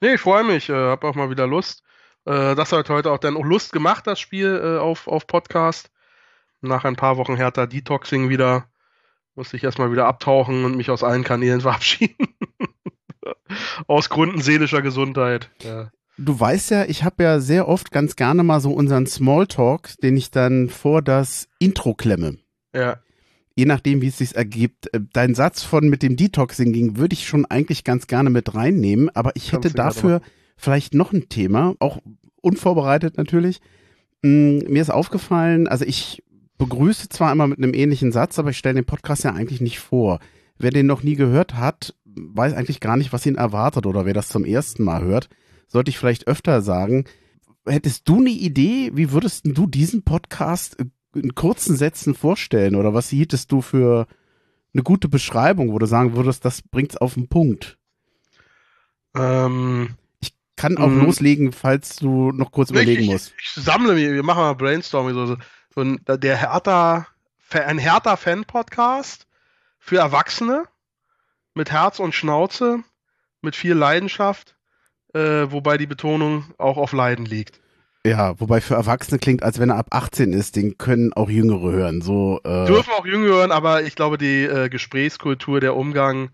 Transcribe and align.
Nee, 0.00 0.14
ich 0.14 0.20
freue 0.20 0.44
mich, 0.44 0.68
äh, 0.68 0.74
hab 0.74 1.04
auch 1.04 1.14
mal 1.14 1.30
wieder 1.30 1.46
Lust. 1.46 1.82
Äh, 2.24 2.54
das 2.54 2.72
hat 2.72 2.88
heute 2.88 3.10
auch 3.10 3.18
dann 3.18 3.36
auch 3.36 3.44
Lust 3.44 3.72
gemacht, 3.72 4.06
das 4.06 4.20
Spiel 4.20 4.60
äh, 4.62 4.78
auf, 4.78 5.08
auf 5.08 5.26
Podcast. 5.26 5.90
Nach 6.60 6.84
ein 6.84 6.96
paar 6.96 7.16
Wochen 7.16 7.36
härter 7.36 7.66
Detoxing 7.66 8.28
wieder 8.28 8.68
musste 9.34 9.56
ich 9.56 9.64
erstmal 9.64 9.92
wieder 9.92 10.06
abtauchen 10.06 10.64
und 10.64 10.76
mich 10.76 10.90
aus 10.90 11.04
allen 11.04 11.24
Kanälen 11.24 11.60
verabschieden. 11.62 12.28
aus 13.86 14.08
Gründen 14.08 14.40
seelischer 14.40 14.82
Gesundheit. 14.82 15.50
Ja. 15.62 15.90
Du 16.16 16.38
weißt 16.38 16.72
ja, 16.72 16.84
ich 16.84 17.04
habe 17.04 17.22
ja 17.22 17.38
sehr 17.38 17.68
oft 17.68 17.92
ganz 17.92 18.16
gerne 18.16 18.42
mal 18.42 18.60
so 18.60 18.72
unseren 18.72 19.06
Smalltalk, 19.06 19.96
den 20.02 20.16
ich 20.16 20.32
dann 20.32 20.68
vor 20.68 21.00
das 21.00 21.48
Intro 21.60 21.94
klemme. 21.94 22.38
Ja. 22.74 23.00
Je 23.58 23.64
nachdem, 23.64 24.02
wie 24.02 24.06
es 24.06 24.18
sich 24.18 24.36
ergibt. 24.36 24.94
Äh, 24.94 25.00
dein 25.12 25.34
Satz 25.34 25.64
von 25.64 25.88
mit 25.88 26.04
dem 26.04 26.14
Detoxing 26.14 26.72
ging, 26.72 26.96
würde 26.96 27.14
ich 27.14 27.26
schon 27.26 27.44
eigentlich 27.44 27.82
ganz 27.82 28.06
gerne 28.06 28.30
mit 28.30 28.54
reinnehmen, 28.54 29.10
aber 29.16 29.32
ich 29.34 29.52
hätte 29.52 29.72
dafür 29.72 30.20
vielleicht 30.56 30.94
noch 30.94 31.12
ein 31.12 31.28
Thema, 31.28 31.74
auch 31.80 31.98
unvorbereitet 32.40 33.16
natürlich. 33.16 33.60
Mm, 34.22 34.58
mir 34.68 34.80
ist 34.80 34.90
aufgefallen, 34.90 35.66
also 35.66 35.84
ich 35.84 36.22
begrüße 36.56 37.08
zwar 37.08 37.32
immer 37.32 37.48
mit 37.48 37.58
einem 37.58 37.74
ähnlichen 37.74 38.12
Satz, 38.12 38.38
aber 38.38 38.50
ich 38.50 38.58
stelle 38.58 38.76
den 38.76 38.84
Podcast 38.84 39.24
ja 39.24 39.32
eigentlich 39.32 39.60
nicht 39.60 39.80
vor. 39.80 40.20
Wer 40.56 40.70
den 40.70 40.86
noch 40.86 41.02
nie 41.02 41.16
gehört 41.16 41.54
hat, 41.54 41.96
weiß 42.04 42.52
eigentlich 42.52 42.78
gar 42.78 42.96
nicht, 42.96 43.12
was 43.12 43.26
ihn 43.26 43.34
erwartet 43.34 43.86
oder 43.86 44.06
wer 44.06 44.14
das 44.14 44.28
zum 44.28 44.44
ersten 44.44 44.84
Mal 44.84 45.02
hört, 45.02 45.30
sollte 45.66 45.88
ich 45.88 45.98
vielleicht 45.98 46.28
öfter 46.28 46.62
sagen. 46.62 47.06
Hättest 47.66 48.08
du 48.08 48.18
eine 48.18 48.30
Idee, 48.30 48.92
wie 48.94 49.10
würdest 49.10 49.46
du 49.46 49.66
diesen 49.66 50.04
Podcast 50.04 50.76
in 51.14 51.34
kurzen 51.34 51.76
Sätzen 51.76 52.14
vorstellen 52.14 52.74
oder 52.74 52.94
was 52.94 53.08
hieltest 53.08 53.50
du 53.52 53.62
für 53.62 54.06
eine 54.74 54.82
gute 54.82 55.08
Beschreibung, 55.08 55.72
wo 55.72 55.78
du 55.78 55.86
sagen 55.86 56.14
würdest, 56.14 56.44
das 56.44 56.62
bringt's 56.62 56.96
auf 56.96 57.14
den 57.14 57.28
Punkt? 57.28 57.78
Ähm, 59.14 59.96
ich 60.20 60.34
kann 60.56 60.78
auch 60.78 60.88
mhm. 60.88 61.04
loslegen, 61.04 61.52
falls 61.52 61.96
du 61.96 62.32
noch 62.32 62.52
kurz 62.52 62.70
überlegen 62.70 63.02
ich, 63.02 63.10
musst. 63.10 63.34
Ich, 63.38 63.56
ich 63.56 63.64
sammle 63.64 63.94
mir, 63.94 64.12
wir 64.12 64.22
machen 64.22 64.42
mal 64.42 64.54
Brainstorming, 64.54 65.14
so, 65.14 65.36
so 65.74 65.80
ein, 65.80 66.00
der 66.06 66.36
Hertha, 66.36 67.06
ein 67.50 67.78
Hertha-Fan-Podcast 67.78 69.26
für 69.78 69.98
Erwachsene 69.98 70.64
mit 71.54 71.70
Herz 71.70 71.98
und 71.98 72.14
Schnauze, 72.14 72.84
mit 73.40 73.56
viel 73.56 73.74
Leidenschaft, 73.74 74.56
äh, 75.14 75.50
wobei 75.50 75.78
die 75.78 75.86
Betonung 75.86 76.44
auch 76.58 76.76
auf 76.76 76.92
Leiden 76.92 77.24
liegt. 77.24 77.60
Ja, 78.06 78.38
wobei 78.40 78.60
für 78.60 78.74
Erwachsene 78.74 79.18
klingt, 79.18 79.42
als 79.42 79.58
wenn 79.58 79.70
er 79.70 79.76
ab 79.76 79.88
18 79.90 80.32
ist, 80.32 80.56
den 80.56 80.78
können 80.78 81.12
auch 81.12 81.28
Jüngere 81.28 81.72
hören. 81.72 82.00
So, 82.00 82.40
äh 82.44 82.66
Dürfen 82.66 82.92
auch 82.92 83.04
Jüngere 83.04 83.36
hören, 83.36 83.52
aber 83.52 83.82
ich 83.82 83.96
glaube, 83.96 84.18
die 84.18 84.44
äh, 84.44 84.68
Gesprächskultur, 84.68 85.60
der 85.60 85.76
Umgang 85.76 86.30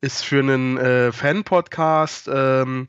ist 0.00 0.24
für 0.24 0.40
einen 0.40 0.76
äh, 0.76 1.10
Fan-Podcast, 1.10 2.28
ähm, 2.32 2.88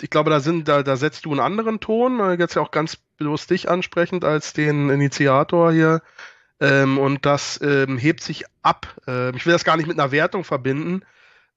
ich 0.00 0.10
glaube, 0.10 0.30
da 0.30 0.40
sind, 0.40 0.68
da, 0.68 0.82
da 0.82 0.96
setzt 0.96 1.24
du 1.24 1.30
einen 1.30 1.40
anderen 1.40 1.80
Ton, 1.80 2.20
äh, 2.20 2.34
jetzt 2.34 2.54
ja 2.54 2.62
auch 2.62 2.70
ganz 2.70 2.96
bewusst 3.16 3.50
dich 3.50 3.68
ansprechend 3.68 4.24
als 4.24 4.52
den 4.52 4.90
Initiator 4.90 5.72
hier. 5.72 6.02
Ähm, 6.60 6.98
und 6.98 7.26
das 7.26 7.60
ähm, 7.62 7.98
hebt 7.98 8.22
sich 8.22 8.44
ab. 8.62 8.86
Äh, 9.06 9.36
ich 9.36 9.44
will 9.46 9.52
das 9.52 9.64
gar 9.64 9.76
nicht 9.76 9.86
mit 9.86 9.98
einer 9.98 10.12
Wertung 10.12 10.44
verbinden, 10.44 11.02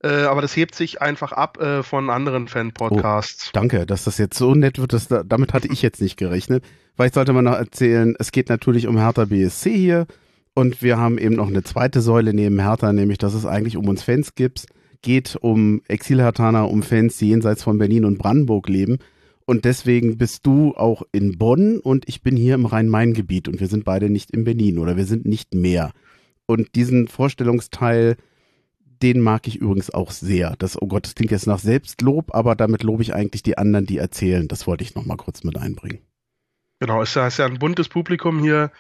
äh, 0.04 0.24
aber 0.24 0.42
das 0.42 0.56
hebt 0.56 0.76
sich 0.76 1.02
einfach 1.02 1.32
ab 1.32 1.60
äh, 1.60 1.82
von 1.82 2.10
anderen 2.10 2.48
Fan-Podcasts. 2.48 3.48
Oh, 3.48 3.52
danke, 3.54 3.86
dass 3.86 4.04
das 4.04 4.18
jetzt 4.18 4.38
so 4.38 4.54
nett 4.54 4.80
wird. 4.80 4.94
Dass 4.94 5.08
da, 5.08 5.24
damit 5.24 5.54
hatte 5.54 5.68
ich 5.72 5.82
jetzt 5.82 6.02
nicht 6.02 6.18
gerechnet. 6.18 6.64
Vielleicht 6.96 7.16
sollte 7.16 7.34
man 7.34 7.46
noch 7.46 7.56
erzählen, 7.56 8.16
es 8.20 8.32
geht 8.32 8.50
natürlich 8.50 8.88
um 8.88 8.98
Hertha 8.98 9.26
BSC 9.26 9.76
hier. 9.76 10.08
Und 10.54 10.82
wir 10.82 10.98
haben 10.98 11.20
eben 11.20 11.36
noch 11.36 11.50
eine 11.50 11.64
zweite 11.64 12.02
Säule 12.02 12.34
neben 12.34 12.60
Hertha, 12.60 12.92
nämlich 12.92 13.20
dass 13.20 13.36
es 13.36 13.46
eigentlich 13.46 13.78
um 13.78 13.88
uns 13.88 14.02
Fans 14.02 14.34
gibt, 14.34 14.66
geht, 15.04 15.38
um 15.40 15.82
Exil-Hertaner, 15.88 16.70
um 16.70 16.82
Fans, 16.82 17.18
die 17.18 17.30
jenseits 17.30 17.62
von 17.62 17.78
Berlin 17.78 18.06
und 18.06 18.18
Brandenburg 18.18 18.68
leben. 18.68 18.98
Und 19.46 19.66
deswegen 19.66 20.18
bist 20.18 20.46
du 20.46 20.74
auch 20.76 21.04
in 21.12 21.38
Bonn 21.38 21.80
und 21.80 22.10
ich 22.10 22.22
bin 22.22 22.36
hier 22.36 22.56
im 22.56 22.66
Rhein-Main-Gebiet 22.66 23.48
und 23.48 23.60
wir 23.60 23.68
sind 23.68 23.86
beide 23.86 24.10
nicht 24.10 24.32
in 24.32 24.44
Berlin 24.44 24.80
oder 24.80 24.98
wir 24.98 25.06
sind 25.06 25.26
nicht 25.26 25.54
mehr. 25.54 25.92
Und 26.48 26.76
diesen 26.76 27.08
Vorstellungsteil, 27.08 28.18
den 29.02 29.22
mag 29.22 29.48
ich 29.48 29.58
übrigens 29.58 29.94
auch 29.94 30.12
sehr. 30.12 30.56
Das, 30.58 30.82
oh 30.82 30.88
Gott, 30.88 31.06
das 31.06 31.16
klingt 31.16 31.32
jetzt 31.32 31.48
nach 31.48 31.60
Selbstlob, 31.60 32.34
aber 32.34 32.56
damit 32.56 32.84
lobe 32.84 33.04
ich 33.04 33.14
eigentlich 33.14 33.44
die 33.44 33.58
anderen, 33.58 33.86
die 33.86 33.98
erzählen. 33.98 34.48
Das 34.48 34.68
wollte 34.68 34.84
ich 34.84 34.96
nochmal 34.96 35.18
kurz 35.18 35.44
mit 35.44 35.58
einbringen. 35.58 36.00
Genau, 36.80 37.02
es 37.02 37.16
ist 37.16 37.38
ja 37.38 37.46
ein 37.46 37.60
buntes 37.60 37.90
Publikum 37.90 38.40
hier 38.40 38.72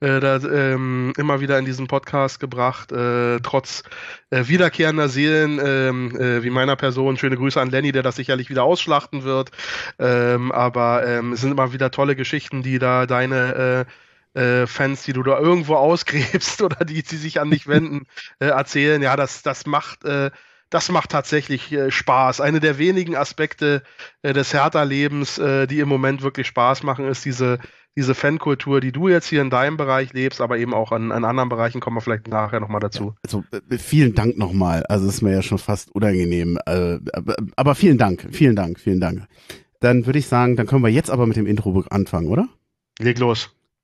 äh, 0.00 0.20
da, 0.20 0.36
ähm, 0.36 1.12
immer 1.16 1.40
wieder 1.40 1.58
in 1.58 1.64
diesem 1.64 1.88
Podcast 1.88 2.40
gebracht, 2.40 2.92
äh, 2.92 3.40
trotz 3.40 3.82
äh, 4.30 4.46
wiederkehrender 4.46 5.08
Seelen 5.08 5.60
ähm, 5.62 6.16
äh, 6.16 6.42
wie 6.42 6.50
meiner 6.50 6.76
Person. 6.76 7.16
Schöne 7.16 7.36
Grüße 7.36 7.60
an 7.60 7.70
Lenny, 7.70 7.92
der 7.92 8.02
das 8.02 8.16
sicherlich 8.16 8.48
wieder 8.48 8.64
ausschlachten 8.64 9.24
wird. 9.24 9.50
Ähm, 9.98 10.52
aber 10.52 11.06
ähm, 11.06 11.32
es 11.32 11.40
sind 11.40 11.50
immer 11.50 11.72
wieder 11.72 11.90
tolle 11.90 12.14
Geschichten, 12.14 12.62
die 12.62 12.78
da 12.78 13.06
deine 13.06 13.86
äh, 13.86 13.92
Fans, 14.34 15.02
die 15.02 15.12
du 15.12 15.22
da 15.22 15.38
irgendwo 15.38 15.74
ausgräbst 15.74 16.62
oder 16.62 16.84
die, 16.84 17.02
die 17.02 17.16
sich 17.16 17.40
an 17.40 17.50
dich 17.50 17.66
wenden, 17.66 18.06
äh, 18.38 18.46
erzählen. 18.46 19.02
Ja, 19.02 19.16
das, 19.16 19.42
das 19.42 19.66
macht 19.66 20.04
äh, 20.04 20.30
das 20.70 20.90
macht 20.90 21.10
tatsächlich 21.10 21.72
äh, 21.72 21.90
Spaß. 21.90 22.40
Eine 22.40 22.60
der 22.60 22.78
wenigen 22.78 23.16
Aspekte 23.16 23.82
äh, 24.22 24.32
des 24.32 24.52
Hertha-Lebens, 24.52 25.38
äh, 25.38 25.66
die 25.66 25.80
im 25.80 25.88
Moment 25.88 26.22
wirklich 26.22 26.46
Spaß 26.46 26.82
machen, 26.82 27.06
ist 27.06 27.24
diese, 27.24 27.58
diese 27.96 28.14
Fankultur, 28.14 28.80
die 28.80 28.92
du 28.92 29.08
jetzt 29.08 29.28
hier 29.28 29.40
in 29.40 29.50
deinem 29.50 29.76
Bereich 29.76 30.12
lebst, 30.12 30.40
aber 30.40 30.58
eben 30.58 30.74
auch 30.74 30.92
an, 30.92 31.10
an 31.10 31.24
anderen 31.24 31.48
Bereichen 31.48 31.80
kommen 31.80 31.96
wir 31.96 32.00
vielleicht 32.00 32.28
nachher 32.28 32.60
nochmal 32.60 32.80
dazu. 32.80 33.14
Also 33.24 33.44
äh, 33.50 33.78
vielen 33.78 34.14
Dank 34.14 34.36
nochmal. 34.36 34.84
Also 34.84 35.08
ist 35.08 35.22
mir 35.22 35.32
ja 35.32 35.42
schon 35.42 35.58
fast 35.58 35.90
unangenehm. 35.94 36.58
Äh, 36.66 36.98
aber 37.56 37.74
vielen 37.74 37.98
Dank, 37.98 38.28
vielen 38.30 38.56
Dank, 38.56 38.78
vielen 38.78 39.00
Dank. 39.00 39.26
Dann 39.80 40.06
würde 40.06 40.18
ich 40.18 40.26
sagen, 40.26 40.56
dann 40.56 40.66
können 40.66 40.82
wir 40.82 40.90
jetzt 40.90 41.10
aber 41.10 41.26
mit 41.26 41.36
dem 41.36 41.46
Intro 41.46 41.84
anfangen, 41.88 42.28
oder? 42.28 42.48
Leg 42.98 43.18
los. 43.18 43.54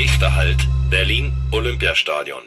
Nächster 0.00 0.34
Halt 0.34 0.66
Berlin 0.88 1.30
Olympiastadion. 1.52 2.40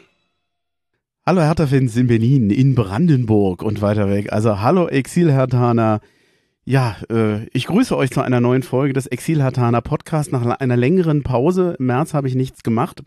Hallo 1.24 1.40
Hertha-Fans 1.40 1.94
in 1.94 2.08
Berlin, 2.08 2.50
in 2.50 2.74
Brandenburg 2.74 3.62
und 3.62 3.80
weiter 3.80 4.10
weg. 4.10 4.32
Also 4.32 4.60
hallo 4.60 4.88
Exil-Hertaner. 4.88 6.00
Ja, 6.64 6.96
äh, 7.08 7.46
ich 7.52 7.66
grüße 7.66 7.96
euch 7.96 8.10
zu 8.10 8.22
einer 8.22 8.40
neuen 8.40 8.64
Folge 8.64 8.92
des 8.92 9.06
Exil-Hertaner 9.06 9.82
Podcast. 9.82 10.32
Nach 10.32 10.44
einer 10.44 10.76
längeren 10.76 11.22
Pause 11.22 11.76
im 11.78 11.86
März 11.86 12.12
habe 12.12 12.26
ich 12.26 12.34
nichts 12.34 12.64
gemacht. 12.64 13.04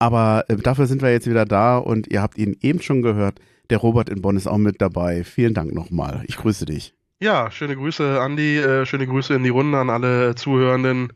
Aber 0.00 0.44
äh, 0.48 0.56
dafür 0.56 0.88
sind 0.88 1.00
wir 1.00 1.12
jetzt 1.12 1.30
wieder 1.30 1.44
da 1.44 1.78
und 1.78 2.08
ihr 2.08 2.22
habt 2.22 2.38
ihn 2.38 2.56
eben 2.62 2.82
schon 2.82 3.00
gehört. 3.00 3.38
Der 3.70 3.78
Robert 3.78 4.08
in 4.08 4.22
Bonn 4.22 4.36
ist 4.36 4.48
auch 4.48 4.58
mit 4.58 4.80
dabei. 4.80 5.22
Vielen 5.22 5.54
Dank 5.54 5.72
nochmal. 5.72 6.24
Ich 6.26 6.36
grüße 6.36 6.64
dich. 6.64 6.96
Ja, 7.20 7.52
schöne 7.52 7.76
Grüße, 7.76 8.20
Andi. 8.20 8.58
Äh, 8.58 8.86
schöne 8.86 9.06
Grüße 9.06 9.34
in 9.34 9.44
die 9.44 9.50
Runde 9.50 9.78
an 9.78 9.88
alle 9.88 10.34
Zuhörenden. 10.34 11.12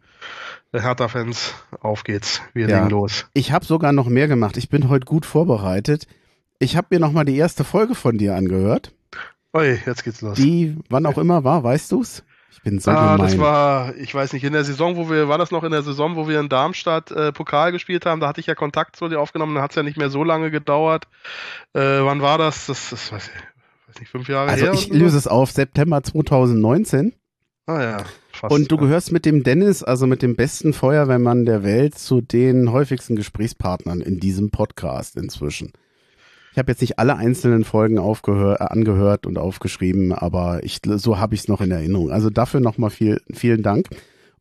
Hertha-Fans, 0.73 1.55
auf 1.81 2.05
geht's. 2.05 2.41
Wir 2.53 2.69
ja. 2.69 2.79
legen 2.79 2.91
los. 2.91 3.27
Ich 3.35 3.53
habe 3.53 3.65
sogar 3.65 3.93
noch 3.93 4.07
mehr 4.07 4.29
gemacht. 4.29 4.57
Ich 4.57 4.69
bin 4.69 4.89
heute 4.89 5.05
gut 5.05 5.27
vorbereitet. 5.27 6.07
Ich 6.59 6.77
habe 6.77 6.89
mir 6.91 7.01
noch 7.01 7.13
mal 7.13 7.25
die 7.25 7.37
erste 7.37 7.65
Folge 7.65 7.95
von 7.95 8.19
dir 8.19 8.37
angehört. 8.37 8.93
Oi, 9.53 9.81
jetzt 9.85 10.05
geht's 10.05 10.21
los. 10.21 10.37
Die, 10.37 10.77
wann 10.89 11.07
auch 11.07 11.19
immer 11.19 11.43
war, 11.43 11.65
weißt 11.65 11.91
du's? 11.91 12.23
Ich 12.53 12.63
bin 12.63 12.79
so 12.79 12.91
ah, 12.91 13.17
gemein. 13.17 13.31
das 13.31 13.39
war, 13.39 13.97
ich 13.97 14.15
weiß 14.15 14.33
nicht, 14.33 14.45
in 14.45 14.53
der 14.53 14.65
Saison, 14.65 14.97
wo 14.97 15.09
wir, 15.09 15.29
war 15.29 15.39
das 15.39 15.51
noch 15.51 15.65
in 15.65 15.71
der 15.71 15.83
Saison, 15.83 16.17
wo 16.17 16.29
wir 16.29 16.39
in 16.39 16.49
Darmstadt 16.49 17.11
äh, 17.11 17.33
Pokal 17.33 17.73
gespielt 17.73 18.07
haben, 18.07 18.21
da 18.21 18.29
hatte 18.29 18.41
ich 18.41 18.47
ja 18.47 18.55
Kontakt 18.55 18.97
zu 18.97 19.09
dir 19.09 19.19
aufgenommen, 19.19 19.55
da 19.55 19.63
hat 19.63 19.71
es 19.71 19.77
ja 19.77 19.83
nicht 19.83 19.97
mehr 19.97 20.11
so 20.11 20.25
lange 20.25 20.51
gedauert. 20.51 21.07
Äh, 21.73 21.81
wann 21.81 22.21
war 22.21 22.39
das? 22.39 22.67
Das, 22.67 22.91
das 22.91 23.13
weiß 23.13 23.29
ich, 23.29 23.89
weiß 23.89 24.01
nicht, 24.01 24.11
fünf 24.11 24.29
Jahre 24.29 24.51
also 24.51 24.65
her? 24.65 24.71
Also 24.73 24.83
ich 24.83 24.93
löse 24.93 25.17
es 25.17 25.27
auf, 25.27 25.51
September 25.53 26.03
2019. 26.03 27.15
Ah 27.67 27.83
ja. 27.83 27.97
Fast, 28.41 28.55
und 28.55 28.73
du 28.73 28.79
gehörst 28.79 29.13
mit 29.13 29.27
dem 29.27 29.43
Dennis, 29.43 29.83
also 29.83 30.07
mit 30.07 30.23
dem 30.23 30.35
besten 30.35 30.73
Feuerwehrmann 30.73 31.45
der 31.45 31.63
Welt, 31.63 31.99
zu 31.99 32.23
den 32.23 32.73
häufigsten 32.73 33.15
Gesprächspartnern 33.15 34.01
in 34.01 34.19
diesem 34.19 34.51
Podcast 34.51 35.19
inzwischen. 35.19 35.73
Ich 36.53 36.57
habe 36.59 36.73
jetzt 36.73 36.81
nicht 36.81 36.99
alle 36.99 37.17
einzelnen 37.17 37.65
Folgen 37.65 37.99
aufgehör, 37.99 38.63
äh, 38.63 38.65
angehört 38.65 39.27
und 39.27 39.37
aufgeschrieben, 39.37 40.15
aber 40.15 40.65
ich, 40.65 40.81
so 40.83 41.19
habe 41.19 41.35
ich 41.35 41.43
es 41.43 41.49
noch 41.49 41.61
in 41.61 41.71
Erinnerung. 41.71 42.11
Also 42.11 42.31
dafür 42.31 42.61
nochmal 42.61 42.89
viel, 42.89 43.21
vielen 43.31 43.63
Dank. 43.63 43.89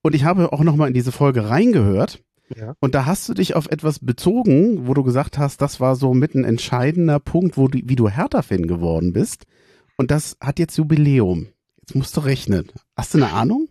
Und 0.01 0.15
ich 0.15 0.23
habe 0.23 0.53
auch 0.53 0.63
nochmal 0.63 0.87
in 0.87 0.93
diese 0.93 1.11
Folge 1.11 1.49
reingehört. 1.49 2.23
Ja. 2.55 2.75
Und 2.79 2.95
da 2.95 3.05
hast 3.05 3.27
du 3.27 3.33
dich 3.33 3.53
auf 3.53 3.67
etwas 3.69 3.99
bezogen, 3.99 4.87
wo 4.87 4.93
du 4.93 5.03
gesagt 5.03 5.37
hast, 5.37 5.61
das 5.61 5.81
war 5.81 5.97
so 5.97 6.13
mit 6.13 6.35
ein 6.35 6.45
entscheidender 6.45 7.19
Punkt, 7.19 7.57
wo 7.57 7.67
du, 7.67 7.79
wie 7.83 7.97
du 7.97 8.07
Hertha-Fan 8.07 8.65
geworden 8.65 9.11
bist. 9.11 9.43
Und 9.97 10.09
das 10.09 10.37
hat 10.39 10.57
jetzt 10.57 10.77
Jubiläum. 10.77 11.47
Jetzt 11.81 11.95
musst 11.95 12.15
du 12.15 12.21
rechnen. 12.21 12.71
Hast 12.95 13.13
du 13.13 13.17
eine 13.17 13.33
Ahnung? 13.33 13.67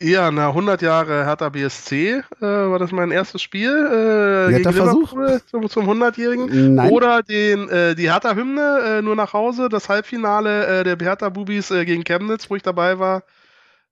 Ja, 0.00 0.30
na 0.30 0.48
100 0.48 0.80
Jahre 0.80 1.24
Hertha 1.24 1.48
BSC 1.48 1.94
äh, 2.14 2.22
war 2.40 2.78
das 2.78 2.92
mein 2.92 3.10
erstes 3.10 3.42
Spiel 3.42 3.68
äh, 3.68 4.52
gegen 4.52 4.72
Versuch. 4.72 5.12
zum, 5.50 5.68
zum 5.68 5.90
100-jährigen. 5.90 6.78
Oder 6.90 7.24
den 7.24 7.68
äh, 7.68 7.96
die 7.96 8.08
Hertha-Hymne 8.08 8.98
äh, 8.98 9.02
nur 9.02 9.16
nach 9.16 9.32
Hause, 9.32 9.68
das 9.68 9.88
Halbfinale 9.88 10.82
äh, 10.82 10.84
der 10.84 10.96
Hertha-Bubis 10.96 11.72
äh, 11.72 11.84
gegen 11.84 12.04
Chemnitz, 12.04 12.48
wo 12.48 12.54
ich 12.54 12.62
dabei 12.62 13.00
war. 13.00 13.24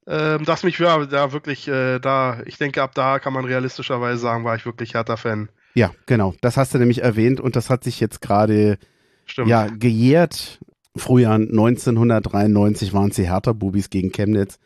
Ähm, 0.06 0.44
das 0.44 0.62
mich 0.62 0.78
ja, 0.78 1.04
da 1.06 1.32
wirklich, 1.32 1.66
äh, 1.66 1.98
da, 1.98 2.38
ich 2.46 2.56
denke, 2.56 2.82
ab 2.82 2.92
da 2.94 3.18
kann 3.18 3.32
man 3.32 3.44
realistischerweise 3.44 4.18
sagen, 4.18 4.44
war 4.44 4.54
ich 4.54 4.64
wirklich 4.64 4.94
Hertha-Fan. 4.94 5.48
Ja, 5.74 5.90
genau. 6.06 6.34
Das 6.40 6.56
hast 6.56 6.72
du 6.72 6.78
nämlich 6.78 7.02
erwähnt 7.02 7.40
und 7.40 7.56
das 7.56 7.68
hat 7.68 7.82
sich 7.82 7.98
jetzt 7.98 8.20
gerade 8.20 8.78
ja, 9.44 9.66
gejährt. 9.66 10.60
Frühjahr 10.94 11.34
1993 11.34 12.92
waren 12.94 13.10
es 13.10 13.16
die 13.16 13.28
Hertha-Bubis 13.28 13.90
gegen 13.90 14.12
Chemnitz 14.12 14.60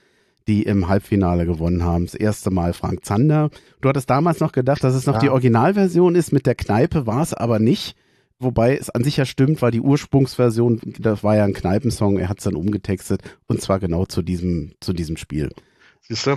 die 0.48 0.62
im 0.62 0.88
Halbfinale 0.88 1.46
gewonnen 1.46 1.84
haben. 1.84 2.06
Das 2.06 2.14
erste 2.14 2.50
Mal 2.50 2.72
Frank 2.72 3.04
Zander. 3.04 3.50
Du 3.80 3.88
hattest 3.88 4.10
damals 4.10 4.40
noch 4.40 4.52
gedacht, 4.52 4.82
dass 4.82 4.94
es 4.94 5.06
noch 5.06 5.14
ja. 5.14 5.20
die 5.20 5.30
Originalversion 5.30 6.14
ist. 6.14 6.32
Mit 6.32 6.46
der 6.46 6.54
Kneipe 6.54 7.06
war 7.06 7.22
es 7.22 7.34
aber 7.34 7.58
nicht. 7.58 7.96
Wobei 8.38 8.76
es 8.76 8.88
an 8.88 9.04
sich 9.04 9.18
ja 9.18 9.26
stimmt, 9.26 9.60
weil 9.60 9.70
die 9.70 9.82
Ursprungsversion, 9.82 10.80
das 10.98 11.22
war 11.22 11.36
ja 11.36 11.44
ein 11.44 11.52
Kneipensong, 11.52 12.18
er 12.18 12.30
hat 12.30 12.38
es 12.38 12.44
dann 12.44 12.56
umgetextet 12.56 13.20
und 13.46 13.60
zwar 13.60 13.80
genau 13.80 14.06
zu 14.06 14.22
diesem, 14.22 14.72
zu 14.80 14.94
diesem 14.94 15.18
Spiel. 15.18 15.50
Siehst 16.00 16.26
du? 16.26 16.36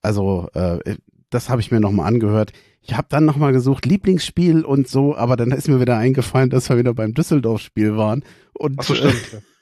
Also, 0.00 0.48
äh, 0.54 0.94
das 1.28 1.48
habe 1.48 1.60
ich 1.60 1.72
mir 1.72 1.80
nochmal 1.80 2.06
angehört. 2.06 2.52
Ich 2.82 2.96
habe 2.96 3.08
dann 3.10 3.24
nochmal 3.24 3.52
gesucht, 3.52 3.84
Lieblingsspiel 3.84 4.64
und 4.64 4.86
so, 4.86 5.16
aber 5.16 5.36
dann 5.36 5.50
ist 5.50 5.68
mir 5.68 5.80
wieder 5.80 5.98
eingefallen, 5.98 6.50
dass 6.50 6.68
wir 6.70 6.78
wieder 6.78 6.94
beim 6.94 7.14
Düsseldorf-Spiel 7.14 7.96
waren. 7.96 8.22
Und, 8.54 8.76
Ach 8.78 8.84
so, 8.84 8.94
stimmt. 8.94 9.32
Äh, 9.32 9.40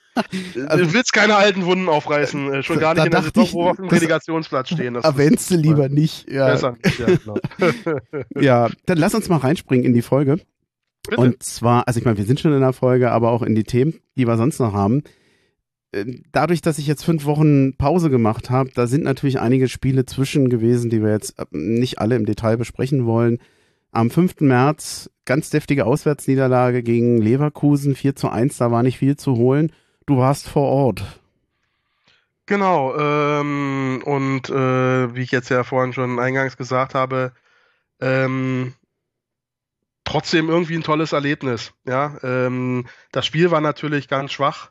du 0.55 0.93
willst 0.93 1.13
keine 1.13 1.37
alten 1.37 1.65
Wunden 1.67 1.89
aufreißen, 1.89 2.55
äh, 2.55 2.63
schon 2.63 2.79
gar 2.79 2.95
nicht 2.95 3.05
in 3.05 3.11
der 3.11 3.23
Saison, 3.23 3.49
wo 3.53 3.65
wir 3.65 3.71
auf 3.71 3.77
dem 3.77 3.89
Relegationsplatz 3.89 4.71
stehen. 4.71 4.95
Das 4.95 5.05
erwähnst 5.05 5.51
du 5.51 5.57
lieber 5.57 5.89
nicht. 5.89 6.31
Ja. 6.31 6.49
Besser 6.49 6.77
nicht, 6.85 6.99
ja, 6.99 7.07
genau. 7.07 7.37
ja, 8.41 8.71
dann 8.87 8.99
lass 8.99 9.15
uns 9.15 9.29
mal 9.29 9.39
reinspringen 9.39 9.85
in 9.85 9.95
die 9.95 10.03
Folge. 10.03 10.41
Bitte? 11.09 11.21
Und 11.21 11.43
zwar, 11.43 11.87
also 11.87 11.99
ich 11.99 12.05
meine, 12.05 12.19
wir 12.19 12.25
sind 12.25 12.41
schon 12.41 12.53
in 12.53 12.61
der 12.61 12.73
Folge, 12.73 13.13
aber 13.13 13.31
auch 13.31 13.43
in 13.43 13.55
die 13.55 13.65
Themen, 13.65 13.95
die 14.17 14.27
wir 14.27 14.37
sonst 14.37 14.59
noch 14.59 14.73
haben. 14.73 15.03
Äh, 15.93 16.05
dadurch, 16.33 16.63
dass 16.63 16.79
ich 16.79 16.87
jetzt 16.87 17.05
fünf 17.05 17.25
Wochen 17.25 17.77
Pause 17.77 18.11
gemacht 18.11 18.51
habe, 18.51 18.71
da 18.75 18.87
sind 18.87 19.05
natürlich 19.05 19.41
einige 19.41 19.69
Spiele 19.69 20.07
zwischen 20.07 20.49
gewesen, 20.49 20.91
die 20.91 21.03
wir 21.03 21.11
jetzt 21.11 21.39
äh, 21.39 21.45
nicht 21.51 21.99
alle 21.99 22.17
im 22.17 22.27
Detail 22.27 22.57
besprechen 22.57 23.07
wollen. 23.07 23.39
Am 23.93 24.11
5. 24.11 24.41
März 24.41 25.11
ganz 25.25 25.51
deftige 25.51 25.87
Auswärtsniederlage 25.87 26.83
gegen 26.83 27.21
Leverkusen, 27.21 27.95
4 27.95 28.17
zu 28.17 28.29
1, 28.29 28.59
da 28.59 28.71
war 28.71 28.83
nicht 28.83 28.99
viel 28.99 29.17
zu 29.17 29.37
holen. 29.37 29.73
Du 30.07 30.19
warst 30.19 30.49
vor 30.49 30.69
Ort. 30.69 31.03
Genau, 32.47 32.97
ähm, 32.97 34.03
und 34.05 34.49
äh, 34.51 35.15
wie 35.15 35.23
ich 35.23 35.33
jetzt 35.33 35.49
ja 35.49 35.65
vorhin 35.65 35.93
schon 35.93 36.21
eingangs 36.21 36.57
gesagt 36.57 36.95
habe, 36.95 37.33
ähm, 38.01 38.75
trotzdem 40.05 40.49
irgendwie 40.49 40.77
ein 40.77 40.85
tolles 40.85 41.13
Erlebnis. 41.13 41.73
Ja, 41.85 42.19
ähm, 42.23 42.87
das 43.11 43.27
Spiel 43.27 43.51
war 43.51 43.61
natürlich 43.61 44.07
ganz 44.07 44.31
schwach 44.33 44.71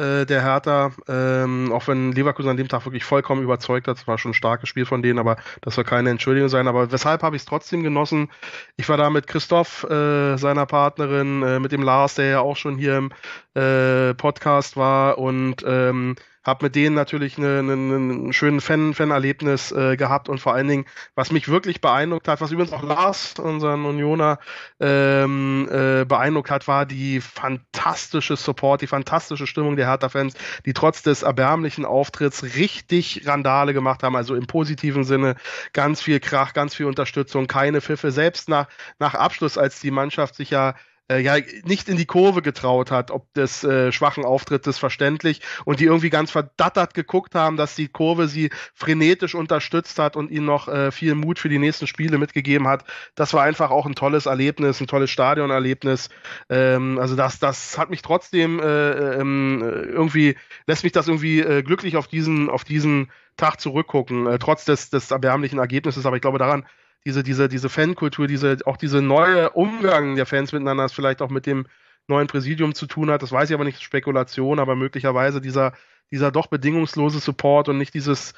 äh, 0.00 0.24
der 0.24 0.42
Hertha, 0.42 0.92
ähm, 1.08 1.70
auch 1.72 1.86
wenn 1.86 2.12
Leverkusen 2.12 2.50
an 2.50 2.56
dem 2.56 2.68
Tag 2.68 2.86
wirklich 2.86 3.04
vollkommen 3.04 3.42
überzeugt 3.42 3.86
hat. 3.86 3.98
Es 3.98 4.08
war 4.08 4.18
schon 4.18 4.30
ein 4.30 4.34
starkes 4.34 4.68
Spiel 4.68 4.86
von 4.86 5.02
denen, 5.02 5.18
aber 5.18 5.36
das 5.60 5.74
soll 5.74 5.84
keine 5.84 6.10
Entschuldigung 6.10 6.48
sein. 6.48 6.66
Aber 6.66 6.90
weshalb 6.90 7.22
habe 7.22 7.36
ich 7.36 7.42
es 7.42 7.46
trotzdem 7.46 7.82
genossen? 7.82 8.30
Ich 8.76 8.88
war 8.88 8.96
da 8.96 9.10
mit 9.10 9.26
Christoph, 9.26 9.84
äh, 9.84 10.36
seiner 10.36 10.66
Partnerin, 10.66 11.42
äh, 11.42 11.60
mit 11.60 11.72
dem 11.72 11.82
Lars, 11.82 12.14
der 12.14 12.26
ja 12.26 12.40
auch 12.40 12.56
schon 12.56 12.78
hier 12.78 12.96
im 12.96 13.12
äh, 13.54 14.14
Podcast 14.14 14.76
war 14.76 15.18
und 15.18 15.64
ähm, 15.66 16.16
habe 16.42 16.66
mit 16.66 16.74
denen 16.74 16.94
natürlich 16.94 17.36
ein 17.38 18.32
schönes 18.32 18.64
Fan, 18.64 18.94
Fan-Erlebnis 18.94 19.72
äh, 19.72 19.96
gehabt 19.96 20.28
und 20.28 20.38
vor 20.38 20.54
allen 20.54 20.68
Dingen, 20.68 20.86
was 21.14 21.32
mich 21.32 21.48
wirklich 21.48 21.80
beeindruckt 21.80 22.28
hat, 22.28 22.40
was 22.40 22.50
übrigens 22.50 22.72
auch 22.72 22.82
Lars, 22.82 23.34
unseren 23.38 23.84
Unioner, 23.84 24.38
ähm, 24.80 25.68
äh, 25.70 26.04
beeindruckt 26.04 26.50
hat, 26.50 26.66
war 26.66 26.86
die 26.86 27.20
fantastische 27.20 28.36
Support, 28.36 28.80
die 28.80 28.86
fantastische 28.86 29.46
Stimmung 29.46 29.76
der 29.76 29.86
Hertha-Fans, 29.88 30.34
die 30.64 30.72
trotz 30.72 31.02
des 31.02 31.22
erbärmlichen 31.22 31.84
Auftritts 31.84 32.42
richtig 32.56 33.26
Randale 33.26 33.74
gemacht 33.74 34.02
haben, 34.02 34.16
also 34.16 34.34
im 34.34 34.46
positiven 34.46 35.04
Sinne. 35.04 35.36
Ganz 35.72 36.00
viel 36.00 36.20
Krach, 36.20 36.54
ganz 36.54 36.74
viel 36.74 36.86
Unterstützung, 36.86 37.46
keine 37.46 37.80
Pfiffe, 37.80 38.10
selbst 38.10 38.48
nach, 38.48 38.68
nach 38.98 39.14
Abschluss, 39.14 39.58
als 39.58 39.80
die 39.80 39.90
Mannschaft 39.90 40.34
sich 40.34 40.50
ja 40.50 40.74
ja 41.18 41.36
nicht 41.64 41.88
in 41.88 41.96
die 41.96 42.06
Kurve 42.06 42.42
getraut 42.42 42.90
hat, 42.90 43.10
ob 43.10 43.32
des 43.34 43.64
äh, 43.64 43.90
schwachen 43.92 44.24
Auftrittes 44.24 44.78
verständlich 44.78 45.40
und 45.64 45.80
die 45.80 45.84
irgendwie 45.84 46.10
ganz 46.10 46.30
verdattert 46.30 46.94
geguckt 46.94 47.34
haben, 47.34 47.56
dass 47.56 47.74
die 47.74 47.88
Kurve 47.88 48.28
sie 48.28 48.50
frenetisch 48.74 49.34
unterstützt 49.34 49.98
hat 49.98 50.16
und 50.16 50.30
ihnen 50.30 50.46
noch 50.46 50.68
äh, 50.68 50.90
viel 50.92 51.14
Mut 51.14 51.38
für 51.38 51.48
die 51.48 51.58
nächsten 51.58 51.86
Spiele 51.86 52.18
mitgegeben 52.18 52.68
hat. 52.68 52.84
Das 53.14 53.34
war 53.34 53.42
einfach 53.42 53.70
auch 53.70 53.86
ein 53.86 53.94
tolles 53.94 54.26
Erlebnis, 54.26 54.80
ein 54.80 54.86
tolles 54.86 55.10
Stadionerlebnis. 55.10 56.10
Ähm, 56.48 56.98
also 56.98 57.16
das, 57.16 57.38
das 57.38 57.78
hat 57.78 57.90
mich 57.90 58.02
trotzdem 58.02 58.60
äh, 58.60 59.20
ähm, 59.20 59.62
irgendwie, 59.62 60.36
lässt 60.66 60.84
mich 60.84 60.92
das 60.92 61.08
irgendwie 61.08 61.40
äh, 61.40 61.62
glücklich 61.62 61.96
auf 61.96 62.06
diesen, 62.06 62.50
auf 62.50 62.64
diesen 62.64 63.10
Tag 63.36 63.60
zurückgucken, 63.60 64.26
äh, 64.26 64.38
trotz 64.38 64.64
des, 64.64 64.90
des 64.90 65.10
erbärmlichen 65.10 65.58
Ergebnisses. 65.58 66.06
Aber 66.06 66.16
ich 66.16 66.22
glaube, 66.22 66.38
daran 66.38 66.66
diese, 67.04 67.22
diese, 67.22 67.48
diese 67.48 67.68
Fankultur, 67.68 68.26
diese, 68.26 68.58
auch 68.66 68.76
diese 68.76 69.00
neue 69.02 69.50
Umgang 69.50 70.16
der 70.16 70.26
Fans 70.26 70.52
miteinander, 70.52 70.84
das 70.84 70.92
vielleicht 70.92 71.22
auch 71.22 71.30
mit 71.30 71.46
dem 71.46 71.66
neuen 72.06 72.26
Präsidium 72.26 72.74
zu 72.74 72.86
tun 72.86 73.10
hat. 73.10 73.22
Das 73.22 73.32
weiß 73.32 73.50
ich 73.50 73.54
aber 73.54 73.64
nicht, 73.64 73.82
Spekulation, 73.82 74.58
aber 74.58 74.76
möglicherweise 74.76 75.40
dieser, 75.40 75.72
dieser 76.10 76.30
doch 76.30 76.48
bedingungslose 76.48 77.20
Support 77.20 77.68
und 77.68 77.78
nicht 77.78 77.94
dieses 77.94 78.32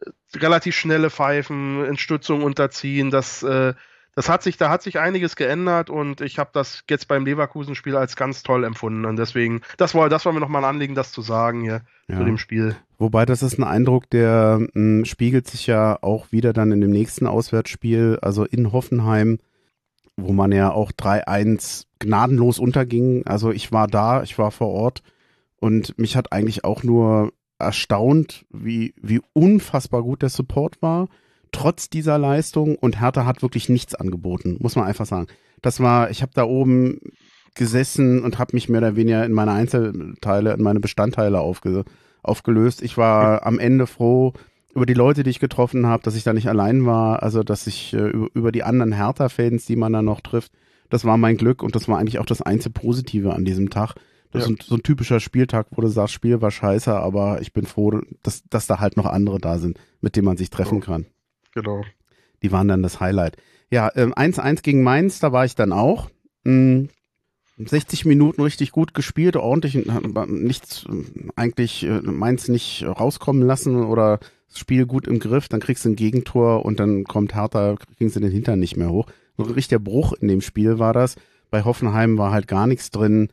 äh, 0.00 0.10
relativ 0.38 0.76
schnelle 0.76 1.10
Pfeifen, 1.10 1.84
Entstützung 1.84 2.42
unterziehen, 2.42 3.10
das, 3.10 3.42
äh, 3.42 3.74
das 4.14 4.28
hat 4.28 4.42
sich, 4.42 4.56
da 4.56 4.68
hat 4.70 4.82
sich 4.82 4.98
einiges 4.98 5.36
geändert 5.36 5.90
und 5.90 6.20
ich 6.20 6.38
habe 6.38 6.50
das 6.52 6.82
jetzt 6.90 7.06
beim 7.06 7.24
Leverkusen-Spiel 7.24 7.96
als 7.96 8.16
ganz 8.16 8.42
toll 8.42 8.64
empfunden. 8.64 9.04
Und 9.04 9.16
deswegen, 9.16 9.60
das 9.76 9.94
war, 9.94 10.08
das 10.08 10.24
war 10.24 10.32
mir 10.32 10.40
nochmal 10.40 10.64
ein 10.64 10.70
Anliegen, 10.70 10.94
das 10.94 11.12
zu 11.12 11.22
sagen 11.22 11.62
hier 11.62 11.82
ja. 12.08 12.18
zu 12.18 12.24
dem 12.24 12.38
Spiel. 12.38 12.74
Wobei 12.98 13.26
das 13.26 13.42
ist 13.42 13.58
ein 13.58 13.64
Eindruck, 13.64 14.10
der 14.10 14.58
mh, 14.58 14.68
hm, 14.74 15.04
spiegelt 15.04 15.46
sich 15.46 15.66
ja 15.68 15.98
auch 16.02 16.32
wieder 16.32 16.52
dann 16.52 16.72
in 16.72 16.80
dem 16.80 16.90
nächsten 16.90 17.26
Auswärtsspiel, 17.26 18.18
also 18.20 18.44
in 18.44 18.72
Hoffenheim, 18.72 19.38
wo 20.16 20.32
man 20.32 20.50
ja 20.50 20.72
auch 20.72 20.90
3-1 20.90 21.84
gnadenlos 22.00 22.58
unterging. 22.58 23.24
Also 23.24 23.52
ich 23.52 23.70
war 23.70 23.86
da, 23.86 24.24
ich 24.24 24.36
war 24.36 24.50
vor 24.50 24.68
Ort 24.68 25.02
und 25.60 25.96
mich 25.96 26.16
hat 26.16 26.32
eigentlich 26.32 26.64
auch 26.64 26.82
nur 26.82 27.32
erstaunt, 27.58 28.46
wie, 28.50 28.94
wie 29.00 29.20
unfassbar 29.32 30.02
gut 30.02 30.22
der 30.22 30.28
Support 30.28 30.82
war 30.82 31.08
trotz 31.52 31.90
dieser 31.90 32.18
Leistung 32.18 32.76
und 32.76 33.00
Hertha 33.00 33.24
hat 33.24 33.42
wirklich 33.42 33.68
nichts 33.68 33.94
angeboten, 33.94 34.56
muss 34.60 34.76
man 34.76 34.86
einfach 34.86 35.06
sagen. 35.06 35.26
Das 35.62 35.80
war, 35.80 36.10
ich 36.10 36.22
habe 36.22 36.32
da 36.34 36.44
oben 36.44 37.00
gesessen 37.54 38.22
und 38.22 38.38
habe 38.38 38.54
mich 38.54 38.68
mehr 38.68 38.80
oder 38.80 38.96
weniger 38.96 39.24
in 39.24 39.32
meine 39.32 39.52
Einzelteile, 39.52 40.54
in 40.54 40.62
meine 40.62 40.80
Bestandteile 40.80 41.40
aufge, 41.40 41.84
aufgelöst. 42.22 42.82
Ich 42.82 42.96
war 42.96 43.44
am 43.44 43.58
Ende 43.58 43.86
froh 43.86 44.32
über 44.74 44.86
die 44.86 44.94
Leute, 44.94 45.24
die 45.24 45.30
ich 45.30 45.40
getroffen 45.40 45.86
habe, 45.86 46.02
dass 46.02 46.14
ich 46.14 46.24
da 46.24 46.32
nicht 46.32 46.48
allein 46.48 46.86
war, 46.86 47.22
also 47.22 47.42
dass 47.42 47.66
ich 47.66 47.94
äh, 47.94 48.10
über, 48.34 48.52
die 48.52 48.62
anderen 48.62 48.92
Hertha-Fans, 48.92 49.66
die 49.66 49.76
man 49.76 49.92
da 49.92 50.02
noch 50.02 50.20
trifft, 50.20 50.52
das 50.88 51.04
war 51.04 51.16
mein 51.16 51.36
Glück 51.36 51.62
und 51.62 51.74
das 51.74 51.88
war 51.88 51.98
eigentlich 51.98 52.18
auch 52.18 52.26
das 52.26 52.42
einzige 52.42 52.70
Positive 52.70 53.34
an 53.34 53.44
diesem 53.44 53.70
Tag. 53.70 53.94
Das 54.30 54.46
ja. 54.46 54.54
ist 54.54 54.64
so 54.64 54.76
ein 54.76 54.82
typischer 54.82 55.20
Spieltag, 55.20 55.68
wo 55.72 55.80
du 55.80 55.88
sagst, 55.88 56.14
Spiel 56.14 56.40
war 56.40 56.50
scheiße, 56.50 56.94
aber 56.94 57.40
ich 57.40 57.52
bin 57.52 57.66
froh, 57.66 58.00
dass, 58.22 58.44
dass 58.48 58.66
da 58.66 58.78
halt 58.78 58.96
noch 58.96 59.06
andere 59.06 59.38
da 59.38 59.58
sind, 59.58 59.78
mit 60.00 60.16
denen 60.16 60.26
man 60.26 60.36
sich 60.36 60.50
treffen 60.50 60.80
kann. 60.80 61.06
Genau. 61.58 61.82
Die 62.42 62.52
waren 62.52 62.68
dann 62.68 62.84
das 62.84 63.00
Highlight. 63.00 63.36
Ja, 63.70 63.88
1-1 63.88 64.48
ähm, 64.48 64.56
gegen 64.62 64.82
Mainz, 64.84 65.18
da 65.18 65.32
war 65.32 65.44
ich 65.44 65.56
dann 65.56 65.72
auch. 65.72 66.08
Mhm. 66.44 66.88
60 67.58 68.04
Minuten 68.04 68.40
richtig 68.40 68.70
gut 68.70 68.94
gespielt, 68.94 69.34
ordentlich, 69.34 69.84
nichts, 70.28 70.86
eigentlich 71.34 71.82
äh, 71.84 72.00
Mainz 72.02 72.46
nicht 72.46 72.84
rauskommen 72.86 73.42
lassen 73.42 73.82
oder 73.82 74.20
das 74.48 74.60
Spiel 74.60 74.86
gut 74.86 75.08
im 75.08 75.18
Griff, 75.18 75.48
dann 75.48 75.58
kriegst 75.58 75.84
du 75.84 75.88
ein 75.88 75.96
Gegentor 75.96 76.64
und 76.64 76.78
dann 76.78 77.02
kommt 77.02 77.34
Hertha, 77.34 77.74
kriegen 77.96 78.10
sie 78.10 78.20
den 78.20 78.30
Hintern 78.30 78.60
nicht 78.60 78.76
mehr 78.76 78.90
hoch. 78.90 79.06
Ein 79.36 79.46
richtiger 79.46 79.80
Bruch 79.80 80.12
in 80.12 80.28
dem 80.28 80.40
Spiel 80.40 80.78
war 80.78 80.92
das. 80.92 81.16
Bei 81.50 81.64
Hoffenheim 81.64 82.16
war 82.16 82.30
halt 82.30 82.46
gar 82.46 82.68
nichts 82.68 82.92
drin. 82.92 83.30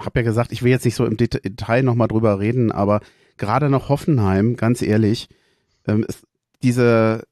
Hab 0.00 0.16
ja 0.16 0.22
gesagt, 0.22 0.50
ich 0.50 0.64
will 0.64 0.72
jetzt 0.72 0.84
nicht 0.84 0.96
so 0.96 1.06
im 1.06 1.16
Detail 1.16 1.84
nochmal 1.84 2.08
drüber 2.08 2.40
reden, 2.40 2.72
aber 2.72 3.00
gerade 3.36 3.70
noch 3.70 3.88
Hoffenheim, 3.88 4.56
ganz 4.56 4.82
ehrlich, 4.82 5.28
ähm, 5.86 6.04
diese, 6.64 7.22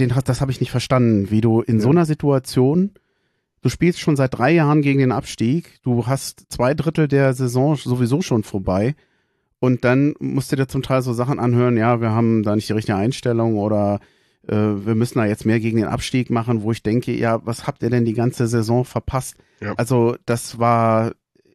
den, 0.00 0.12
das 0.24 0.40
habe 0.40 0.50
ich 0.50 0.60
nicht 0.60 0.70
verstanden, 0.70 1.30
wie 1.30 1.40
du 1.40 1.60
in 1.60 1.76
ja. 1.76 1.82
so 1.82 1.90
einer 1.90 2.04
Situation, 2.04 2.92
du 3.62 3.68
spielst 3.68 4.00
schon 4.00 4.16
seit 4.16 4.36
drei 4.36 4.52
Jahren 4.52 4.82
gegen 4.82 4.98
den 4.98 5.12
Abstieg, 5.12 5.80
du 5.82 6.06
hast 6.06 6.46
zwei 6.48 6.74
Drittel 6.74 7.08
der 7.08 7.34
Saison 7.34 7.76
sowieso 7.76 8.22
schon 8.22 8.42
vorbei 8.42 8.94
und 9.60 9.84
dann 9.84 10.14
musst 10.20 10.52
du 10.52 10.56
dir 10.56 10.68
zum 10.68 10.82
Teil 10.82 11.02
so 11.02 11.12
Sachen 11.12 11.38
anhören, 11.38 11.76
ja, 11.76 12.00
wir 12.00 12.10
haben 12.10 12.42
da 12.42 12.54
nicht 12.54 12.68
die 12.68 12.74
richtige 12.74 12.96
Einstellung 12.96 13.56
oder 13.56 14.00
äh, 14.46 14.54
wir 14.54 14.94
müssen 14.94 15.18
da 15.18 15.26
jetzt 15.26 15.46
mehr 15.46 15.60
gegen 15.60 15.78
den 15.78 15.86
Abstieg 15.86 16.30
machen, 16.30 16.62
wo 16.62 16.72
ich 16.72 16.82
denke, 16.82 17.12
ja, 17.12 17.44
was 17.44 17.66
habt 17.66 17.82
ihr 17.82 17.90
denn 17.90 18.04
die 18.04 18.14
ganze 18.14 18.46
Saison 18.46 18.84
verpasst? 18.84 19.36
Ja. 19.60 19.74
Also 19.76 20.16
das 20.26 20.58
war, 20.58 21.12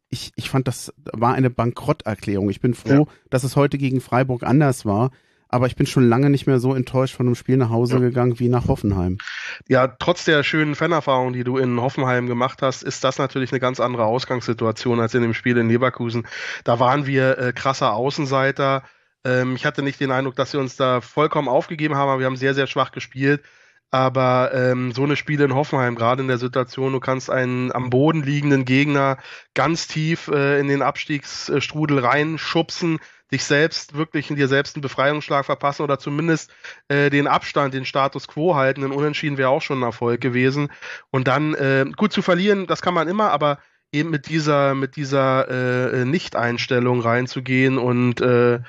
ich, 0.10 0.32
ich 0.36 0.50
fand, 0.50 0.68
das 0.68 0.94
war 1.14 1.34
eine 1.34 1.50
Bankrotterklärung. 1.50 2.50
Ich 2.50 2.62
bin 2.62 2.74
froh, 2.74 2.90
ja. 2.90 3.06
dass 3.30 3.44
es 3.44 3.56
heute 3.56 3.78
gegen 3.78 4.02
Freiburg 4.02 4.44
anders 4.44 4.86
war. 4.86 5.12
Aber 5.54 5.68
ich 5.68 5.76
bin 5.76 5.86
schon 5.86 6.10
lange 6.10 6.32
nicht 6.32 6.48
mehr 6.48 6.58
so 6.58 6.74
enttäuscht 6.74 7.16
von 7.16 7.28
einem 7.28 7.36
Spiel 7.36 7.58
nach 7.58 7.70
Hause 7.70 7.98
ja. 7.98 8.00
gegangen 8.00 8.40
wie 8.40 8.50
nach 8.50 8.68
Hoffenheim. 8.68 9.20
Ja, 9.68 9.88
trotz 9.88 10.26
der 10.26 10.42
schönen 10.42 10.74
Fanerfahrung, 10.74 11.32
die 11.32 11.44
du 11.44 11.60
in 11.60 11.80
Hoffenheim 11.80 12.26
gemacht 12.26 12.64
hast, 12.64 12.82
ist 12.82 13.04
das 13.04 13.20
natürlich 13.20 13.52
eine 13.52 13.60
ganz 13.60 13.80
andere 13.80 14.06
Ausgangssituation 14.06 15.00
als 15.00 15.14
in 15.14 15.22
dem 15.22 15.36
Spiel 15.36 15.56
in 15.58 15.70
Leverkusen. 15.70 16.26
Da 16.64 16.80
waren 16.80 17.06
wir 17.06 17.38
äh, 17.38 17.54
krasser 17.54 17.94
Außenseiter. 17.94 18.82
Ähm, 19.24 19.56
ich 19.56 19.64
hatte 19.68 19.84
nicht 19.84 20.00
den 20.00 20.10
Eindruck, 20.10 20.36
dass 20.36 20.54
wir 20.54 20.60
uns 20.60 20.76
da 20.76 21.02
vollkommen 21.02 21.48
aufgegeben 21.48 21.98
haben, 21.98 22.10
aber 22.10 22.20
wir 22.22 22.26
haben 22.26 22.36
sehr, 22.36 22.56
sehr 22.56 22.66
schwach 22.66 22.92
gespielt. 22.92 23.44
Aber 23.92 24.56
ähm, 24.56 24.92
so 24.92 25.04
eine 25.04 25.16
Spiele 25.16 25.46
in 25.46 25.54
Hoffenheim, 25.54 25.94
gerade 25.94 26.24
in 26.24 26.28
der 26.28 26.40
Situation, 26.40 26.94
du 26.94 27.00
kannst 27.00 27.30
einen 27.30 27.72
am 27.72 27.92
Boden 27.92 28.24
liegenden 28.24 28.66
Gegner 28.66 29.20
ganz 29.54 29.88
tief 29.88 30.30
äh, 30.30 30.60
in 30.60 30.68
den 30.68 30.82
Abstiegsstrudel 30.82 32.00
reinschubsen, 32.00 32.98
dich 33.34 33.44
selbst 33.44 33.96
wirklich 33.96 34.30
in 34.30 34.38
dir 34.38 34.48
selbst 34.48 34.76
einen 34.76 34.82
Befreiungsschlag 34.82 35.46
verpassen 35.46 35.84
oder 35.84 36.00
zumindest 36.00 36.52
äh, 36.88 37.10
den 37.10 37.28
Abstand, 37.28 37.74
den 37.74 37.86
Status 37.86 38.28
quo 38.28 38.56
halten. 38.56 38.84
Ein 38.84 38.92
Unentschieden 38.92 39.38
wäre 39.38 39.50
auch 39.50 39.62
schon 39.62 39.80
ein 39.80 39.84
Erfolg 39.84 40.22
gewesen. 40.22 40.70
Und 41.12 41.28
dann 41.28 41.54
äh, 41.56 41.86
gut 41.98 42.14
zu 42.14 42.22
verlieren, 42.22 42.68
das 42.68 42.82
kann 42.82 42.94
man 42.94 43.08
immer, 43.08 43.32
aber 43.32 43.60
eben 43.92 44.10
mit 44.10 44.28
dieser 44.28 44.76
mit 44.76 44.96
dieser 44.96 45.50
äh, 45.94 46.06
Nicht-Einstellung 46.06 47.02
reinzugehen 47.02 47.78
und 47.78 48.22
äh, 48.22 48.60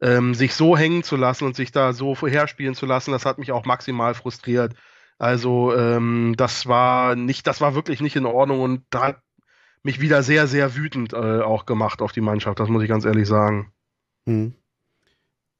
ähm, 0.00 0.34
sich 0.34 0.54
so 0.54 0.76
hängen 0.76 1.02
zu 1.04 1.16
lassen 1.16 1.44
und 1.44 1.54
sich 1.56 1.70
da 1.70 1.92
so 1.92 2.14
vorherspielen 2.14 2.74
zu 2.74 2.86
lassen, 2.86 3.12
das 3.12 3.24
hat 3.24 3.38
mich 3.38 3.52
auch 3.52 3.64
maximal 3.64 4.14
frustriert. 4.14 4.74
Also 5.18 5.74
ähm, 5.76 6.34
das 6.36 6.66
war 6.66 7.14
nicht, 7.14 7.46
das 7.46 7.60
war 7.60 7.76
wirklich 7.76 8.00
nicht 8.00 8.16
in 8.16 8.26
Ordnung 8.26 8.60
und 8.60 8.84
da 8.90 9.02
hat 9.08 9.22
mich 9.84 10.00
wieder 10.00 10.22
sehr, 10.22 10.46
sehr 10.48 10.74
wütend 10.74 11.12
äh, 11.12 11.40
auch 11.40 11.66
gemacht 11.66 12.02
auf 12.02 12.12
die 12.12 12.20
Mannschaft, 12.20 12.58
das 12.58 12.68
muss 12.68 12.82
ich 12.82 12.88
ganz 12.88 13.04
ehrlich 13.04 13.28
sagen. 13.28 13.72
Hm. 14.26 14.54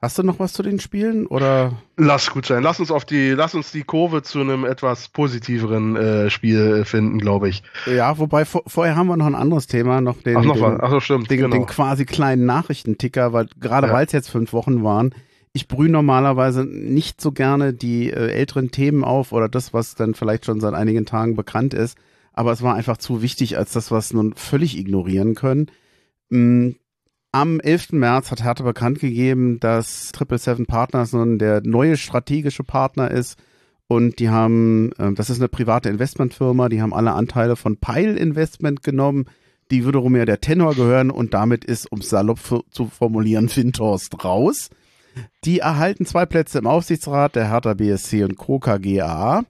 Hast 0.03 0.19
du 0.19 0.25
noch 0.25 0.41
was 0.41 0.53
zu 0.53 0.65
den 0.65 0.81
Spielen 0.81 1.29
oder? 1.29 1.81
Lass 1.97 2.31
gut 2.31 2.47
sein. 2.47 2.65
Lass 2.65 2.81
uns 2.81 2.91
auf 2.91 3.05
die, 3.05 3.31
lass 3.31 3.55
uns 3.55 3.71
die 3.71 3.85
Kurve 3.85 4.23
zu 4.23 4.41
einem 4.41 4.65
etwas 4.65 5.09
positiveren 5.09 5.95
äh, 5.95 6.29
Spiel 6.29 6.85
finden, 6.85 7.19
glaube 7.19 7.49
ich. 7.49 7.63
Ja, 7.87 8.19
wobei 8.19 8.45
vor, 8.45 8.65
vorher 8.67 8.97
haben 8.97 9.07
wir 9.07 9.17
noch 9.17 9.27
ein 9.27 9.37
anderes 9.37 9.69
Thema, 9.69 10.01
noch 10.01 10.21
den, 10.21 10.39
Ach, 10.39 10.45
noch 10.45 10.57
den. 10.57 10.81
Ach, 10.81 10.91
so, 10.91 10.99
stimmt, 10.99 11.31
den, 11.31 11.39
genau. 11.39 11.55
den 11.55 11.67
quasi 11.67 12.05
kleinen 12.05 12.47
Nachrichtenticker, 12.47 13.33
weil 13.33 13.47
gerade 13.61 13.87
ja. 13.87 13.93
weil 13.93 14.05
es 14.05 14.11
jetzt 14.11 14.29
fünf 14.29 14.53
Wochen 14.53 14.83
waren, 14.83 15.15
ich 15.53 15.69
brühe 15.69 15.89
normalerweise 15.89 16.65
nicht 16.65 17.21
so 17.21 17.31
gerne 17.31 17.73
die 17.73 18.11
äh, 18.11 18.33
älteren 18.33 18.73
Themen 18.73 19.05
auf 19.05 19.31
oder 19.31 19.49
das, 19.49 19.73
was 19.73 19.95
dann 19.95 20.15
vielleicht 20.15 20.47
schon 20.47 20.61
seit 20.61 20.75
einigen 20.75 21.07
Tagen 21.07 21.37
bekannt 21.37 21.75
ist. 21.75 21.97
Aber 22.33 22.51
es 22.51 22.63
war 22.63 22.75
einfach 22.75 22.97
zu 22.97 23.23
wichtig, 23.23 23.57
als 23.57 23.73
das, 23.73 23.93
was 23.93 24.13
nun 24.13 24.35
völlig 24.35 24.77
ignorieren 24.77 25.37
können. 25.37 25.71
Hm, 26.31 26.75
am 27.33 27.61
11. 27.61 27.93
März 27.93 28.31
hat 28.31 28.45
Hertha 28.45 28.63
bekannt 28.63 29.01
gegeben, 29.01 29.59
dass 29.59 30.11
777 30.11 30.67
Partners 30.67 31.13
nun 31.13 31.39
der 31.39 31.63
neue 31.65 31.97
strategische 31.97 32.63
Partner 32.63 33.11
ist. 33.11 33.39
Und 33.89 34.21
die 34.21 34.29
haben, 34.29 34.93
äh, 34.99 35.13
das 35.13 35.31
ist 35.31 35.39
eine 35.39 35.49
private 35.49 35.89
Investmentfirma, 35.89 36.69
die 36.69 36.81
haben 36.81 36.95
alle 36.95 37.13
Anteile 37.13 37.57
von 37.57 37.79
Pile 37.79 38.19
Investment 38.19 38.83
genommen. 38.83 39.25
Die 39.71 39.87
wiederum 39.87 40.15
ja 40.17 40.27
der 40.27 40.41
Tenor 40.41 40.75
gehören 40.75 41.11
und 41.11 41.33
damit 41.33 41.65
ist, 41.65 41.91
um 41.91 42.03
salopp 42.03 42.39
zu 42.71 42.87
formulieren, 42.87 43.49
Fintorst 43.51 44.25
raus. 44.25 44.69
Die 45.45 45.59
erhalten 45.59 46.07
zwei 46.07 46.27
Plätze 46.27 46.59
im 46.59 46.67
Aufsichtsrat 46.67 47.37
der 47.37 47.51
Hertha 47.51 47.75
BSC 47.75 48.25
und 48.25 48.37
Co. 48.37 48.59
KGAA. 48.59 49.45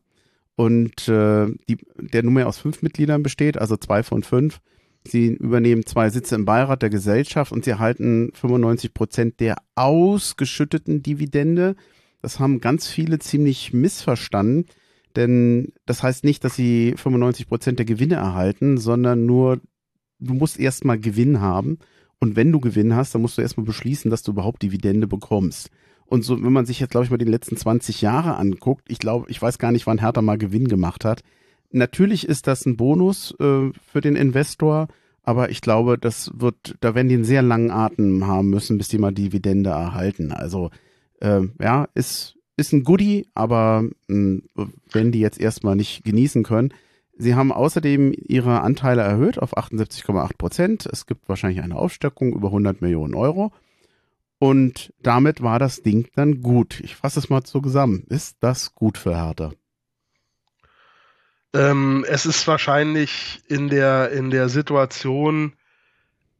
Und 0.55 1.09
äh, 1.09 1.47
die, 1.69 1.79
der 1.97 2.23
nunmehr 2.23 2.47
aus 2.47 2.59
fünf 2.59 2.83
Mitgliedern 2.83 3.23
besteht, 3.23 3.59
also 3.59 3.77
zwei 3.77 4.03
von 4.03 4.23
fünf. 4.23 4.61
Sie 5.06 5.28
übernehmen 5.28 5.85
zwei 5.85 6.11
Sitze 6.11 6.37
im 6.37 6.44
Beirat 6.44 6.82
der 6.82 6.90
Gesellschaft 6.90 7.52
und 7.52 7.64
sie 7.64 7.71
erhalten 7.71 8.30
95 8.35 8.94
Prozent 8.94 9.40
der 9.40 9.56
ausgeschütteten 9.75 11.02
Dividende. 11.02 11.75
Das 12.21 12.38
haben 12.38 12.61
ganz 12.61 12.87
viele 12.87 13.18
ziemlich 13.18 13.73
missverstanden, 13.73 14.66
denn 15.16 15.73
das 15.87 16.02
heißt 16.02 16.25
nicht, 16.25 16.44
dass 16.44 16.54
sie 16.54 16.94
95 16.97 17.49
Prozent 17.49 17.78
der 17.78 17.87
Gewinne 17.87 18.14
erhalten, 18.14 18.78
sondern 18.78 19.26
nur, 19.26 19.61
du 20.21 20.35
musst 20.35 20.59
erstmal 20.59 21.00
Gewinn 21.00 21.40
haben. 21.40 21.78
Und 22.21 22.37
wenn 22.37 22.52
du 22.52 22.61
Gewinn 22.61 22.94
hast, 22.94 23.14
dann 23.14 23.23
musst 23.23 23.37
du 23.37 23.42
erstmal 23.42 23.66
beschließen, 23.66 24.09
dass 24.09 24.23
du 24.23 24.30
überhaupt 24.30 24.62
Dividende 24.62 25.09
bekommst. 25.09 25.71
Und 26.06 26.25
so, 26.25 26.40
wenn 26.40 26.52
man 26.52 26.66
sich 26.66 26.78
jetzt, 26.78 26.92
glaube 26.92 27.04
ich, 27.04 27.11
mal 27.11 27.18
die 27.18 27.25
letzten 27.25 27.56
20 27.56 28.02
Jahre 28.02 28.37
anguckt, 28.37 28.85
ich 28.88 28.99
glaube, 28.99 29.28
ich 29.28 29.42
weiß 29.42 29.59
gar 29.59 29.73
nicht, 29.73 29.88
wann 29.88 29.99
Hertha 29.99 30.23
mal 30.23 30.38
Gewinn 30.38 30.68
gemacht 30.68 31.04
hat 31.04 31.25
natürlich 31.73 32.26
ist 32.29 32.47
das 32.47 32.67
ein 32.67 32.76
Bonus 32.76 33.35
äh, 33.41 33.71
für 33.87 34.00
den 34.00 34.17
Investor, 34.17 34.88
aber 35.23 35.50
ich 35.50 35.61
glaube, 35.61 35.99
das 35.99 36.31
wird, 36.35 36.76
da 36.81 36.95
werden 36.95 37.09
die 37.09 37.14
einen 37.14 37.25
sehr 37.25 37.43
langen 37.43 37.71
Atem 37.71 38.26
haben 38.26 38.50
müssen, 38.50 38.79
bis 38.79 38.88
die 38.88 38.99
mal 38.99 39.12
Dividende 39.12 39.71
erhalten. 39.71 40.33
Also 40.33 40.71
äh, 41.21 41.43
ja, 41.61 41.88
ist, 41.95 42.37
ist 42.57 42.73
ein 42.73 42.83
Goodie, 42.85 43.26
aber 43.35 43.83
mh, 44.09 44.41
hm, 44.57 44.73
wenn 44.91 45.12
die 45.12 45.21
jetzt 45.21 45.41
erstmal 45.41 45.76
nicht 45.76 46.05
genießen 46.05 46.43
können. 46.43 46.75
Sie 47.17 47.35
haben 47.35 47.52
außerdem 47.52 48.14
ihre 48.17 48.62
Anteile 48.62 49.02
erhöht 49.02 49.38
auf 49.38 49.57
78,8 49.57 50.37
Prozent. 50.37 50.87
Es 50.91 51.07
gibt 51.07 51.29
wahrscheinlich 51.29 51.62
eine 51.62 51.76
Aufstockung 51.76 52.33
über 52.33 52.49
100 52.49 52.81
Millionen 52.81 53.14
Euro. 53.14 53.52
Und 54.38 54.93
damit 55.00 55.41
war 55.41 55.61
das 55.61 55.83
Ding 55.83 56.09
dann 56.17 56.41
gut. 56.41 56.81
Ich 56.81 56.97
fasse 56.97 57.21
es 57.21 57.29
mal 57.29 57.47
so 57.47 57.61
zusammen. 57.61 58.05
Ist 58.09 58.38
das 58.41 58.75
gut 58.75 58.99
für 58.99 59.14
Hertha? 59.14 59.52
Ähm, 61.54 62.04
es 62.09 62.26
ist 62.26 62.47
wahrscheinlich 62.47 63.42
in 63.49 63.68
der, 63.68 64.11
in 64.11 64.30
der 64.30 64.49
Situation 64.49 65.52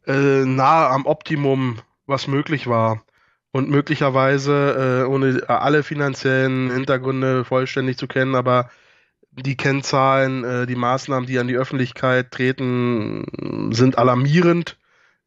äh, 0.07 0.45
nahe 0.45 0.89
am 0.89 1.07
Optimum, 1.07 1.81
was 2.07 2.27
möglich 2.27 2.67
war. 2.67 3.05
Und 3.53 3.69
möglicherweise, 3.69 5.05
äh, 5.05 5.07
ohne 5.07 5.49
alle 5.49 5.83
finanziellen 5.83 6.71
Hintergründe 6.71 7.45
vollständig 7.45 7.99
zu 7.99 8.07
kennen, 8.07 8.35
aber 8.35 8.71
die 9.33 9.57
Kennzahlen, 9.57 10.45
äh, 10.45 10.67
die 10.67 10.77
Maßnahmen, 10.77 11.27
die 11.27 11.39
an 11.39 11.49
die 11.49 11.57
Öffentlichkeit 11.57 12.31
treten, 12.31 13.71
sind 13.73 13.99
alarmierend. 13.99 14.79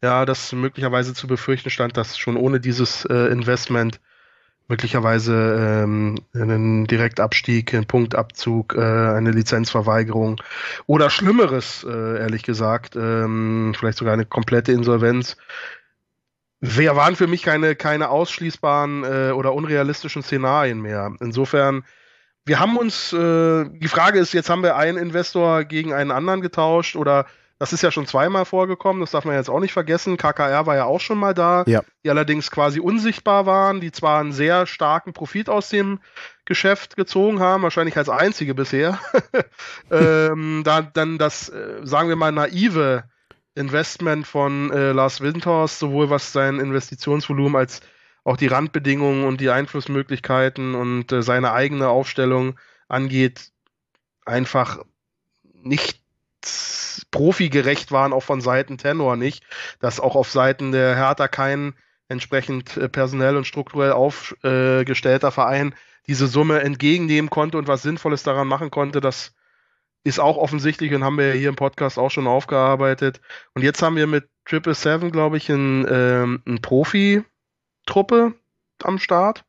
Ja, 0.01 0.25
das 0.25 0.51
möglicherweise 0.53 1.13
zu 1.13 1.27
befürchten 1.27 1.69
stand, 1.69 1.97
dass 1.97 2.17
schon 2.17 2.37
ohne 2.37 2.59
dieses 2.59 3.05
äh, 3.05 3.27
Investment 3.31 3.99
möglicherweise 4.67 5.83
ähm, 5.83 6.15
einen 6.33 6.85
Direktabstieg, 6.85 7.73
einen 7.73 7.85
Punktabzug, 7.85 8.75
äh, 8.75 8.79
eine 8.79 9.31
Lizenzverweigerung 9.31 10.41
oder 10.87 11.09
Schlimmeres, 11.09 11.85
äh, 11.87 12.19
ehrlich 12.19 12.43
gesagt, 12.43 12.95
ähm, 12.95 13.73
vielleicht 13.77 13.97
sogar 13.97 14.13
eine 14.13 14.25
komplette 14.25 14.71
Insolvenz. 14.71 15.37
Wer 16.61 16.95
waren 16.95 17.15
für 17.15 17.27
mich 17.27 17.43
keine, 17.43 17.75
keine 17.75 18.09
ausschließbaren 18.09 19.03
äh, 19.03 19.31
oder 19.31 19.53
unrealistischen 19.53 20.23
Szenarien 20.23 20.81
mehr. 20.81 21.13
Insofern, 21.19 21.83
wir 22.45 22.59
haben 22.59 22.77
uns, 22.77 23.13
äh, 23.13 23.65
die 23.69 23.87
Frage 23.87 24.19
ist, 24.19 24.33
jetzt 24.33 24.49
haben 24.49 24.63
wir 24.63 24.75
einen 24.75 24.97
Investor 24.97 25.63
gegen 25.63 25.93
einen 25.93 26.11
anderen 26.11 26.41
getauscht 26.41 26.95
oder 26.95 27.27
das 27.57 27.71
ist 27.71 27.81
ja 27.81 27.91
schon 27.91 28.05
zweimal 28.05 28.43
vorgekommen, 28.43 28.99
das 28.99 29.11
darf 29.11 29.23
man 29.23 29.35
jetzt 29.35 29.49
auch 29.49 29.61
nicht 29.61 29.71
vergessen. 29.71 30.17
KKR 30.17 30.65
war 30.65 30.75
ja 30.75 30.85
auch 30.85 30.99
schon 30.99 31.17
mal 31.17 31.33
da, 31.33 31.63
ja. 31.67 31.83
die 32.03 32.09
allerdings 32.09 32.51
quasi 32.51 32.81
unsichtbar 32.81 33.45
waren, 33.45 33.79
die 33.79 33.93
zwar 33.93 34.19
einen 34.19 34.33
sehr 34.33 34.65
starken 34.65 35.13
Profit 35.13 35.49
aus 35.49 35.69
dem 35.69 35.99
Geschäft 36.43 36.97
gezogen 36.97 37.39
haben, 37.39 37.63
wahrscheinlich 37.63 37.97
als 37.97 38.09
einzige 38.09 38.55
bisher. 38.55 38.99
ähm, 39.91 40.63
da, 40.65 40.81
dann 40.81 41.17
das, 41.17 41.47
äh, 41.47 41.79
sagen 41.83 42.09
wir 42.09 42.17
mal, 42.17 42.33
naive 42.33 43.05
Investment 43.55 44.27
von 44.27 44.69
äh, 44.71 44.91
Lars 44.91 45.21
Winters, 45.21 45.79
sowohl 45.79 46.09
was 46.09 46.33
sein 46.33 46.59
Investitionsvolumen 46.59 47.55
als 47.55 47.79
auch 48.25 48.35
die 48.35 48.47
Randbedingungen 48.47 49.23
und 49.23 49.39
die 49.39 49.49
Einflussmöglichkeiten 49.49 50.75
und 50.75 51.11
äh, 51.13 51.21
seine 51.21 51.53
eigene 51.53 51.87
Aufstellung 51.87 52.59
angeht, 52.89 53.51
einfach 54.25 54.79
nicht 55.53 56.04
profigerecht 57.11 57.91
waren, 57.91 58.13
auch 58.13 58.23
von 58.23 58.41
Seiten 58.41 58.77
Tenor 58.77 59.15
nicht, 59.15 59.43
dass 59.79 59.99
auch 59.99 60.15
auf 60.15 60.29
Seiten 60.31 60.71
der 60.71 60.95
Hertha 60.95 61.27
kein 61.27 61.73
entsprechend 62.07 62.77
äh, 62.77 62.89
personell 62.89 63.35
und 63.37 63.47
strukturell 63.47 63.91
aufgestellter 63.91 65.31
Verein 65.31 65.75
diese 66.07 66.27
Summe 66.27 66.61
entgegennehmen 66.61 67.29
konnte 67.29 67.57
und 67.57 67.67
was 67.67 67.81
Sinnvolles 67.81 68.23
daran 68.23 68.47
machen 68.47 68.69
konnte, 68.69 69.01
das 69.01 69.33
ist 70.03 70.19
auch 70.19 70.37
offensichtlich 70.37 70.93
und 70.93 71.03
haben 71.03 71.17
wir 71.17 71.33
hier 71.33 71.49
im 71.49 71.55
Podcast 71.55 71.97
auch 71.97 72.11
schon 72.11 72.27
aufgearbeitet. 72.27 73.21
Und 73.55 73.63
jetzt 73.63 73.81
haben 73.81 73.95
wir 73.95 74.05
mit 74.05 74.29
Triple 74.45 74.75
Seven, 74.75 75.11
glaube 75.11 75.37
ich, 75.37 75.49
ein, 75.49 75.87
ähm, 75.89 76.43
ein 76.45 76.61
Profi-Truppe 76.61 78.35
am 78.83 78.99
Start, 78.99 79.45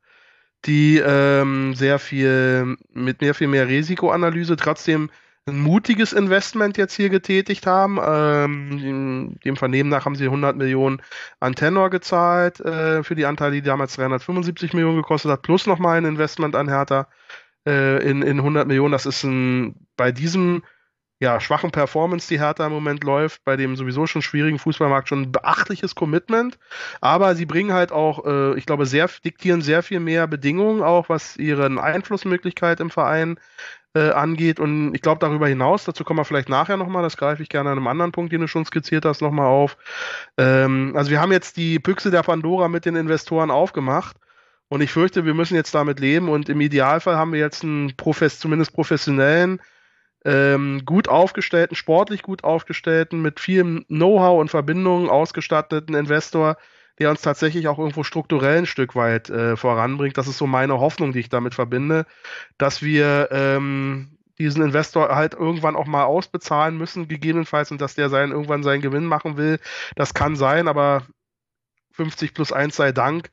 die 0.64 0.96
ähm, 0.96 1.75
sehr 1.75 1.98
viel 1.98 2.76
mit 2.88 3.20
mehr 3.20 3.34
viel 3.34 3.48
mehr 3.48 3.68
Risikoanalyse 3.68 4.56
trotzdem 4.56 5.10
ein 5.48 5.60
mutiges 5.60 6.12
Investment 6.12 6.76
jetzt 6.76 6.94
hier 6.94 7.08
getätigt 7.08 7.66
haben. 7.66 8.00
Ähm, 8.04 9.38
dem 9.44 9.56
Vernehmen 9.56 9.88
nach 9.88 10.04
haben 10.04 10.16
sie 10.16 10.24
100 10.24 10.56
Millionen 10.56 11.00
an 11.38 11.54
Tenor 11.54 11.90
gezahlt 11.90 12.60
äh, 12.60 13.04
für 13.04 13.14
die 13.14 13.26
Anteile, 13.26 13.52
die 13.52 13.62
damals 13.62 13.94
375 13.94 14.72
Millionen 14.72 14.96
gekostet 14.96 15.30
hat, 15.30 15.42
plus 15.42 15.66
nochmal 15.66 15.98
ein 15.98 16.04
Investment 16.04 16.56
an 16.56 16.68
Hertha 16.68 17.06
äh, 17.64 18.02
in, 18.08 18.22
in 18.22 18.38
100 18.38 18.66
Millionen. 18.66 18.90
Das 18.90 19.06
ist 19.06 19.22
ein, 19.22 19.86
bei 19.96 20.10
diesem 20.10 20.62
ja, 21.18 21.40
schwachen 21.40 21.70
Performance, 21.70 22.28
die 22.28 22.40
Hertha 22.40 22.66
im 22.66 22.72
Moment 22.72 23.02
läuft, 23.02 23.42
bei 23.44 23.56
dem 23.56 23.76
sowieso 23.76 24.06
schon 24.06 24.20
schwierigen 24.20 24.58
Fußballmarkt 24.58 25.08
schon 25.08 25.22
ein 25.22 25.32
beachtliches 25.32 25.94
Commitment. 25.94 26.58
Aber 27.00 27.34
sie 27.36 27.46
bringen 27.46 27.72
halt 27.72 27.92
auch, 27.92 28.26
äh, 28.26 28.58
ich 28.58 28.66
glaube, 28.66 28.84
sehr, 28.84 29.08
diktieren 29.24 29.62
sehr 29.62 29.82
viel 29.82 30.00
mehr 30.00 30.26
Bedingungen 30.26 30.82
auch, 30.82 31.08
was 31.08 31.36
ihren 31.36 31.78
Einflussmöglichkeit 31.78 32.80
im 32.80 32.90
Verein 32.90 33.38
äh, 33.96 34.10
angeht. 34.10 34.60
Und 34.60 34.94
ich 34.94 35.00
glaube 35.00 35.20
darüber 35.20 35.48
hinaus, 35.48 35.84
dazu 35.84 36.04
kommen 36.04 36.20
wir 36.20 36.24
vielleicht 36.26 36.50
nachher 36.50 36.76
nochmal, 36.76 37.02
das 37.02 37.16
greife 37.16 37.42
ich 37.42 37.48
gerne 37.48 37.70
an 37.70 37.78
einem 37.78 37.86
anderen 37.86 38.12
Punkt, 38.12 38.30
den 38.30 38.42
du 38.42 38.46
schon 38.46 38.66
skizziert 38.66 39.06
hast, 39.06 39.22
nochmal 39.22 39.46
auf. 39.46 39.78
Ähm, 40.36 40.92
also 40.94 41.10
wir 41.10 41.20
haben 41.20 41.32
jetzt 41.32 41.56
die 41.56 41.78
Büchse 41.78 42.10
der 42.10 42.22
Pandora 42.22 42.68
mit 42.68 42.84
den 42.84 42.94
Investoren 42.94 43.50
aufgemacht. 43.50 44.16
Und 44.68 44.82
ich 44.82 44.92
fürchte, 44.92 45.24
wir 45.24 45.32
müssen 45.32 45.54
jetzt 45.54 45.74
damit 45.74 45.98
leben. 45.98 46.28
Und 46.28 46.50
im 46.50 46.60
Idealfall 46.60 47.16
haben 47.16 47.32
wir 47.32 47.40
jetzt 47.40 47.64
einen 47.64 47.96
Profes 47.96 48.38
zumindest 48.38 48.74
professionellen, 48.74 49.60
ähm, 50.26 50.82
gut 50.84 51.08
aufgestellten, 51.08 51.76
sportlich 51.76 52.22
gut 52.22 52.44
aufgestellten, 52.44 53.22
mit 53.22 53.40
viel 53.40 53.84
Know-how 53.88 54.40
und 54.40 54.50
Verbindungen 54.50 55.08
ausgestatteten 55.08 55.94
Investor, 55.94 56.56
der 56.98 57.10
uns 57.10 57.22
tatsächlich 57.22 57.68
auch 57.68 57.78
irgendwo 57.78 58.02
strukturell 58.04 58.58
ein 58.58 58.66
Stück 58.66 58.94
weit 58.94 59.28
äh, 59.30 59.56
voranbringt. 59.56 60.16
Das 60.16 60.28
ist 60.28 60.38
so 60.38 60.46
meine 60.46 60.80
Hoffnung, 60.80 61.12
die 61.12 61.20
ich 61.20 61.28
damit 61.28 61.54
verbinde, 61.54 62.06
dass 62.58 62.82
wir 62.82 63.28
ähm, 63.30 64.16
diesen 64.38 64.62
Investor 64.62 65.14
halt 65.14 65.34
irgendwann 65.34 65.76
auch 65.76 65.86
mal 65.86 66.04
ausbezahlen 66.04 66.76
müssen, 66.76 67.08
gegebenenfalls, 67.08 67.70
und 67.70 67.80
dass 67.80 67.94
der 67.94 68.08
sein, 68.08 68.30
irgendwann 68.30 68.62
seinen 68.62 68.82
Gewinn 68.82 69.06
machen 69.06 69.36
will. 69.36 69.58
Das 69.94 70.14
kann 70.14 70.36
sein, 70.36 70.68
aber 70.68 71.06
50 71.92 72.34
plus 72.34 72.52
1 72.52 72.76
sei 72.76 72.92
Dank 72.92 73.30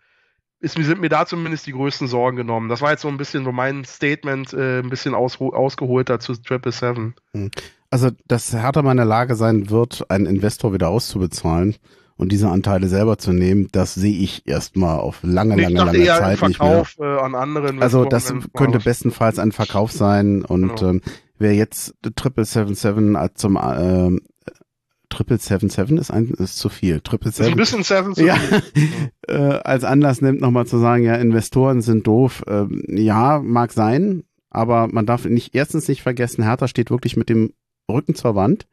ist, 0.59 0.77
sind 0.85 1.01
mir 1.01 1.09
da 1.09 1.25
zumindest 1.25 1.67
die 1.67 1.73
größten 1.73 2.07
Sorgen 2.07 2.37
genommen. 2.37 2.69
Das 2.69 2.79
war 2.79 2.91
jetzt 2.91 3.01
so 3.01 3.09
ein 3.09 3.17
bisschen 3.17 3.43
so 3.43 3.51
mein 3.51 3.83
Statement, 3.83 4.53
äh, 4.53 4.79
ein 4.79 4.89
bisschen 4.89 5.13
aus, 5.13 5.39
ausgeholt 5.41 6.09
dazu 6.09 6.33
Triple 6.35 6.71
Seven. 6.71 7.15
Hm. 7.33 7.51
Also, 7.89 8.09
dass 8.25 8.53
in 8.53 8.97
der 8.97 9.05
Lage 9.05 9.35
sein 9.35 9.69
wird, 9.69 10.09
einen 10.09 10.25
Investor 10.25 10.73
wieder 10.73 10.89
auszubezahlen 10.89 11.75
und 12.23 12.31
diese 12.31 12.49
Anteile 12.49 12.87
selber 12.87 13.17
zu 13.17 13.33
nehmen, 13.33 13.67
das 13.71 13.93
sehe 13.93 14.17
ich 14.17 14.47
erstmal 14.47 14.99
auf 14.99 15.19
lange, 15.21 15.61
lange, 15.61 15.75
lange 15.75 15.97
eher 15.97 16.17
Zeit 16.17 16.39
Verkauf, 16.39 16.87
nicht 16.87 16.99
mehr. 16.99 17.17
Äh, 17.17 17.21
an 17.21 17.35
andere 17.35 17.81
also 17.81 18.05
das 18.05 18.33
könnte 18.53 18.79
bestenfalls 18.79 19.39
ein 19.39 19.51
Verkauf 19.51 19.91
sein 19.91 20.43
und 20.43 20.75
genau. 20.75 20.89
ähm, 20.89 21.01
wer 21.37 21.53
jetzt 21.53 21.95
Triple 22.15 22.45
Seven 22.45 22.75
Seven 22.75 23.17
zum 23.35 23.57
äh, 23.57 24.19
Triple 25.09 25.37
Seven 25.37 25.69
Seven 25.69 25.97
ist, 25.97 26.09
ein, 26.09 26.29
ist 26.31 26.57
zu 26.57 26.69
viel. 26.69 27.01
Triple 27.01 27.31
Seven. 27.31 27.51
Ein 27.51 27.57
bisschen 27.57 27.83
Seven 27.83 28.13
ja, 28.25 28.35
äh, 29.27 29.59
als 29.63 29.83
Anlass 29.83 30.21
nimmt, 30.21 30.41
nochmal 30.41 30.65
zu 30.65 30.79
sagen, 30.79 31.03
ja, 31.03 31.15
Investoren 31.15 31.81
sind 31.81 32.07
doof. 32.07 32.43
Ähm, 32.47 32.83
ja, 32.87 33.39
mag 33.43 33.73
sein, 33.73 34.23
aber 34.49 34.87
man 34.87 35.05
darf 35.05 35.25
nicht, 35.25 35.53
erstens 35.53 35.87
nicht 35.87 36.01
vergessen, 36.01 36.43
Hertha 36.43 36.67
steht 36.67 36.89
wirklich 36.89 37.15
mit 37.15 37.29
dem 37.29 37.53
Rücken 37.91 38.15
zur 38.15 38.35
Wand. 38.35 38.65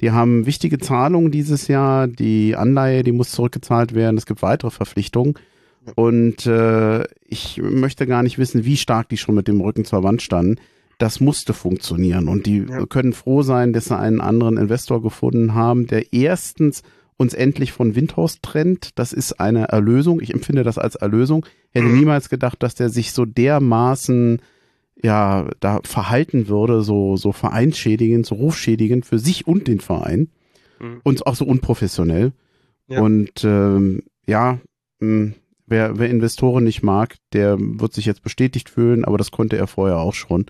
Die 0.00 0.12
haben 0.12 0.46
wichtige 0.46 0.78
Zahlungen 0.78 1.30
dieses 1.30 1.68
Jahr. 1.68 2.06
Die 2.06 2.56
Anleihe, 2.56 3.02
die 3.02 3.12
muss 3.12 3.32
zurückgezahlt 3.32 3.94
werden. 3.94 4.16
Es 4.16 4.26
gibt 4.26 4.42
weitere 4.42 4.70
Verpflichtungen. 4.70 5.34
Und 5.94 6.46
äh, 6.46 7.04
ich 7.26 7.60
möchte 7.62 8.06
gar 8.06 8.22
nicht 8.22 8.38
wissen, 8.38 8.64
wie 8.64 8.76
stark 8.76 9.08
die 9.08 9.16
schon 9.16 9.34
mit 9.34 9.48
dem 9.48 9.60
Rücken 9.60 9.84
zur 9.84 10.02
Wand 10.02 10.22
standen 10.22 10.56
das 11.00 11.18
musste 11.18 11.54
funktionieren. 11.54 12.28
Und 12.28 12.46
die 12.46 12.66
ja. 12.68 12.86
können 12.86 13.12
froh 13.12 13.42
sein, 13.42 13.72
dass 13.72 13.86
sie 13.86 13.98
einen 13.98 14.20
anderen 14.20 14.58
Investor 14.58 15.02
gefunden 15.02 15.54
haben, 15.54 15.86
der 15.86 16.12
erstens 16.12 16.82
uns 17.16 17.34
endlich 17.34 17.72
von 17.72 17.94
Windhorst 17.94 18.42
trennt. 18.42 18.98
Das 18.98 19.12
ist 19.12 19.40
eine 19.40 19.68
Erlösung. 19.68 20.20
Ich 20.20 20.32
empfinde 20.32 20.62
das 20.62 20.78
als 20.78 20.96
Erlösung. 20.96 21.46
Hätte 21.70 21.86
mhm. 21.86 21.98
niemals 21.98 22.28
gedacht, 22.28 22.62
dass 22.62 22.74
der 22.74 22.90
sich 22.90 23.12
so 23.12 23.24
dermaßen 23.24 24.40
ja 25.02 25.48
da 25.60 25.80
verhalten 25.84 26.48
würde, 26.48 26.82
so 26.82 27.16
so 27.16 27.32
vereinschädigend, 27.32 28.26
so 28.26 28.34
rufschädigend 28.34 29.06
für 29.06 29.18
sich 29.18 29.46
und 29.46 29.68
den 29.68 29.80
Verein 29.80 30.28
mhm. 30.80 31.00
und 31.02 31.26
auch 31.26 31.34
so 31.34 31.44
unprofessionell. 31.44 32.32
Ja. 32.88 33.00
Und 33.00 33.44
ähm, 33.44 34.02
ja, 34.26 34.58
mh, 35.00 35.06
hm, 35.08 35.34
wer, 35.66 35.98
wer 35.98 36.10
Investoren 36.10 36.64
nicht 36.64 36.82
mag, 36.82 37.16
der 37.32 37.56
wird 37.58 37.94
sich 37.94 38.04
jetzt 38.04 38.22
bestätigt 38.22 38.68
fühlen, 38.68 39.04
aber 39.04 39.16
das 39.16 39.30
konnte 39.30 39.56
er 39.56 39.66
vorher 39.66 39.98
auch 39.98 40.14
schon. 40.14 40.46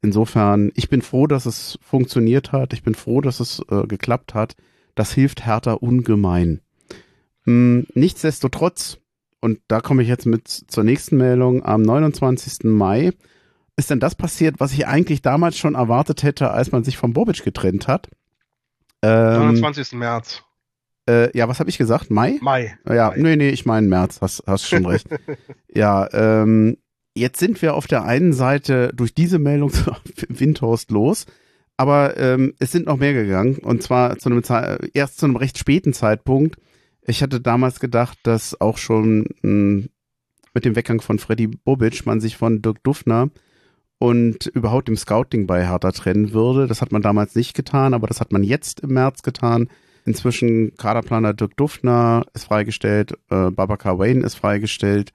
Insofern, 0.00 0.72
ich 0.74 0.88
bin 0.88 1.02
froh, 1.02 1.26
dass 1.26 1.46
es 1.46 1.78
funktioniert 1.82 2.52
hat. 2.52 2.72
Ich 2.72 2.82
bin 2.82 2.94
froh, 2.94 3.20
dass 3.20 3.40
es 3.40 3.62
äh, 3.70 3.86
geklappt 3.86 4.34
hat. 4.34 4.56
Das 4.94 5.12
hilft 5.12 5.46
Hertha 5.46 5.74
ungemein. 5.74 6.60
Hm, 7.44 7.86
nichtsdestotrotz, 7.94 8.98
und 9.40 9.60
da 9.68 9.80
komme 9.80 10.02
ich 10.02 10.08
jetzt 10.08 10.26
mit 10.26 10.48
zur 10.48 10.84
nächsten 10.84 11.16
Meldung, 11.16 11.64
am 11.64 11.82
29. 11.82 12.64
Mai 12.64 13.12
ist 13.76 13.90
denn 13.90 14.00
das 14.00 14.14
passiert, 14.14 14.56
was 14.58 14.72
ich 14.72 14.86
eigentlich 14.86 15.22
damals 15.22 15.56
schon 15.56 15.74
erwartet 15.74 16.22
hätte, 16.22 16.50
als 16.50 16.72
man 16.72 16.84
sich 16.84 16.96
von 16.96 17.12
Bobic 17.12 17.42
getrennt 17.42 17.88
hat. 17.88 18.10
Ähm, 19.02 19.38
29. 19.38 19.92
März. 19.92 20.42
Äh, 21.08 21.36
ja, 21.36 21.48
was 21.48 21.58
habe 21.58 21.70
ich 21.70 21.78
gesagt? 21.78 22.10
Mai? 22.10 22.38
Mai. 22.40 22.76
Ja, 22.86 23.08
Mai. 23.08 23.16
nee, 23.16 23.36
nee, 23.36 23.50
ich 23.50 23.66
meine 23.66 23.88
März, 23.88 24.20
hast, 24.20 24.44
hast 24.46 24.68
schon 24.68 24.86
recht. 24.86 25.08
ja, 25.68 26.08
ähm, 26.12 26.76
Jetzt 27.14 27.40
sind 27.40 27.60
wir 27.60 27.74
auf 27.74 27.86
der 27.86 28.04
einen 28.04 28.32
Seite 28.32 28.92
durch 28.94 29.14
diese 29.14 29.38
Meldung 29.38 29.70
zu 29.70 29.92
Windhorst 30.28 30.90
los, 30.90 31.26
aber 31.76 32.16
ähm, 32.16 32.54
es 32.58 32.72
sind 32.72 32.86
noch 32.86 32.96
mehr 32.96 33.12
gegangen 33.12 33.56
und 33.56 33.82
zwar 33.82 34.18
zu 34.18 34.30
einem 34.30 34.42
erst 34.94 35.18
zu 35.18 35.26
einem 35.26 35.36
recht 35.36 35.58
späten 35.58 35.92
Zeitpunkt. 35.92 36.56
Ich 37.02 37.22
hatte 37.22 37.40
damals 37.40 37.80
gedacht, 37.80 38.18
dass 38.22 38.58
auch 38.60 38.78
schon 38.78 39.20
mh, 39.20 39.26
hm, 39.42 39.88
mit 40.54 40.64
dem 40.64 40.76
Weggang 40.76 41.00
von 41.00 41.18
Freddy 41.18 41.48
Bobic 41.48 42.06
man 42.06 42.20
sich 42.20 42.36
von 42.36 42.62
Dirk 42.62 42.82
Duffner 42.82 43.30
und 44.02 44.46
überhaupt 44.46 44.88
dem 44.88 44.96
Scouting 44.96 45.46
bei 45.46 45.64
Hertha 45.64 45.92
trennen 45.92 46.32
würde. 46.32 46.66
Das 46.66 46.82
hat 46.82 46.90
man 46.90 47.02
damals 47.02 47.36
nicht 47.36 47.54
getan, 47.54 47.94
aber 47.94 48.08
das 48.08 48.20
hat 48.20 48.32
man 48.32 48.42
jetzt 48.42 48.80
im 48.80 48.94
März 48.94 49.22
getan. 49.22 49.68
Inzwischen 50.04 50.74
Kaderplaner 50.74 51.34
Dirk 51.34 51.56
Duffner 51.56 52.26
ist 52.34 52.46
freigestellt, 52.46 53.12
äh, 53.30 53.52
Babacar 53.52 54.00
Wayne 54.00 54.26
ist 54.26 54.34
freigestellt 54.34 55.12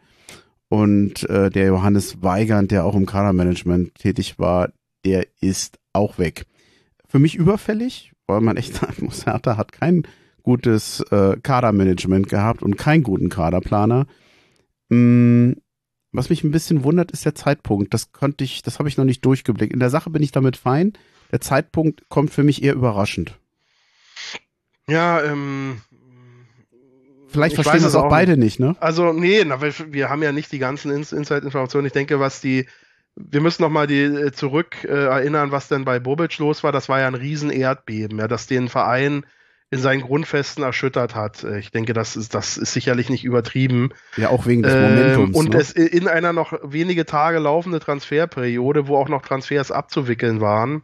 und 0.70 1.30
äh, 1.30 1.50
der 1.50 1.66
Johannes 1.66 2.24
Weigand, 2.24 2.72
der 2.72 2.86
auch 2.86 2.96
im 2.96 3.06
Kadermanagement 3.06 3.94
tätig 3.96 4.40
war, 4.40 4.70
der 5.04 5.28
ist 5.42 5.80
auch 5.92 6.18
weg. 6.18 6.46
Für 7.10 7.20
mich 7.20 7.36
überfällig, 7.36 8.14
weil 8.26 8.40
man 8.40 8.56
echt 8.56 8.74
sagen 8.80 9.04
muss, 9.04 9.26
Hertha 9.26 9.58
hat 9.58 9.74
kein 9.74 10.04
gutes 10.44 11.02
äh, 11.12 11.36
Kadermanagement 11.44 12.30
gehabt 12.30 12.64
und 12.64 12.78
keinen 12.78 13.04
guten 13.04 13.28
Kaderplaner. 13.28 14.08
Mm, 14.88 15.56
was 16.12 16.30
mich 16.30 16.44
ein 16.44 16.52
bisschen 16.52 16.84
wundert, 16.84 17.12
ist 17.12 17.26
der 17.26 17.36
Zeitpunkt. 17.36 17.94
Das 17.94 18.12
konnte 18.12 18.44
ich, 18.44 18.62
das 18.62 18.80
habe 18.80 18.90
ich 18.90 18.98
noch 18.98 19.06
nicht 19.06 19.26
durchgeblickt. 19.26 19.74
In 19.74 19.80
der 19.80 19.90
Sache 19.90 20.10
bin 20.10 20.24
ich 20.24 20.32
damit 20.32 20.58
fein. 20.58 20.94
Der 21.32 21.42
Zeitpunkt 21.42 22.08
kommt 22.10 22.32
für 22.32 22.44
mich 22.44 22.64
eher 22.64 22.74
überraschend. 22.74 23.38
Ja, 24.88 25.22
ähm, 25.22 25.82
Vielleicht 27.28 27.58
ich 27.58 27.64
verstehen 27.64 27.84
das 27.84 27.96
auch, 27.96 28.10
beide 28.10 28.38
nicht, 28.38 28.60
ne? 28.60 28.76
Also, 28.80 29.12
nee, 29.12 29.44
na, 29.44 29.62
wir, 29.62 30.10
haben 30.10 30.24
ja 30.24 30.32
nicht 30.32 30.52
die 30.52 30.60
ganzen 30.60 30.92
Inside-Informationen. 30.92 31.88
Ich 31.88 31.94
denke, 31.94 32.22
was 32.22 32.40
die, 32.40 32.68
wir 33.16 33.42
müssen 33.42 33.64
noch 33.64 33.70
mal 33.70 33.86
die 33.86 34.04
äh, 34.04 34.32
zurück 34.32 34.86
äh, 34.86 34.88
erinnern, 34.88 35.52
was 35.52 35.68
denn 35.68 35.84
bei 35.84 36.00
Bobic 36.00 36.38
los 36.38 36.64
war. 36.64 36.72
Das 36.72 36.88
war 36.88 37.02
ja 37.02 37.08
ein 37.08 37.16
riesen 37.16 37.50
Erdbeben, 37.50 38.20
ja, 38.20 38.30
das 38.30 38.48
den 38.48 38.70
Verein 38.70 39.26
in 39.70 39.80
seinen 39.80 40.02
Grundfesten 40.02 40.64
erschüttert 40.64 41.16
hat. 41.16 41.44
Äh, 41.44 41.60
ich 41.60 41.72
denke, 41.72 41.94
das 41.94 42.16
ist, 42.16 42.34
das 42.34 42.58
ist 42.58 42.74
sicherlich 42.74 43.10
nicht 43.10 43.26
übertrieben. 43.26 43.90
Ja, 44.16 44.30
auch 44.30 44.46
wegen 44.46 44.64
des 44.64 44.74
ähm, 44.74 44.82
Momentums. 44.82 45.38
und 45.38 45.50
ne? 45.54 45.60
es 45.60 45.72
in 45.72 46.08
einer 46.08 46.34
noch 46.34 46.54
wenige 46.64 47.06
Tage 47.06 47.40
laufende 47.40 47.80
Transferperiode, 47.80 48.88
wo 48.88 48.98
auch 48.98 49.10
noch 49.10 49.22
Transfers 49.22 49.72
abzuwickeln 49.72 50.42
waren, 50.42 50.84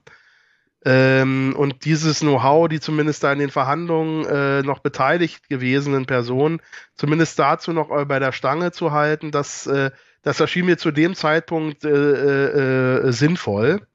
ähm, 0.85 1.53
und 1.57 1.85
dieses 1.85 2.19
Know-how, 2.19 2.67
die 2.67 2.79
zumindest 2.79 3.23
da 3.23 3.31
in 3.31 3.39
den 3.39 3.49
Verhandlungen 3.49 4.25
äh, 4.25 4.63
noch 4.63 4.79
beteiligt 4.79 5.47
gewesenen 5.47 6.05
Personen, 6.05 6.61
zumindest 6.95 7.39
dazu 7.39 7.71
noch 7.71 7.89
äh, 7.89 8.05
bei 8.05 8.19
der 8.19 8.33
Stange 8.33 8.71
zu 8.71 8.91
halten, 8.91 9.31
das, 9.31 9.65
äh, 9.65 9.91
das 10.23 10.39
erschien 10.39 10.65
mir 10.65 10.77
zu 10.77 10.91
dem 10.91 11.15
Zeitpunkt 11.15 11.85
äh, 11.85 11.89
äh, 11.89 13.11
sinnvoll. 13.11 13.87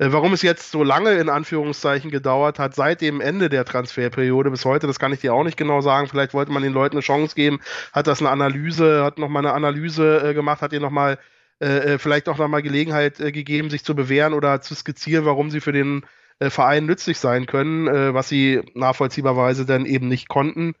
Warum 0.00 0.32
es 0.32 0.42
jetzt 0.42 0.70
so 0.70 0.84
lange 0.84 1.14
in 1.14 1.28
Anführungszeichen 1.28 2.12
gedauert 2.12 2.60
hat, 2.60 2.74
seit 2.76 3.00
dem 3.00 3.20
Ende 3.20 3.48
der 3.48 3.64
Transferperiode 3.64 4.48
bis 4.50 4.64
heute, 4.64 4.86
das 4.86 5.00
kann 5.00 5.12
ich 5.12 5.20
dir 5.20 5.34
auch 5.34 5.42
nicht 5.42 5.56
genau 5.56 5.80
sagen. 5.80 6.06
Vielleicht 6.06 6.34
wollte 6.34 6.52
man 6.52 6.62
den 6.62 6.72
Leuten 6.72 6.94
eine 6.94 7.02
Chance 7.02 7.34
geben, 7.34 7.58
hat 7.92 8.06
das 8.06 8.20
eine 8.20 8.30
Analyse, 8.30 9.02
hat 9.02 9.18
nochmal 9.18 9.44
eine 9.44 9.54
Analyse 9.54 10.34
gemacht, 10.34 10.62
hat 10.62 10.72
ihr 10.72 10.80
nochmal 10.80 11.18
äh, 11.60 11.94
äh, 11.94 11.98
vielleicht 11.98 12.28
auch 12.28 12.38
nochmal 12.38 12.62
Gelegenheit 12.62 13.18
äh, 13.18 13.32
gegeben, 13.32 13.70
sich 13.70 13.84
zu 13.84 13.96
bewähren 13.96 14.32
oder 14.32 14.60
zu 14.60 14.76
skizzieren, 14.76 15.24
warum 15.24 15.50
sie 15.50 15.60
für 15.60 15.72
den 15.72 16.04
äh, 16.38 16.50
Verein 16.50 16.86
nützlich 16.86 17.18
sein 17.18 17.46
können, 17.46 17.88
äh, 17.88 18.14
was 18.14 18.28
sie 18.28 18.62
nachvollziehbarweise 18.74 19.66
dann 19.66 19.84
eben 19.84 20.06
nicht 20.06 20.28
konnten. 20.28 20.74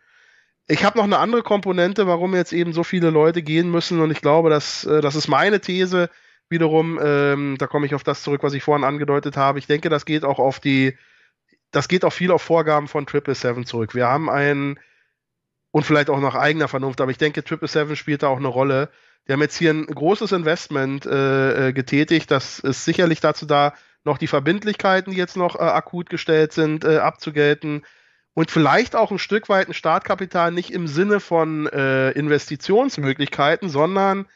Ich 0.68 0.84
habe 0.84 0.98
noch 0.98 1.04
eine 1.04 1.18
andere 1.18 1.42
Komponente, 1.42 2.06
warum 2.06 2.34
jetzt 2.36 2.52
eben 2.52 2.72
so 2.72 2.84
viele 2.84 3.10
Leute 3.10 3.42
gehen 3.42 3.70
müssen 3.70 4.00
und 4.00 4.12
ich 4.12 4.20
glaube, 4.20 4.50
dass, 4.50 4.84
äh, 4.84 5.00
das 5.00 5.16
ist 5.16 5.26
meine 5.26 5.60
These 5.60 6.10
wiederum, 6.50 6.98
ähm, 7.02 7.56
da 7.58 7.66
komme 7.66 7.86
ich 7.86 7.94
auf 7.94 8.04
das 8.04 8.22
zurück, 8.22 8.42
was 8.42 8.54
ich 8.54 8.62
vorhin 8.62 8.84
angedeutet 8.84 9.36
habe. 9.36 9.58
Ich 9.58 9.66
denke, 9.66 9.88
das 9.88 10.04
geht 10.04 10.24
auch 10.24 10.38
auf 10.38 10.60
die, 10.60 10.96
das 11.70 11.88
geht 11.88 12.04
auch 12.04 12.12
viel 12.12 12.30
auf 12.30 12.42
Vorgaben 12.42 12.88
von 12.88 13.06
Triple 13.06 13.34
Seven 13.34 13.66
zurück. 13.66 13.94
Wir 13.94 14.06
haben 14.06 14.30
einen 14.30 14.78
und 15.70 15.84
vielleicht 15.84 16.10
auch 16.10 16.20
nach 16.20 16.34
eigener 16.34 16.68
Vernunft, 16.68 17.00
aber 17.00 17.10
ich 17.10 17.18
denke, 17.18 17.44
Triple 17.44 17.68
Seven 17.68 17.96
spielt 17.96 18.22
da 18.22 18.28
auch 18.28 18.38
eine 18.38 18.48
Rolle. 18.48 18.90
Die 19.26 19.32
haben 19.32 19.42
jetzt 19.42 19.56
hier 19.56 19.70
ein 19.70 19.86
großes 19.86 20.32
Investment 20.32 21.04
äh, 21.04 21.68
äh, 21.68 21.72
getätigt. 21.72 22.30
Das 22.30 22.58
ist 22.58 22.84
sicherlich 22.84 23.20
dazu 23.20 23.44
da, 23.44 23.74
noch 24.04 24.16
die 24.16 24.26
Verbindlichkeiten, 24.26 25.12
die 25.12 25.18
jetzt 25.18 25.36
noch 25.36 25.56
äh, 25.56 25.58
akut 25.58 26.08
gestellt 26.08 26.52
sind, 26.52 26.84
äh, 26.84 26.98
abzugelten 26.98 27.84
und 28.38 28.52
vielleicht 28.52 28.94
auch 28.94 29.10
ein 29.10 29.18
Stück 29.18 29.48
weit 29.48 29.66
ein 29.66 29.74
Startkapital 29.74 30.52
nicht 30.52 30.72
im 30.72 30.86
Sinne 30.86 31.18
von 31.18 31.66
äh, 31.66 32.12
Investitionsmöglichkeiten, 32.12 33.68
sondern 33.68 34.26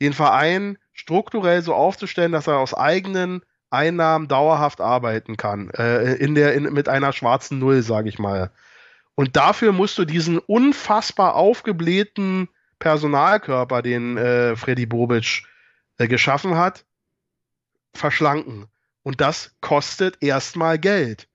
den 0.00 0.12
Verein 0.12 0.78
strukturell 0.98 1.62
so 1.62 1.74
aufzustellen, 1.74 2.32
dass 2.32 2.48
er 2.48 2.58
aus 2.58 2.74
eigenen 2.74 3.42
Einnahmen 3.70 4.26
dauerhaft 4.26 4.80
arbeiten 4.80 5.36
kann, 5.36 5.70
äh, 5.70 6.14
in 6.14 6.34
der, 6.34 6.54
in, 6.54 6.64
mit 6.64 6.88
einer 6.88 7.12
schwarzen 7.12 7.60
Null, 7.60 7.82
sage 7.82 8.08
ich 8.08 8.18
mal. 8.18 8.50
Und 9.14 9.36
dafür 9.36 9.72
musst 9.72 9.96
du 9.98 10.04
diesen 10.04 10.38
unfassbar 10.38 11.36
aufgeblähten 11.36 12.48
Personalkörper, 12.80 13.82
den 13.82 14.16
äh, 14.16 14.56
Freddy 14.56 14.86
Bobic 14.86 15.44
äh, 15.98 16.08
geschaffen 16.08 16.56
hat, 16.56 16.84
verschlanken. 17.94 18.66
Und 19.02 19.20
das 19.20 19.54
kostet 19.60 20.20
erstmal 20.20 20.78
Geld. 20.78 21.28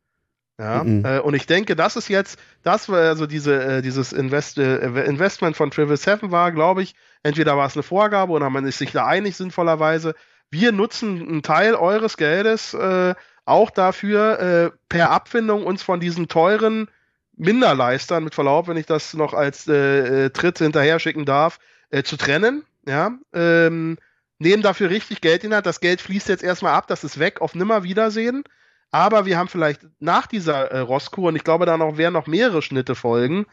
Ja, 0.59 0.83
mhm. 0.83 1.05
äh, 1.05 1.19
und 1.19 1.35
ich 1.35 1.45
denke, 1.45 1.75
das 1.75 1.95
ist 1.95 2.09
jetzt, 2.09 2.37
das 2.63 2.89
war 2.89 2.99
also 2.99 3.27
diese, 3.27 3.63
äh, 3.63 3.81
dieses 3.81 4.13
Invest, 4.13 4.57
äh, 4.57 5.05
Investment 5.05 5.55
von 5.55 5.71
Triple 5.71 5.97
Seven 5.97 6.31
war, 6.31 6.51
glaube 6.51 6.83
ich, 6.83 6.95
entweder 7.23 7.57
war 7.57 7.67
es 7.67 7.75
eine 7.75 7.83
Vorgabe 7.83 8.31
oder 8.31 8.49
man 8.49 8.65
ist 8.65 8.77
sich 8.77 8.91
da 8.91 9.05
einig 9.05 9.35
sinnvollerweise. 9.35 10.15
Wir 10.51 10.71
nutzen 10.71 11.21
einen 11.21 11.43
Teil 11.43 11.75
eures 11.75 12.17
Geldes 12.17 12.73
äh, 12.73 13.15
auch 13.45 13.71
dafür, 13.71 14.39
äh, 14.39 14.71
per 14.87 15.09
Abfindung 15.11 15.65
uns 15.65 15.81
von 15.81 15.99
diesen 15.99 16.27
teuren 16.27 16.87
Minderleistern, 17.35 18.23
mit 18.23 18.35
Verlaub, 18.35 18.67
wenn 18.67 18.77
ich 18.77 18.85
das 18.85 19.13
noch 19.15 19.33
als 19.33 19.67
äh, 19.67 20.29
Tritt 20.29 20.59
hinterher 20.59 20.99
schicken 20.99 21.25
darf, 21.25 21.59
zu 22.03 22.17
trennen. 22.17 22.63
Ja, 22.85 23.11
ähm, 23.33 23.97
nehmen 24.39 24.61
dafür 24.61 24.89
richtig 24.89 25.21
Geld 25.21 25.43
in 25.43 25.53
Hand. 25.53 25.65
Das 25.65 25.79
Geld 25.79 26.01
fließt 26.01 26.27
jetzt 26.27 26.43
erstmal 26.43 26.73
ab, 26.73 26.87
das 26.87 27.03
ist 27.03 27.19
weg, 27.19 27.41
auf 27.41 27.55
Nimmerwiedersehen. 27.55 28.43
Aber 28.91 29.25
wir 29.25 29.37
haben 29.37 29.47
vielleicht 29.47 29.81
nach 29.99 30.27
dieser 30.27 30.71
äh, 30.71 30.79
Rosskur, 30.79 31.29
und 31.29 31.35
ich 31.35 31.43
glaube, 31.43 31.65
da 31.65 31.77
noch 31.77 31.97
werden 31.97 32.13
noch 32.13 32.27
mehrere 32.27 32.61
Schnitte 32.61 32.93
folgen, 32.93 33.47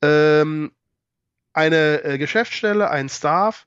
ähm, 0.00 0.72
eine 1.58 2.04
äh, 2.04 2.18
Geschäftsstelle, 2.18 2.88
ein 2.88 3.08
Staff, 3.08 3.66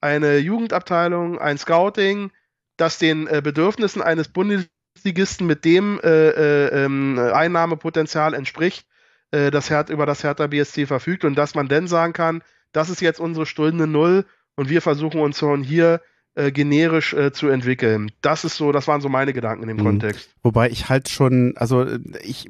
eine 0.00 0.38
Jugendabteilung, 0.38 1.38
ein 1.38 1.58
Scouting, 1.58 2.30
das 2.78 2.98
den 2.98 3.26
äh, 3.26 3.42
Bedürfnissen 3.44 4.00
eines 4.00 4.28
Bundesligisten 4.28 5.46
mit 5.46 5.66
dem 5.66 6.00
äh, 6.02 6.08
äh, 6.08 6.84
ähm, 6.84 7.18
Einnahmepotenzial 7.18 8.32
entspricht, 8.32 8.86
äh, 9.30 9.50
das 9.50 9.68
Her 9.68 9.84
über 9.90 10.06
das 10.06 10.24
Hertha 10.24 10.46
BSC 10.46 10.86
verfügt 10.86 11.24
und 11.24 11.34
dass 11.34 11.54
man 11.54 11.68
dann 11.68 11.86
sagen 11.86 12.14
kann, 12.14 12.42
das 12.72 12.88
ist 12.88 13.02
jetzt 13.02 13.20
unsere 13.20 13.44
Stunde 13.44 13.86
Null 13.86 14.24
und 14.56 14.70
wir 14.70 14.80
versuchen 14.80 15.20
uns 15.20 15.38
von 15.38 15.62
hier 15.62 16.00
äh, 16.34 16.50
generisch 16.50 17.12
äh, 17.12 17.32
zu 17.32 17.48
entwickeln. 17.48 18.10
Das 18.22 18.44
ist 18.44 18.56
so, 18.56 18.72
das 18.72 18.88
waren 18.88 19.02
so 19.02 19.10
meine 19.10 19.34
Gedanken 19.34 19.64
in 19.64 19.68
dem 19.68 19.76
mhm. 19.78 19.84
Kontext. 19.84 20.30
Wobei 20.42 20.70
ich 20.70 20.88
halt 20.88 21.10
schon, 21.10 21.54
also 21.58 21.86
ich, 22.22 22.48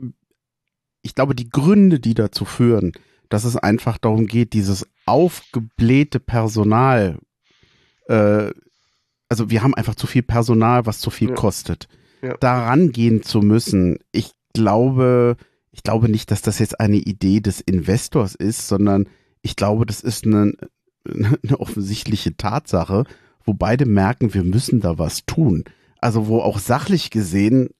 ich 1.02 1.16
glaube, 1.16 1.34
die 1.34 1.50
Gründe, 1.50 1.98
die 1.98 2.14
dazu 2.14 2.44
führen, 2.44 2.92
dass 3.28 3.44
es 3.44 3.56
einfach 3.56 3.98
darum 3.98 4.26
geht, 4.26 4.52
dieses 4.52 4.86
aufgeblähte 5.06 6.20
Personal, 6.20 7.18
äh, 8.08 8.50
also 9.28 9.50
wir 9.50 9.62
haben 9.62 9.74
einfach 9.74 9.94
zu 9.94 10.06
viel 10.06 10.22
Personal, 10.22 10.86
was 10.86 11.00
zu 11.00 11.10
viel 11.10 11.30
ja. 11.30 11.34
kostet. 11.34 11.88
Ja. 12.22 12.36
Daran 12.38 12.92
gehen 12.92 13.22
zu 13.22 13.40
müssen, 13.40 13.98
ich 14.12 14.32
glaube, 14.54 15.36
ich 15.70 15.82
glaube 15.82 16.08
nicht, 16.08 16.30
dass 16.30 16.42
das 16.42 16.58
jetzt 16.58 16.80
eine 16.80 16.96
Idee 16.96 17.40
des 17.40 17.60
Investors 17.60 18.34
ist, 18.34 18.66
sondern 18.66 19.08
ich 19.42 19.54
glaube, 19.54 19.86
das 19.86 20.00
ist 20.00 20.26
eine, 20.26 20.54
eine 21.06 21.60
offensichtliche 21.60 22.36
Tatsache 22.36 23.04
wo 23.48 23.54
beide 23.54 23.86
merken, 23.86 24.34
wir 24.34 24.44
müssen 24.44 24.80
da 24.80 24.98
was 24.98 25.24
tun. 25.24 25.64
Also 26.00 26.28
wo 26.28 26.40
auch 26.40 26.58
sachlich 26.58 27.10
gesehen 27.10 27.70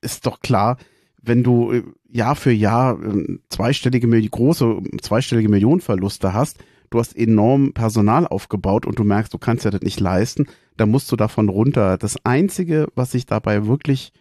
ist 0.00 0.26
doch 0.26 0.40
klar, 0.40 0.78
wenn 1.22 1.42
du 1.42 1.72
äh, 1.72 1.82
Jahr 2.08 2.36
für 2.36 2.52
Jahr 2.52 2.98
ähm, 3.02 3.40
zweistellige, 3.48 4.08
große, 4.28 4.80
zweistellige 5.00 5.48
Millionenverluste 5.48 6.32
hast, 6.32 6.58
du 6.90 6.98
hast 6.98 7.16
enorm 7.16 7.72
Personal 7.72 8.26
aufgebaut 8.26 8.86
und 8.86 8.98
du 8.98 9.04
merkst, 9.04 9.32
du 9.32 9.38
kannst 9.38 9.64
ja 9.64 9.70
das 9.70 9.82
nicht 9.82 10.00
leisten, 10.00 10.46
dann 10.76 10.90
musst 10.90 11.10
du 11.12 11.16
davon 11.16 11.48
runter. 11.48 11.98
Das 11.98 12.24
Einzige, 12.24 12.88
was 12.94 13.14
ich 13.14 13.26
dabei 13.26 13.66
wirklich 13.66 14.12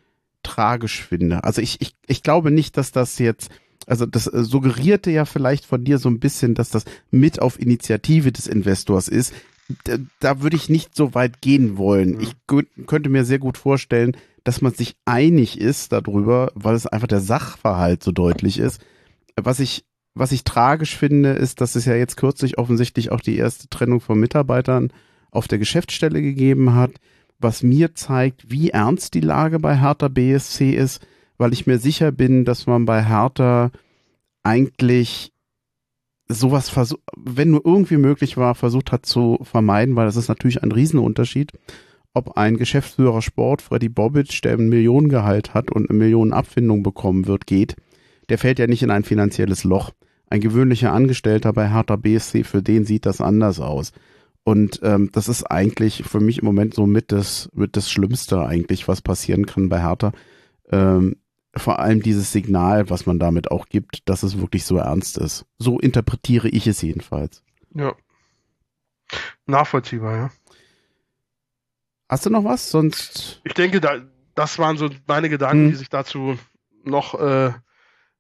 tragisch 0.44 1.04
finde, 1.04 1.44
also 1.44 1.62
ich, 1.62 1.82
ich, 1.82 1.96
ich 2.08 2.24
glaube 2.24 2.52
nicht, 2.52 2.78
dass 2.78 2.92
das 2.92 3.20
jetzt, 3.20 3.50
also 3.88 4.06
das 4.06 4.28
äh, 4.28 4.44
suggerierte 4.44 5.12
ja 5.12 5.26
vielleicht 5.26 5.66
von 5.66 5.84
dir 5.84 5.98
so 5.98 6.10
ein 6.10 6.20
bisschen, 6.20 6.54
dass 6.54 6.70
das 6.70 6.86
mit 7.12 7.42
auf 7.42 7.60
Initiative 7.60 8.32
des 8.32 8.48
Investors 8.48 9.08
ist 9.08 9.34
da, 9.84 9.98
da 10.20 10.42
würde 10.42 10.56
ich 10.56 10.70
nicht 10.70 10.96
so 10.96 11.14
weit 11.14 11.42
gehen 11.42 11.78
wollen. 11.78 12.16
Mhm. 12.16 12.22
Ich 12.22 12.36
könnte 12.88 13.10
mir 13.10 13.26
sehr 13.26 13.40
gut 13.40 13.58
vorstellen, 13.58 14.18
dass 14.44 14.62
man 14.62 14.74
sich 14.74 14.96
einig 15.06 15.60
ist 15.60 15.92
darüber, 15.92 16.52
weil 16.56 16.76
es 16.76 16.88
einfach 16.88 17.08
der 17.08 17.20
Sachverhalt 17.20 18.04
so 18.04 18.12
deutlich 18.12 18.60
ist. 18.60 18.82
Was 19.40 19.60
ich, 19.60 19.86
was 20.14 20.32
ich 20.32 20.44
tragisch 20.44 20.98
finde, 20.98 21.32
ist, 21.32 21.62
dass 21.62 21.76
es 21.76 21.86
ja 21.86 21.96
jetzt 21.96 22.18
kürzlich 22.18 22.58
offensichtlich 22.58 23.12
auch 23.12 23.22
die 23.22 23.38
erste 23.38 23.70
Trennung 23.70 24.02
von 24.02 24.20
Mitarbeitern 24.20 24.92
auf 25.32 25.48
der 25.48 25.60
Geschäftsstelle 25.60 26.22
gegeben 26.22 26.74
hat, 26.74 26.92
was 27.40 27.64
mir 27.64 27.96
zeigt, 27.96 28.52
wie 28.52 28.70
ernst 28.72 29.14
die 29.14 29.22
Lage 29.22 29.60
bei 29.60 29.80
Hertha 29.80 30.08
BSC 30.08 30.72
ist, 30.72 31.06
weil 31.38 31.54
ich 31.54 31.68
mir 31.68 31.80
sicher 31.80 32.12
bin, 32.12 32.44
dass 32.46 32.68
man 32.68 32.86
bei 32.86 33.06
Hertha 33.06 33.72
eigentlich 34.44 35.32
sowas 36.28 36.72
wenn 37.18 37.52
nur 37.52 37.66
irgendwie 37.66 37.98
möglich 37.98 38.38
war, 38.38 38.54
versucht 38.56 38.92
hat 38.92 39.06
zu 39.06 39.40
vermeiden, 39.42 39.96
weil 39.96 40.06
das 40.06 40.16
ist 40.16 40.28
natürlich 40.28 40.62
ein 40.62 40.72
Riesenunterschied, 40.72 41.54
ob 42.20 42.38
ein 42.38 42.58
Geschäftsführer 42.58 43.22
Sport, 43.22 43.62
Freddy 43.62 43.88
Bobic, 43.88 44.42
der 44.42 44.54
ein 44.54 44.68
Millionengehalt 44.68 45.54
hat 45.54 45.72
und 45.72 45.90
eine 45.90 45.98
Millionenabfindung 45.98 46.84
bekommen 46.84 47.28
wird, 47.28 47.48
geht, 47.48 47.78
der 48.28 48.38
fällt 48.38 48.60
ja 48.60 48.68
nicht 48.68 48.84
in 48.84 48.92
ein 48.92 49.04
finanzielles 49.04 49.64
Loch. 49.64 49.92
Ein 50.30 50.42
gewöhnlicher 50.42 50.92
Angestellter 50.92 51.54
bei 51.54 51.70
Hertha 51.70 51.96
BSC, 51.96 52.44
für 52.44 52.62
den 52.62 52.86
sieht 52.86 53.06
das 53.06 53.22
anders 53.22 53.60
aus. 53.60 53.94
Und 54.44 54.82
ähm, 54.84 55.10
das 55.14 55.30
ist 55.30 55.46
eigentlich 55.46 56.04
für 56.04 56.20
mich 56.20 56.40
im 56.40 56.46
Moment 56.46 56.74
so 56.74 56.86
mit 56.86 57.12
das, 57.12 57.50
mit 57.54 57.78
das 57.78 57.90
Schlimmste 57.90 58.46
eigentlich, 58.46 58.88
was 58.88 59.02
passieren 59.02 59.46
kann 59.46 59.70
bei 59.70 59.82
Hertha. 59.82 60.12
Ähm, 60.72 61.16
vor 61.56 61.80
allem 61.80 62.02
dieses 62.02 62.32
Signal, 62.32 62.90
was 62.90 63.06
man 63.06 63.18
damit 63.18 63.50
auch 63.50 63.68
gibt, 63.68 64.08
dass 64.10 64.24
es 64.24 64.40
wirklich 64.40 64.66
so 64.66 64.78
ernst 64.78 65.18
ist. 65.18 65.46
So 65.58 65.80
interpretiere 65.80 66.50
ich 66.50 66.68
es 66.68 66.82
jedenfalls. 66.82 67.44
Ja. 67.74 67.96
Nachvollziehbar, 69.48 70.16
ja. 70.16 70.30
Hast 72.10 72.26
du 72.26 72.32
noch 72.32 72.44
was? 72.44 72.72
Sonst. 72.72 73.40
Ich 73.44 73.54
denke, 73.54 73.80
da, 73.80 74.02
das 74.36 74.58
waren 74.58 74.78
so 74.78 74.90
meine 75.08 75.30
Gedanken, 75.30 75.66
hm. 75.66 75.70
die 75.70 75.78
sich 75.78 75.90
dazu 75.90 76.38
noch 76.84 77.20
äh, 77.20 77.52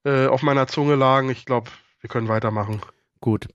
äh, 0.05 0.27
auf 0.27 0.43
meiner 0.43 0.67
Zunge 0.67 0.95
lagen. 0.95 1.29
Ich 1.29 1.45
glaube, 1.45 1.71
wir 1.99 2.09
können 2.09 2.27
weitermachen. 2.27 2.81
Gut. 3.19 3.47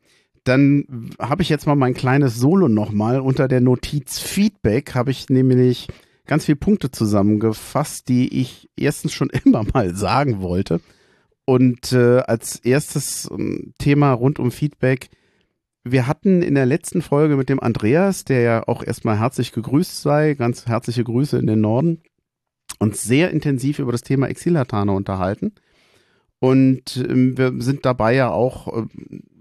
Dann 0.42 1.10
habe 1.18 1.42
ich 1.42 1.48
jetzt 1.48 1.66
mal 1.66 1.76
mein 1.76 1.94
kleines 1.94 2.36
Solo 2.36 2.68
nochmal. 2.68 3.20
Unter 3.20 3.48
der 3.48 3.62
Notiz 3.62 4.18
Feedback 4.18 4.94
habe 4.94 5.10
ich 5.10 5.30
nämlich 5.30 5.88
ganz 6.26 6.44
viele 6.44 6.56
Punkte 6.56 6.90
zusammengefasst, 6.90 8.08
die 8.08 8.40
ich 8.40 8.68
erstens 8.76 9.12
schon 9.12 9.30
immer 9.44 9.64
mal 9.72 9.94
sagen 9.94 10.42
wollte. 10.42 10.80
Und 11.46 11.92
äh, 11.92 12.18
als 12.20 12.56
erstes 12.56 13.30
ähm, 13.30 13.72
Thema 13.78 14.12
rund 14.12 14.38
um 14.38 14.50
Feedback. 14.50 15.08
Wir 15.84 16.06
hatten 16.06 16.42
in 16.42 16.54
der 16.54 16.66
letzten 16.66 17.02
Folge 17.02 17.36
mit 17.36 17.48
dem 17.48 17.60
Andreas, 17.60 18.24
der 18.24 18.40
ja 18.40 18.68
auch 18.68 18.82
erstmal 18.82 19.18
herzlich 19.18 19.52
gegrüßt 19.52 20.00
sei, 20.00 20.34
ganz 20.34 20.66
herzliche 20.66 21.04
Grüße 21.04 21.38
in 21.38 21.46
den 21.46 21.60
Norden, 21.60 22.00
uns 22.78 23.02
sehr 23.02 23.30
intensiv 23.30 23.78
über 23.78 23.92
das 23.92 24.02
Thema 24.02 24.28
Exilhatane 24.28 24.92
unterhalten. 24.92 25.52
Und 26.40 26.96
ähm, 26.96 27.36
wir 27.36 27.52
sind 27.58 27.84
dabei 27.84 28.14
ja 28.14 28.30
auch 28.30 28.84
äh, 28.84 28.86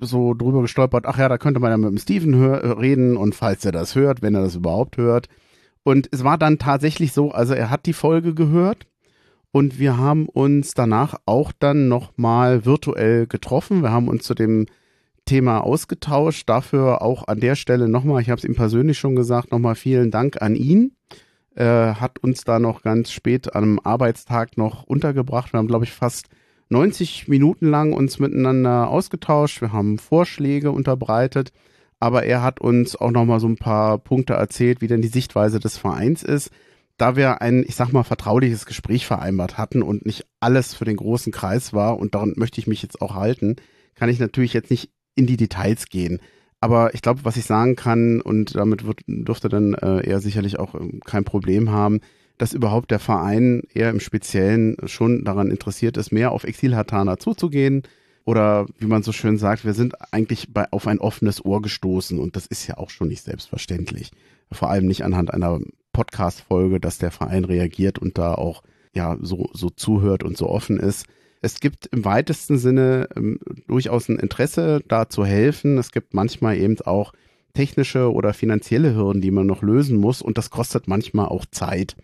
so 0.02 0.34
drüber 0.34 0.62
gestolpert, 0.62 1.06
ach 1.06 1.18
ja, 1.18 1.30
da 1.30 1.38
könnte 1.38 1.60
man 1.60 1.72
ja 1.72 1.78
mit 1.78 1.90
dem 1.90 1.98
Steven 1.98 2.34
reden 2.36 3.18
und 3.18 3.36
falls 3.36 3.64
er 3.66 3.72
das 3.72 3.96
hört, 3.96 4.22
wenn 4.22 4.36
er 4.36 4.42
das 4.42 4.56
überhaupt 4.56 4.98
hört, 4.98 5.30
und 5.84 6.08
es 6.12 6.24
war 6.24 6.38
dann 6.38 6.60
tatsächlich 6.60 7.12
so, 7.12 7.32
also 7.32 7.54
er 7.54 7.70
hat 7.70 7.86
die 7.86 7.94
Folge 7.94 8.34
gehört 8.34 8.88
und 9.52 9.80
wir 9.80 9.98
haben 9.98 10.28
uns 10.28 10.74
danach 10.74 11.16
auch 11.26 11.52
dann 11.52 11.90
nochmal 11.90 12.66
virtuell 12.66 13.28
getroffen. 13.28 13.82
Wir 13.82 13.92
haben 13.92 14.08
uns 14.08 14.24
zu 14.24 14.34
dem 14.34 14.66
Thema 15.26 15.60
ausgetauscht. 15.60 16.50
Dafür 16.50 17.02
auch 17.02 17.28
an 17.28 17.40
der 17.40 17.56
Stelle 17.56 17.88
nochmal, 17.88 18.22
ich 18.22 18.30
habe 18.30 18.40
es 18.40 18.46
ihm 18.46 18.56
persönlich 18.56 19.00
schon 19.00 19.16
gesagt, 19.16 19.52
nochmal 19.52 19.76
vielen 19.76 20.12
Dank 20.12 20.42
an 20.42 20.56
ihn. 20.56 20.96
Er 21.56 22.00
hat 22.00 22.20
uns 22.20 22.44
da 22.44 22.60
noch 22.60 22.82
ganz 22.82 23.12
spät 23.12 23.56
am 23.56 23.80
Arbeitstag 23.84 24.58
noch 24.58 24.84
untergebracht. 24.84 25.54
Wir 25.54 25.60
haben, 25.60 25.68
glaube 25.68 25.86
ich, 25.86 25.92
fast 25.92 26.28
90 26.70 27.28
Minuten 27.28 27.70
lang 27.70 27.94
uns 27.94 28.20
miteinander 28.20 28.90
ausgetauscht. 28.90 29.62
Wir 29.62 29.72
haben 29.72 30.00
Vorschläge 30.00 30.72
unterbreitet 30.72 31.52
aber 32.04 32.26
er 32.26 32.44
hat 32.44 32.60
uns 32.60 32.98
auch 32.98 33.12
noch 33.12 33.24
mal 33.24 33.40
so 33.40 33.48
ein 33.48 33.56
paar 33.56 33.98
Punkte 33.98 34.34
erzählt, 34.34 34.82
wie 34.82 34.88
denn 34.88 35.02
die 35.02 35.08
Sichtweise 35.08 35.62
des 35.62 35.78
Vereins 35.78 36.22
ist. 36.22 36.50
Da 36.98 37.16
wir 37.16 37.42
ein, 37.42 37.64
ich 37.66 37.76
sag 37.76 37.94
mal, 37.94 38.04
vertrauliches 38.04 38.66
Gespräch 38.66 39.06
vereinbart 39.06 39.58
hatten 39.58 39.82
und 39.82 40.06
nicht 40.06 40.26
alles 40.42 40.74
für 40.74 40.84
den 40.84 40.98
großen 40.98 41.32
Kreis 41.32 41.72
war 41.72 41.98
und 41.98 42.14
daran 42.14 42.34
möchte 42.36 42.60
ich 42.60 42.68
mich 42.68 42.82
jetzt 42.82 43.02
auch 43.02 43.16
halten, 43.16 43.56
kann 43.96 44.10
ich 44.10 44.20
natürlich 44.20 44.52
jetzt 44.52 44.70
nicht 44.70 44.90
in 45.16 45.28
die 45.28 45.38
Details 45.38 45.88
gehen. 45.88 46.20
Aber 46.60 46.94
ich 46.94 47.02
glaube, 47.02 47.22
was 47.24 47.36
ich 47.36 47.46
sagen 47.46 47.76
kann, 47.76 48.22
und 48.22 48.56
damit 48.56 48.86
wird, 48.86 49.02
dürfte 49.06 49.50
dann 49.50 49.74
äh, 49.74 50.08
er 50.08 50.22
sicherlich 50.22 50.60
auch 50.60 50.76
ähm, 50.76 51.02
kein 51.04 51.26
Problem 51.26 51.72
haben, 51.72 52.00
dass 52.38 52.54
überhaupt 52.54 52.92
der 52.92 53.00
Verein 53.00 53.64
eher 53.74 53.90
im 53.90 54.00
Speziellen 54.00 54.78
schon 54.86 55.24
daran 55.24 55.52
interessiert 55.52 55.98
ist, 55.98 56.12
mehr 56.12 56.32
auf 56.32 56.46
Exil-Hatana 56.46 57.18
zuzugehen. 57.18 57.84
Oder 58.26 58.66
wie 58.80 58.86
man 58.86 59.04
so 59.04 59.12
schön 59.12 59.38
sagt, 59.38 59.66
wir 59.66 59.74
sind 59.74 59.96
eigentlich 60.14 60.54
bei, 60.54 60.66
auf 60.72 60.88
ein 60.88 61.00
offenes 61.00 61.44
Ohr 61.44 61.62
gestoßen 61.62 62.18
und 62.18 62.36
das 62.38 62.46
ist 62.46 62.66
ja 62.68 62.78
auch 62.78 62.90
schon 62.90 63.10
nicht 63.10 63.24
selbstverständlich. 63.24 64.12
Vor 64.52 64.70
allem 64.70 64.88
nicht 64.88 65.04
anhand 65.04 65.34
einer 65.34 65.60
Podcast-Folge, 65.92 66.80
dass 66.80 66.98
der 66.98 67.12
Verein 67.12 67.44
reagiert 67.44 68.00
und 68.00 68.18
da 68.18 68.36
auch 68.36 68.64
ja 68.94 69.18
so, 69.22 69.50
so 69.54 69.70
zuhört 69.70 70.24
und 70.24 70.38
so 70.38 70.48
offen 70.48 70.80
ist. 70.80 71.06
Es 71.44 71.60
gibt 71.60 71.88
im 71.88 72.06
weitesten 72.06 72.58
Sinne 72.58 73.10
ähm, 73.18 73.38
durchaus 73.68 74.08
ein 74.08 74.18
Interesse, 74.18 74.82
da 74.88 75.10
zu 75.10 75.26
helfen. 75.26 75.78
Es 75.78 75.92
gibt 75.92 76.14
manchmal 76.14 76.56
eben 76.58 76.80
auch 76.86 77.12
technische 77.54 78.14
oder 78.14 78.34
finanzielle 78.34 78.96
Hürden, 78.96 79.22
die 79.22 79.30
man 79.30 79.46
noch 79.46 79.62
lösen 79.62 79.98
muss 79.98 80.22
und 80.22 80.38
das 80.38 80.52
kostet 80.52 80.88
manchmal 80.88 81.28
auch 81.28 81.46
Zeit. 81.46 81.98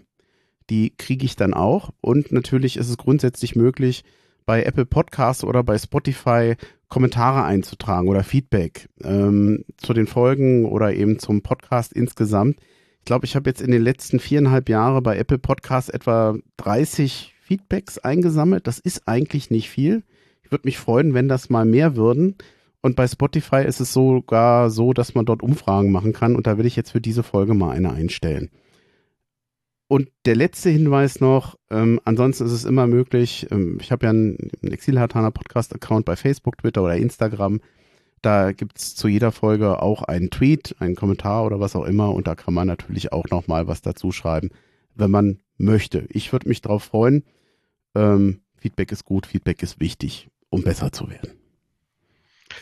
Die 0.70 0.90
kriege 0.96 1.24
ich 1.24 1.36
dann 1.36 1.54
auch. 1.54 1.90
Und 2.00 2.32
natürlich 2.32 2.76
ist 2.76 2.88
es 2.88 2.98
grundsätzlich 2.98 3.56
möglich, 3.56 4.04
bei 4.44 4.64
Apple 4.64 4.86
Podcasts 4.86 5.44
oder 5.44 5.62
bei 5.62 5.78
Spotify 5.78 6.56
Kommentare 6.88 7.44
einzutragen 7.44 8.08
oder 8.08 8.24
Feedback 8.24 8.88
ähm, 9.02 9.64
zu 9.78 9.94
den 9.94 10.06
Folgen 10.06 10.66
oder 10.66 10.92
eben 10.92 11.18
zum 11.18 11.40
Podcast 11.40 11.94
insgesamt. 11.94 12.58
Ich 13.02 13.04
glaube, 13.04 13.26
ich 13.26 13.34
habe 13.34 13.50
jetzt 13.50 13.60
in 13.60 13.72
den 13.72 13.82
letzten 13.82 14.20
viereinhalb 14.20 14.68
Jahren 14.68 15.02
bei 15.02 15.18
Apple 15.18 15.38
Podcasts 15.38 15.90
etwa 15.90 16.36
30 16.58 17.34
Feedbacks 17.42 17.98
eingesammelt. 17.98 18.68
Das 18.68 18.78
ist 18.78 19.08
eigentlich 19.08 19.50
nicht 19.50 19.70
viel. 19.70 20.04
Ich 20.44 20.52
würde 20.52 20.68
mich 20.68 20.78
freuen, 20.78 21.12
wenn 21.12 21.26
das 21.26 21.50
mal 21.50 21.64
mehr 21.64 21.96
würden. 21.96 22.36
Und 22.80 22.94
bei 22.94 23.08
Spotify 23.08 23.64
ist 23.66 23.80
es 23.80 23.92
sogar 23.92 24.70
so, 24.70 24.92
dass 24.92 25.16
man 25.16 25.26
dort 25.26 25.42
Umfragen 25.42 25.90
machen 25.90 26.12
kann. 26.12 26.36
Und 26.36 26.46
da 26.46 26.58
will 26.58 26.64
ich 26.64 26.76
jetzt 26.76 26.92
für 26.92 27.00
diese 27.00 27.24
Folge 27.24 27.54
mal 27.54 27.72
eine 27.72 27.92
einstellen. 27.92 28.50
Und 29.88 30.08
der 30.24 30.36
letzte 30.36 30.70
Hinweis 30.70 31.18
noch, 31.18 31.58
ähm, 31.70 32.00
ansonsten 32.04 32.46
ist 32.46 32.52
es 32.52 32.64
immer 32.64 32.86
möglich, 32.86 33.48
ähm, 33.50 33.78
ich 33.80 33.90
habe 33.90 34.06
ja 34.06 34.10
einen, 34.10 34.38
einen 34.62 34.72
Exilhartaner 34.72 35.32
Podcast-Account 35.32 36.04
bei 36.04 36.14
Facebook, 36.14 36.56
Twitter 36.58 36.84
oder 36.84 36.96
Instagram. 36.96 37.60
Da 38.22 38.52
gibt's 38.52 38.94
zu 38.94 39.08
jeder 39.08 39.32
Folge 39.32 39.82
auch 39.82 40.02
einen 40.02 40.30
Tweet, 40.30 40.76
einen 40.78 40.94
Kommentar 40.94 41.44
oder 41.44 41.58
was 41.58 41.74
auch 41.74 41.84
immer 41.84 42.14
und 42.14 42.26
da 42.26 42.36
kann 42.36 42.54
man 42.54 42.68
natürlich 42.68 43.12
auch 43.12 43.26
nochmal 43.30 43.66
was 43.66 43.82
dazu 43.82 44.12
schreiben, 44.12 44.50
wenn 44.94 45.10
man 45.10 45.40
möchte. 45.58 46.06
Ich 46.08 46.32
würde 46.32 46.48
mich 46.48 46.62
darauf 46.62 46.84
freuen. 46.84 47.24
Ähm, 47.96 48.40
Feedback 48.56 48.92
ist 48.92 49.04
gut, 49.04 49.26
Feedback 49.26 49.62
ist 49.62 49.80
wichtig, 49.80 50.28
um 50.50 50.62
besser 50.62 50.92
zu 50.92 51.10
werden. 51.10 51.32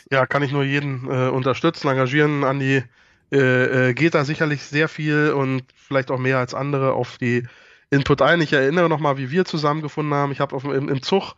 Ja, 0.09 0.25
kann 0.25 0.41
ich 0.41 0.51
nur 0.51 0.63
jeden 0.63 1.05
äh, 1.07 1.29
unterstützen, 1.29 1.87
engagieren. 1.89 2.43
Andi 2.43 2.83
äh, 3.31 3.89
äh, 3.89 3.93
geht 3.93 4.15
da 4.15 4.25
sicherlich 4.25 4.63
sehr 4.63 4.87
viel 4.87 5.31
und 5.31 5.63
vielleicht 5.75 6.09
auch 6.09 6.19
mehr 6.19 6.39
als 6.39 6.53
andere 6.53 6.93
auf 6.93 7.17
die 7.17 7.43
Input 7.91 8.21
ein. 8.21 8.41
Ich 8.41 8.53
erinnere 8.53 8.89
nochmal, 8.89 9.17
wie 9.17 9.31
wir 9.31 9.45
zusammengefunden 9.45 10.13
haben. 10.13 10.31
Ich 10.31 10.39
habe 10.39 10.57
im, 10.73 10.89
im 10.89 11.01
Zug 11.01 11.35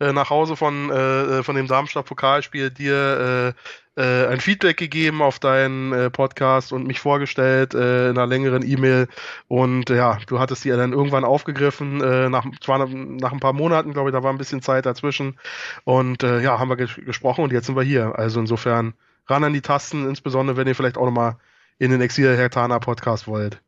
äh, 0.00 0.12
nach 0.12 0.30
Hause 0.30 0.56
von, 0.56 0.90
äh, 0.90 1.42
von 1.42 1.56
dem 1.56 1.66
Darmstadt-Pokalspiel 1.66 2.70
dir 2.70 3.54
äh, 3.96 4.00
äh, 4.00 4.26
ein 4.26 4.40
Feedback 4.40 4.76
gegeben 4.76 5.22
auf 5.22 5.38
deinen 5.38 5.92
äh, 5.92 6.10
Podcast 6.10 6.72
und 6.72 6.86
mich 6.86 7.00
vorgestellt 7.00 7.74
äh, 7.74 8.10
in 8.10 8.18
einer 8.18 8.26
längeren 8.26 8.62
E-Mail. 8.62 9.08
Und 9.48 9.88
ja, 9.88 10.18
du 10.26 10.38
hattest 10.38 10.64
die 10.64 10.68
dann 10.68 10.92
irgendwann 10.92 11.24
aufgegriffen, 11.24 12.02
äh, 12.02 12.28
nach, 12.28 12.44
zwar 12.60 12.86
nach 12.86 13.32
ein 13.32 13.40
paar 13.40 13.54
Monaten, 13.54 13.92
glaube 13.92 14.10
ich, 14.10 14.12
da 14.12 14.22
war 14.22 14.32
ein 14.32 14.38
bisschen 14.38 14.60
Zeit 14.60 14.84
dazwischen. 14.84 15.38
Und 15.84 16.22
äh, 16.22 16.40
ja, 16.40 16.58
haben 16.58 16.68
wir 16.68 16.76
ges 16.76 16.94
gesprochen 16.94 17.42
und 17.42 17.52
jetzt 17.52 17.66
sind 17.66 17.76
wir 17.76 17.82
hier. 17.82 18.18
Also 18.18 18.38
insofern 18.38 18.94
ran 19.26 19.44
an 19.44 19.54
die 19.54 19.62
Tasten, 19.62 20.06
insbesondere 20.06 20.56
wenn 20.56 20.66
ihr 20.66 20.74
vielleicht 20.74 20.98
auch 20.98 21.06
nochmal 21.06 21.36
in 21.78 21.90
den 21.90 22.00
Exil 22.00 22.36
Hertana 22.36 22.78
Podcast 22.78 23.26
wollt. 23.26 23.60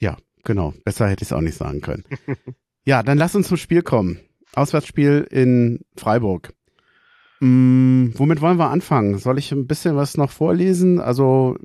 Ja, 0.00 0.16
genau. 0.44 0.74
Besser 0.84 1.08
hätte 1.08 1.22
ich 1.22 1.28
es 1.28 1.32
auch 1.32 1.40
nicht 1.40 1.56
sagen 1.56 1.80
können. 1.80 2.04
ja, 2.84 3.02
dann 3.02 3.18
lass 3.18 3.34
uns 3.34 3.48
zum 3.48 3.56
Spiel 3.56 3.82
kommen. 3.82 4.20
Auswärtsspiel 4.54 5.26
in 5.30 5.80
Freiburg. 5.96 6.52
Hm, 7.40 8.12
womit 8.16 8.40
wollen 8.40 8.58
wir 8.58 8.70
anfangen? 8.70 9.18
Soll 9.18 9.38
ich 9.38 9.52
ein 9.52 9.66
bisschen 9.66 9.96
was 9.96 10.16
noch 10.16 10.30
vorlesen? 10.30 11.00
Also, 11.00 11.56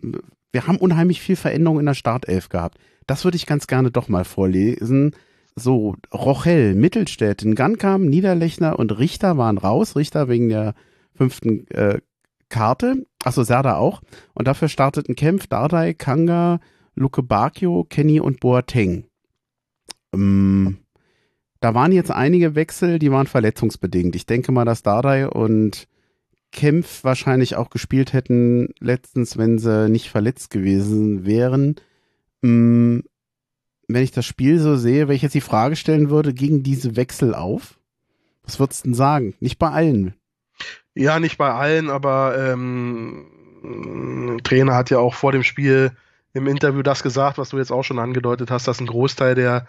wir 0.52 0.68
haben 0.68 0.78
unheimlich 0.78 1.22
viel 1.22 1.36
Veränderung 1.36 1.80
in 1.80 1.86
der 1.86 1.96
Startelf 1.96 2.50
gehabt. 2.50 2.78
Das 3.08 3.24
würde 3.24 3.38
ich 3.38 3.46
ganz 3.46 3.68
gerne 3.68 3.92
doch 3.92 4.08
mal 4.08 4.24
vorlesen. 4.24 5.16
So, 5.56 5.96
Rochel, 6.14 6.76
Mittelstädt, 6.76 7.44
Gankam, 7.56 8.06
Niederlechner 8.06 8.78
und 8.80 8.98
Richter 8.98 9.38
waren 9.38 9.58
raus. 9.58 9.96
Richter 9.96 10.28
wegen 10.28 10.50
der 10.50 10.74
fünften 11.16 11.68
äh, 11.70 12.00
Karte. 12.50 13.06
Achso, 13.24 13.44
Serda 13.44 13.78
auch. 13.78 14.02
Und 14.34 14.48
dafür 14.48 14.68
starteten 14.68 15.16
Kempf, 15.16 15.48
Dardai, 15.48 15.94
Kanga, 15.94 16.60
Luke 16.96 17.24
Bakio, 17.24 17.86
Kenny 17.90 18.20
und 18.20 18.40
Boateng. 18.40 19.06
Ähm, 20.14 20.78
da 21.64 21.74
waren 21.74 21.94
jetzt 21.94 22.12
einige 22.12 22.56
Wechsel, 22.56 23.00
die 23.00 23.10
waren 23.10 23.26
verletzungsbedingt. 23.26 24.18
Ich 24.18 24.26
denke 24.26 24.52
mal, 24.52 24.66
dass 24.66 24.84
Dardai 24.84 25.30
und 25.30 25.88
Kempf 26.52 27.06
wahrscheinlich 27.06 27.56
auch 27.56 27.70
gespielt 27.70 28.12
hätten 28.12 28.74
letztens, 28.82 29.38
wenn 29.38 29.60
sie 29.60 29.88
nicht 29.88 30.10
verletzt 30.10 30.50
gewesen 30.50 31.26
wären. 31.26 31.78
Hm, 32.42 33.06
wenn 33.88 34.04
ich 34.04 34.12
das 34.12 34.26
Spiel 34.26 34.60
so 34.60 34.76
sehe, 34.76 35.08
wenn 35.08 35.16
ich 35.16 35.22
jetzt 35.22 35.36
die 35.36 35.40
Frage 35.40 35.78
stellen 35.78 36.10
würde, 36.10 36.34
gegen 36.34 36.64
diese 36.64 36.98
Wechsel 36.98 37.34
auf? 37.34 37.80
Was 38.44 38.60
würdest 38.60 38.84
du 38.84 38.90
denn 38.90 38.94
sagen? 38.94 39.34
Nicht 39.40 39.58
bei 39.58 39.70
allen. 39.70 40.16
Ja, 40.96 41.22
nicht 41.22 41.38
bei 41.38 41.50
allen, 41.50 41.90
aber 41.90 42.36
ähm, 42.38 44.42
Trainer 44.44 44.76
hat 44.76 44.90
ja 44.90 44.98
auch 44.98 45.14
vor 45.14 45.32
dem 45.32 45.44
Spiel 45.44 45.94
im 46.34 46.48
Interview 46.48 46.82
das 46.82 47.04
gesagt, 47.04 47.38
was 47.38 47.50
du 47.50 47.58
jetzt 47.58 47.72
auch 47.72 47.84
schon 47.84 48.00
angedeutet 48.00 48.52
hast, 48.52 48.68
dass 48.68 48.82
ein 48.82 48.88
Großteil 48.88 49.36
der 49.36 49.66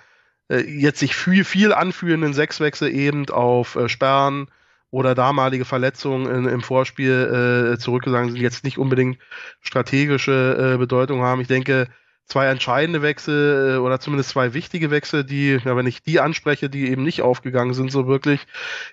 jetzt 0.48 1.00
sich 1.00 1.16
viel, 1.16 1.44
viel 1.44 1.72
anführenden 1.72 2.34
Sechswechsel 2.34 2.88
eben 2.94 3.28
auf 3.30 3.76
äh, 3.76 3.88
Sperren 3.88 4.48
oder 4.90 5.14
damalige 5.14 5.64
Verletzungen 5.64 6.32
in, 6.32 6.46
im 6.46 6.60
Vorspiel 6.60 7.72
äh, 7.74 7.78
zurückgegangen 7.78 8.30
sind, 8.30 8.40
jetzt 8.40 8.64
nicht 8.64 8.78
unbedingt 8.78 9.18
strategische 9.60 10.74
äh, 10.74 10.78
Bedeutung 10.78 11.22
haben. 11.22 11.40
Ich 11.40 11.48
denke, 11.48 11.88
zwei 12.26 12.46
entscheidende 12.46 13.02
Wechsel 13.02 13.74
äh, 13.74 13.78
oder 13.78 13.98
zumindest 14.00 14.30
zwei 14.30 14.54
wichtige 14.54 14.90
Wechsel, 14.90 15.24
die, 15.24 15.58
ja, 15.64 15.76
wenn 15.76 15.86
ich 15.86 16.02
die 16.02 16.20
anspreche, 16.20 16.70
die 16.70 16.90
eben 16.90 17.02
nicht 17.02 17.22
aufgegangen 17.22 17.74
sind, 17.74 17.90
so 17.90 18.06
wirklich, 18.06 18.46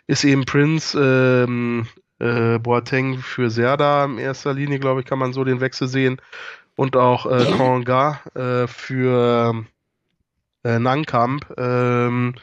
ist 0.07 0.23
eben 0.23 0.45
Prince 0.45 0.97
ähm, 0.99 1.87
äh, 2.19 2.59
Boateng 2.59 3.19
für 3.19 3.49
Serda 3.49 4.05
in 4.05 4.17
erster 4.17 4.53
Linie, 4.53 4.79
glaube 4.79 5.01
ich, 5.01 5.05
kann 5.05 5.19
man 5.19 5.33
so 5.33 5.43
den 5.43 5.61
Wechsel 5.61 5.87
sehen. 5.87 6.21
Und 6.75 6.95
auch 6.95 7.25
äh, 7.25 7.45
Konga 7.57 8.21
äh, 8.33 8.65
für 8.65 9.65
äh, 10.63 10.79
Nankamp. 10.79 11.45
Ähm, 11.57 12.35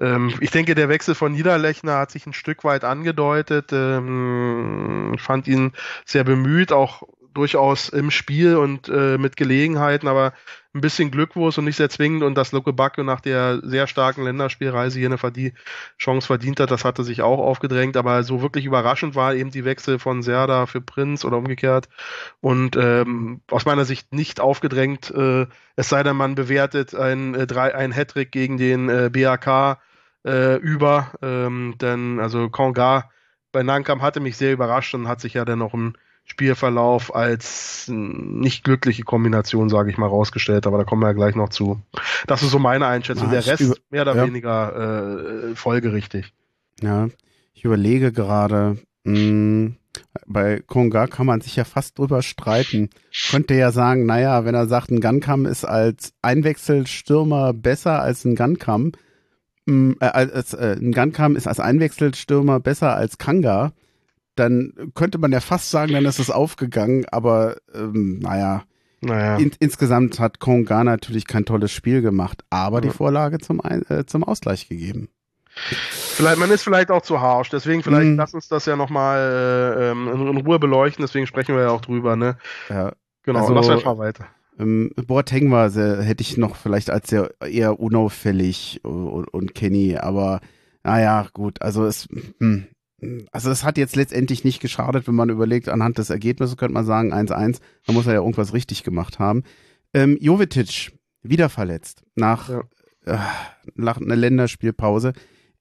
ähm, 0.00 0.34
ich 0.40 0.50
denke, 0.50 0.74
der 0.74 0.88
Wechsel 0.88 1.14
von 1.14 1.32
Niederlechner 1.32 1.98
hat 1.98 2.10
sich 2.10 2.26
ein 2.26 2.32
Stück 2.32 2.64
weit 2.64 2.84
angedeutet. 2.84 3.72
Ähm, 3.72 5.16
fand 5.18 5.48
ihn 5.48 5.72
sehr 6.04 6.24
bemüht, 6.24 6.72
auch 6.72 7.02
durchaus 7.34 7.88
im 7.88 8.10
Spiel 8.10 8.56
und 8.56 8.88
äh, 8.88 9.18
mit 9.18 9.36
Gelegenheiten, 9.36 10.08
aber 10.08 10.32
ein 10.78 10.80
bisschen 10.80 11.10
Glückwurst 11.10 11.58
und 11.58 11.64
nicht 11.64 11.76
sehr 11.76 11.90
zwingend 11.90 12.22
und 12.22 12.34
dass 12.34 12.52
Luke 12.52 12.72
Bacchio 12.72 13.04
nach 13.04 13.20
der 13.20 13.60
sehr 13.62 13.86
starken 13.86 14.24
Länderspielreise 14.24 14.98
hier 14.98 15.08
eine 15.08 15.52
Chance 15.98 16.26
verdient 16.26 16.60
hat, 16.60 16.70
das 16.70 16.84
hatte 16.84 17.04
sich 17.04 17.22
auch 17.22 17.38
aufgedrängt, 17.38 17.96
aber 17.96 18.22
so 18.22 18.40
wirklich 18.40 18.64
überraschend 18.64 19.14
war 19.14 19.34
eben 19.34 19.50
die 19.50 19.64
Wechsel 19.64 19.98
von 19.98 20.22
Serda 20.22 20.66
für 20.66 20.80
Prinz 20.80 21.24
oder 21.24 21.36
umgekehrt. 21.36 21.88
Und 22.40 22.76
ähm, 22.76 23.42
aus 23.50 23.66
meiner 23.66 23.84
Sicht 23.84 24.12
nicht 24.14 24.40
aufgedrängt, 24.40 25.10
äh, 25.10 25.46
es 25.76 25.88
sei 25.88 26.02
denn, 26.02 26.16
man 26.16 26.34
bewertet 26.34 26.94
ein, 26.94 27.34
äh, 27.34 27.46
ein 27.74 27.92
Hattrick 27.92 28.32
gegen 28.32 28.56
den 28.56 28.88
äh, 28.88 29.10
BAK 29.12 29.78
äh, 30.24 30.56
über, 30.56 31.12
ähm, 31.22 31.74
denn 31.80 32.20
also 32.20 32.48
Konga 32.48 33.10
bei 33.52 33.62
Nankam 33.62 34.02
hatte 34.02 34.20
mich 34.20 34.36
sehr 34.36 34.52
überrascht 34.52 34.94
und 34.94 35.08
hat 35.08 35.20
sich 35.20 35.34
ja 35.34 35.44
dann 35.44 35.58
noch 35.58 35.74
ein 35.74 35.96
Spielverlauf 36.30 37.14
als 37.14 37.86
nicht 37.88 38.62
glückliche 38.62 39.02
Kombination, 39.02 39.68
sage 39.68 39.90
ich 39.90 39.98
mal, 39.98 40.06
rausgestellt, 40.06 40.66
aber 40.66 40.78
da 40.78 40.84
kommen 40.84 41.02
wir 41.02 41.08
ja 41.08 41.14
gleich 41.14 41.34
noch 41.34 41.48
zu. 41.48 41.80
Das 42.26 42.42
ist 42.42 42.50
so 42.50 42.58
meine 42.58 42.86
Einschätzung. 42.86 43.32
Ja, 43.32 43.40
Der 43.40 43.46
Rest 43.46 43.82
mehr 43.90 44.02
oder 44.02 44.14
ja. 44.14 44.26
weniger 44.26 45.50
äh, 45.50 45.54
folgerichtig. 45.56 46.32
Ja, 46.80 47.08
ich 47.54 47.64
überlege 47.64 48.12
gerade, 48.12 48.78
hm, 49.04 49.76
bei 50.26 50.62
Konga 50.66 51.06
kann 51.06 51.26
man 51.26 51.40
sich 51.40 51.56
ja 51.56 51.64
fast 51.64 51.98
drüber 51.98 52.22
streiten. 52.22 52.90
Könnte 53.30 53.54
ja 53.54 53.72
sagen, 53.72 54.06
naja, 54.06 54.44
wenn 54.44 54.54
er 54.54 54.66
sagt, 54.66 54.90
ein 54.90 55.00
Guncam 55.00 55.46
ist 55.46 55.64
als 55.64 56.12
Einwechselstürmer 56.22 57.52
besser 57.52 58.00
als 58.00 58.24
ein 58.24 58.36
Guncam, 58.36 58.92
hm, 59.66 59.96
äh, 60.00 60.06
als, 60.06 60.54
äh, 60.54 60.76
ein 60.78 60.92
Guncam 60.92 61.36
ist 61.36 61.46
als 61.46 61.58
Einwechselstürmer 61.58 62.60
besser 62.60 62.94
als 62.94 63.18
Kanga, 63.18 63.72
dann 64.38 64.72
könnte 64.94 65.18
man 65.18 65.32
ja 65.32 65.40
fast 65.40 65.70
sagen, 65.70 65.92
dann 65.92 66.04
ist 66.04 66.18
es 66.18 66.30
aufgegangen, 66.30 67.06
aber 67.10 67.56
ähm, 67.74 68.18
naja. 68.20 68.64
Naja. 69.00 69.36
In, 69.36 69.52
insgesamt 69.60 70.18
hat 70.18 70.40
Konga 70.40 70.82
natürlich 70.82 71.26
kein 71.26 71.44
tolles 71.44 71.70
Spiel 71.70 72.02
gemacht, 72.02 72.42
aber 72.50 72.80
die 72.80 72.90
Vorlage 72.90 73.38
zum, 73.38 73.60
äh, 73.64 74.04
zum 74.06 74.24
Ausgleich 74.24 74.68
gegeben. 74.68 75.08
Vielleicht, 75.50 76.38
man 76.38 76.50
ist 76.50 76.64
vielleicht 76.64 76.90
auch 76.90 77.02
zu 77.02 77.20
harsch, 77.20 77.50
deswegen 77.50 77.82
vielleicht 77.82 78.10
mm. 78.10 78.16
lass 78.16 78.34
uns 78.34 78.48
das 78.48 78.66
ja 78.66 78.76
nochmal 78.76 79.18
äh, 79.76 79.90
ähm, 79.90 80.08
in, 80.08 80.26
in, 80.28 80.36
Ruhe 80.38 80.58
beleuchten, 80.58 81.02
deswegen 81.02 81.26
sprechen 81.26 81.54
wir 81.54 81.62
ja 81.62 81.70
auch 81.70 81.80
drüber, 81.80 82.16
ne? 82.16 82.38
Ja. 82.68 82.92
Genau, 83.22 83.40
also, 83.40 83.54
lass 83.54 83.68
einfach 83.68 83.98
weiter. 83.98 84.26
Ähm, 84.58 84.90
Boateng 85.06 85.50
war 85.50 85.70
sehr, 85.70 86.02
hätte 86.02 86.22
ich 86.22 86.36
noch 86.36 86.56
vielleicht 86.56 86.90
als 86.90 87.08
sehr 87.08 87.30
eher 87.40 87.78
unauffällig 87.78 88.80
und, 88.84 89.28
und 89.28 89.54
Kenny, 89.54 89.96
aber 89.96 90.40
naja, 90.82 91.26
gut, 91.32 91.62
also 91.62 91.84
es, 91.84 92.08
hm, 92.38 92.66
also 93.30 93.50
es 93.50 93.64
hat 93.64 93.78
jetzt 93.78 93.96
letztendlich 93.96 94.44
nicht 94.44 94.60
geschadet, 94.60 95.06
wenn 95.06 95.14
man 95.14 95.30
überlegt, 95.30 95.68
anhand 95.68 95.98
des 95.98 96.10
Ergebnisses 96.10 96.56
könnte 96.56 96.74
man 96.74 96.84
sagen 96.84 97.12
1-1, 97.12 97.60
da 97.86 97.92
muss 97.92 98.06
er 98.06 98.14
ja 98.14 98.20
irgendwas 98.20 98.52
richtig 98.52 98.82
gemacht 98.82 99.18
haben. 99.18 99.44
Ähm, 99.94 100.18
Jovetic, 100.20 100.92
wieder 101.22 101.48
verletzt, 101.48 102.02
nach, 102.14 102.48
ja. 102.48 102.62
äh, 103.06 103.18
nach 103.74 103.98
einer 103.98 104.16
Länderspielpause. 104.16 105.12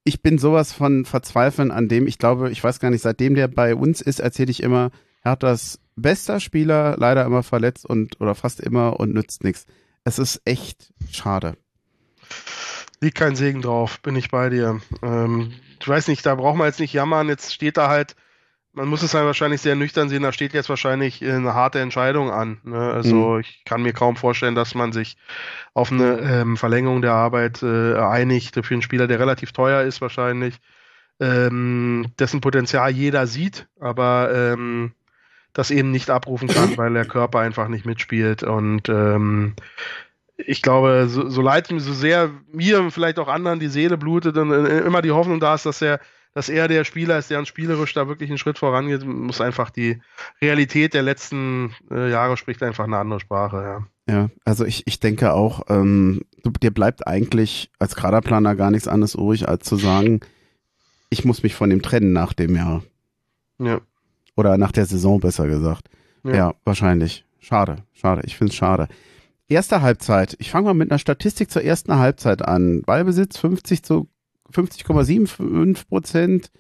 Ich 0.04 0.22
bin 0.22 0.38
sowas 0.38 0.74
von 0.74 1.06
verzweifeln 1.06 1.72
an 1.72 1.88
dem, 1.88 2.08
ich 2.08 2.18
glaube, 2.18 2.50
ich 2.50 2.64
weiß 2.64 2.80
gar 2.80 2.90
nicht, 2.90 3.02
seitdem 3.02 3.36
der 3.36 3.48
bei 3.48 3.76
uns 3.76 4.02
ist, 4.02 4.20
erzähle 4.20 4.52
ich 4.52 4.64
immer, 4.64 4.92
er 5.22 5.32
hat 5.32 5.44
das 5.44 5.80
bester 5.96 6.40
Spieler, 6.40 6.96
leider 6.98 7.26
immer 7.26 7.44
verletzt 7.44 7.86
und 7.86 8.20
oder 8.22 8.34
fast 8.34 8.62
immer 8.62 9.00
und 9.00 9.14
nützt 9.14 9.44
nichts. 9.44 9.66
Es 10.04 10.20
ist 10.20 10.42
echt 10.46 10.94
schade. 11.12 11.58
Liegt 13.00 13.18
kein 13.18 13.36
Segen 13.36 13.62
drauf, 13.62 14.02
bin 14.02 14.16
ich 14.16 14.30
bei 14.30 14.50
dir. 14.50 14.82
Ähm, 15.04 15.54
ich 15.80 15.88
weiß 15.88 16.08
nicht, 16.08 16.26
da 16.26 16.36
braucht 16.36 16.58
man 16.58 16.68
jetzt 16.68 16.80
nicht 16.80 16.94
jammern. 16.94 17.30
Jetzt 17.30 17.54
steht 17.54 17.78
da 17.78 17.90
halt, 17.90 18.16
man 18.78 18.88
muss 18.88 19.02
es 19.02 19.12
dann 19.12 19.26
wahrscheinlich 19.26 19.62
sehr 19.62 19.76
nüchtern 19.76 20.08
sehen, 20.08 20.24
da 20.24 20.32
steht 20.32 20.54
jetzt 20.54 20.70
wahrscheinlich 20.70 21.24
eine 21.24 21.54
harte 21.54 21.80
Entscheidung 21.80 22.32
an. 22.32 22.60
Ne? 22.64 22.78
Also 22.78 23.16
mhm. 23.16 23.40
ich 23.40 23.64
kann 23.66 23.82
mir 23.82 23.94
kaum 23.94 24.16
vorstellen, 24.16 24.56
dass 24.56 24.76
man 24.76 24.94
sich 24.94 25.18
auf 25.74 25.92
eine 25.92 26.20
ähm, 26.20 26.58
Verlängerung 26.58 27.02
der 27.02 27.14
Arbeit 27.14 27.64
äh, 27.64 27.96
einigt 27.96 28.54
für 28.56 28.74
einen 28.74 28.84
Spieler, 28.84 29.08
der 29.08 29.20
relativ 29.20 29.52
teuer 29.52 29.82
ist 29.82 30.00
wahrscheinlich, 30.00 30.60
ähm, 31.20 32.08
dessen 32.20 32.40
Potenzial 32.42 32.92
jeder 32.92 33.26
sieht, 33.26 33.68
aber 33.80 34.30
ähm, 34.34 34.94
das 35.54 35.72
eben 35.72 35.90
nicht 35.90 36.12
abrufen 36.12 36.48
kann, 36.48 36.78
weil 36.78 36.94
der 36.94 37.06
Körper 37.06 37.40
einfach 37.40 37.68
nicht 37.68 37.86
mitspielt. 37.86 38.44
Und 38.44 38.90
ähm, 38.90 39.56
ich 40.38 40.62
glaube, 40.62 41.08
so, 41.10 41.30
so 41.30 41.42
leid 41.42 41.68
so 41.68 41.94
sehr 41.94 42.30
mir 42.52 42.80
und 42.80 42.92
vielleicht 42.92 43.20
auch 43.20 43.28
anderen 43.28 43.60
die 43.60 43.68
Seele 43.68 43.98
blutet 43.98 44.38
und 44.38 44.52
äh, 44.52 44.80
immer 44.80 45.02
die 45.02 45.12
Hoffnung 45.12 45.40
da 45.40 45.56
ist, 45.56 45.66
dass 45.66 45.82
er, 45.82 46.00
dass 46.34 46.50
er 46.50 46.68
der 46.68 46.84
Spieler 46.84 47.18
ist, 47.18 47.30
der 47.30 47.40
uns 47.40 47.48
spielerisch 47.48 47.94
da 47.94 48.08
wirklich 48.08 48.30
einen 48.30 48.38
Schritt 48.38 48.60
vorangeht, 48.60 49.04
muss 49.04 49.42
einfach 49.42 49.72
die 49.72 50.00
Realität 50.42 50.94
der 50.94 51.02
letzten 51.02 51.76
äh, 51.90 52.12
Jahre 52.12 52.38
spricht 52.38 52.62
einfach 52.62 52.86
eine 52.86 52.98
andere 52.98 53.20
Sprache, 53.20 53.58
ja. 53.58 53.88
Ja, 54.10 54.30
also 54.46 54.64
ich, 54.64 54.84
ich 54.86 55.02
denke 55.02 55.34
auch, 55.34 55.64
ähm, 55.68 56.22
du, 56.42 56.52
dir 56.52 56.72
bleibt 56.72 57.06
eigentlich 57.08 57.70
als 57.78 57.96
Kaderplaner 57.96 58.56
gar 58.56 58.72
nichts 58.72 58.88
anderes 58.88 59.16
übrig, 59.16 59.50
als 59.50 59.66
zu 59.66 59.76
sagen, 59.76 60.22
ich 61.10 61.26
muss 61.26 61.44
mich 61.44 61.56
von 61.56 61.70
dem 61.70 61.82
trennen 61.82 62.14
nach 62.14 62.32
dem 62.32 62.56
Jahr. 62.56 62.84
Ja. 63.60 63.82
Oder 64.38 64.58
nach 64.58 64.72
der 64.72 64.86
Saison, 64.86 65.20
besser 65.20 65.48
gesagt. 65.48 65.90
Ja, 66.24 66.36
ja 66.36 66.54
wahrscheinlich. 66.64 67.26
Schade, 67.40 67.84
schade. 67.94 68.22
Ich 68.26 68.38
finde 68.38 68.52
es 68.52 68.56
schade. 68.56 68.88
Erste 69.50 69.82
Halbzeit. 69.82 70.36
Ich 70.40 70.52
fange 70.52 70.66
mal 70.66 70.74
mit 70.74 70.92
einer 70.92 71.00
Statistik 71.00 71.50
zur 71.50 71.64
ersten 71.64 71.98
Halbzeit 71.98 72.42
an. 72.42 72.82
Ballbesitz 72.82 73.38
50 73.38 73.82
zu 73.82 74.10
50,75 74.52 75.88
Prozent 75.88 76.52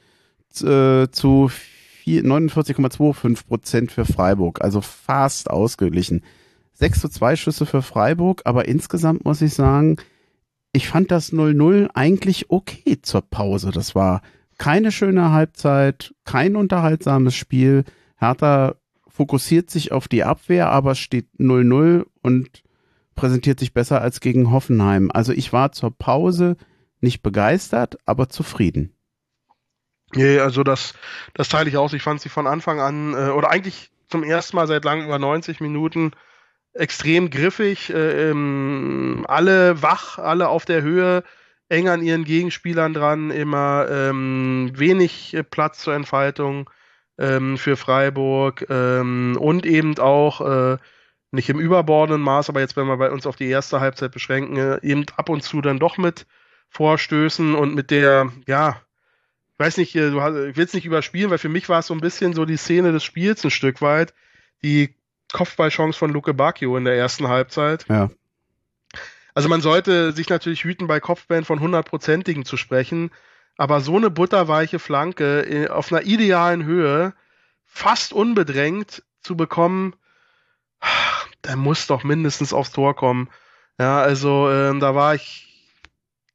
äh, 0.62 1.08
zu 1.12 1.52
49,25 2.06 3.46
Prozent 3.46 3.92
für 3.92 4.06
Freiburg. 4.06 4.62
Also 4.62 4.80
fast 4.80 5.50
ausgeglichen. 5.50 6.24
6 6.74 7.02
zu 7.02 7.10
2 7.10 7.36
Schüsse 7.36 7.66
für 7.66 7.82
Freiburg, 7.82 8.44
aber 8.46 8.68
insgesamt 8.68 9.26
muss 9.26 9.42
ich 9.42 9.54
sagen, 9.54 9.98
ich 10.72 10.88
fand 10.88 11.12
das 11.12 11.34
0-0 11.34 11.90
eigentlich 11.94 12.50
okay 12.52 13.00
zur 13.02 13.22
Pause. 13.22 13.72
Das 13.72 13.96
war 13.96 14.22
keine 14.58 14.92
schöne 14.92 15.32
Halbzeit, 15.32 16.14
kein 16.24 16.56
unterhaltsames 16.56 17.36
Spiel. 17.36 17.84
Hertha 18.16 18.76
fokussiert 19.08 19.72
sich 19.72 19.92
auf 19.92 20.08
die 20.08 20.24
Abwehr, 20.24 20.70
aber 20.70 20.96
steht 20.96 21.28
0-0 21.40 22.06
und 22.22 22.64
präsentiert 23.18 23.60
sich 23.60 23.74
besser 23.74 24.02
als 24.02 24.22
gegen 24.22 24.52
Hoffenheim. 24.52 25.12
Also 25.14 25.34
ich 25.34 25.52
war 25.52 25.74
zur 25.74 25.92
Pause 25.92 26.56
nicht 27.02 27.22
begeistert, 27.22 27.98
aber 28.06 28.30
zufrieden. 28.30 28.94
Nee, 30.14 30.40
also 30.40 30.64
das, 30.64 30.94
das 31.34 31.50
teile 31.50 31.70
ich 31.70 31.76
aus. 31.76 31.92
Ich 31.92 32.02
fand 32.02 32.22
sie 32.22 32.30
von 32.30 32.48
Anfang 32.48 32.80
an, 32.80 33.14
äh, 33.14 33.32
oder 33.32 33.50
eigentlich 33.50 33.92
zum 34.08 34.24
ersten 34.24 34.56
Mal 34.56 34.68
seit 34.68 34.86
langem 34.86 35.06
über 35.06 35.20
90 35.20 35.60
Minuten 35.60 36.12
extrem 36.74 37.30
griffig, 37.30 37.90
äh, 37.90 38.30
ähm, 38.30 39.26
alle 39.28 39.82
wach, 39.82 40.18
alle 40.18 40.48
auf 40.48 40.64
der 40.64 40.82
Höhe, 40.82 41.24
eng 41.70 41.90
an 41.90 42.02
ihren 42.02 42.24
Gegenspielern 42.24 42.94
dran, 42.94 43.32
immer 43.32 43.88
ähm, 43.90 44.72
wenig 44.76 45.34
äh, 45.34 45.44
Platz 45.44 45.80
zur 45.80 45.96
Entfaltung 45.96 46.70
ähm, 47.18 47.58
für 47.58 47.76
Freiburg 47.76 48.66
ähm, 48.70 49.38
und 49.40 49.66
eben 49.66 49.98
auch 49.98 50.42
äh, 50.42 50.78
nicht 51.32 51.50
im 51.50 51.60
überbordenden 51.60 52.22
Maß, 52.22 52.50
aber 52.50 52.62
jetzt, 52.62 52.78
wenn 52.78 52.88
wir 52.88 52.98
bei 52.98 53.12
uns 53.12 53.28
auf 53.28 53.36
die 53.36 53.50
erste 53.50 53.80
Halbzeit 53.80 54.12
beschränken, 54.12 54.58
äh, 54.58 54.80
eben 54.82 55.06
ab 55.16 55.30
und 55.30 55.44
zu 55.44 55.62
dann 55.62 55.80
doch 55.80 55.98
mit 55.98 56.26
Vorstößen 56.70 57.56
und 57.56 57.76
mit 57.76 57.92
der, 57.92 58.32
ja, 58.46 58.82
ich 59.54 59.60
weiß 59.66 59.78
nicht, 59.78 59.96
äh, 59.96 60.12
du 60.12 60.18
willst 60.56 60.74
nicht 60.74 60.86
überspielen, 60.86 61.32
weil 61.32 61.38
für 61.38 61.50
mich 61.50 61.68
war 61.68 61.80
es 61.80 61.88
so 61.88 61.94
ein 61.94 62.02
bisschen 62.02 62.34
so 62.34 62.46
die 62.46 62.58
Szene 62.58 62.92
des 62.92 63.04
Spiels 63.04 63.44
ein 63.44 63.52
Stück 63.52 63.82
weit. 63.82 64.14
Die 64.64 64.96
Kopfballchance 65.34 65.98
von 65.98 66.12
Luke 66.12 66.34
Bacchio 66.34 66.78
in 66.78 66.86
der 66.86 66.96
ersten 66.96 67.28
Halbzeit. 67.28 67.86
Ja. 67.90 68.10
Also 69.34 69.50
man 69.50 69.62
sollte 69.62 70.14
sich 70.14 70.30
natürlich 70.30 70.64
hüten, 70.64 70.88
bei 70.88 71.00
Kopfbällen 71.00 71.46
von 71.46 71.60
hundertprozentigen 71.60 72.46
zu 72.46 72.58
sprechen, 72.58 73.12
aber 73.58 73.82
so 73.82 73.96
eine 73.96 74.10
butterweiche 74.10 74.80
Flanke 74.80 75.42
äh, 75.42 75.68
auf 75.70 75.92
einer 75.92 76.04
idealen 76.04 76.64
Höhe, 76.64 77.14
fast 77.66 78.14
unbedrängt 78.14 79.04
zu 79.22 79.36
bekommen, 79.36 79.96
der 81.44 81.56
muss 81.56 81.88
doch 81.88 82.04
mindestens 82.04 82.54
aufs 82.54 82.72
Tor 82.72 82.96
kommen. 82.96 83.30
Ja, 83.80 84.00
also 84.02 84.50
ähm, 84.50 84.80
da 84.80 84.96
war 84.96 85.16
ich 85.16 85.48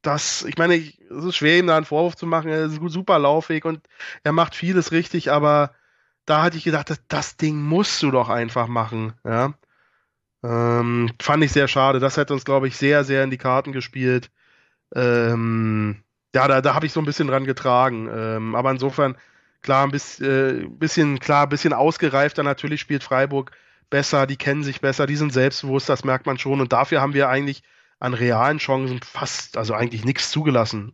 das, 0.01 0.43
ich 0.43 0.57
meine, 0.57 0.75
es 0.75 1.23
ist 1.25 1.37
schwer, 1.37 1.57
ihm 1.57 1.67
da 1.67 1.77
einen 1.77 1.85
Vorwurf 1.85 2.15
zu 2.15 2.27
machen. 2.27 2.49
Er 2.49 2.65
ist 2.65 2.79
super 2.87 3.19
laufig 3.19 3.65
und 3.65 3.87
er 4.23 4.33
macht 4.33 4.53
vieles 4.53 4.91
richtig, 4.91 5.31
aber 5.31 5.73
da 6.25 6.43
hatte 6.43 6.57
ich 6.57 6.63
gedacht, 6.63 6.89
das, 6.89 7.01
das 7.07 7.37
Ding 7.37 7.61
musst 7.61 8.03
du 8.03 8.11
doch 8.11 8.29
einfach 8.29 8.67
machen. 8.67 9.13
Ja. 9.23 9.53
Ähm, 10.43 11.09
fand 11.21 11.43
ich 11.43 11.51
sehr 11.53 11.67
schade. 11.67 11.99
Das 11.99 12.17
hätte 12.17 12.33
uns, 12.33 12.45
glaube 12.45 12.67
ich, 12.67 12.77
sehr, 12.77 13.03
sehr 13.03 13.23
in 13.23 13.29
die 13.31 13.37
Karten 13.37 13.71
gespielt. 13.71 14.29
Ähm, 14.93 16.03
ja, 16.35 16.47
da, 16.47 16.61
da 16.61 16.75
habe 16.75 16.85
ich 16.85 16.93
so 16.93 16.99
ein 16.99 17.05
bisschen 17.05 17.27
dran 17.27 17.45
getragen. 17.45 18.09
Ähm, 18.13 18.55
aber 18.55 18.71
insofern, 18.71 19.17
klar, 19.61 19.85
ein 19.85 19.91
bisschen, 19.91 20.65
äh, 20.65 20.67
bisschen, 20.67 21.19
klar, 21.19 21.43
ein 21.43 21.49
bisschen 21.49 21.73
ausgereifter. 21.73 22.43
Natürlich 22.43 22.81
spielt 22.81 23.03
Freiburg 23.03 23.51
besser, 23.93 24.25
die 24.25 24.37
kennen 24.37 24.63
sich 24.63 24.81
besser, 24.81 25.05
die 25.05 25.15
sind 25.15 25.31
selbstbewusst, 25.31 25.87
das 25.87 26.03
merkt 26.03 26.25
man 26.25 26.39
schon. 26.39 26.61
Und 26.61 26.73
dafür 26.73 26.99
haben 26.99 27.13
wir 27.13 27.29
eigentlich 27.29 27.61
an 27.99 28.15
realen 28.15 28.57
Chancen 28.57 28.99
fast, 29.03 29.55
also 29.55 29.75
eigentlich 29.75 30.03
nichts 30.03 30.31
zugelassen. 30.31 30.93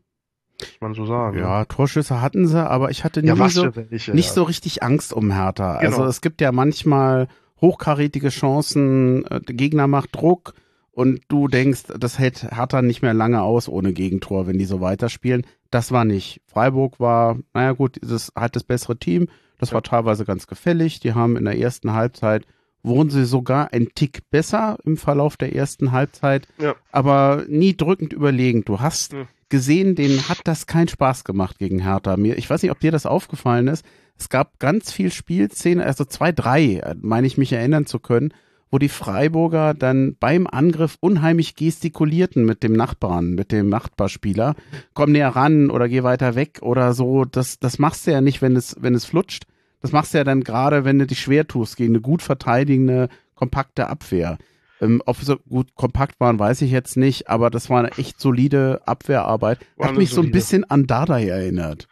Muss 0.59 0.81
man 0.81 0.93
so 0.95 1.05
sagen. 1.05 1.39
Ja, 1.39 1.63
Torschüsse 1.63 2.19
hatten 2.19 2.45
sie, 2.45 2.61
aber 2.61 2.91
ich 2.91 3.05
hatte 3.05 3.21
nie 3.21 3.29
ja, 3.29 3.49
so, 3.49 3.73
welche, 3.73 4.11
nicht 4.11 4.27
ja. 4.27 4.33
so 4.33 4.43
richtig 4.43 4.83
Angst 4.83 5.13
um 5.13 5.31
Hertha. 5.31 5.79
Genau. 5.79 5.91
Also 5.91 6.03
es 6.09 6.19
gibt 6.19 6.41
ja 6.41 6.51
manchmal 6.51 7.29
hochkarätige 7.61 8.27
Chancen, 8.27 9.25
äh, 9.27 9.39
der 9.39 9.55
Gegner 9.55 9.87
macht 9.87 10.13
Druck 10.13 10.53
und 10.91 11.21
du 11.29 11.47
denkst, 11.47 11.83
das 11.97 12.19
hält 12.19 12.51
Hertha 12.51 12.81
nicht 12.81 13.01
mehr 13.01 13.13
lange 13.13 13.41
aus 13.41 13.69
ohne 13.69 13.93
Gegentor, 13.93 14.45
wenn 14.45 14.57
die 14.57 14.65
so 14.65 14.81
weiterspielen. 14.81 15.47
Das 15.71 15.93
war 15.93 16.03
nicht. 16.03 16.41
Freiburg 16.47 16.99
war, 16.99 17.37
naja 17.53 17.71
gut, 17.71 17.97
das 18.01 18.33
hat 18.35 18.57
das 18.57 18.65
bessere 18.65 18.97
Team. 18.97 19.29
Das 19.57 19.71
war 19.71 19.83
teilweise 19.83 20.25
ganz 20.25 20.47
gefällig. 20.47 20.99
Die 20.99 21.13
haben 21.13 21.37
in 21.37 21.45
der 21.45 21.57
ersten 21.57 21.93
Halbzeit 21.93 22.45
wurden 22.83 23.09
sie 23.09 23.25
sogar 23.25 23.73
ein 23.73 23.89
Tick 23.93 24.29
besser 24.29 24.77
im 24.85 24.97
Verlauf 24.97 25.37
der 25.37 25.55
ersten 25.55 25.91
Halbzeit, 25.91 26.47
ja. 26.59 26.75
aber 26.91 27.45
nie 27.47 27.75
drückend 27.75 28.13
überlegen. 28.13 28.63
Du 28.63 28.79
hast 28.79 29.13
ja. 29.13 29.27
gesehen, 29.49 29.95
denen 29.95 30.29
hat 30.29 30.39
das 30.45 30.67
keinen 30.67 30.87
Spaß 30.87 31.23
gemacht 31.23 31.59
gegen 31.59 31.79
Hertha. 31.79 32.17
Mir, 32.17 32.37
ich 32.37 32.49
weiß 32.49 32.61
nicht, 32.61 32.71
ob 32.71 32.79
dir 32.79 32.91
das 32.91 33.05
aufgefallen 33.05 33.67
ist. 33.67 33.85
Es 34.17 34.29
gab 34.29 34.59
ganz 34.59 34.91
viel 34.91 35.11
Spielszenen, 35.11 35.83
also 35.83 36.05
zwei, 36.05 36.31
drei, 36.31 36.81
meine 37.01 37.27
ich 37.27 37.37
mich 37.37 37.53
erinnern 37.53 37.85
zu 37.85 37.99
können, 37.99 38.33
wo 38.71 38.77
die 38.77 38.89
Freiburger 38.89 39.73
dann 39.73 40.15
beim 40.19 40.45
Angriff 40.45 40.97
unheimlich 40.99 41.55
gestikulierten 41.55 42.45
mit 42.45 42.61
dem 42.61 42.73
Nachbarn, 42.73 43.31
mit 43.33 43.51
dem 43.51 43.69
Nachbarspieler. 43.69 44.55
Komm 44.93 45.11
näher 45.11 45.29
ran 45.29 45.69
oder 45.71 45.87
geh 45.87 46.03
weiter 46.03 46.35
weg 46.35 46.59
oder 46.61 46.93
so. 46.93 47.25
Das, 47.25 47.59
das 47.59 47.79
machst 47.79 48.05
du 48.05 48.11
ja 48.11 48.21
nicht, 48.21 48.41
wenn 48.41 48.55
es, 48.55 48.75
wenn 48.79 48.93
es 48.93 49.05
flutscht. 49.05 49.45
Das 49.81 49.91
machst 49.91 50.13
du 50.13 50.17
ja 50.17 50.23
dann 50.23 50.43
gerade, 50.43 50.85
wenn 50.85 50.99
du 50.99 51.07
dich 51.07 51.19
schwer 51.19 51.47
tust 51.47 51.77
gegen 51.77 51.93
eine 51.93 52.01
gut 52.01 52.21
verteidigende, 52.21 53.09
kompakte 53.35 53.87
Abwehr. 53.87 54.37
Ähm, 54.81 55.01
ob 55.05 55.17
sie 55.17 55.37
gut 55.49 55.75
kompakt 55.75 56.19
waren, 56.19 56.39
weiß 56.39 56.61
ich 56.61 56.71
jetzt 56.71 56.95
nicht, 56.97 57.29
aber 57.29 57.49
das 57.49 57.69
war 57.69 57.79
eine 57.79 57.97
echt 57.97 58.19
solide 58.19 58.81
Abwehrarbeit. 58.85 59.59
Hat 59.79 59.95
mich 59.95 60.09
so 60.09 60.21
ein 60.21 60.31
bisschen 60.31 60.69
an 60.69 60.87
Dardai 60.87 61.27
erinnert. 61.27 61.87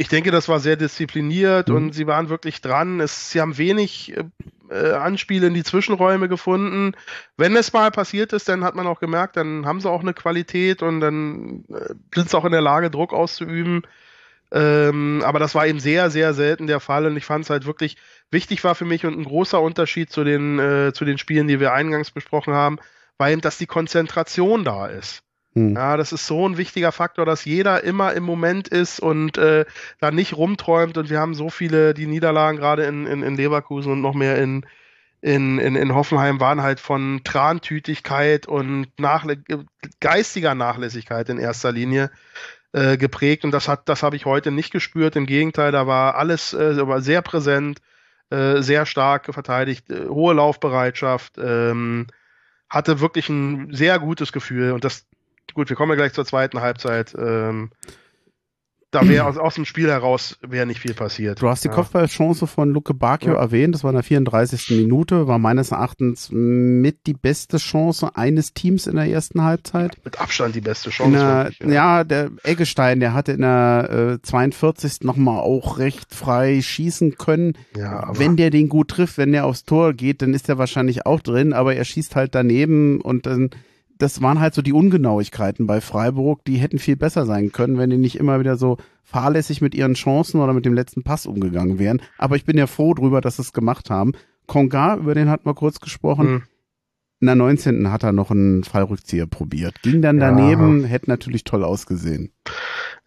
Ich 0.00 0.08
denke, 0.08 0.30
das 0.30 0.48
war 0.48 0.60
sehr 0.60 0.76
diszipliniert 0.76 1.68
mhm. 1.68 1.76
und 1.76 1.92
sie 1.92 2.06
waren 2.06 2.28
wirklich 2.28 2.60
dran. 2.60 3.00
Es, 3.00 3.30
sie 3.32 3.40
haben 3.40 3.58
wenig 3.58 4.16
äh, 4.16 4.24
äh, 4.70 4.92
Anspiele 4.92 5.48
in 5.48 5.54
die 5.54 5.64
Zwischenräume 5.64 6.28
gefunden. 6.28 6.92
Wenn 7.36 7.56
es 7.56 7.72
mal 7.72 7.90
passiert 7.90 8.32
ist, 8.32 8.48
dann 8.48 8.62
hat 8.62 8.76
man 8.76 8.86
auch 8.86 9.00
gemerkt, 9.00 9.36
dann 9.36 9.66
haben 9.66 9.80
sie 9.80 9.90
auch 9.90 10.02
eine 10.02 10.14
Qualität 10.14 10.82
und 10.82 11.00
dann 11.00 11.64
äh, 11.68 11.94
sind 12.14 12.30
sie 12.30 12.38
auch 12.38 12.44
in 12.44 12.52
der 12.52 12.60
Lage, 12.60 12.90
Druck 12.90 13.12
auszuüben. 13.12 13.82
Ähm, 14.50 15.22
aber 15.24 15.38
das 15.38 15.54
war 15.54 15.66
eben 15.66 15.80
sehr, 15.80 16.10
sehr 16.10 16.32
selten 16.32 16.66
der 16.66 16.80
Fall 16.80 17.06
und 17.06 17.16
ich 17.16 17.26
fand 17.26 17.44
es 17.44 17.50
halt 17.50 17.66
wirklich 17.66 17.96
wichtig 18.30 18.64
war 18.64 18.74
für 18.74 18.86
mich 18.86 19.04
und 19.04 19.18
ein 19.18 19.24
großer 19.24 19.60
Unterschied 19.60 20.10
zu 20.10 20.24
den, 20.24 20.58
äh, 20.58 20.92
zu 20.92 21.04
den 21.04 21.18
Spielen, 21.18 21.48
die 21.48 21.60
wir 21.60 21.72
eingangs 21.72 22.10
besprochen 22.10 22.54
haben, 22.54 22.78
war 23.18 23.30
eben, 23.30 23.40
dass 23.40 23.58
die 23.58 23.66
Konzentration 23.66 24.64
da 24.64 24.86
ist. 24.86 25.22
Hm. 25.54 25.74
Ja, 25.74 25.96
das 25.96 26.12
ist 26.12 26.26
so 26.26 26.48
ein 26.48 26.56
wichtiger 26.56 26.92
Faktor, 26.92 27.26
dass 27.26 27.44
jeder 27.44 27.84
immer 27.84 28.12
im 28.14 28.22
Moment 28.22 28.68
ist 28.68 29.00
und 29.00 29.36
äh, 29.38 29.66
da 30.00 30.10
nicht 30.10 30.36
rumträumt 30.36 30.96
und 30.96 31.10
wir 31.10 31.20
haben 31.20 31.34
so 31.34 31.50
viele, 31.50 31.94
die 31.94 32.06
Niederlagen 32.06 32.58
gerade 32.58 32.84
in, 32.84 33.06
in, 33.06 33.22
in 33.22 33.36
Leverkusen 33.36 33.92
und 33.92 34.00
noch 34.00 34.14
mehr 34.14 34.38
in, 34.38 34.64
in, 35.20 35.58
in, 35.58 35.74
in 35.74 35.94
Hoffenheim 35.94 36.38
waren 36.40 36.62
halt 36.62 36.80
von 36.80 37.22
Trantütigkeit 37.24 38.46
und 38.46 38.86
Nachlä 38.98 39.38
geistiger 40.00 40.54
Nachlässigkeit 40.54 41.28
in 41.28 41.38
erster 41.38 41.72
Linie 41.72 42.10
äh, 42.72 42.96
geprägt 42.96 43.44
und 43.44 43.50
das 43.50 43.68
hat, 43.68 43.88
das 43.88 44.02
habe 44.02 44.16
ich 44.16 44.26
heute 44.26 44.50
nicht 44.50 44.72
gespürt. 44.72 45.16
Im 45.16 45.26
Gegenteil, 45.26 45.72
da 45.72 45.86
war 45.86 46.16
alles 46.16 46.52
äh, 46.52 46.86
war 46.86 47.00
sehr 47.00 47.22
präsent, 47.22 47.80
äh, 48.30 48.60
sehr 48.62 48.86
stark 48.86 49.32
verteidigt, 49.32 49.90
äh, 49.90 50.06
hohe 50.08 50.34
Laufbereitschaft, 50.34 51.38
ähm, 51.38 52.06
hatte 52.68 53.00
wirklich 53.00 53.28
ein 53.28 53.72
sehr 53.72 53.98
gutes 53.98 54.32
Gefühl 54.32 54.72
und 54.72 54.84
das, 54.84 55.06
gut, 55.54 55.70
wir 55.70 55.76
kommen 55.76 55.90
ja 55.92 55.96
gleich 55.96 56.12
zur 56.12 56.26
zweiten 56.26 56.60
Halbzeit. 56.60 57.14
Ähm, 57.18 57.70
da 58.90 59.06
wäre 59.06 59.26
aus, 59.26 59.36
aus 59.36 59.54
dem 59.54 59.66
Spiel 59.66 59.88
heraus 59.88 60.38
wäre 60.40 60.66
nicht 60.66 60.80
viel 60.80 60.94
passiert. 60.94 61.42
Du 61.42 61.48
hast 61.48 61.62
die 61.62 61.68
ja. 61.68 61.74
Kopfballchance 61.74 62.46
von 62.46 62.70
Luke 62.70 62.94
Bacchio 62.94 63.34
ja. 63.34 63.40
erwähnt, 63.40 63.74
das 63.74 63.84
war 63.84 63.90
in 63.90 63.96
der 63.96 64.02
34. 64.02 64.70
Minute, 64.70 65.26
war 65.28 65.38
meines 65.38 65.72
Erachtens 65.72 66.30
mit 66.30 67.06
die 67.06 67.12
beste 67.12 67.58
Chance 67.58 68.16
eines 68.16 68.54
Teams 68.54 68.86
in 68.86 68.96
der 68.96 69.04
ersten 69.04 69.42
Halbzeit. 69.42 69.98
Mit 70.04 70.18
Abstand 70.18 70.54
die 70.54 70.62
beste 70.62 70.88
Chance. 70.88 71.18
Der, 71.18 71.44
wirklich, 71.44 71.68
ja. 71.68 71.98
ja. 71.98 72.04
der 72.04 72.30
Eggestein, 72.44 73.00
der 73.00 73.12
hatte 73.12 73.32
in 73.32 73.42
der 73.42 74.18
äh, 74.20 74.22
42. 74.22 75.02
nochmal 75.02 75.40
auch 75.40 75.78
recht 75.78 76.14
frei 76.14 76.62
schießen 76.62 77.18
können. 77.18 77.58
Ja, 77.76 78.10
wenn 78.18 78.36
der 78.36 78.48
den 78.48 78.70
gut 78.70 78.88
trifft, 78.88 79.18
wenn 79.18 79.32
der 79.32 79.44
aufs 79.44 79.64
Tor 79.64 79.92
geht, 79.92 80.22
dann 80.22 80.32
ist 80.32 80.48
er 80.48 80.56
wahrscheinlich 80.56 81.04
auch 81.04 81.20
drin, 81.20 81.52
aber 81.52 81.74
er 81.74 81.84
schießt 81.84 82.16
halt 82.16 82.34
daneben 82.34 83.02
und 83.02 83.26
dann 83.26 83.50
das 83.98 84.22
waren 84.22 84.40
halt 84.40 84.54
so 84.54 84.62
die 84.62 84.72
Ungenauigkeiten 84.72 85.66
bei 85.66 85.80
Freiburg, 85.80 86.44
die 86.44 86.56
hätten 86.56 86.78
viel 86.78 86.96
besser 86.96 87.26
sein 87.26 87.52
können, 87.52 87.78
wenn 87.78 87.90
die 87.90 87.98
nicht 87.98 88.16
immer 88.16 88.40
wieder 88.40 88.56
so 88.56 88.78
fahrlässig 89.02 89.60
mit 89.60 89.74
ihren 89.74 89.94
Chancen 89.94 90.40
oder 90.40 90.52
mit 90.52 90.64
dem 90.64 90.74
letzten 90.74 91.02
Pass 91.02 91.26
umgegangen 91.26 91.78
wären. 91.78 92.00
Aber 92.16 92.36
ich 92.36 92.44
bin 92.44 92.56
ja 92.56 92.66
froh 92.66 92.94
drüber, 92.94 93.20
dass 93.20 93.36
sie 93.36 93.42
es 93.42 93.52
gemacht 93.52 93.90
haben. 93.90 94.12
Konga, 94.46 94.96
über 94.96 95.14
den 95.14 95.28
hatten 95.28 95.46
wir 95.46 95.54
kurz 95.54 95.80
gesprochen. 95.80 96.30
Mhm. 96.30 96.42
In 97.20 97.26
der 97.26 97.34
19. 97.34 97.90
hat 97.90 98.04
er 98.04 98.12
noch 98.12 98.30
einen 98.30 98.62
Fallrückzieher 98.62 99.26
probiert. 99.26 99.82
Ging 99.82 100.02
dann 100.02 100.20
daneben, 100.20 100.82
ja. 100.82 100.86
hätte 100.86 101.10
natürlich 101.10 101.42
toll 101.42 101.64
ausgesehen. 101.64 102.32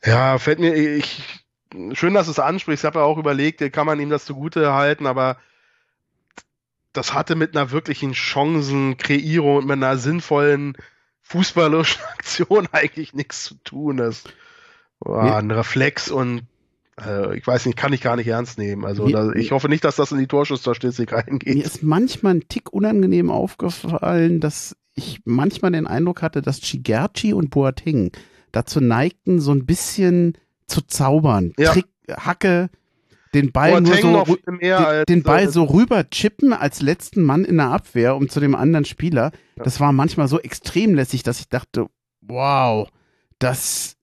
Ja, 0.03 0.37
fällt 0.37 0.59
mir, 0.59 0.75
ich, 0.75 1.45
schön, 1.93 2.13
dass 2.13 2.25
du 2.25 2.31
es 2.31 2.39
ansprichst. 2.39 2.83
Ich 2.83 2.87
habe 2.87 2.99
ja 2.99 3.05
auch 3.05 3.17
überlegt, 3.17 3.61
kann 3.71 3.85
man 3.85 4.01
ihm 4.01 4.09
das 4.09 4.25
zugute 4.25 4.73
halten, 4.73 5.07
aber 5.07 5.37
das 6.93 7.13
hatte 7.13 7.35
mit 7.35 7.55
einer 7.55 7.71
wirklichen 7.71 8.13
Chancenkreierung 8.13 9.57
und 9.57 9.67
mit 9.67 9.77
einer 9.77 9.97
sinnvollen 9.97 10.77
fußballerischen 11.21 12.03
Aktion 12.13 12.67
eigentlich 12.71 13.13
nichts 13.13 13.43
zu 13.43 13.55
tun. 13.63 13.97
Das 13.97 14.23
war 14.99 15.23
nee. 15.23 15.31
ein 15.31 15.51
Reflex 15.51 16.09
und 16.09 16.43
äh, 16.99 17.37
ich 17.37 17.47
weiß 17.47 17.65
nicht, 17.65 17.77
kann 17.77 17.93
ich 17.93 18.01
gar 18.01 18.15
nicht 18.15 18.27
ernst 18.27 18.57
nehmen. 18.57 18.85
Also 18.85 19.05
nee, 19.05 19.13
da, 19.13 19.31
ich 19.31 19.51
hoffe 19.51 19.69
nicht, 19.69 19.83
dass 19.83 19.95
das 19.95 20.11
in 20.11 20.19
die 20.19 20.27
Torschussstatistik 20.27 21.13
reingeht. 21.13 21.55
Mir 21.55 21.65
ist 21.65 21.83
manchmal 21.83 22.35
ein 22.35 22.47
Tick 22.47 22.71
unangenehm 22.73 23.29
aufgefallen, 23.29 24.39
dass 24.39 24.75
ich 24.93 25.21
manchmal 25.25 25.71
den 25.71 25.87
Eindruck 25.87 26.21
hatte, 26.21 26.41
dass 26.41 26.59
Chigerci 26.59 27.33
und 27.33 27.49
Boateng 27.49 28.11
dazu 28.51 28.81
neigten, 28.81 29.39
so 29.39 29.51
ein 29.51 29.65
bisschen 29.65 30.37
zu 30.67 30.81
zaubern. 30.81 31.53
Ja. 31.57 31.71
Trick, 31.71 31.87
Hacke, 32.09 32.69
den 33.33 33.51
Ball 33.51 33.79
nur 33.81 33.95
so, 33.95 34.35
den, 34.35 35.05
den, 35.07 35.23
Ball 35.23 35.49
so 35.49 35.63
rüber 35.63 36.09
chippen 36.09 36.53
als 36.53 36.81
letzten 36.81 37.23
Mann 37.23 37.45
in 37.45 37.57
der 37.57 37.67
Abwehr, 37.67 38.15
um 38.15 38.29
zu 38.29 38.39
dem 38.39 38.55
anderen 38.55 38.85
Spieler. 38.85 39.31
Ja. 39.55 39.63
Das 39.63 39.79
war 39.79 39.93
manchmal 39.93 40.27
so 40.27 40.39
extrem 40.39 40.95
lässig, 40.95 41.23
dass 41.23 41.39
ich 41.39 41.47
dachte, 41.47 41.87
wow, 42.21 42.89
das 43.39 43.95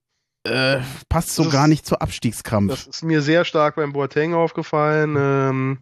äh, 0.43 0.79
passt 1.09 1.35
so 1.35 1.43
das 1.43 1.53
gar 1.53 1.67
nicht 1.67 1.85
zu 1.85 1.99
Abstiegskampf. 1.99 2.71
Das 2.71 2.87
ist 2.87 3.03
mir 3.03 3.21
sehr 3.21 3.45
stark 3.45 3.75
beim 3.75 3.93
Boateng 3.93 4.33
aufgefallen. 4.33 5.15
Ähm, 5.17 5.77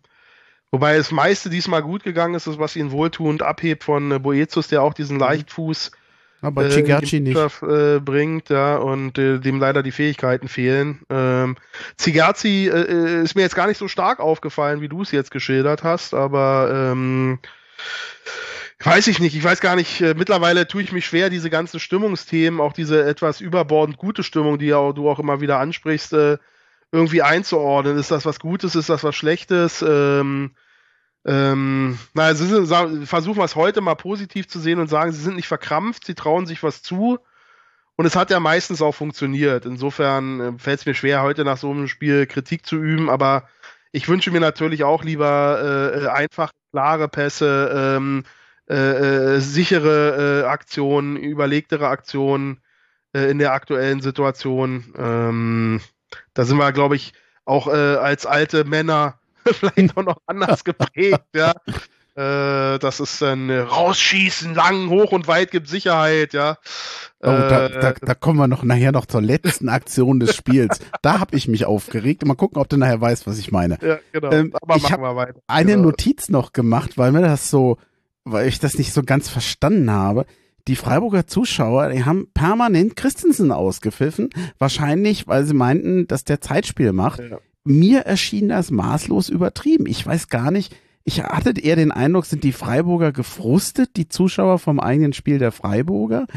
wobei 0.71 0.97
das 0.97 1.11
meiste 1.11 1.49
diesmal 1.49 1.83
gut 1.83 2.03
gegangen 2.03 2.35
ist, 2.35 2.47
ist 2.47 2.59
was 2.59 2.75
ihn 2.75 2.91
wohltuend 2.91 3.43
abhebt 3.43 3.83
von 3.83 4.11
äh, 4.11 4.19
Boetius, 4.19 4.67
der 4.67 4.83
auch 4.83 4.93
diesen 4.93 5.17
mhm. 5.17 5.23
Aber 6.47 6.65
äh, 6.65 6.71
Chigachi 6.71 7.19
nicht. 7.19 7.37
Äh, 7.61 7.99
bringt, 7.99 8.49
ja, 8.49 8.77
und 8.77 9.17
äh, 9.17 9.39
dem 9.39 9.59
leider 9.59 9.83
die 9.83 9.91
Fähigkeiten 9.91 10.47
fehlen. 10.47 11.01
Ähm, 11.09 11.57
Zigazi 11.97 12.69
äh, 12.73 12.81
äh, 12.81 13.23
ist 13.23 13.35
mir 13.35 13.41
jetzt 13.41 13.55
gar 13.55 13.67
nicht 13.67 13.77
so 13.77 13.89
stark 13.89 14.21
aufgefallen, 14.21 14.79
wie 14.79 14.87
du 14.87 15.01
es 15.01 15.11
jetzt 15.11 15.31
geschildert 15.31 15.83
hast, 15.83 16.13
aber 16.13 16.69
ähm, 16.71 17.39
weiß 18.81 19.07
ich 19.07 19.19
nicht, 19.19 19.35
ich 19.35 19.43
weiß 19.43 19.59
gar 19.59 19.75
nicht, 19.75 19.99
äh, 19.99 20.13
mittlerweile 20.15 20.67
tue 20.67 20.81
ich 20.81 20.93
mich 20.93 21.05
schwer, 21.05 21.29
diese 21.29 21.49
ganzen 21.49 21.81
Stimmungsthemen, 21.81 22.61
auch 22.61 22.71
diese 22.71 23.03
etwas 23.03 23.41
überbordend 23.41 23.97
gute 23.97 24.23
Stimmung, 24.23 24.57
die 24.57 24.67
ja 24.67 24.77
auch, 24.77 24.93
du 24.93 25.09
auch 25.09 25.19
immer 25.19 25.41
wieder 25.41 25.59
ansprichst, 25.59 26.13
äh, 26.13 26.37
irgendwie 26.93 27.21
einzuordnen. 27.21 27.97
Ist 27.97 28.11
das 28.11 28.25
was 28.25 28.39
Gutes, 28.39 28.75
ist 28.75 28.89
das 28.89 29.03
was 29.03 29.15
Schlechtes? 29.15 29.83
Ähm, 29.85 30.51
ähm, 31.25 31.97
naja, 32.13 32.35
sie 32.35 32.47
sind, 32.47 33.07
versuchen 33.07 33.37
wir 33.37 33.43
es 33.43 33.55
heute 33.55 33.81
mal 33.81 33.95
positiv 33.95 34.47
zu 34.47 34.59
sehen 34.59 34.79
und 34.79 34.87
sagen, 34.87 35.11
sie 35.11 35.21
sind 35.21 35.35
nicht 35.35 35.47
verkrampft, 35.47 36.05
sie 36.05 36.15
trauen 36.15 36.45
sich 36.45 36.63
was 36.63 36.81
zu. 36.81 37.19
Und 37.97 38.05
es 38.05 38.15
hat 38.15 38.29
ja 38.29 38.39
meistens 38.39 38.81
auch 38.81 38.93
funktioniert. 38.93 39.65
Insofern 39.65 40.39
äh, 40.39 40.59
fällt 40.59 40.79
es 40.79 40.85
mir 40.85 40.93
schwer, 40.93 41.23
heute 41.23 41.43
nach 41.43 41.57
so 41.57 41.71
einem 41.71 41.87
Spiel 41.87 42.27
Kritik 42.27 42.65
zu 42.65 42.77
üben, 42.77 43.09
aber 43.09 43.49
ich 43.91 44.07
wünsche 44.07 44.31
mir 44.31 44.39
natürlich 44.39 44.83
auch 44.83 45.03
lieber 45.03 45.59
äh, 45.93 46.03
äh 46.03 46.07
einfach 46.07 46.51
klare 46.71 47.07
Pässe, 47.07 47.95
ähm, 47.97 48.23
äh, 48.69 49.35
äh, 49.35 49.39
sichere 49.39 50.43
äh, 50.43 50.47
Aktionen, 50.47 51.17
überlegtere 51.17 51.87
Aktionen, 51.87 52.61
in 53.13 53.39
der 53.39 53.53
aktuellen 53.53 54.01
Situation. 54.01 54.93
Ähm, 54.95 55.81
da 56.35 56.45
sind 56.45 56.57
wir, 56.57 56.71
glaube 56.73 56.97
ich, 56.97 57.13
auch 57.45 57.67
als 57.67 58.27
alte 58.27 58.63
Männer 58.65 59.17
vielleicht 59.59 59.97
auch 59.97 60.03
noch 60.03 60.17
anders 60.25 60.63
geprägt, 60.63 61.25
ja. 61.35 61.53
Äh, 62.17 62.79
das 62.79 62.99
ist 62.99 63.21
dann 63.21 63.47
äh, 63.51 63.59
rausschießen, 63.59 64.55
lang, 64.55 64.89
hoch 64.89 65.11
und 65.11 65.27
weit 65.27 65.51
gibt 65.51 65.67
Sicherheit, 65.67 66.33
ja. 66.33 66.57
Oh, 67.21 67.27
da, 67.27 67.69
da, 67.69 67.93
da, 67.93 68.15
kommen 68.15 68.39
wir 68.39 68.47
noch 68.47 68.63
nachher 68.63 68.91
noch 68.91 69.05
zur 69.05 69.21
letzten 69.21 69.69
Aktion 69.69 70.19
des 70.19 70.35
Spiels. 70.35 70.79
da 71.03 71.19
habe 71.19 71.35
ich 71.35 71.47
mich 71.47 71.65
aufgeregt. 71.65 72.25
Mal 72.25 72.33
gucken, 72.33 72.59
ob 72.59 72.69
du 72.69 72.77
nachher 72.77 72.99
weißt, 72.99 73.27
was 73.27 73.37
ich 73.37 73.51
meine. 73.51 73.77
Ja, 73.83 73.99
genau. 74.11 74.31
Ähm, 74.31 74.51
Aber 74.59 74.77
ich 74.77 74.91
habe 74.91 75.35
eine 75.45 75.71
genau. 75.73 75.83
Notiz 75.83 76.29
noch 76.29 76.53
gemacht, 76.53 76.97
weil 76.97 77.11
mir 77.11 77.21
das 77.21 77.51
so, 77.51 77.77
weil 78.23 78.47
ich 78.47 78.57
das 78.57 78.79
nicht 78.79 78.93
so 78.93 79.03
ganz 79.03 79.29
verstanden 79.29 79.91
habe. 79.91 80.25
Die 80.67 80.75
Freiburger 80.75 81.27
Zuschauer, 81.27 81.89
die 81.89 82.03
haben 82.03 82.31
permanent 82.33 82.95
Christensen 82.95 83.51
ausgepfiffen. 83.51 84.31
Wahrscheinlich, 84.57 85.27
weil 85.27 85.45
sie 85.45 85.53
meinten, 85.53 86.07
dass 86.07 86.23
der 86.23 86.41
Zeitspiel 86.41 86.93
macht. 86.93 87.19
Ja. 87.19 87.37
Mir 87.67 88.01
erschien 88.01 88.49
das 88.49 88.71
maßlos 88.71 89.29
übertrieben. 89.29 89.85
Ich 89.87 90.05
weiß 90.05 90.29
gar 90.29 90.51
nicht, 90.51 90.75
ich 91.03 91.23
hatte 91.23 91.59
eher 91.59 91.75
den 91.75 91.91
Eindruck, 91.91 92.25
sind 92.25 92.43
die 92.43 92.51
Freiburger 92.51 93.11
gefrustet, 93.11 93.91
die 93.95 94.09
Zuschauer 94.09 94.59
vom 94.59 94.79
eigenen 94.79 95.13
Spiel 95.13 95.39
der 95.39 95.51
Freiburger? 95.51 96.27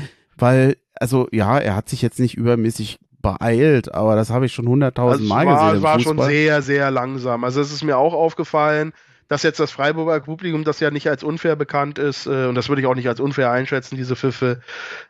weil, 0.41 0.77
also 0.95 1.29
ja, 1.33 1.59
er 1.59 1.77
hat 1.77 1.89
sich 1.89 2.03
jetzt 2.03 2.19
nicht 2.19 2.37
übermäßig 2.37 2.99
beeilt, 3.23 3.95
aber 3.95 4.17
das 4.17 4.31
habe 4.31 4.47
ich 4.47 4.53
schon 4.53 4.67
hunderttausend 4.67 5.29
Mal 5.29 5.45
gesehen. 5.45 5.77
Es 5.77 5.83
war 5.83 6.01
schon 6.01 6.19
sehr, 6.23 6.63
sehr 6.63 6.91
langsam. 6.91 7.45
Also 7.45 7.61
es 7.61 7.73
ist 7.73 7.85
mir 7.85 7.99
auch 7.99 8.15
aufgefallen, 8.15 8.93
dass 9.29 9.43
jetzt 9.43 9.61
das 9.61 9.71
Freiburger 9.71 10.19
Publikum, 10.21 10.65
das 10.65 10.81
ja 10.81 10.91
nicht 10.91 11.09
als 11.09 11.23
unfair 11.23 11.55
bekannt 11.55 11.99
ist, 11.99 12.27
äh, 12.27 12.47
und 12.47 12.55
das 12.55 12.69
würde 12.69 12.83
ich 12.83 12.89
auch 12.89 12.95
nicht 12.95 13.09
als 13.09 13.21
unfair 13.21 13.51
einschätzen, 13.51 13.97
diese 13.97 14.17
Pfiffe, 14.17 14.61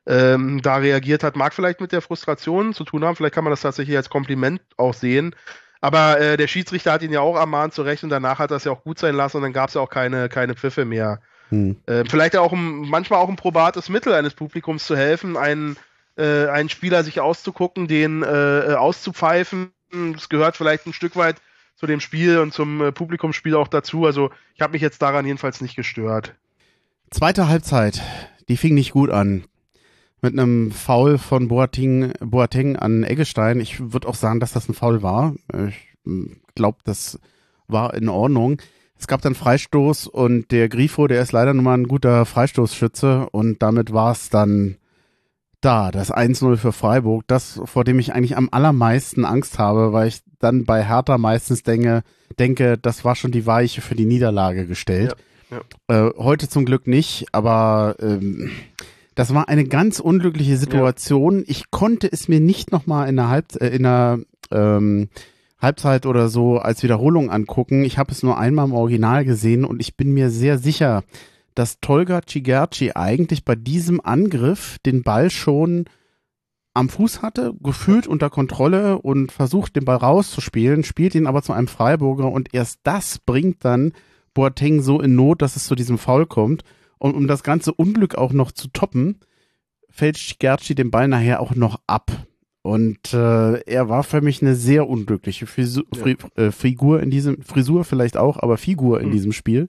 ähm, 0.06 0.60
da 0.60 0.76
reagiert 0.76 1.22
hat, 1.22 1.36
mag 1.36 1.54
vielleicht 1.54 1.80
mit 1.80 1.92
der 1.92 2.02
Frustration 2.02 2.74
zu 2.74 2.84
tun 2.84 3.04
haben, 3.04 3.16
vielleicht 3.16 3.34
kann 3.34 3.44
man 3.44 3.52
das 3.52 3.62
tatsächlich 3.62 3.96
als 3.96 4.10
Kompliment 4.10 4.60
auch 4.76 4.92
sehen. 4.92 5.34
Aber 5.80 6.20
äh, 6.20 6.36
der 6.36 6.46
Schiedsrichter 6.46 6.92
hat 6.92 7.02
ihn 7.02 7.12
ja 7.12 7.20
auch 7.20 7.36
ermahnt 7.36 7.72
zu 7.72 7.82
Recht 7.82 8.04
und 8.04 8.10
danach 8.10 8.38
hat 8.38 8.50
das 8.50 8.64
ja 8.64 8.72
auch 8.72 8.84
gut 8.84 8.98
sein 8.98 9.14
lassen 9.14 9.38
und 9.38 9.44
dann 9.44 9.52
gab 9.52 9.68
es 9.68 9.74
ja 9.74 9.80
auch 9.80 9.88
keine, 9.88 10.28
keine 10.28 10.54
Pfiffe 10.54 10.84
mehr. 10.84 11.20
Hm. 11.48 11.76
Äh, 11.86 12.04
vielleicht 12.08 12.36
auch 12.36 12.52
ein, 12.52 12.82
manchmal 12.88 13.20
auch 13.20 13.28
ein 13.28 13.36
probates 13.36 13.88
Mittel 13.88 14.12
eines 14.12 14.34
Publikums 14.34 14.84
zu 14.86 14.96
helfen, 14.96 15.36
einen, 15.36 15.76
äh, 16.16 16.46
einen 16.46 16.68
Spieler 16.68 17.02
sich 17.02 17.20
auszugucken, 17.20 17.88
den 17.88 18.22
äh, 18.22 18.74
auszupfeifen. 18.76 19.72
Das 20.14 20.28
gehört 20.28 20.56
vielleicht 20.56 20.86
ein 20.86 20.92
Stück 20.92 21.16
weit 21.16 21.36
zu 21.76 21.86
dem 21.86 22.00
Spiel 22.00 22.38
und 22.38 22.52
zum 22.52 22.82
äh, 22.82 22.92
Publikumsspiel 22.92 23.54
auch 23.54 23.68
dazu. 23.68 24.04
Also 24.04 24.30
ich 24.54 24.60
habe 24.60 24.72
mich 24.72 24.82
jetzt 24.82 25.00
daran 25.00 25.24
jedenfalls 25.24 25.62
nicht 25.62 25.76
gestört. 25.76 26.34
Zweite 27.10 27.48
Halbzeit, 27.48 28.02
die 28.48 28.58
fing 28.58 28.74
nicht 28.74 28.92
gut 28.92 29.10
an. 29.10 29.44
Mit 30.22 30.38
einem 30.38 30.70
Foul 30.70 31.18
von 31.18 31.48
Boateng, 31.48 32.12
Boateng 32.20 32.76
an 32.76 33.04
Eggestein. 33.04 33.60
Ich 33.60 33.92
würde 33.92 34.06
auch 34.06 34.14
sagen, 34.14 34.40
dass 34.40 34.52
das 34.52 34.68
ein 34.68 34.74
Foul 34.74 35.02
war. 35.02 35.34
Ich 35.68 35.96
hm, 36.04 36.40
glaube, 36.54 36.78
das 36.84 37.18
war 37.68 37.94
in 37.94 38.08
Ordnung. 38.08 38.60
Es 38.98 39.06
gab 39.06 39.22
dann 39.22 39.34
Freistoß 39.34 40.08
und 40.08 40.50
der 40.50 40.68
Grifo, 40.68 41.06
der 41.06 41.22
ist 41.22 41.32
leider 41.32 41.54
nun 41.54 41.64
mal 41.64 41.78
ein 41.78 41.88
guter 41.88 42.26
Freistoßschütze 42.26 43.28
und 43.30 43.62
damit 43.62 43.94
war 43.94 44.12
es 44.12 44.28
dann 44.28 44.76
da, 45.62 45.90
das 45.90 46.12
1-0 46.12 46.56
für 46.56 46.72
Freiburg, 46.72 47.24
das, 47.26 47.60
vor 47.64 47.84
dem 47.84 47.98
ich 47.98 48.12
eigentlich 48.12 48.36
am 48.36 48.48
allermeisten 48.50 49.24
Angst 49.24 49.58
habe, 49.58 49.92
weil 49.92 50.08
ich 50.08 50.20
dann 50.38 50.64
bei 50.64 50.84
Hertha 50.84 51.18
meistens 51.18 51.62
denke, 51.62 52.02
denke, 52.38 52.78
das 52.78 53.04
war 53.04 53.14
schon 53.14 53.30
die 53.30 53.46
Weiche 53.46 53.80
für 53.80 53.94
die 53.94 54.06
Niederlage 54.06 54.66
gestellt. 54.66 55.16
Ja, 55.50 55.60
ja. 55.88 56.08
Äh, 56.08 56.12
heute 56.16 56.48
zum 56.48 56.64
Glück 56.64 56.86
nicht, 56.86 57.26
aber 57.32 57.96
ähm, 58.00 58.50
das 59.14 59.34
war 59.34 59.48
eine 59.48 59.64
ganz 59.64 60.00
unglückliche 60.00 60.56
Situation. 60.56 61.38
Ja. 61.40 61.44
Ich 61.48 61.70
konnte 61.70 62.10
es 62.10 62.28
mir 62.28 62.40
nicht 62.40 62.72
nochmal 62.72 63.08
in 63.08 63.16
der 63.16 63.28
Halb 63.28 63.60
äh, 63.60 63.68
in 63.68 63.82
der 63.82 64.20
ähm, 64.50 65.08
Halbzeit 65.60 66.06
oder 66.06 66.28
so 66.28 66.58
als 66.58 66.82
Wiederholung 66.82 67.30
angucken. 67.30 67.84
Ich 67.84 67.98
habe 67.98 68.12
es 68.12 68.22
nur 68.22 68.38
einmal 68.38 68.66
im 68.66 68.72
Original 68.72 69.24
gesehen 69.24 69.64
und 69.64 69.80
ich 69.80 69.96
bin 69.96 70.12
mir 70.12 70.30
sehr 70.30 70.58
sicher, 70.58 71.04
dass 71.54 71.80
Tolga 71.80 72.22
Cigerci 72.26 72.92
eigentlich 72.94 73.44
bei 73.44 73.54
diesem 73.54 74.00
Angriff 74.00 74.78
den 74.86 75.02
Ball 75.02 75.30
schon 75.30 75.84
am 76.72 76.88
Fuß 76.88 77.20
hatte, 77.22 77.52
gefühlt 77.60 78.06
unter 78.06 78.30
Kontrolle 78.30 78.98
und 78.98 79.32
versucht, 79.32 79.76
den 79.76 79.84
Ball 79.84 79.96
rauszuspielen, 79.96 80.84
spielt 80.84 81.14
ihn 81.14 81.26
aber 81.26 81.42
zu 81.42 81.52
einem 81.52 81.68
Freiburger 81.68 82.30
und 82.30 82.54
erst 82.54 82.80
das 82.84 83.18
bringt 83.18 83.64
dann 83.64 83.92
Boateng 84.34 84.80
so 84.80 85.00
in 85.00 85.16
Not, 85.16 85.42
dass 85.42 85.56
es 85.56 85.66
zu 85.66 85.74
diesem 85.74 85.98
Foul 85.98 86.26
kommt. 86.26 86.62
Und 87.00 87.14
um 87.14 87.26
das 87.26 87.42
ganze 87.42 87.72
Unglück 87.72 88.14
auch 88.14 88.32
noch 88.32 88.52
zu 88.52 88.68
toppen, 88.68 89.20
fällt 89.88 90.18
Cigerci 90.18 90.74
den 90.74 90.90
Ball 90.90 91.08
nachher 91.08 91.40
auch 91.40 91.54
noch 91.54 91.80
ab. 91.86 92.12
Und 92.62 93.14
äh, 93.14 93.60
er 93.62 93.88
war 93.88 94.04
für 94.04 94.20
mich 94.20 94.42
eine 94.42 94.54
sehr 94.54 94.86
unglückliche 94.86 95.46
Fisu 95.46 95.82
ja. 95.96 96.14
äh, 96.36 96.52
Figur 96.52 97.02
in 97.02 97.10
diesem, 97.10 97.40
Frisur 97.42 97.84
vielleicht 97.84 98.18
auch, 98.18 98.38
aber 98.38 98.58
Figur 98.58 99.00
in 99.00 99.08
mhm. 99.08 99.12
diesem 99.12 99.32
Spiel. 99.32 99.68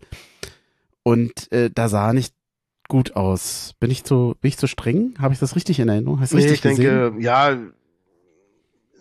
Und 1.03 1.49
äh, 1.53 1.71
da 1.73 1.87
sah 1.87 2.07
er 2.07 2.13
nicht 2.13 2.35
gut 2.89 3.15
aus. 3.15 3.75
Bin 3.79 3.89
ich 3.89 4.03
zu, 4.03 4.35
bin 4.41 4.49
ich 4.49 4.57
zu 4.57 4.67
streng? 4.67 5.13
Habe 5.19 5.33
ich 5.33 5.39
das 5.39 5.55
richtig 5.55 5.79
in 5.79 5.87
Erinnerung? 5.87 6.19
Hast 6.19 6.33
nee, 6.33 6.39
richtig 6.41 6.57
ich 6.57 6.61
gesehen? 6.61 6.83
denke, 6.83 7.23
ja, 7.23 7.57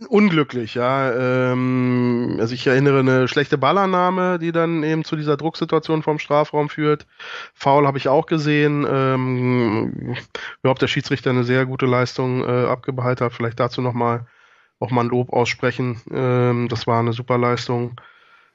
unglücklich, 0.09 0.75
ja. 0.75 1.53
Ähm, 1.53 2.37
also 2.41 2.55
ich 2.55 2.67
erinnere 2.67 3.01
eine 3.01 3.29
schlechte 3.29 3.59
Ballannahme, 3.59 4.39
die 4.39 4.53
dann 4.53 4.83
eben 4.83 5.05
zu 5.05 5.17
dieser 5.17 5.37
Drucksituation 5.37 6.03
vom 6.03 6.19
Strafraum 6.19 6.69
führt. 6.69 7.07
Foul 7.55 7.87
habe 7.87 7.99
ich 7.99 8.09
auch 8.09 8.27
gesehen. 8.27 8.87
Ähm, 8.89 10.17
überhaupt 10.63 10.83
der 10.83 10.89
Schiedsrichter 10.89 11.31
eine 11.31 11.45
sehr 11.45 11.67
gute 11.67 11.87
Leistung 11.87 12.43
äh, 12.43 12.67
abgehalten 12.67 13.25
hat. 13.25 13.33
Vielleicht 13.33 13.61
dazu 13.61 13.83
nochmal 13.83 14.27
auch 14.79 14.91
mal 14.91 15.03
ein 15.03 15.11
Lob 15.11 15.33
aussprechen. 15.33 16.01
Ähm, 16.11 16.69
das 16.69 16.87
war 16.87 17.01
eine 17.01 17.13
super 17.13 17.39
Leistung. 17.39 18.01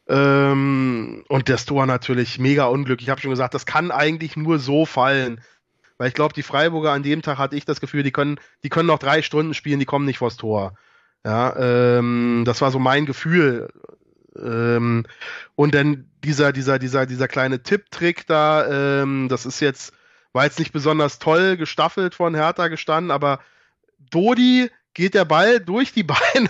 Ähm, 0.07 1.23
und 1.29 1.47
der 1.47 1.57
Tor 1.57 1.85
natürlich 1.85 2.39
mega 2.39 2.65
unglücklich. 2.65 3.07
Ich 3.07 3.11
habe 3.11 3.21
schon 3.21 3.31
gesagt, 3.31 3.53
das 3.53 3.65
kann 3.65 3.91
eigentlich 3.91 4.35
nur 4.35 4.59
so 4.59 4.85
fallen. 4.85 5.41
Weil 5.97 6.09
ich 6.09 6.13
glaube, 6.13 6.33
die 6.33 6.43
Freiburger 6.43 6.91
an 6.91 7.03
dem 7.03 7.21
Tag 7.21 7.37
hatte 7.37 7.55
ich 7.55 7.65
das 7.65 7.79
Gefühl, 7.79 8.03
die 8.03 8.11
können, 8.11 8.39
die 8.63 8.69
können 8.69 8.87
noch 8.87 8.99
drei 8.99 9.21
Stunden 9.21 9.53
spielen, 9.53 9.79
die 9.79 9.85
kommen 9.85 10.05
nicht 10.05 10.17
vors 10.17 10.35
Tor. 10.37 10.73
Ja, 11.25 11.55
ähm, 11.57 12.43
das 12.45 12.61
war 12.61 12.69
so 12.69 12.77
mein 12.77 13.07
Gefühl. 13.07 13.69
Ähm, 14.37 15.05
und 15.55 15.73
dann 15.73 16.07
dieser, 16.23 16.53
dieser, 16.53 16.77
dieser, 16.77 17.07
dieser 17.07 17.27
kleine 17.27 17.63
Tipptrick 17.63 18.27
da, 18.27 19.01
ähm, 19.01 19.27
das 19.27 19.47
ist 19.47 19.59
jetzt, 19.59 19.91
war 20.33 20.43
jetzt 20.43 20.59
nicht 20.59 20.71
besonders 20.71 21.17
toll 21.17 21.57
gestaffelt 21.57 22.13
von 22.13 22.35
Hertha 22.35 22.67
gestanden, 22.67 23.09
aber 23.09 23.39
Dodi 24.11 24.69
geht 24.93 25.15
der 25.15 25.25
Ball 25.25 25.59
durch 25.59 25.93
die 25.93 26.03
Beine. 26.03 26.49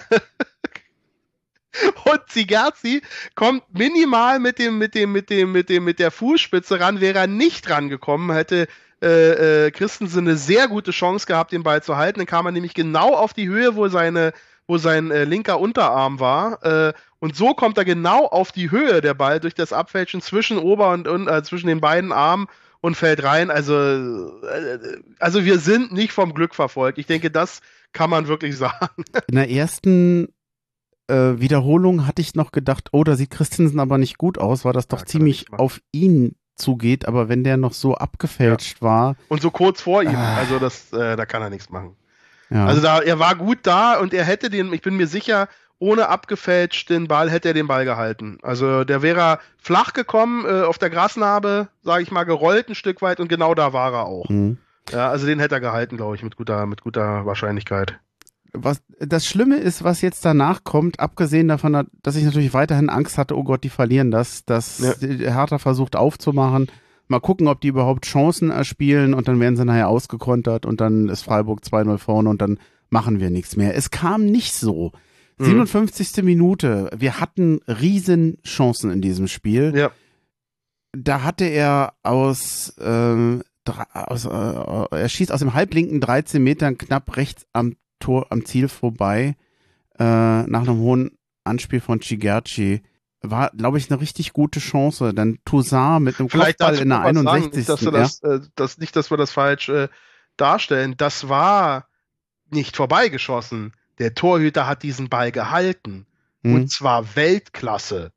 und 2.04 2.22
Zigerzi 2.28 3.02
kommt 3.34 3.64
minimal 3.74 4.40
mit 4.40 4.60
dem, 4.60 4.78
mit 4.78 4.94
dem, 4.94 5.14
mit 5.14 5.30
dem, 5.30 5.54
mit 5.54 5.70
dem, 5.70 5.86
mit 5.86 6.00
der 6.00 6.12
Fußspitze 6.12 6.82
ran. 6.82 7.00
Wäre 7.00 7.20
er 7.20 7.28
nicht 7.28 7.70
rangekommen, 7.70 8.36
hätte 8.36 8.68
äh, 9.02 9.68
äh, 9.68 9.72
Christensen 9.72 10.28
eine 10.28 10.36
sehr 10.36 10.68
gute 10.68 10.92
Chance 10.92 11.28
gehabt, 11.28 11.54
den 11.54 11.64
Ball 11.64 11.82
zu 11.82 11.96
halten. 11.96 12.20
Dann 12.20 12.28
kam 12.28 12.46
er 12.46 12.52
nämlich 12.52 12.74
genau 12.74 13.14
auf 13.14 13.34
die 13.34 13.48
Höhe, 13.48 13.78
wo 13.78 13.88
seine 13.88 14.34
wo 14.68 14.78
sein 14.78 15.12
äh, 15.12 15.26
linker 15.26 15.60
Unterarm 15.60 16.20
war. 16.20 16.64
Äh, 16.64 16.94
und 17.20 17.36
so 17.36 17.54
kommt 17.54 17.78
er 17.78 17.86
genau 17.86 18.26
auf 18.26 18.52
die 18.52 18.72
Höhe 18.72 19.02
der 19.02 19.14
Ball 19.14 19.40
durch 19.40 19.54
das 19.54 19.74
Abfälschen 19.74 20.22
zwischen 20.22 20.58
Ober- 20.58 20.92
und, 20.92 21.08
und 21.08 21.28
äh, 21.28 21.44
zwischen 21.44 21.68
den 21.68 21.82
beiden 21.82 22.12
Armen 22.12 22.48
und 22.82 22.96
fällt 22.96 23.24
rein. 23.24 23.50
Also, 23.50 23.74
äh, 23.76 24.80
also 25.20 25.46
wir 25.46 25.60
sind 25.60 25.92
nicht 25.92 26.12
vom 26.12 26.34
Glück 26.34 26.56
verfolgt. 26.56 26.98
Ich 26.98 27.08
denke, 27.08 27.32
das 27.32 27.62
kann 27.94 28.10
man 28.10 28.28
wirklich 28.28 28.58
sagen. 28.60 29.04
In 29.28 29.36
der 29.36 29.50
ersten 29.50 30.30
äh, 31.08 31.40
Wiederholung 31.40 32.08
hatte 32.08 32.22
ich 32.22 32.36
noch 32.36 32.52
gedacht, 32.52 32.90
oh, 32.92 33.04
da 33.04 33.16
sieht 33.16 33.32
Christensen 33.32 33.80
aber 33.80 33.98
nicht 33.98 34.18
gut 34.18 34.38
aus, 34.38 34.66
weil 34.66 34.74
das 34.74 34.88
doch 34.88 35.00
ja, 35.00 35.06
ziemlich 35.06 35.52
auf 35.52 35.82
ihn 35.92 36.36
zugeht, 36.56 37.08
aber 37.08 37.28
wenn 37.28 37.44
der 37.44 37.58
noch 37.58 37.74
so 37.74 37.96
abgefälscht 37.96 38.78
ja. 38.82 38.88
war. 38.88 39.16
Und 39.28 39.42
so 39.42 39.52
kurz 39.52 39.82
vor 39.82 40.04
ihm, 40.04 40.16
ah. 40.16 40.38
also 40.38 40.58
das, 40.58 40.92
äh, 40.94 41.16
da 41.16 41.26
kann 41.26 41.42
er 41.42 41.50
nichts 41.50 41.70
machen. 41.70 41.96
Ja. 42.50 42.66
Also 42.66 42.82
da, 42.82 43.00
er 43.00 43.20
war 43.20 43.36
gut 43.36 43.60
da 43.64 44.00
und 44.00 44.14
er 44.14 44.24
hätte 44.24 44.50
den, 44.50 44.72
ich 44.74 44.82
bin 44.82 44.98
mir 44.98 45.08
sicher, 45.08 45.48
ohne 45.80 46.08
abgefälscht 46.08 46.90
den 46.90 47.08
Ball 47.08 47.30
hätte 47.30 47.50
er 47.50 47.54
den 47.54 47.68
Ball 47.68 47.86
gehalten. 47.86 48.38
Also 48.42 48.84
der 48.84 49.02
wäre 49.02 49.40
flach 49.58 49.94
gekommen, 49.94 50.46
äh, 50.46 50.62
auf 50.62 50.78
der 50.78 50.90
Grasnarbe, 50.90 51.68
sage 51.84 52.04
ich 52.04 52.12
mal, 52.12 52.24
gerollt 52.24 52.70
ein 52.70 52.76
Stück 52.76 53.02
weit 53.02 53.20
und 53.20 53.28
genau 53.28 53.54
da 53.56 53.74
war 53.74 53.94
er 53.94 54.06
auch. 54.06 54.30
Mhm. 54.30 54.58
Ja, 54.92 55.10
also 55.10 55.26
den 55.26 55.40
hätte 55.40 55.56
er 55.56 55.62
gehalten, 55.62 55.98
glaube 55.98 56.16
ich, 56.16 56.24
mit 56.24 56.36
guter, 56.36 56.66
mit 56.66 56.82
guter 56.82 57.26
Wahrscheinlichkeit. 57.26 58.00
Was 58.54 58.82
das 59.00 59.26
Schlimme 59.26 59.58
ist, 59.58 59.84
was 59.84 60.02
jetzt 60.02 60.24
danach 60.24 60.64
kommt, 60.64 61.00
abgesehen 61.00 61.50
davon, 61.50 61.88
dass 62.02 62.16
ich 62.16 62.24
natürlich 62.24 62.54
weiterhin 62.54 62.90
Angst 62.90 63.18
hatte, 63.18 63.36
oh 63.36 63.44
Gott, 63.44 63.64
die 63.64 63.70
verlieren 63.70 64.12
das, 64.12 64.46
dass 64.46 64.80
ja. 64.80 65.34
Hertha 65.34 65.58
versucht 65.58 65.98
aufzumachen, 65.98 66.68
Mal 67.08 67.20
gucken, 67.20 67.48
ob 67.48 67.62
die 67.62 67.68
überhaupt 67.68 68.06
Chancen 68.06 68.50
erspielen 68.50 69.14
und 69.14 69.28
dann 69.28 69.40
werden 69.40 69.56
sie 69.56 69.66
nachher 69.66 69.90
ausgekontert 69.90 70.66
und 70.66 70.82
dann 70.82 71.10
ist 71.10 71.24
Freiburg 71.24 71.62
2-0 71.62 71.98
vorne 71.98 72.30
und 72.30 72.42
dann 72.42 72.58
machen 72.90 73.20
wir 73.20 73.30
nichts 73.30 73.56
mehr. 73.56 73.76
Es 73.76 73.92
kam 73.92 74.26
nicht 74.26 74.54
so. 74.54 74.92
Mhm. 75.38 75.46
57. 75.46 76.24
Minute. 76.24 76.90
Wir 76.96 77.20
hatten 77.20 77.60
riesen 77.68 78.38
Chancen 78.44 78.92
in 78.92 79.02
diesem 79.02 79.28
Spiel. 79.28 79.74
Ja. 79.76 79.92
Da 80.98 81.24
hatte 81.24 81.46
er 81.46 81.94
aus, 82.04 82.70
äh, 82.78 83.40
aus 83.94 84.26
äh, 84.26 84.98
er 84.98 85.10
schießt 85.10 85.32
aus 85.32 85.40
dem 85.40 85.54
halblinken 85.54 86.00
13 86.00 86.42
Metern 86.42 86.78
knapp 86.78 87.18
rechts 87.18 87.46
am 87.54 87.76
Tor 88.00 88.28
am 88.30 88.46
Ziel 88.46 88.68
vorbei, 88.68 89.36
äh, 90.00 90.04
nach 90.04 90.62
einem 90.62 90.78
hohen 90.78 91.12
Anspiel 91.44 91.82
von 91.82 92.00
Chigerci. 92.00 92.82
War, 93.32 93.52
glaube 93.52 93.78
ich, 93.78 93.90
eine 93.90 94.02
richtig 94.02 94.34
gute 94.34 94.60
Chance. 94.60 95.14
Dann 95.14 95.40
Toussaint 95.46 96.04
mit 96.04 96.20
einem 96.20 96.30
Vielleicht 96.30 96.60
Kopfball 96.60 96.80
in 96.80 96.90
der 96.90 97.02
61. 97.02 97.24
Sagen, 97.26 97.56
nicht, 97.56 97.70
dass, 97.70 97.84
wir 97.84 97.92
das, 97.92 98.24
äh, 98.24 98.40
das, 98.56 98.78
nicht, 98.78 98.96
dass 98.96 99.12
wir 99.12 99.18
das 99.18 99.32
falsch 99.32 99.70
äh, 99.70 99.88
darstellen. 100.38 100.96
Das 100.98 101.30
war 101.30 101.88
nicht 102.50 102.76
vorbeigeschossen. 102.76 103.74
Der 104.00 104.14
Torhüter 104.14 104.68
hat 104.68 104.84
diesen 104.84 105.10
Ball 105.10 105.32
gehalten. 105.32 106.06
Mhm. 106.44 106.56
Und 106.56 106.72
zwar 106.72 107.16
Weltklasse. 107.16 108.12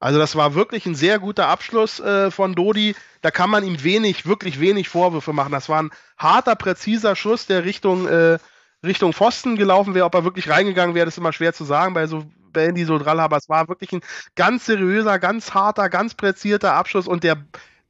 Also 0.00 0.18
das 0.18 0.36
war 0.36 0.54
wirklich 0.54 0.86
ein 0.86 0.94
sehr 0.94 1.18
guter 1.18 1.48
Abschluss 1.48 1.98
äh, 1.98 2.30
von 2.30 2.54
Dodi. 2.54 2.94
Da 3.20 3.30
kann 3.30 3.50
man 3.50 3.64
ihm 3.64 3.82
wenig, 3.82 4.26
wirklich 4.26 4.60
wenig 4.60 4.88
Vorwürfe 4.88 5.32
machen. 5.32 5.52
Das 5.52 5.68
war 5.68 5.82
ein 5.82 5.90
harter, 6.16 6.54
präziser 6.54 7.16
Schuss, 7.16 7.46
der 7.46 7.64
Richtung, 7.64 8.06
äh, 8.06 8.38
Richtung 8.84 9.12
Pfosten 9.12 9.56
gelaufen 9.56 9.94
wäre. 9.94 10.06
Ob 10.06 10.14
er 10.14 10.24
wirklich 10.24 10.48
reingegangen 10.48 10.94
wäre, 10.94 11.08
ist 11.08 11.18
immer 11.18 11.32
schwer 11.32 11.52
zu 11.52 11.64
sagen 11.64 11.94
bei 11.94 12.06
so 12.06 12.24
Bällen, 12.58 12.74
die 12.74 12.84
so 12.84 12.98
dran 12.98 13.18
haben. 13.18 13.24
Aber 13.24 13.36
es 13.36 13.48
war 13.48 13.68
wirklich 13.68 13.92
ein 13.92 14.00
ganz 14.34 14.66
seriöser, 14.66 15.18
ganz 15.18 15.54
harter, 15.54 15.88
ganz 15.88 16.14
präzierter 16.14 16.74
Abschluss 16.74 17.06
und 17.06 17.22
der 17.22 17.36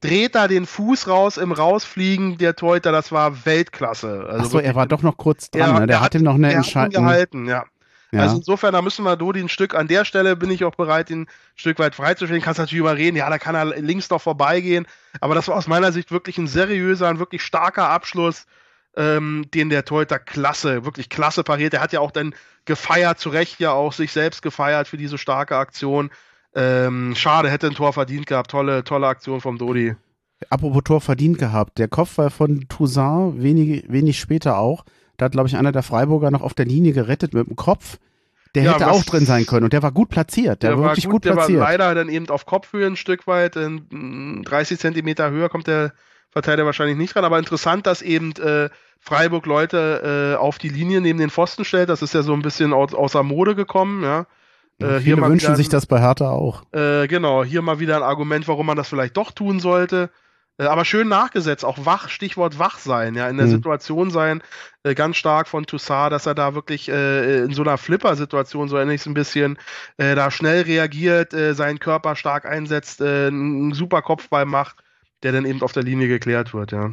dreht 0.00 0.34
da 0.34 0.46
den 0.46 0.66
Fuß 0.66 1.08
raus 1.08 1.38
im 1.38 1.52
Rausfliegen 1.52 2.36
der 2.38 2.54
Torhüter. 2.54 2.92
Das 2.92 3.10
war 3.10 3.46
Weltklasse. 3.46 4.26
Also 4.28 4.44
Achso, 4.44 4.58
er 4.58 4.74
war 4.74 4.86
doch 4.86 5.02
noch 5.02 5.16
kurz 5.16 5.50
dran. 5.50 5.74
Er, 5.74 5.80
ne? 5.80 5.86
Der 5.86 6.00
hat 6.00 6.14
ihm 6.14 6.22
noch 6.22 6.34
eine 6.34 6.52
Entscheidung 6.52 7.04
gehalten. 7.04 7.46
Ja. 7.46 7.64
Ja. 8.10 8.20
Also 8.20 8.36
insofern, 8.36 8.72
da 8.72 8.80
müssen 8.80 9.04
wir 9.04 9.16
Dodi 9.16 9.40
ein 9.40 9.50
Stück, 9.50 9.74
an 9.74 9.86
der 9.86 10.06
Stelle 10.06 10.34
bin 10.34 10.50
ich 10.50 10.64
auch 10.64 10.74
bereit, 10.74 11.10
ihn 11.10 11.22
ein 11.22 11.28
Stück 11.56 11.78
weit 11.78 11.94
freizustellen. 11.94 12.40
Kannst 12.40 12.58
natürlich 12.58 12.80
überreden, 12.80 13.16
ja, 13.16 13.28
da 13.28 13.38
kann 13.38 13.54
er 13.54 13.66
links 13.66 14.08
noch 14.08 14.22
vorbeigehen. 14.22 14.86
Aber 15.20 15.34
das 15.34 15.48
war 15.48 15.56
aus 15.56 15.66
meiner 15.66 15.92
Sicht 15.92 16.10
wirklich 16.10 16.38
ein 16.38 16.46
seriöser, 16.46 17.08
ein 17.08 17.18
wirklich 17.18 17.42
starker 17.42 17.90
Abschluss, 17.90 18.46
ähm, 18.97 19.47
den 19.55 19.70
der 19.70 19.84
Torhüter 19.84 20.18
klasse, 20.18 20.84
wirklich 20.84 21.09
klasse 21.09 21.45
pariert. 21.45 21.74
Er 21.74 21.80
hat 21.80 21.93
ja 21.93 22.01
auch 22.01 22.11
dann 22.11 22.34
gefeiert, 22.64 23.18
zu 23.18 23.30
Recht 23.30 23.61
ja 23.61 23.72
auch 23.72 23.93
sich 23.93 24.12
selbst 24.12 24.43
gefeiert 24.43 24.89
für 24.89 24.97
diese 24.97 25.18
starke 25.18 25.57
Aktion. 25.57 26.11
Ähm, 26.55 27.14
schade, 27.14 27.51
hätte 27.51 27.66
ein 27.66 27.74
Tor 27.74 27.93
verdient 27.93 28.26
gehabt. 28.26 28.51
Tolle, 28.51 28.84
tolle 28.84 29.07
Aktion 29.07 29.41
vom 29.41 29.59
Dodi. 29.59 29.95
Apropos 30.51 30.82
Tor 30.84 31.01
verdient 31.01 31.39
gehabt. 31.39 31.78
Der 31.78 31.89
Kopfball 31.89 32.30
von 32.30 32.66
Toussaint 32.68 33.43
wenig, 33.43 33.84
wenig 33.89 34.18
später 34.18 34.59
auch. 34.59 34.84
Da 35.16 35.26
hat, 35.26 35.32
glaube 35.32 35.49
ich, 35.49 35.57
einer 35.57 35.72
der 35.72 35.82
Freiburger 35.82 36.30
noch 36.30 36.43
auf 36.43 36.55
der 36.55 36.66
Linie 36.66 36.93
gerettet 36.93 37.34
mit 37.34 37.47
dem 37.49 37.57
Kopf. 37.57 37.99
Der 38.55 38.62
ja, 38.62 38.74
hätte 38.74 38.91
auch 38.91 39.05
drin 39.05 39.26
sein 39.26 39.45
können 39.45 39.64
und 39.64 39.72
der 39.72 39.82
war 39.82 39.93
gut 39.93 40.09
platziert. 40.09 40.62
Der, 40.62 40.70
der 40.70 40.78
war 40.78 40.91
wirklich 40.91 41.05
gut, 41.05 41.22
gut 41.22 41.22
platziert. 41.22 41.51
Der 41.51 41.61
war 41.61 41.70
leider 41.78 41.95
dann 41.95 42.09
eben 42.09 42.28
auf 42.30 42.47
Kopfhöhe 42.47 42.86
ein 42.86 42.97
Stück 42.97 43.26
weit. 43.26 43.57
In 43.57 44.43
30 44.45 44.78
Zentimeter 44.78 45.30
höher 45.30 45.49
kommt 45.49 45.66
der 45.66 45.93
Verteidiger 46.31 46.66
wahrscheinlich 46.66 46.97
nicht 46.97 47.16
ran. 47.16 47.24
Aber 47.24 47.39
interessant, 47.39 47.87
dass 47.87 48.03
eben 48.03 48.33
äh, 48.37 48.68
Freiburg 48.99 49.47
Leute 49.47 50.35
äh, 50.35 50.37
auf 50.37 50.59
die 50.59 50.68
Linie 50.68 51.01
neben 51.01 51.18
den 51.18 51.31
Pfosten 51.31 51.64
stellt. 51.64 51.89
Das 51.89 52.03
ist 52.03 52.14
ja 52.14 52.22
so 52.22 52.33
ein 52.33 52.43
bisschen 52.43 52.72
aus, 52.72 52.95
außer 52.95 53.22
Mode 53.22 53.55
gekommen. 53.55 54.03
Ja. 54.03 54.26
Äh, 54.81 55.01
Viele 55.01 55.22
wünschen 55.22 55.57
sich 55.57 55.68
das 55.68 55.87
bei 55.87 56.01
Hertha 56.01 56.31
auch. 56.31 56.62
Äh, 56.72 57.09
genau, 57.09 57.45
hier 57.45 57.62
mal 57.62 57.81
wieder 57.81 57.97
ein 57.97 58.03
Argument, 58.03 58.47
warum 58.47 58.66
man 58.66 58.76
das 58.76 58.89
vielleicht 58.89 59.16
doch 59.16 59.33
tun 59.33 59.61
sollte. 59.61 60.11
Äh, 60.59 60.64
aber 60.64 60.85
schön 60.85 61.09
nachgesetzt, 61.09 61.64
auch 61.64 61.79
wach, 61.85 62.09
Stichwort 62.09 62.59
wach 62.59 62.79
sein, 62.79 63.14
ja, 63.14 63.29
in 63.29 63.37
der 63.37 63.47
mhm. 63.47 63.53
Situation 63.53 64.11
sein, 64.11 64.43
äh, 64.83 64.95
ganz 64.95 65.16
stark 65.16 65.49
von 65.49 65.66
Toussaint, 65.66 66.12
dass 66.12 66.26
er 66.26 66.35
da 66.35 66.55
wirklich 66.55 66.89
äh, 66.89 67.45
in 67.45 67.55
so 67.55 67.62
einer 67.62 67.79
Flipper-Situation, 67.79 68.68
so 68.68 68.79
ähnlich 68.79 69.07
ein 69.07 69.14
bisschen, 69.14 69.59
äh, 69.97 70.14
da 70.14 70.31
schnell 70.31 70.62
reagiert, 70.62 71.33
äh, 71.33 71.55
seinen 71.55 71.79
Körper 71.79 72.16
stark 72.16 72.45
einsetzt, 72.45 73.01
äh, 73.01 73.29
einen 73.29 73.72
super 73.72 74.03
Kopfball 74.03 74.47
macht, 74.47 74.76
der 75.22 75.32
dann 75.32 75.44
eben 75.44 75.62
auf 75.62 75.72
der 75.72 75.82
Linie 75.82 76.08
geklärt 76.08 76.54
wird, 76.54 76.72
ja. 76.72 76.92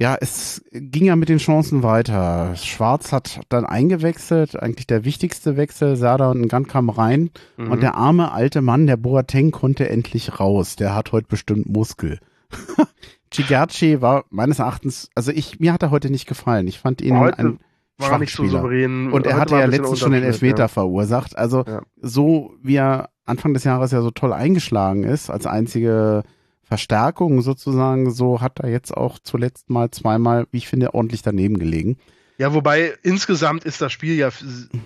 Ja, 0.00 0.16
es 0.20 0.62
ging 0.72 1.06
ja 1.06 1.16
mit 1.16 1.28
den 1.28 1.38
Chancen 1.38 1.82
weiter. 1.82 2.54
Schwarz 2.54 3.10
hat 3.10 3.40
dann 3.48 3.66
eingewechselt, 3.66 4.54
eigentlich 4.54 4.86
der 4.86 5.04
wichtigste 5.04 5.56
Wechsel. 5.56 5.96
Sada 5.96 6.30
und 6.30 6.46
Gan 6.48 6.68
kam 6.68 6.88
rein 6.88 7.30
mhm. 7.56 7.72
und 7.72 7.82
der 7.82 7.96
arme 7.96 8.30
alte 8.30 8.62
Mann, 8.62 8.86
der 8.86 8.96
Boateng, 8.96 9.50
konnte 9.50 9.88
endlich 9.88 10.38
raus. 10.38 10.76
Der 10.76 10.94
hat 10.94 11.10
heute 11.10 11.26
bestimmt 11.26 11.68
Muskel. 11.68 12.20
Chigachi 13.32 14.00
war 14.00 14.24
meines 14.30 14.60
Erachtens, 14.60 15.10
also 15.16 15.32
ich, 15.32 15.58
mir 15.58 15.72
hat 15.72 15.82
er 15.82 15.90
heute 15.90 16.10
nicht 16.10 16.28
gefallen. 16.28 16.68
Ich 16.68 16.78
fand 16.78 17.00
ihn 17.00 17.18
heute 17.18 17.38
ein 17.38 17.58
war 17.98 18.18
nicht 18.18 18.34
so 18.34 18.46
souverän. 18.46 19.10
Und 19.10 19.26
er 19.26 19.36
hatte 19.36 19.56
ja 19.56 19.64
letztens 19.64 19.98
schon 19.98 20.12
den 20.12 20.22
Elfmeter 20.22 20.64
ja. 20.64 20.68
verursacht. 20.68 21.36
Also 21.36 21.64
ja. 21.66 21.82
so 22.00 22.54
wie 22.62 22.76
er 22.76 23.10
Anfang 23.24 23.54
des 23.54 23.64
Jahres 23.64 23.90
ja 23.90 24.00
so 24.00 24.12
toll 24.12 24.32
eingeschlagen 24.32 25.02
ist, 25.02 25.30
als 25.30 25.46
einzige 25.46 26.22
Verstärkung 26.68 27.40
sozusagen, 27.40 28.10
so 28.10 28.42
hat 28.42 28.60
er 28.60 28.68
jetzt 28.68 28.94
auch 28.94 29.18
zuletzt 29.18 29.70
mal 29.70 29.90
zweimal, 29.90 30.46
wie 30.52 30.58
ich 30.58 30.68
finde, 30.68 30.92
ordentlich 30.94 31.22
daneben 31.22 31.58
gelegen. 31.58 31.96
Ja, 32.36 32.52
wobei 32.54 32.94
insgesamt 33.02 33.64
ist 33.64 33.80
das 33.80 33.90
Spiel 33.90 34.14
ja 34.14 34.28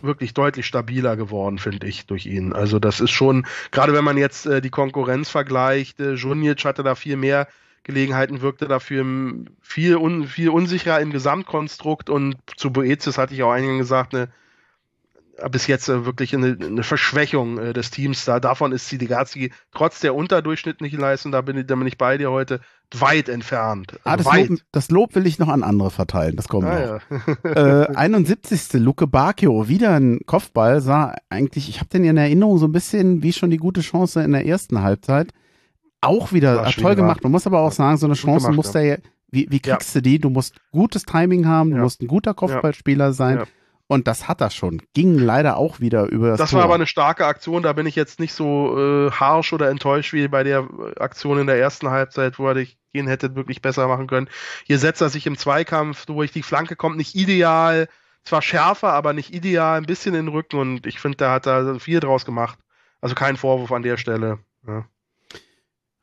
wirklich 0.01 0.33
deutlich 0.33 0.65
stabiler 0.65 1.17
geworden, 1.17 1.59
finde 1.59 1.87
ich, 1.87 2.07
durch 2.07 2.25
ihn. 2.25 2.53
Also 2.53 2.79
das 2.79 3.01
ist 3.01 3.11
schon, 3.11 3.47
gerade 3.73 3.93
wenn 3.93 4.05
man 4.05 4.17
jetzt 4.17 4.47
äh, 4.47 4.63
die 4.63 4.71
Konkurrenz 4.71 5.29
vergleicht, 5.29 6.01
äh, 6.01 6.15
Junic 6.15 6.65
hatte 6.65 6.83
da 6.83 6.95
viel 6.95 7.17
mehr 7.17 7.49
Gelegenheiten, 7.83 8.43
wirkte 8.43 8.69
dafür 8.69 9.05
viel, 9.61 9.97
un, 9.97 10.27
viel 10.29 10.51
unsicherer 10.51 11.01
im 11.01 11.11
Gesamtkonstrukt 11.11 12.09
und 12.09 12.37
zu 12.57 12.73
Boetius 12.73 13.19
hatte 13.19 13.35
ich 13.35 13.43
auch 13.43 13.51
eingangs 13.51 13.79
gesagt, 13.81 14.15
eine 14.15 14.29
bis 15.51 15.67
jetzt 15.67 15.89
äh, 15.89 16.05
wirklich 16.05 16.35
eine, 16.35 16.57
eine 16.61 16.83
Verschwächung 16.83 17.59
äh, 17.59 17.73
des 17.73 17.91
Teams 17.91 18.25
da. 18.25 18.41
Davon 18.41 18.73
ist 18.73 18.89
Sidigazi 18.89 19.53
trotz 19.73 20.01
der 20.01 20.15
unterdurchschnittlichen 20.15 21.01
Leistung, 21.01 21.33
da 21.33 21.41
bin, 21.41 21.57
ich, 21.57 21.67
da 21.67 21.75
bin 21.75 21.87
ich 21.87 21.99
bei 21.99 22.19
dir 22.19 22.31
heute, 22.31 22.61
weit 22.95 23.29
entfernt. 23.29 23.99
Ah, 24.05 24.17
das, 24.17 24.27
weit. 24.27 24.49
Lob, 24.51 24.59
das 24.73 24.91
Lob 24.91 25.15
will 25.15 25.27
ich 25.27 25.39
noch 25.39 25.49
an 25.49 25.63
andere 25.63 25.91
verteilen, 25.91 26.37
das 26.37 26.49
kommt 26.49 26.67
ah, 26.67 27.01
noch. 27.11 27.45
Ja. 27.45 27.83
äh, 27.85 27.87
71. 27.97 28.75
Luke 28.75 29.07
Bacchio, 29.07 29.69
wieder 29.69 29.95
ein 29.95 30.21
Kopfball, 30.27 30.81
sah 30.81 31.15
eigentlich, 31.31 31.69
ich 31.69 31.81
habe 31.81 31.89
den 31.89 32.05
in 32.05 32.17
Erinnerung 32.17 32.59
so 32.59 32.67
ein 32.67 32.73
bisschen 32.73 33.23
wie 33.23 33.33
schon 33.33 33.51
die 33.51 33.57
gute 33.57 33.81
Chance 33.81 34.23
in 34.23 34.33
der 34.33 34.47
ersten 34.47 34.83
Halbzeit. 34.83 35.33
Auch 36.01 36.33
wieder 36.33 36.65
toll 36.73 36.97
gemacht. 36.97 37.23
Man 37.23 37.31
muss 37.31 37.47
aber 37.47 37.61
auch 37.61 37.71
sagen, 37.71 37.97
so 37.97 38.07
eine 38.07 38.15
Chance 38.15 38.47
gemacht, 38.47 38.57
muss 38.57 38.75
ja. 38.75 38.81
der, 38.81 38.99
wie, 39.31 39.47
wie 39.51 39.61
kriegst 39.61 39.95
ja. 39.95 40.01
du 40.01 40.03
die? 40.03 40.19
Du 40.19 40.31
musst 40.31 40.57
gutes 40.73 41.05
Timing 41.05 41.47
haben, 41.47 41.71
du 41.71 41.77
musst 41.79 42.03
ein 42.03 42.09
guter 42.09 42.35
Kopfballspieler 42.35 43.13
sein. 43.13 43.45
Und 43.89 44.07
das 44.07 44.27
hat 44.27 44.41
er 44.41 44.51
schon. 44.51 44.81
Ging 44.95 45.19
leider 45.19 45.57
auch 45.57 45.81
wieder 45.81 46.07
über 46.07 46.31
das. 46.31 46.39
Das 46.39 46.51
Tor. 46.51 46.59
war 46.59 46.65
aber 46.65 46.77
eine 46.77 46.87
starke 46.87 47.27
Aktion. 47.27 47.63
Da 47.63 47.73
bin 47.73 47.87
ich 47.87 47.95
jetzt 47.95 48.21
nicht 48.21 48.33
so 48.33 48.79
äh, 48.79 49.11
harsh 49.11 49.53
oder 49.53 49.69
enttäuscht 49.69 50.13
wie 50.13 50.29
bei 50.29 50.45
der 50.45 50.67
Aktion 50.99 51.39
in 51.39 51.47
der 51.47 51.59
ersten 51.59 51.91
Halbzeit, 51.91 52.39
wo 52.39 52.49
er 52.49 52.55
den 52.55 53.07
hätte 53.07 53.35
wirklich 53.35 53.61
besser 53.61 53.89
machen 53.89 54.07
können. 54.07 54.29
Hier 54.65 54.79
setzt 54.79 55.03
er 55.03 55.11
sich 55.11 55.27
im 55.27 55.37
Zweikampf 55.37 56.07
durch. 56.07 56.33
Die 56.33 56.43
Flanke 56.43 56.77
kommt 56.77 56.97
nicht 56.97 57.15
ideal. 57.15 57.89
Zwar 58.25 58.41
schärfer, 58.41 58.93
aber 58.93 59.13
nicht 59.13 59.35
ideal. 59.35 59.79
Ein 59.79 59.87
bisschen 59.87 60.15
in 60.15 60.27
den 60.27 60.35
Rücken. 60.35 60.59
Und 60.59 60.87
ich 60.87 61.01
finde, 61.01 61.19
da 61.19 61.33
hat 61.33 61.47
er 61.47 61.79
viel 61.81 62.01
draus 62.01 62.25
gemacht. 62.25 62.59
Also 63.01 63.15
kein 63.15 63.37
Vorwurf 63.37 63.73
an 63.73 63.83
der 63.83 63.97
Stelle. 63.97 64.39
Ja. 64.67 64.87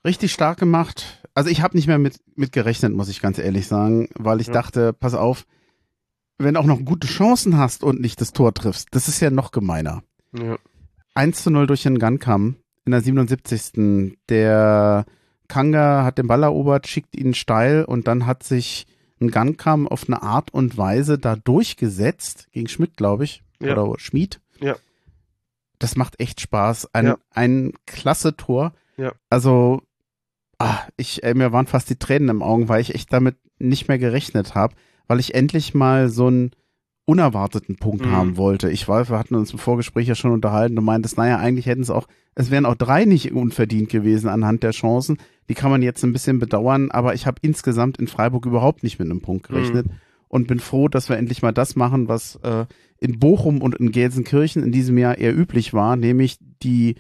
Richtig 0.06 0.32
stark 0.32 0.60
gemacht. 0.60 1.24
Also 1.34 1.50
ich 1.50 1.62
habe 1.62 1.76
nicht 1.76 1.88
mehr 1.88 2.00
mit, 2.00 2.20
mit 2.36 2.52
gerechnet, 2.52 2.94
muss 2.94 3.10
ich 3.10 3.22
ganz 3.22 3.38
ehrlich 3.38 3.68
sagen, 3.68 4.10
weil 4.16 4.42
ich 4.42 4.48
ja. 4.48 4.54
dachte, 4.54 4.94
pass 4.94 5.14
auf, 5.14 5.46
wenn 6.40 6.58
auch 6.58 6.66
noch 6.66 6.84
gute 6.84 7.08
Chancen 7.08 7.58
hast 7.58 7.84
und 7.84 8.02
nicht 8.02 8.20
das 8.22 8.32
Tor 8.32 8.54
triffst, 8.54 8.88
das 8.92 9.08
ist 9.08 9.20
ja 9.20 9.30
noch 9.30 9.52
gemeiner. 9.52 10.02
Ja. 10.34 10.58
1 11.14 11.44
zu 11.44 11.52
0 11.52 11.68
durch 11.68 11.84
den 11.84 12.00
Gunkam 12.00 12.56
in 12.86 12.92
der 12.92 13.02
77. 13.02 14.18
Der 14.30 15.06
Kanga 15.48 16.04
hat 16.04 16.18
den 16.18 16.28
Ball 16.28 16.44
erobert, 16.44 16.88
schickt 16.88 17.16
ihn 17.16 17.34
steil 17.34 17.84
und 17.84 18.08
dann 18.08 18.26
hat 18.26 18.44
sich 18.44 18.88
ein 19.20 19.32
Gunkam 19.32 19.88
auf 19.88 20.08
eine 20.08 20.22
Art 20.22 20.54
und 20.54 20.78
Weise 20.78 21.20
da 21.20 21.36
durchgesetzt, 21.36 22.48
gegen 22.52 22.70
Schmidt, 22.70 22.96
glaube 22.96 23.26
ich, 23.26 23.44
ja. 23.60 23.78
oder 23.78 24.00
Schmied. 24.00 24.40
Ja. 24.62 24.78
Das 25.78 25.98
macht 25.98 26.20
echt 26.22 26.40
Spaß. 26.40 26.94
Ein, 26.94 27.06
ja. 27.06 27.18
ein 27.32 27.74
klasse 27.86 28.38
Tor. 28.38 28.74
Ja. 28.96 29.12
Also, 29.30 29.82
ah, 30.58 30.80
ich, 30.96 31.24
ey, 31.24 31.34
mir 31.34 31.52
waren 31.52 31.68
fast 31.68 31.90
die 31.90 32.00
Tränen 32.00 32.30
im 32.30 32.44
Augen, 32.44 32.70
weil 32.70 32.82
ich 32.82 32.96
echt 32.96 33.12
damit 33.12 33.36
nicht 33.60 33.90
mehr 33.90 34.00
gerechnet 34.00 34.56
habe 34.56 34.76
weil 35.10 35.20
ich 35.20 35.34
endlich 35.34 35.74
mal 35.74 36.08
so 36.08 36.28
einen 36.28 36.52
unerwarteten 37.04 37.78
Punkt 37.78 38.06
mhm. 38.06 38.12
haben 38.12 38.38
wollte. 38.38 38.70
Ich 38.70 38.88
war, 38.88 39.10
wir 39.10 39.18
hatten 39.18 39.34
uns 39.34 39.52
im 39.52 39.58
Vorgespräch 39.58 40.08
ja 40.08 40.14
schon 40.14 40.32
unterhalten. 40.32 40.76
Du 40.76 40.84
meintest, 40.84 41.18
naja, 41.18 41.40
eigentlich 41.40 41.66
hätten 41.66 41.82
es 41.82 41.90
auch, 41.90 42.08
es 42.36 42.52
wären 42.52 42.68
auch 42.68 42.76
drei 42.76 43.06
nicht 43.06 43.32
unverdient 43.34 43.90
gewesen 43.90 44.30
anhand 44.30 44.62
der 44.62 44.70
Chancen. 44.70 45.18
Die 45.50 45.56
kann 45.56 45.72
man 45.72 45.82
jetzt 45.82 46.04
ein 46.04 46.14
bisschen 46.14 46.38
bedauern, 46.38 46.92
aber 46.92 47.16
ich 47.16 47.26
habe 47.26 47.40
insgesamt 47.42 47.98
in 47.98 48.08
Freiburg 48.08 48.46
überhaupt 48.46 48.84
nicht 48.84 49.00
mit 49.00 49.10
einem 49.10 49.22
Punkt 49.22 49.48
gerechnet 49.48 49.88
mhm. 49.88 49.94
und 50.28 50.48
bin 50.48 50.60
froh, 50.60 50.88
dass 50.88 51.10
wir 51.10 51.18
endlich 51.18 51.42
mal 51.42 51.52
das 51.52 51.76
machen, 51.76 52.08
was 52.08 52.36
äh, 52.44 52.68
in 53.00 53.18
Bochum 53.18 53.64
und 53.64 53.74
in 53.74 53.92
Gelsenkirchen 53.92 54.62
in 54.62 54.72
diesem 54.72 55.00
Jahr 55.00 55.18
eher 55.18 55.36
üblich 55.36 55.74
war, 55.74 55.96
nämlich 55.96 56.38
die 56.62 56.94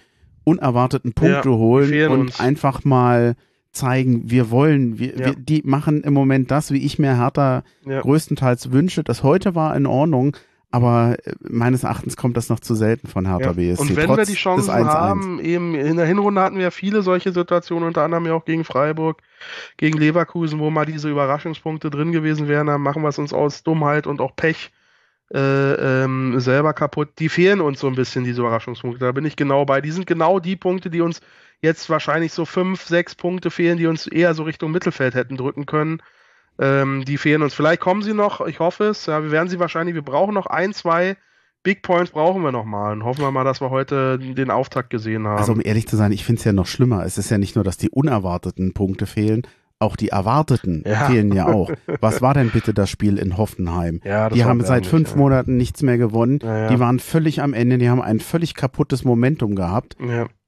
unerwarteten 0.43 1.13
Punkte 1.13 1.49
ja, 1.49 1.55
holen 1.55 2.09
und 2.09 2.19
uns. 2.21 2.39
einfach 2.39 2.83
mal 2.83 3.35
zeigen, 3.79 4.29
wir 4.29 4.51
wollen, 4.51 4.99
wir, 4.99 5.17
ja. 5.17 5.25
wir, 5.27 5.35
die 5.35 5.61
machen 5.63 6.01
im 6.01 6.13
Moment 6.13 6.51
das, 6.51 6.71
wie 6.71 6.85
ich 6.85 6.99
mir 6.99 7.17
härter 7.17 7.63
ja. 7.85 8.01
größtenteils 8.01 8.71
wünsche. 8.71 9.03
Das 9.03 9.23
heute 9.23 9.55
war 9.55 9.75
in 9.75 9.85
Ordnung, 9.85 10.35
aber 10.71 11.17
äh, 11.23 11.33
meines 11.39 11.83
Erachtens 11.83 12.15
kommt 12.15 12.37
das 12.37 12.49
noch 12.49 12.59
zu 12.59 12.75
selten 12.75 13.07
von 13.07 13.25
Hertha 13.25 13.51
ja. 13.51 13.53
BSC. 13.53 13.81
Und 13.81 13.95
wenn 13.95 14.09
wir 14.09 14.25
die 14.25 14.33
Chancen 14.33 14.73
haben, 14.73 15.39
eben 15.39 15.73
in 15.75 15.97
der 15.97 16.05
Hinrunde 16.05 16.41
hatten 16.41 16.59
wir 16.59 16.71
viele 16.71 17.01
solche 17.01 17.31
Situationen, 17.31 17.87
unter 17.87 18.03
anderem 18.03 18.25
ja 18.25 18.33
auch 18.33 18.45
gegen 18.45 18.63
Freiburg, 18.63 19.21
gegen 19.77 19.97
Leverkusen, 19.97 20.59
wo 20.59 20.69
mal 20.69 20.85
diese 20.85 21.09
Überraschungspunkte 21.09 21.89
drin 21.89 22.11
gewesen 22.11 22.47
wären, 22.47 22.67
dann 22.67 22.81
machen 22.81 23.01
wir 23.01 23.09
es 23.09 23.17
uns 23.17 23.33
aus 23.33 23.63
Dummheit 23.63 24.05
und 24.05 24.21
auch 24.21 24.35
Pech 24.35 24.71
äh, 25.33 26.03
ähm, 26.03 26.39
selber 26.39 26.73
kaputt. 26.73 27.09
Die 27.19 27.29
fehlen 27.29 27.61
uns 27.61 27.79
so 27.79 27.87
ein 27.87 27.95
bisschen, 27.95 28.23
diese 28.23 28.41
Überraschungspunkte. 28.41 28.99
Da 28.99 29.11
bin 29.11 29.25
ich 29.25 29.35
genau 29.35 29.65
bei. 29.65 29.81
Die 29.81 29.91
sind 29.91 30.07
genau 30.07 30.39
die 30.39 30.55
Punkte, 30.55 30.89
die 30.89 31.01
uns 31.01 31.21
jetzt 31.61 31.89
wahrscheinlich 31.89 32.33
so 32.33 32.45
fünf, 32.45 32.83
sechs 32.83 33.15
Punkte 33.15 33.51
fehlen, 33.51 33.77
die 33.77 33.87
uns 33.87 34.07
eher 34.07 34.33
so 34.33 34.43
Richtung 34.43 34.71
Mittelfeld 34.71 35.15
hätten 35.15 35.37
drücken 35.37 35.65
können. 35.65 36.01
Ähm, 36.59 37.05
die 37.05 37.17
fehlen 37.17 37.41
uns. 37.41 37.53
Vielleicht 37.53 37.81
kommen 37.81 38.01
sie 38.01 38.13
noch, 38.13 38.45
ich 38.45 38.59
hoffe 38.59 38.85
es. 38.85 39.05
Ja, 39.05 39.23
wir 39.23 39.31
werden 39.31 39.49
sie 39.49 39.59
wahrscheinlich, 39.59 39.95
wir 39.95 40.01
brauchen 40.01 40.33
noch 40.33 40.47
ein, 40.47 40.73
zwei 40.73 41.17
Big 41.61 41.81
Points 41.81 42.11
brauchen 42.11 42.41
wir 42.41 42.51
noch 42.51 42.65
mal. 42.65 42.93
Und 42.93 43.03
hoffen 43.03 43.21
wir 43.21 43.31
mal, 43.31 43.43
dass 43.43 43.61
wir 43.61 43.69
heute 43.69 44.17
den 44.17 44.49
Auftakt 44.49 44.89
gesehen 44.89 45.27
haben. 45.27 45.39
Also 45.39 45.51
um 45.51 45.61
ehrlich 45.63 45.87
zu 45.87 45.97
sein, 45.97 46.11
ich 46.11 46.23
finde 46.23 46.39
es 46.39 46.45
ja 46.45 46.53
noch 46.53 46.67
schlimmer. 46.67 47.05
Es 47.05 47.17
ist 47.17 47.29
ja 47.29 47.37
nicht 47.37 47.55
nur, 47.55 47.63
dass 47.63 47.77
die 47.77 47.89
unerwarteten 47.89 48.73
Punkte 48.73 49.05
fehlen, 49.05 49.43
auch 49.77 49.95
die 49.95 50.09
erwarteten 50.09 50.83
ja. 50.85 51.05
fehlen 51.05 51.31
ja 51.33 51.47
auch. 51.47 51.71
Was 52.01 52.21
war 52.21 52.33
denn 52.33 52.49
bitte 52.49 52.73
das 52.73 52.89
Spiel 52.89 53.17
in 53.17 53.37
Hoffenheim? 53.37 54.01
Ja, 54.03 54.29
die 54.29 54.43
haben 54.43 54.61
seit 54.63 54.85
fünf 54.85 55.11
ja. 55.11 55.17
Monaten 55.17 55.57
nichts 55.57 55.81
mehr 55.81 55.97
gewonnen. 55.97 56.39
Die 56.39 56.79
waren 56.79 56.99
völlig 56.99 57.41
am 57.41 57.53
Ende, 57.53 57.77
die 57.77 57.89
haben 57.89 58.01
ein 58.01 58.19
völlig 58.19 58.55
kaputtes 58.55 59.03
Momentum 59.03 59.55
gehabt. 59.55 59.95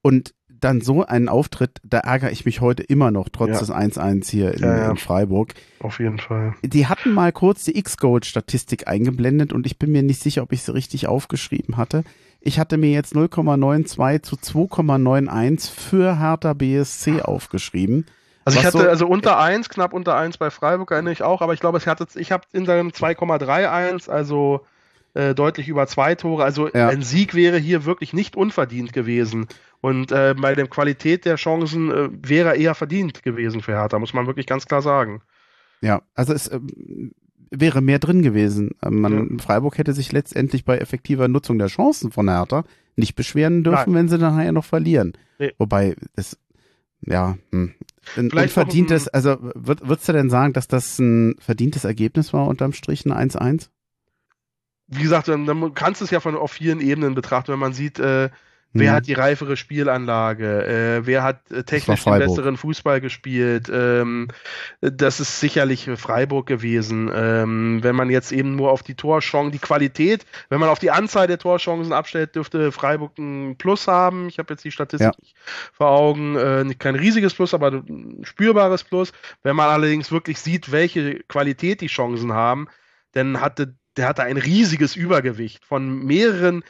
Und 0.02 0.34
dann 0.64 0.82
so 0.82 1.06
einen 1.06 1.30
Auftritt, 1.30 1.80
da 1.84 2.00
ärgere 2.00 2.32
ich 2.32 2.46
mich 2.46 2.62
heute 2.62 2.84
immer 2.84 3.12
noch, 3.12 3.30
trotz 3.30 3.60
des 3.60 3.72
1-1 3.72 4.30
hier 4.30 4.54
in, 4.54 4.64
in, 4.64 4.98
Freiburg. 4.98 5.54
Auf 5.80 6.00
jeden 6.00 6.20
Fall. 6.20 6.54
Die 6.64 6.88
hatten 6.88 7.14
mal 7.14 7.32
kurz 7.32 7.64
die 7.64 7.78
X-Gold-Statistik 7.78 8.88
eingeblendet 8.88 9.54
und 9.54 9.66
ich 9.66 9.78
bin 9.78 9.92
mir 9.92 10.04
nicht 10.04 10.22
sicher, 10.22 10.44
ob 10.44 10.54
ich 10.54 10.64
sie 10.64 10.74
richtig 10.74 11.08
aufgeschrieben 11.08 11.78
hatte. 11.78 12.04
Ich 12.40 12.60
hatte 12.60 12.78
mir 12.78 12.92
jetzt 12.92 13.16
0,92 13.16 14.24
zu 14.24 14.36
2,91 14.36 15.70
für 15.70 16.20
Hertha 16.20 16.54
BSC 16.54 17.22
aufgeschrieben. 17.22 18.06
Also 18.46 18.60
ich 18.60 18.66
hatte 18.66 18.80
so, 18.80 18.90
also 18.90 19.08
unter 19.08 19.40
1, 19.40 19.70
knapp 19.70 19.94
unter 19.94 20.16
1 20.16 20.38
bei 20.38 20.50
Freiburg 20.50 20.90
erinnere 20.92 21.14
ich 21.14 21.22
auch, 21.22 21.42
aber 21.42 21.54
ich 21.54 21.60
glaube, 21.60 21.78
ich 21.78 21.88
hatte 21.88 22.08
ich 22.16 22.32
habe 22.32 22.44
in 22.52 22.66
seinem 22.66 22.90
2,31, 22.90 24.10
also 24.10 24.66
äh, 25.14 25.36
deutlich 25.36 25.68
über 25.68 25.88
zwei 25.88 26.16
Tore. 26.16 26.44
Also 26.44 26.70
ja. 26.70 26.90
ein 26.90 27.02
Sieg 27.02 27.34
wäre 27.34 27.58
hier 27.58 27.86
wirklich 27.86 28.14
nicht 28.14 28.36
unverdient 28.36 28.94
gewesen. 28.94 29.48
Und 29.82 30.12
äh, 30.12 30.36
bei 30.40 30.54
der 30.54 30.68
Qualität 30.68 31.26
der 31.26 31.36
Chancen 31.36 31.92
äh, 31.92 32.10
wäre 32.22 32.50
er 32.50 32.56
eher 32.56 32.76
verdient 32.76 33.24
gewesen 33.24 33.62
für 33.62 33.74
Hertha, 33.74 34.00
muss 34.00 34.14
man 34.14 34.28
wirklich 34.28 34.46
ganz 34.46 34.66
klar 34.66 34.82
sagen. 34.82 35.22
Ja, 35.82 36.04
also 36.14 36.34
es 36.34 36.52
ähm, 36.52 37.14
wäre 37.50 37.82
mehr 37.82 38.00
drin 38.00 38.22
gewesen. 38.22 38.72
Ähm, 38.84 39.02
man, 39.02 39.38
ja. 39.38 39.44
Freiburg 39.44 39.78
hätte 39.78 39.94
sich 39.94 40.12
letztendlich 40.12 40.66
bei 40.66 40.78
effektiver 40.78 41.28
Nutzung 41.28 41.58
der 41.58 41.68
Chancen 41.68 42.12
von 42.12 42.30
Hertha 42.30 42.64
nicht 42.96 43.16
beschweren 43.16 43.64
dürfen, 43.64 43.94
Nein. 43.94 43.96
wenn 43.96 44.10
sie 44.10 44.18
dann 44.18 44.36
nachher 44.36 44.52
noch 44.52 44.66
verlieren. 44.66 45.14
Nee. 45.40 45.54
Wobei 45.58 45.96
es 46.16 46.38
ja, 47.04 47.38
hm. 47.52 47.74
Ein 48.16 48.30
Vielleicht 48.30 48.54
verdientes, 48.54 49.08
also 49.08 49.38
würd, 49.42 49.88
würdest 49.88 50.10
du 50.10 50.14
denn 50.14 50.30
sagen, 50.30 50.54
dass 50.54 50.68
das 50.68 50.98
ein 51.00 51.36
verdientes 51.40 51.84
Ergebnis 51.84 52.34
war 52.34 52.48
unterm 52.48 52.74
Strich 52.74 53.06
ein 53.06 53.12
1-1? 53.12 53.70
Wie 54.92 55.04
gesagt, 55.04 55.28
dann, 55.28 55.46
dann 55.46 55.74
kannst 55.74 56.02
du 56.02 56.06
es 56.06 56.12
ja 56.12 56.20
von 56.20 56.36
auf 56.36 56.52
vielen 56.52 56.82
Ebenen 56.82 57.16
betrachten, 57.16 57.52
wenn 57.52 57.60
man 57.60 57.74
sieht, 57.74 58.00
äh, 58.00 58.30
Wer 58.74 58.92
mhm. 58.92 58.96
hat 58.96 59.08
die 59.08 59.14
reifere 59.14 59.58
Spielanlage? 59.58 60.66
Äh, 60.66 61.06
wer 61.06 61.24
hat 61.24 61.52
äh, 61.52 61.64
technisch 61.64 62.06
den 62.06 62.20
besseren 62.20 62.56
Fußball 62.56 63.02
gespielt? 63.02 63.70
Ähm, 63.74 64.30
das 64.80 65.20
ist 65.20 65.42
sicherlich 65.42 65.90
Freiburg 65.98 66.48
gewesen. 66.48 67.12
Ähm, 67.14 67.80
wenn 67.82 67.96
man 67.98 68.10
jetzt 68.10 68.32
eben 68.32 68.56
nur 68.56 68.72
auf 68.72 68.82
die 68.82 68.96
Torchancen, 68.96 69.52
die 69.52 69.60
Qualität, 69.60 70.26
wenn 70.50 70.62
man 70.62 70.70
auf 70.70 70.80
die 70.80 70.92
Anzahl 70.92 71.28
der 71.28 71.38
Torchancen 71.38 71.92
abstellt, 71.92 72.36
dürfte 72.36 72.72
Freiburg 72.72 73.18
ein 73.18 73.58
Plus 73.58 73.88
haben. 73.90 74.30
Ich 74.30 74.40
habe 74.40 74.54
jetzt 74.54 74.64
die 74.64 74.72
Statistik 74.72 75.12
ja. 75.22 75.42
vor 75.74 75.88
Augen. 75.88 76.38
Äh, 76.38 76.74
kein 76.80 76.96
riesiges 76.96 77.34
Plus, 77.34 77.54
aber 77.54 77.72
ein 77.72 78.22
spürbares 78.24 78.86
Plus. 78.86 79.12
Wenn 79.44 79.58
man 79.58 79.68
allerdings 79.68 80.14
wirklich 80.14 80.40
sieht, 80.40 80.72
welche 80.72 81.20
Qualität 81.28 81.82
die 81.82 81.88
Chancen 81.88 82.32
haben, 82.32 82.70
dann 83.12 83.42
hatte 83.42 83.76
der 83.98 84.08
hatte 84.08 84.24
ein 84.24 84.38
riesiges 84.38 84.96
Übergewicht 84.96 85.66
von 85.66 86.04
mehreren 86.04 86.64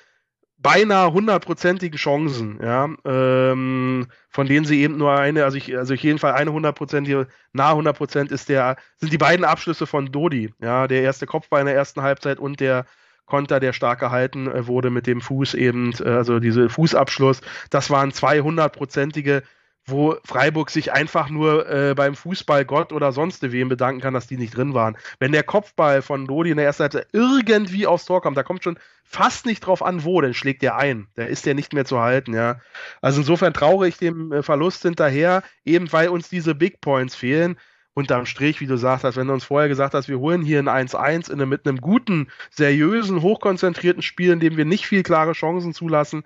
beinahe 0.61 1.11
hundertprozentigen 1.11 1.97
Chancen, 1.97 2.59
ja, 2.61 2.87
ähm, 3.03 4.07
von 4.29 4.47
denen 4.47 4.65
sie 4.65 4.81
eben 4.81 4.97
nur 4.97 5.17
eine, 5.17 5.43
also 5.43 5.57
ich, 5.57 5.75
also 5.75 5.93
ich 5.93 6.03
jeden 6.03 6.19
Fall 6.19 6.33
eine 6.33 6.53
hundertprozentige, 6.53 7.27
nahe 7.51 7.75
hundert 7.75 7.97
Prozent 7.97 8.31
ist 8.31 8.47
der, 8.47 8.77
sind 8.97 9.11
die 9.11 9.17
beiden 9.17 9.43
Abschlüsse 9.43 9.87
von 9.87 10.11
Dodi, 10.11 10.53
ja, 10.61 10.87
der 10.87 11.01
erste 11.01 11.25
Kopfball 11.25 11.61
in 11.61 11.65
der 11.65 11.75
ersten 11.75 12.03
Halbzeit 12.03 12.37
und 12.37 12.59
der 12.59 12.85
Konter, 13.25 13.59
der 13.59 13.73
stark 13.73 13.99
gehalten 13.99 14.51
äh, 14.51 14.67
wurde 14.67 14.89
mit 14.89 15.07
dem 15.07 15.21
Fuß 15.21 15.53
eben, 15.55 15.93
äh, 15.99 16.09
also 16.09 16.39
diese 16.39 16.69
Fußabschluss, 16.69 17.41
das 17.69 17.89
waren 17.89 18.11
zwei 18.11 18.41
hundertprozentige 18.41 19.43
wo 19.85 20.15
Freiburg 20.23 20.69
sich 20.69 20.93
einfach 20.93 21.29
nur 21.29 21.69
äh, 21.69 21.93
beim 21.95 22.15
Fußball 22.15 22.65
Gott 22.65 22.93
oder 22.93 23.11
sonst 23.11 23.41
wem 23.51 23.69
bedanken 23.69 24.01
kann, 24.01 24.13
dass 24.13 24.27
die 24.27 24.37
nicht 24.37 24.55
drin 24.55 24.73
waren. 24.73 24.97
Wenn 25.19 25.31
der 25.31 25.43
Kopfball 25.43 26.01
von 26.01 26.25
Lodi 26.25 26.51
in 26.51 26.57
der 26.57 26.65
ersten 26.65 26.83
Seite 26.83 27.07
irgendwie 27.11 27.87
aufs 27.87 28.05
Tor 28.05 28.21
kommt, 28.21 28.37
da 28.37 28.43
kommt 28.43 28.63
schon 28.63 28.77
fast 29.03 29.45
nicht 29.45 29.61
drauf 29.61 29.83
an, 29.83 30.03
wo, 30.03 30.21
dann 30.21 30.33
schlägt 30.33 30.61
der 30.61 30.77
ein. 30.77 31.07
Der 31.17 31.27
ist 31.27 31.45
ja 31.45 31.53
nicht 31.53 31.73
mehr 31.73 31.85
zu 31.85 31.99
halten, 31.99 32.33
ja. 32.33 32.61
Also 33.01 33.21
insofern 33.21 33.53
traure 33.53 33.87
ich 33.87 33.97
dem 33.97 34.31
äh, 34.31 34.43
Verlust 34.43 34.83
hinterher, 34.83 35.43
eben 35.65 35.91
weil 35.91 36.09
uns 36.09 36.29
diese 36.29 36.55
Big 36.55 36.79
Points 36.81 37.15
fehlen. 37.15 37.57
Unterm 37.93 38.25
Strich, 38.25 38.61
wie 38.61 38.67
du 38.67 38.77
sagst 38.77 39.03
hast, 39.03 39.17
wenn 39.17 39.27
du 39.27 39.33
uns 39.33 39.43
vorher 39.43 39.67
gesagt 39.67 39.93
hast, 39.93 40.07
wir 40.07 40.19
holen 40.19 40.43
hier 40.43 40.59
ein 40.59 40.87
1-1 40.87 41.45
mit 41.45 41.67
einem 41.67 41.81
guten, 41.81 42.29
seriösen, 42.49 43.21
hochkonzentrierten 43.21 44.01
Spiel, 44.01 44.31
in 44.31 44.39
dem 44.39 44.55
wir 44.55 44.63
nicht 44.63 44.87
viel 44.87 45.03
klare 45.03 45.33
Chancen 45.33 45.73
zulassen, 45.73 46.23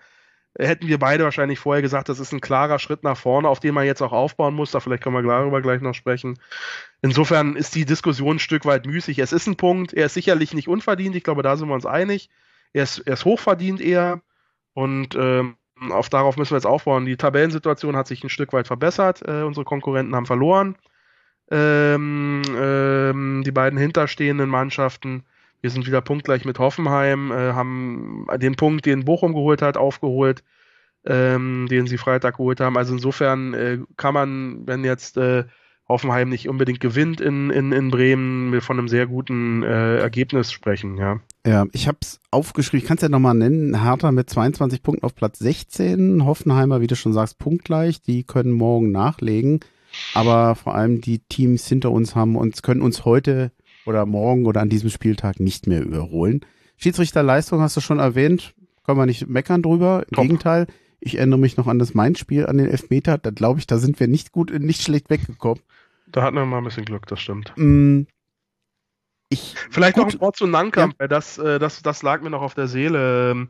hätten 0.57 0.87
wir 0.87 0.99
beide 0.99 1.23
wahrscheinlich 1.23 1.59
vorher 1.59 1.81
gesagt, 1.81 2.09
das 2.09 2.19
ist 2.19 2.31
ein 2.31 2.41
klarer 2.41 2.79
Schritt 2.79 3.03
nach 3.03 3.17
vorne, 3.17 3.49
auf 3.49 3.59
den 3.59 3.73
man 3.73 3.85
jetzt 3.85 4.01
auch 4.01 4.13
aufbauen 4.13 4.55
muss. 4.55 4.71
Da 4.71 4.79
vielleicht 4.79 5.03
können 5.03 5.15
wir 5.15 5.23
darüber 5.23 5.61
gleich 5.61 5.81
noch 5.81 5.93
sprechen. 5.93 6.39
Insofern 7.01 7.55
ist 7.55 7.75
die 7.75 7.85
Diskussion 7.85 8.37
ein 8.37 8.39
Stück 8.39 8.65
weit 8.65 8.85
müßig. 8.85 9.19
Es 9.19 9.33
ist 9.33 9.47
ein 9.47 9.57
Punkt, 9.57 9.93
er 9.93 10.05
ist 10.05 10.13
sicherlich 10.13 10.53
nicht 10.53 10.67
unverdient. 10.67 11.15
Ich 11.15 11.23
glaube, 11.23 11.43
da 11.43 11.57
sind 11.57 11.67
wir 11.67 11.75
uns 11.75 11.85
einig. 11.85 12.29
Er 12.73 12.83
ist, 12.83 12.99
er 12.99 13.13
ist 13.13 13.25
hochverdient 13.25 13.81
eher. 13.81 14.21
Und 14.73 15.15
ähm, 15.15 15.57
auf 15.89 16.09
darauf 16.09 16.37
müssen 16.37 16.51
wir 16.51 16.57
jetzt 16.57 16.65
aufbauen. 16.65 17.05
Die 17.05 17.17
Tabellensituation 17.17 17.97
hat 17.97 18.07
sich 18.07 18.23
ein 18.23 18.29
Stück 18.29 18.53
weit 18.53 18.67
verbessert. 18.67 19.21
Äh, 19.27 19.43
unsere 19.43 19.65
Konkurrenten 19.65 20.15
haben 20.15 20.25
verloren. 20.25 20.77
Ähm, 21.51 22.41
ähm, 22.57 23.43
die 23.45 23.51
beiden 23.51 23.77
hinterstehenden 23.77 24.49
Mannschaften 24.49 25.25
wir 25.61 25.69
sind 25.69 25.87
wieder 25.87 26.01
punktgleich 26.01 26.45
mit 26.45 26.59
Hoffenheim, 26.59 27.31
äh, 27.31 27.53
haben 27.53 28.27
den 28.37 28.55
Punkt, 28.55 28.85
den 28.85 29.05
Bochum 29.05 29.33
geholt 29.33 29.61
hat, 29.61 29.77
aufgeholt, 29.77 30.43
ähm, 31.05 31.67
den 31.69 31.87
sie 31.87 31.97
Freitag 31.97 32.37
geholt 32.37 32.59
haben. 32.59 32.77
Also 32.77 32.93
insofern 32.93 33.53
äh, 33.53 33.79
kann 33.97 34.13
man, 34.13 34.67
wenn 34.67 34.83
jetzt 34.83 35.17
äh, 35.17 35.45
Hoffenheim 35.87 36.29
nicht 36.29 36.49
unbedingt 36.49 36.79
gewinnt 36.79 37.21
in, 37.21 37.51
in, 37.51 37.71
in 37.71 37.91
Bremen, 37.91 38.59
von 38.61 38.79
einem 38.79 38.87
sehr 38.87 39.05
guten 39.05 39.61
äh, 39.61 39.97
Ergebnis 39.97 40.51
sprechen, 40.51 40.97
ja. 40.97 41.19
Ja, 41.45 41.67
ich 41.73 41.87
habe 41.87 41.99
es 42.01 42.19
aufgeschrieben, 42.31 42.81
ich 42.81 42.87
kann 42.87 42.97
es 42.97 43.03
ja 43.03 43.09
nochmal 43.09 43.35
nennen, 43.35 43.83
Hertha 43.83 44.11
mit 44.11 44.27
22 44.27 44.81
Punkten 44.81 45.05
auf 45.05 45.13
Platz 45.13 45.37
16, 45.39 46.25
Hoffenheimer, 46.25 46.81
wie 46.81 46.87
du 46.87 46.95
schon 46.95 47.13
sagst, 47.13 47.37
punktgleich, 47.37 48.01
die 48.01 48.23
können 48.23 48.51
morgen 48.51 48.91
nachlegen, 48.91 49.59
aber 50.15 50.55
vor 50.55 50.73
allem 50.73 51.01
die 51.01 51.19
Teams 51.19 51.67
hinter 51.67 51.91
uns 51.91 52.15
haben 52.15 52.35
uns, 52.35 52.63
können 52.63 52.81
uns 52.81 53.05
heute 53.05 53.51
oder 53.85 54.05
morgen 54.05 54.45
oder 54.45 54.61
an 54.61 54.69
diesem 54.69 54.89
Spieltag 54.89 55.39
nicht 55.39 55.67
mehr 55.67 55.81
überholen. 55.81 56.41
Schiedsrichterleistung 56.77 57.61
hast 57.61 57.77
du 57.77 57.81
schon 57.81 57.99
erwähnt, 57.99 58.53
können 58.85 58.99
wir 58.99 59.05
nicht 59.05 59.27
meckern 59.27 59.61
drüber. 59.61 60.03
Im 60.09 60.15
Top. 60.15 60.23
Gegenteil, 60.23 60.67
ich 60.99 61.17
erinnere 61.17 61.39
mich 61.39 61.57
noch 61.57 61.67
an 61.67 61.79
das 61.79 61.93
Main-Spiel, 61.93 62.45
an 62.47 62.57
den 62.57 62.69
Elfmeter. 62.69 63.17
Da 63.17 63.31
glaube 63.31 63.59
ich, 63.59 63.67
da 63.67 63.77
sind 63.77 63.99
wir 63.99 64.07
nicht 64.07 64.31
gut, 64.31 64.51
nicht 64.51 64.81
schlecht 64.81 65.09
weggekommen. 65.09 65.61
Da 66.07 66.23
hatten 66.23 66.35
wir 66.35 66.45
mal 66.45 66.59
ein 66.59 66.63
bisschen 66.63 66.85
Glück, 66.85 67.07
das 67.07 67.19
stimmt. 67.19 67.53
Mm, 67.55 68.03
ich, 69.29 69.55
Vielleicht 69.69 69.95
gut, 69.95 70.05
noch 70.05 70.13
ein 70.13 70.21
Wort 70.21 70.35
zu 70.35 70.47
Nankamp, 70.47 70.93
ja. 70.93 70.99
weil 70.99 71.07
das, 71.07 71.37
äh, 71.37 71.59
das, 71.59 71.81
das 71.81 72.03
lag 72.03 72.21
mir 72.21 72.29
noch 72.29 72.41
auf 72.41 72.53
der 72.53 72.67
Seele. 72.67 73.31
Ähm, 73.31 73.49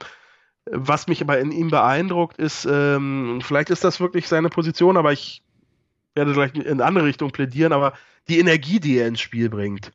was 0.72 1.08
mich 1.08 1.22
aber 1.22 1.40
in 1.40 1.52
ihm 1.52 1.70
beeindruckt, 1.70 2.38
ist, 2.38 2.68
ähm, 2.70 3.40
vielleicht 3.44 3.70
ist 3.70 3.84
das 3.84 4.00
wirklich 4.00 4.28
seine 4.28 4.50
Position, 4.50 4.98
aber 4.98 5.12
ich 5.12 5.44
werde 6.16 6.34
gleich 6.34 6.56
in 6.56 6.66
eine 6.66 6.86
andere 6.86 7.06
Richtung 7.06 7.32
plädieren, 7.32 7.74
aber 7.74 7.94
die 8.30 8.40
Energie, 8.40 8.80
die 8.80 8.98
er 8.98 9.08
ins 9.08 9.20
Spiel 9.20 9.50
bringt 9.50 9.92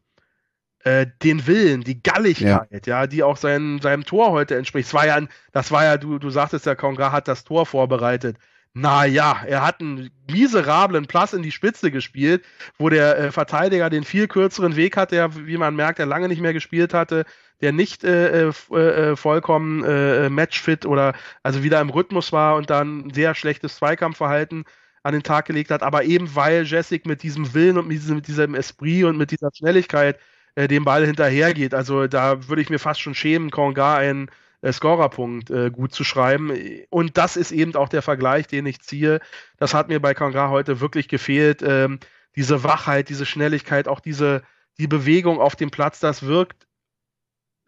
äh, 0.85 1.07
den 1.23 1.47
Willen, 1.47 1.83
die 1.83 2.03
Galligkeit, 2.03 2.87
ja. 2.87 3.01
ja, 3.01 3.07
die 3.07 3.23
auch 3.23 3.37
sein, 3.37 3.81
seinem 3.83 4.05
Tor 4.05 4.33
heute 4.33 4.57
entspricht. 4.57 4.89
Das 4.89 4.95
war 4.95 5.07
ja, 5.07 5.21
das 5.53 5.71
war 5.71 5.85
ja, 5.85 5.97
du, 5.97 6.19
du 6.19 6.31
sagtest 6.31 6.67
ja, 6.67 6.75
Konga 6.75 7.13
hat 7.13 7.29
das 7.29 7.45
Tor 7.45 7.67
vorbereitet. 7.67 8.37
Naja, 8.73 9.43
er 9.47 9.67
hat 9.67 9.81
einen 9.81 10.11
miserablen 10.31 11.07
Pass 11.07 11.33
in 11.33 11.43
die 11.43 11.51
Spitze 11.51 11.91
gespielt, 11.91 12.45
wo 12.79 12.89
der 12.89 13.19
äh, 13.19 13.33
Verteidiger 13.33 13.91
den 13.91 14.05
viel 14.05 14.29
kürzeren 14.29 14.77
Weg 14.77 14.97
hat, 14.97 15.11
der, 15.11 15.35
wie 15.35 15.57
man 15.57 15.75
merkt, 15.75 15.99
der 15.99 16.07
lange 16.07 16.29
nicht 16.29 16.41
mehr 16.41 16.53
gespielt 16.53 16.95
hatte, 16.95 17.25
der 17.61 17.73
nicht 17.73 18.05
äh, 18.05 18.49
äh, 18.49 18.53
äh 18.77 19.17
vollkommen 19.17 19.83
äh, 19.85 20.31
matchfit 20.31 20.87
oder 20.87 21.15
also 21.43 21.65
wieder 21.65 21.81
im 21.81 21.91
Rhythmus 21.91 22.33
war 22.33 22.55
und 22.55 22.71
dann 22.71 23.11
sehr 23.13 23.35
schlechtes 23.35 23.77
Zweikampfverhalten 23.77 24.65
an 25.03 25.15
den 25.15 25.23
Tag 25.25 25.47
gelegt 25.47 25.71
hat, 25.71 25.83
aber 25.83 26.05
eben 26.05 26.35
weil 26.37 26.65
Jessic 26.65 27.07
mit 27.07 27.23
diesem 27.23 27.53
Willen 27.55 27.77
und 27.77 27.89
mit 27.89 27.97
diesem, 27.97 28.17
mit 28.17 28.29
diesem 28.29 28.55
Esprit 28.55 29.05
und 29.05 29.17
mit 29.19 29.31
dieser 29.31 29.51
Schnelligkeit 29.53 30.19
äh, 30.55 30.69
dem 30.69 30.85
Ball 30.85 31.07
hinterhergeht. 31.07 31.75
Also 31.75 32.07
da 32.07 32.49
würde 32.49 32.63
ich 32.63 32.71
mir 32.71 32.79
fast 32.79 33.01
schon 33.01 33.15
schämen, 33.15 33.51
Konga 33.51 33.97
einen 33.97 34.31
äh, 34.63 34.73
Scorerpunkt 34.73 35.51
äh, 35.51 35.71
gut 35.71 35.93
zu 35.93 36.05
schreiben. 36.05 36.53
Und 36.91 37.17
das 37.17 37.37
ist 37.37 37.53
eben 37.53 37.75
auch 37.77 37.89
der 37.89 38.03
Vergleich, 38.03 38.47
den 38.47 38.67
ich 38.67 38.81
ziehe. 38.81 39.21
Das 39.59 39.75
hat 39.75 39.89
mir 39.89 40.01
bei 40.01 40.15
Konga 40.15 40.51
heute 40.51 40.81
wirklich 40.81 41.09
gefehlt. 41.09 41.63
Ähm, 41.63 42.01
diese 42.37 42.63
Wachheit, 42.65 43.09
diese 43.09 43.27
Schnelligkeit, 43.27 43.89
auch 43.89 44.01
diese 44.01 44.43
die 44.79 44.87
Bewegung 44.87 45.41
auf 45.41 45.57
dem 45.57 45.71
Platz, 45.71 46.01
das 46.01 46.23
wirkt 46.23 46.67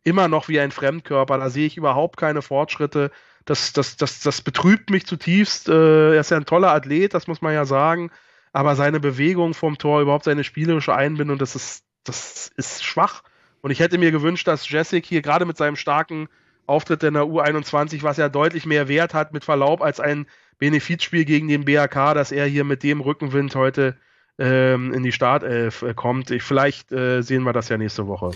immer 0.02 0.28
noch 0.28 0.48
wie 0.48 0.60
ein 0.60 0.70
Fremdkörper. 0.72 1.38
Da 1.38 1.50
sehe 1.50 1.66
ich 1.66 1.76
überhaupt 1.76 2.16
keine 2.16 2.42
Fortschritte. 2.42 3.10
Das, 3.44 3.72
das, 3.72 3.96
das, 3.96 4.20
das 4.20 4.40
betrübt 4.40 4.90
mich 4.90 5.06
zutiefst. 5.06 5.68
Äh, 5.68 6.14
er 6.14 6.20
ist 6.20 6.30
ja 6.30 6.36
ein 6.36 6.46
toller 6.46 6.72
Athlet, 6.72 7.14
das 7.14 7.26
muss 7.26 7.42
man 7.42 7.54
ja 7.54 7.64
sagen. 7.64 8.10
Aber 8.52 8.76
seine 8.76 9.00
Bewegung 9.00 9.54
vom 9.54 9.78
Tor, 9.78 10.00
überhaupt 10.00 10.24
seine 10.24 10.44
spielerische 10.44 10.94
Einbindung, 10.94 11.38
das 11.38 11.54
ist, 11.54 11.84
das 12.04 12.50
ist 12.56 12.84
schwach. 12.84 13.22
Und 13.60 13.70
ich 13.70 13.80
hätte 13.80 13.98
mir 13.98 14.10
gewünscht, 14.10 14.48
dass 14.48 14.68
Jessic 14.68 15.06
hier 15.06 15.22
gerade 15.22 15.44
mit 15.44 15.56
seinem 15.56 15.76
starken 15.76 16.28
Auftritt 16.66 17.02
in 17.02 17.14
der 17.14 17.24
U21, 17.24 18.02
was 18.02 18.16
ja 18.16 18.28
deutlich 18.28 18.66
mehr 18.66 18.88
Wert 18.88 19.14
hat, 19.14 19.32
mit 19.32 19.44
Verlaub, 19.44 19.82
als 19.82 20.00
ein 20.00 20.26
Benefizspiel 20.58 21.24
gegen 21.24 21.48
den 21.48 21.64
BRK, 21.64 22.14
dass 22.14 22.32
er 22.32 22.46
hier 22.46 22.64
mit 22.64 22.82
dem 22.82 23.00
Rückenwind 23.00 23.54
heute 23.54 23.96
ähm, 24.38 24.92
in 24.92 25.02
die 25.02 25.12
Startelf 25.12 25.82
äh, 25.82 25.94
kommt. 25.94 26.30
Ich, 26.30 26.42
vielleicht 26.42 26.92
äh, 26.92 27.22
sehen 27.22 27.42
wir 27.42 27.52
das 27.52 27.68
ja 27.68 27.78
nächste 27.78 28.06
Woche 28.06 28.32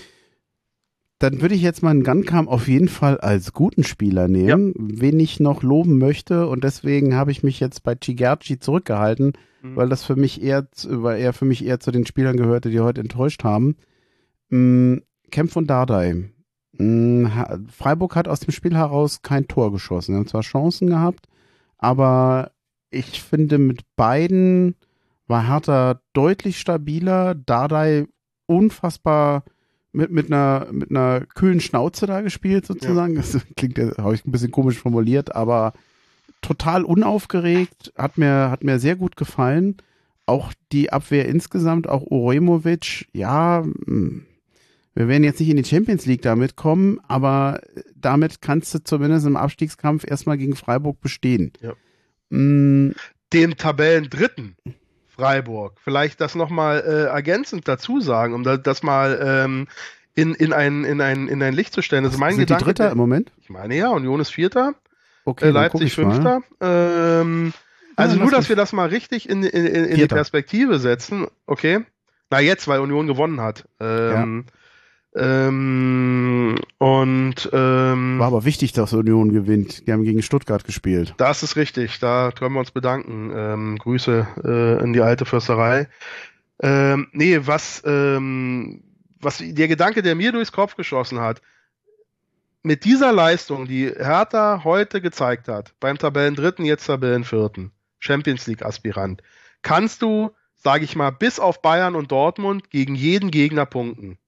dann 1.19 1.41
würde 1.41 1.55
ich 1.55 1.63
jetzt 1.63 1.83
mal 1.83 1.91
einen 1.91 2.05
Gunkam 2.05 2.47
auf 2.47 2.69
jeden 2.69 2.89
Fall 2.89 3.19
als 3.19 3.53
guten 3.53 3.85
Spieler 3.85 4.29
nehmen, 4.29 4.75
ja. 4.77 5.01
wen 5.01 5.19
ich 5.19 5.41
noch 5.41 5.63
loben 5.63 5.99
möchte. 5.99 6.47
Und 6.47 6.63
deswegen 6.63 7.15
habe 7.15 7.31
ich 7.31 7.43
mich 7.43 7.59
jetzt 7.59 7.83
bei 7.83 7.95
Chigerci 7.95 8.59
zurückgehalten, 8.59 9.33
mhm. 9.63 9.77
weil 9.77 9.89
das 9.89 10.05
für 10.05 10.17
mich 10.17 10.43
eher, 10.43 10.67
weil 10.87 11.21
er 11.21 11.33
für 11.33 11.47
mich 11.47 11.65
eher 11.65 11.81
zu 11.81 11.91
den 11.91 12.05
Spielern 12.05 12.37
gehörte, 12.37 12.71
die 12.71 12.81
heute 12.81 13.01
enttäuscht 13.01 13.45
haben. 13.45 13.77
Mhm, 14.51 15.03
Kempf 15.31 15.57
und 15.57 15.69
Dardai. 15.69 16.31
Mhm, 16.73 17.31
Freiburg 17.71 18.15
hat 18.15 18.29
aus 18.29 18.41
dem 18.41 18.53
Spiel 18.53 18.77
heraus 18.77 19.23
kein 19.23 19.49
Tor 19.49 19.73
geschossen. 19.73 20.15
Er 20.15 20.21
hat 20.21 20.29
zwar 20.29 20.43
Chancen 20.43 20.89
gehabt, 20.89 21.29
aber 21.79 22.51
ich 22.91 23.23
finde, 23.23 23.57
mit 23.57 23.83
beiden 23.97 24.77
war 25.27 25.49
Hertha 25.49 26.01
deutlich 26.13 26.59
stabiler. 26.59 27.35
Dardai 27.35 28.07
unfassbar 28.47 29.45
mit, 29.97 30.11
mit, 30.11 30.31
einer, 30.31 30.69
mit 30.71 30.91
einer 30.91 31.23
kühlen 31.35 31.61
Schnauze 31.61 32.07
da 32.07 32.21
gespielt, 32.21 32.67
sozusagen. 32.67 33.15
Ja. 33.15 33.23
Das 33.23 33.39
klingt, 33.57 33.79
habe 33.79 34.15
ich 34.15 34.25
ein 34.25 34.33
bisschen 34.33 34.51
komisch 34.51 34.79
formuliert, 34.79 35.35
aber 35.35 35.73
total 36.43 36.85
unaufgeregt, 36.85 37.93
hat 37.97 38.19
mir, 38.19 38.51
hat 38.51 38.63
mir 38.63 38.79
sehr 38.79 38.97
gut 38.97 39.17
gefallen. 39.17 39.77
Auch 40.27 40.53
die 40.73 40.93
Abwehr 40.93 41.27
insgesamt, 41.27 41.89
auch 41.89 42.03
Uremovic, 42.11 43.07
ja, 43.13 43.63
hm, 43.63 44.27
wir 44.95 45.09
werden 45.09 45.25
jetzt 45.25 45.41
nicht 45.41 45.51
in 45.51 45.57
die 45.57 45.65
Champions 45.65 46.07
League 46.07 46.23
damit 46.23 46.57
kommen, 46.57 47.01
aber 47.07 47.61
damit 47.95 48.41
kannst 48.41 48.75
du 48.75 48.83
zumindest 48.83 49.27
im 49.27 49.37
Abstiegskampf 49.37 50.05
erstmal 50.09 50.39
gegen 50.39 50.57
Freiburg 50.57 51.01
bestehen. 51.01 51.53
Ja. 51.61 51.75
Mm. 52.31 52.95
Dem 53.33 53.57
Tabellendritten 53.57 54.57
Freiburg. 55.17 55.75
Vielleicht 55.83 56.21
das 56.21 56.35
nochmal 56.35 56.83
äh, 56.87 57.05
ergänzend 57.07 57.67
dazu 57.67 58.01
sagen, 58.01 58.35
um 58.35 58.43
da, 58.45 58.57
das 58.57 58.83
mal 58.83 59.19
ähm, 59.23 59.67
in, 60.15 60.35
in, 60.35 60.53
ein, 60.53 60.85
in, 60.85 61.01
ein, 61.01 61.29
in 61.29 61.43
ein 61.43 61.55
Licht 61.55 61.73
zu 61.73 61.83
stellen. 61.83 62.05
Also 62.05 62.19
mein 62.19 62.35
Sind 62.35 62.41
Gedanke, 62.41 62.65
die 62.65 62.69
Dritter 62.69 62.93
im 62.93 62.99
Moment? 62.99 63.33
Ich 63.43 63.51
meine 63.51 63.77
ja, 63.77 63.89
Union 63.91 64.21
ist 64.21 64.31
Vierter, 64.31 64.75
okay, 65.25 65.47
äh, 65.47 65.51
Leipzig 65.51 65.95
Fünfter. 65.95 66.41
Ähm, 66.61 67.53
also 67.97 68.17
ja, 68.17 68.23
nur, 68.23 68.31
dass 68.31 68.49
wir 68.49 68.57
das 68.57 68.73
mal 68.73 68.89
richtig 68.89 69.29
in, 69.29 69.43
in, 69.43 69.67
in, 69.67 69.85
in 69.85 69.97
die 69.97 70.07
Perspektive 70.07 70.79
setzen. 70.79 71.27
Okay. 71.47 71.85
Na 72.31 72.41
jetzt, 72.41 72.67
weil 72.69 72.81
Union 72.81 73.07
gewonnen 73.07 73.41
hat. 73.41 73.65
Ähm, 73.81 74.45
ja. 74.47 74.53
Ähm, 75.17 76.59
und 76.79 77.49
ähm, 77.53 78.19
war 78.19 78.27
aber 78.27 78.45
wichtig, 78.45 78.73
dass 78.73 78.93
Union 78.93 79.33
gewinnt. 79.33 79.87
Die 79.87 79.93
haben 79.93 80.05
gegen 80.05 80.23
Stuttgart 80.23 80.65
gespielt. 80.65 81.15
Das 81.17 81.43
ist 81.43 81.57
richtig. 81.57 81.99
Da 82.01 82.33
können 82.33 82.55
wir 82.55 82.61
uns 82.61 82.71
bedanken. 82.71 83.33
Ähm, 83.35 83.79
Grüße 83.79 84.27
äh, 84.45 84.83
in 84.83 84.93
die 84.93 85.01
alte 85.01 85.25
Försterei. 85.25 85.89
Ähm, 86.63 87.09
nee, 87.13 87.41
was, 87.43 87.83
ähm, 87.87 88.83
was 89.21 89.39
der 89.43 89.69
Gedanke, 89.69 90.03
der 90.03 90.15
mir 90.15 90.33
durchs 90.33 90.53
Kopf 90.53 90.77
geschossen 90.77 91.21
hat, 91.21 91.41
mit 92.63 92.85
dieser 92.85 93.13
Leistung, 93.13 93.67
die 93.67 93.87
Hertha 93.87 94.63
heute 94.65 95.01
gezeigt 95.01 95.49
hat, 95.49 95.73
beim 95.81 95.99
Tabellendritten, 95.99 96.65
jetzt 96.65 96.87
Tabellenvierten, 96.87 97.71
Champions 98.01 98.47
League 98.49 98.65
Aspirant, 98.65 99.23
kannst 99.63 100.03
du, 100.03 100.31
sage 100.57 100.85
ich 100.85 100.97
mal, 100.97 101.11
bis 101.11 101.39
auf 101.39 101.63
Bayern 101.63 101.95
und 101.95 102.11
Dortmund 102.11 102.71
gegen 102.71 102.95
jeden 102.95 103.31
Gegner 103.31 103.67
punkten. 103.67 104.19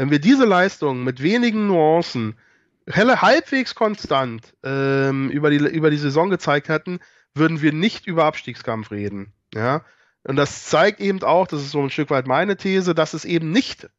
Wenn 0.00 0.10
wir 0.10 0.18
diese 0.18 0.46
Leistung 0.46 1.04
mit 1.04 1.22
wenigen 1.22 1.66
Nuancen 1.66 2.38
helle, 2.86 3.20
halbwegs 3.20 3.74
konstant 3.74 4.54
ähm, 4.62 5.28
über, 5.28 5.50
die, 5.50 5.58
über 5.58 5.90
die 5.90 5.98
Saison 5.98 6.30
gezeigt 6.30 6.70
hätten, 6.70 7.00
würden 7.34 7.60
wir 7.60 7.74
nicht 7.74 8.06
über 8.06 8.24
Abstiegskampf 8.24 8.92
reden. 8.92 9.34
Ja? 9.52 9.84
Und 10.22 10.36
das 10.36 10.64
zeigt 10.64 11.00
eben 11.00 11.22
auch, 11.22 11.46
das 11.46 11.60
ist 11.60 11.72
so 11.72 11.82
ein 11.82 11.90
Stück 11.90 12.08
weit 12.08 12.26
meine 12.26 12.56
These, 12.56 12.94
dass 12.94 13.12
es 13.12 13.26
eben 13.26 13.50
nicht 13.50 13.90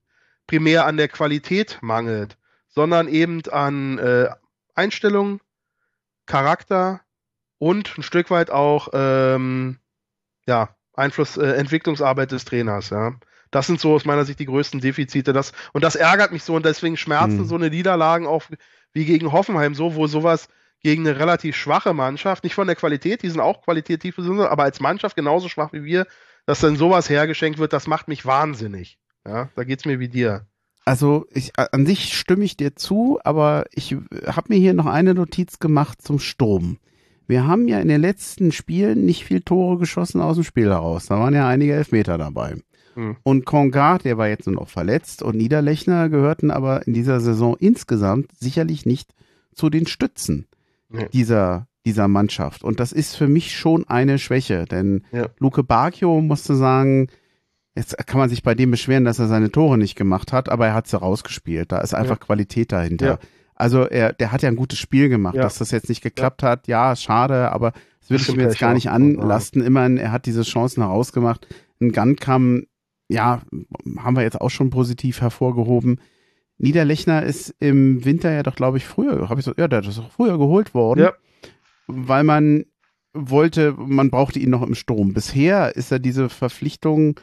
primär 0.48 0.88
an 0.88 0.98
der 0.98 1.08
Qualität 1.08 1.78
mangelt, 1.84 2.36
sondern 2.68 3.08
eben 3.08 3.44
an 3.52 4.00
äh, 4.00 4.30
Einstellung, 4.74 5.40
Charakter 6.26 7.02
und 7.60 7.96
ein 7.96 8.02
Stück 8.02 8.32
weit 8.32 8.50
auch 8.50 8.88
ähm, 8.94 9.78
ja, 10.48 10.76
Einfluss, 10.94 11.38
äh, 11.38 11.52
Entwicklungsarbeit 11.52 12.32
des 12.32 12.44
Trainers. 12.44 12.90
Ja. 12.90 13.14
Das 13.52 13.68
sind 13.68 13.80
so 13.80 13.94
aus 13.94 14.06
meiner 14.06 14.26
Sicht 14.26 14.40
die 14.40 14.46
größten 14.46 14.80
Defizite. 14.80 15.34
Das, 15.34 15.52
und 15.74 15.84
das 15.84 15.96
ärgert 15.96 16.32
mich 16.32 16.44
so 16.44 16.56
und 16.56 16.66
deswegen 16.66 16.98
schmerzen 16.98 17.40
hm. 17.40 17.46
so 17.46 17.56
eine 17.56 17.70
Niederlagen 17.70 18.26
auch 18.26 18.44
wie 18.94 19.06
gegen 19.06 19.32
Hoffenheim 19.32 19.76
so, 19.76 19.96
wo 19.96 20.08
sowas 20.08 20.48
gegen 20.82 21.08
eine 21.08 21.20
relativ 21.20 21.56
schwache 21.56 21.94
Mannschaft, 21.94 22.44
nicht 22.44 22.56
von 22.56 22.68
der 22.68 22.76
Qualität, 22.76 23.22
die 23.22 23.30
sind 23.30 23.40
auch 23.40 23.62
qualitativ, 23.62 24.18
aber 24.18 24.64
als 24.64 24.80
Mannschaft 24.80 25.16
genauso 25.16 25.48
schwach 25.48 25.74
wie 25.74 25.84
wir, 25.84 26.08
dass 26.46 26.60
dann 26.60 26.76
sowas 26.76 27.10
hergeschenkt 27.10 27.60
wird, 27.60 27.72
das 27.74 27.88
macht 27.88 28.08
mich 28.08 28.26
wahnsinnig. 28.26 28.98
Ja, 29.26 29.50
da 29.56 29.64
geht's 29.64 29.86
mir 29.86 30.00
wie 30.00 30.10
dir. 30.10 30.48
Also 30.84 31.28
ich, 31.30 31.52
an 31.58 31.86
sich 31.86 32.18
stimme 32.18 32.44
ich 32.44 32.58
dir 32.58 32.76
zu, 32.76 33.20
aber 33.24 33.66
ich 33.72 33.96
habe 34.26 34.48
mir 34.50 34.58
hier 34.58 34.74
noch 34.74 34.88
eine 34.88 35.14
Notiz 35.14 35.60
gemacht 35.60 36.02
zum 36.02 36.18
Sturm. 36.18 36.80
Wir 37.28 37.46
haben 37.46 37.68
ja 37.68 37.80
in 37.80 37.88
den 37.88 38.02
letzten 38.02 38.52
Spielen 38.52 39.06
nicht 39.06 39.24
viel 39.24 39.42
Tore 39.42 39.78
geschossen 39.78 40.20
aus 40.20 40.36
dem 40.36 40.44
Spiel 40.44 40.70
heraus. 40.70 41.06
Da 41.06 41.20
waren 41.20 41.36
ja 41.36 41.48
einige 41.48 41.76
Elfmeter 41.76 42.18
dabei. 42.18 42.56
Mhm. 42.96 43.18
Und 43.24 43.46
Konga, 43.46 43.98
der 43.98 44.18
war 44.18 44.28
jetzt 44.28 44.48
nur 44.48 44.56
noch 44.56 44.70
verletzt 44.70 45.24
und 45.24 45.36
Niederlechner 45.36 46.10
gehörten 46.10 46.52
aber 46.52 46.88
in 46.88 46.94
dieser 46.94 47.20
Saison 47.20 47.56
insgesamt 47.60 48.32
sicherlich 48.40 48.86
nicht 48.86 49.14
zu 49.54 49.70
den 49.70 49.88
Stützen 49.88 50.48
nee. 50.90 51.08
dieser, 51.14 51.68
dieser 51.86 52.08
Mannschaft. 52.08 52.64
Und 52.64 52.80
das 52.80 52.92
ist 52.92 53.16
für 53.16 53.28
mich 53.28 53.56
schon 53.56 53.88
eine 53.88 54.20
Schwäche, 54.20 54.66
denn 54.66 55.04
ja. 55.12 55.28
Luke 55.40 55.64
Bacchio 55.64 56.22
musste 56.22 56.56
sagen, 56.56 57.08
jetzt 57.76 57.98
kann 58.08 58.20
man 58.20 58.30
sich 58.30 58.44
bei 58.44 58.56
dem 58.56 58.72
beschweren, 58.72 59.06
dass 59.06 59.20
er 59.20 59.28
seine 59.28 59.52
Tore 59.52 59.78
nicht 59.78 59.96
gemacht 59.96 60.34
hat, 60.34 60.50
aber 60.50 60.68
er 60.68 60.74
hat 60.74 60.88
sie 60.88 61.00
rausgespielt. 61.00 61.72
Da 61.72 61.80
ist 61.80 61.94
einfach 61.94 62.20
ja. 62.20 62.26
Qualität 62.26 62.72
dahinter. 62.72 63.06
Ja. 63.06 63.20
Also 63.56 63.84
er, 63.86 64.14
der 64.14 64.32
hat 64.32 64.42
ja 64.42 64.50
ein 64.50 64.56
gutes 64.56 64.80
Spiel 64.80 65.08
gemacht. 65.08 65.38
Dass 65.38 65.60
das 65.60 65.72
jetzt 65.72 65.90
nicht 65.90 66.02
geklappt 66.02 66.42
hat, 66.42 66.68
ja, 66.68 66.96
schade, 66.96 67.52
aber 67.52 67.74
das 68.00 68.10
würde 68.10 68.24
ich 68.24 68.36
mir 68.36 68.44
jetzt 68.44 68.60
gar 68.60 68.74
nicht 68.74 68.90
anlasten. 68.90 69.62
Immerhin, 69.62 69.98
er 69.98 70.12
hat 70.12 70.26
diese 70.26 70.42
Chancen 70.42 70.82
herausgemacht. 70.82 71.48
Ein 71.80 71.92
Gun 71.92 72.16
kam 72.16 72.64
ja, 73.12 73.42
haben 73.98 74.16
wir 74.16 74.24
jetzt 74.24 74.40
auch 74.40 74.50
schon 74.50 74.70
positiv 74.70 75.22
hervorgehoben. 75.22 76.00
Niederlechner 76.58 77.24
ist 77.24 77.56
im 77.60 78.06
Winter 78.06 78.32
ja 78.32 78.44
doch, 78.44 78.56
glaube 78.56 78.78
ich, 78.78 78.86
früher, 78.86 79.30
habe 79.30 79.40
ich 79.40 79.46
so, 79.46 79.54
ja, 79.58 79.68
der 79.68 79.82
ist 79.82 80.00
auch 80.00 80.12
früher 80.12 80.38
geholt 80.38 80.74
worden, 80.74 81.02
ja. 81.02 81.14
weil 81.88 82.24
man 82.24 82.66
wollte, 83.14 83.74
man 83.78 84.10
brauchte 84.10 84.40
ihn 84.40 84.52
noch 84.52 84.62
im 84.62 84.76
Sturm. 84.76 85.14
Bisher 85.14 85.76
ist 85.76 85.92
er 85.92 86.00
diese 86.00 86.30
Verpflichtung, 86.30 87.20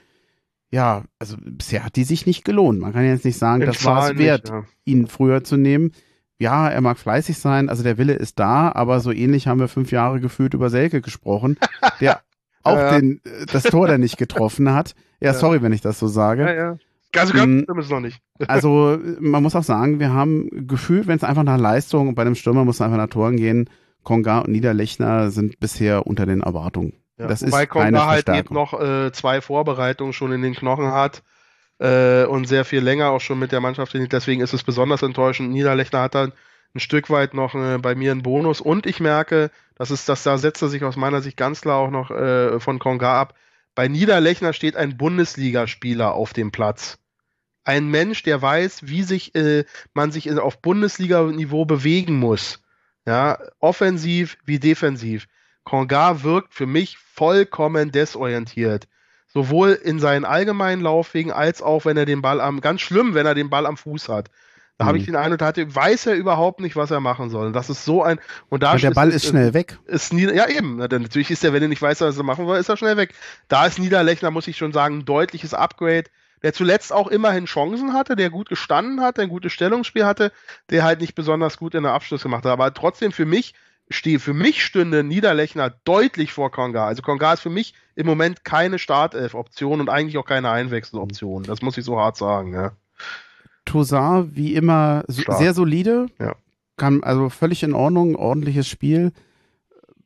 ja, 0.71 1.05
also 1.19 1.37
bisher 1.41 1.85
hat 1.85 1.97
die 1.97 2.05
sich 2.05 2.27
nicht 2.27 2.45
gelohnt. 2.45 2.81
Man 2.81 2.93
kann 2.93 3.05
jetzt 3.05 3.25
nicht 3.25 3.39
sagen, 3.39 3.65
das 3.65 3.85
war 3.85 4.11
es 4.11 4.19
wert, 4.19 4.49
ja. 4.51 4.65
ihn 4.85 5.07
früher 5.07 5.45
zu 5.45 5.57
nehmen. 5.57 5.93
Ja, 6.39 6.69
er 6.69 6.81
mag 6.81 6.99
fleißig 6.99 7.39
sein, 7.39 7.69
also 7.69 7.83
der 7.83 7.99
Wille 7.99 8.13
ist 8.13 8.39
da, 8.39 8.71
aber 8.73 9.01
so 9.01 9.11
ähnlich 9.11 9.49
haben 9.49 9.59
wir 9.59 9.67
fünf 9.67 9.91
Jahre 9.91 10.21
gefühlt 10.21 10.55
über 10.55 10.71
Selke 10.71 11.01
gesprochen, 11.01 11.59
der 12.01 12.21
auch 12.69 12.77
ja, 12.77 12.99
den, 12.99 13.21
das 13.53 13.65
Tor, 13.65 13.87
der 13.87 13.99
nicht 13.99 14.19
getroffen 14.19 14.73
hat. 14.73 14.95
Ja, 15.21 15.35
sorry, 15.35 15.63
wenn 15.63 15.73
ich 15.73 15.81
das 15.81 15.99
so 15.99 16.07
sage. 16.07 16.43
Ja, 16.43 16.55
ja. 16.55 16.77
Also 17.17 17.33
ganz 17.33 17.49
mm, 17.49 17.63
stimmt 17.65 17.81
es 17.81 17.91
noch 17.91 17.99
nicht. 17.99 18.21
also 18.47 18.99
man 19.19 19.43
muss 19.43 19.57
auch 19.57 19.65
sagen, 19.65 19.99
wir 19.99 20.13
haben 20.13 20.49
gefühlt, 20.69 21.09
wenn 21.09 21.17
es 21.17 21.25
einfach 21.25 21.43
nach 21.43 21.59
Leistung 21.59 22.07
und 22.07 22.15
bei 22.15 22.23
einem 22.23 22.37
Stürmer 22.37 22.65
muss 22.65 22.77
es 22.77 22.83
einfach 22.83 22.99
nach 22.99 23.09
Toren 23.09 23.37
gehen. 23.37 23.69
Konga 24.05 24.39
und 24.39 24.53
Niederlechner 24.53 25.33
sind 25.33 25.59
bisher 25.59 26.07
unter 26.07 26.25
den 26.25 26.43
Erwartungen. 26.43 26.93
Ja, 27.19 27.27
das 27.27 27.45
wobei 27.45 27.65
ist 27.65 27.71
Konga 27.71 28.07
halt 28.07 28.29
eben 28.29 28.55
noch 28.55 28.81
äh, 28.81 29.11
zwei 29.13 29.41
Vorbereitungen 29.41 30.13
schon 30.13 30.31
in 30.31 30.43
den 30.43 30.55
Knochen 30.55 30.93
hat 30.93 31.25
äh, 31.79 32.25
und 32.25 32.47
sehr 32.47 32.65
viel 32.65 32.81
länger 32.81 33.11
auch 33.11 33.21
schon 33.21 33.39
mit 33.39 33.53
der 33.53 33.61
Mannschaft. 33.61 33.95
Deswegen 33.95 34.41
ist 34.41 34.53
es 34.53 34.63
besonders 34.63 35.03
enttäuschend. 35.03 35.51
Niederlechner 35.51 36.03
hat 36.03 36.15
dann 36.15 36.33
ein 36.75 36.81
Stück 36.81 37.11
weit 37.11 37.35
noch 37.35 37.55
äh, 37.55 37.79
bei 37.79 37.95
mir 37.95 38.13
einen 38.13 38.23
Bonus 38.23 38.61
und 38.61 38.87
ich 38.87 39.01
merke, 39.01 39.51
das 39.79 39.91
ist, 39.91 40.09
das 40.09 40.23
da 40.25 40.37
setzt 40.37 40.61
er 40.61 40.69
sich 40.69 40.85
aus 40.85 40.97
meiner 40.97 41.23
Sicht 41.23 41.37
ganz 41.37 41.61
klar 41.61 41.79
auch 41.79 41.91
noch 41.91 42.11
äh, 42.11 42.61
von 42.61 42.79
Konga 42.79 43.21
ab 43.21 43.35
bei 43.79 43.87
Niederlechner 43.87 44.55
steht 44.55 44.75
ein 44.75 44.97
Bundesligaspieler 44.97 46.13
auf 46.13 46.33
dem 46.33 46.51
Platz. 46.51 46.99
Ein 47.63 47.87
Mensch, 47.87 48.25
der 48.25 48.43
weiß, 48.43 48.89
wie 48.89 49.05
sich 49.05 49.37
äh, 49.37 49.67
man 49.95 50.11
sich 50.11 50.29
auf 50.37 50.61
Bundesliga-Niveau 50.61 51.65
bewegen 51.65 52.19
muss. 52.19 52.61
Ja, 53.07 53.39
offensiv 53.61 54.37
wie 54.45 54.59
defensiv. 54.59 55.29
Konga 55.63 56.25
wirkt 56.25 56.55
für 56.55 56.67
mich 56.67 56.99
vollkommen 56.99 57.93
desorientiert. 57.93 58.89
Sowohl 59.29 59.75
in 59.75 60.01
seinen 60.01 60.25
allgemeinen 60.25 60.83
Laufwegen 60.83 61.31
als 61.31 61.63
auch 61.63 61.85
wenn 61.85 61.97
er 61.97 62.05
den 62.05 62.21
Ball 62.21 62.41
am, 62.41 62.61
ganz 62.61 62.81
schlimm, 62.81 63.15
wenn 63.15 63.27
er 63.27 63.37
den 63.37 63.49
Ball 63.49 63.65
am 63.65 63.77
Fuß 63.77 64.09
hat. 64.09 64.29
Da 64.79 64.85
mhm. 64.85 64.89
habe 64.89 64.99
ich 64.99 65.07
den 65.07 65.17
Eindruck, 65.17 65.43
hatte, 65.43 65.75
weiß 65.75 66.07
er 66.07 66.15
überhaupt 66.15 66.61
nicht, 66.61 66.77
was 66.77 66.93
er 66.93 67.01
machen 67.01 67.31
soll. 67.31 67.49
Und 67.49 67.53
das 67.53 67.69
ist 67.69 67.85
so 67.85 68.03
ein. 68.03 68.21
Und 68.49 68.63
da 68.63 68.75
ja, 68.75 68.79
der 68.79 68.91
Ball 68.93 69.09
ist, 69.09 69.17
ist 69.17 69.27
schnell 69.27 69.53
weg. 69.53 69.79
Ist 69.87 70.13
nie, 70.13 70.33
ja, 70.33 70.49
eben. 70.49 70.79
Denn 70.89 71.03
natürlich 71.03 71.31
ist 71.31 71.45
er, 71.45 71.53
wenn 71.53 71.63
er 71.63 71.69
nicht 71.69 71.83
weiß, 71.83 72.01
was 72.01 72.17
er 72.17 72.23
machen 72.23 72.47
soll, 72.47 72.59
ist 72.59 72.69
er 72.69 72.77
schnell 72.77 72.97
weg. 72.97 73.13
Da 73.49 73.67
ist 73.67 73.81
Niederlechner, 73.81 74.31
muss 74.31 74.47
ich 74.47 74.57
schon 74.57 74.73
sagen, 74.73 74.99
ein 74.99 75.05
deutliches 75.05 75.53
Upgrade. 75.53 76.05
Der 76.45 76.53
zuletzt 76.53 76.93
auch 76.93 77.09
immerhin 77.09 77.47
Chancen 77.47 77.93
hatte, 77.93 78.15
der 78.15 78.31
gut 78.31 78.49
gestanden 78.49 79.01
hat, 79.01 79.17
der 79.17 79.25
ein 79.25 79.31
gutes 79.31 79.53
Stellungsspiel 79.53 80.07
hatte, 80.07 80.31
der 80.71 80.85
halt 80.85 81.01
nicht 81.01 81.17
besonders 81.17 81.59
gut 81.59 81.75
in 81.75 81.83
der 81.83 81.93
Abschluss 81.93 82.23
gemacht 82.23 82.45
hat. 82.45 82.53
Aber 82.53 82.73
trotzdem 82.73 83.11
für 83.11 83.27
mich 83.27 83.55
stehe, 83.91 84.21
für 84.21 84.35
mich 84.35 84.65
stünde 84.65 85.03
Niederlechner 85.03 85.71
deutlich 85.85 86.33
vor 86.33 86.53
Konga. 86.53 86.87
Also 86.87 87.03
Konga 87.03 87.33
ist 87.33 87.41
für 87.41 87.51
mich 87.51 87.75
im 87.97 88.07
Moment 88.07 88.45
keine 88.45 88.79
Startelf-Option 88.79 89.81
und 89.81 89.89
eigentlich 89.89 90.19
auch 90.19 90.25
keine 90.27 90.51
Einwechseloption. 90.51 91.43
Das 91.43 91.63
muss 91.63 91.77
ich 91.77 91.85
so 91.85 91.99
hart 91.99 92.17
sagen, 92.17 92.55
ja. 92.55 92.73
Tosar 93.69 94.35
wie 94.35 94.55
immer 94.55 95.05
so, 95.09 95.23
sehr 95.33 95.55
solide. 95.55 96.07
Ja. 96.19 96.35
Kann, 96.77 97.03
also 97.03 97.29
völlig 97.29 97.63
in 97.63 97.75
Ordnung, 97.75 98.17
ordentliches 98.17 98.67
Spiel. 98.67 99.13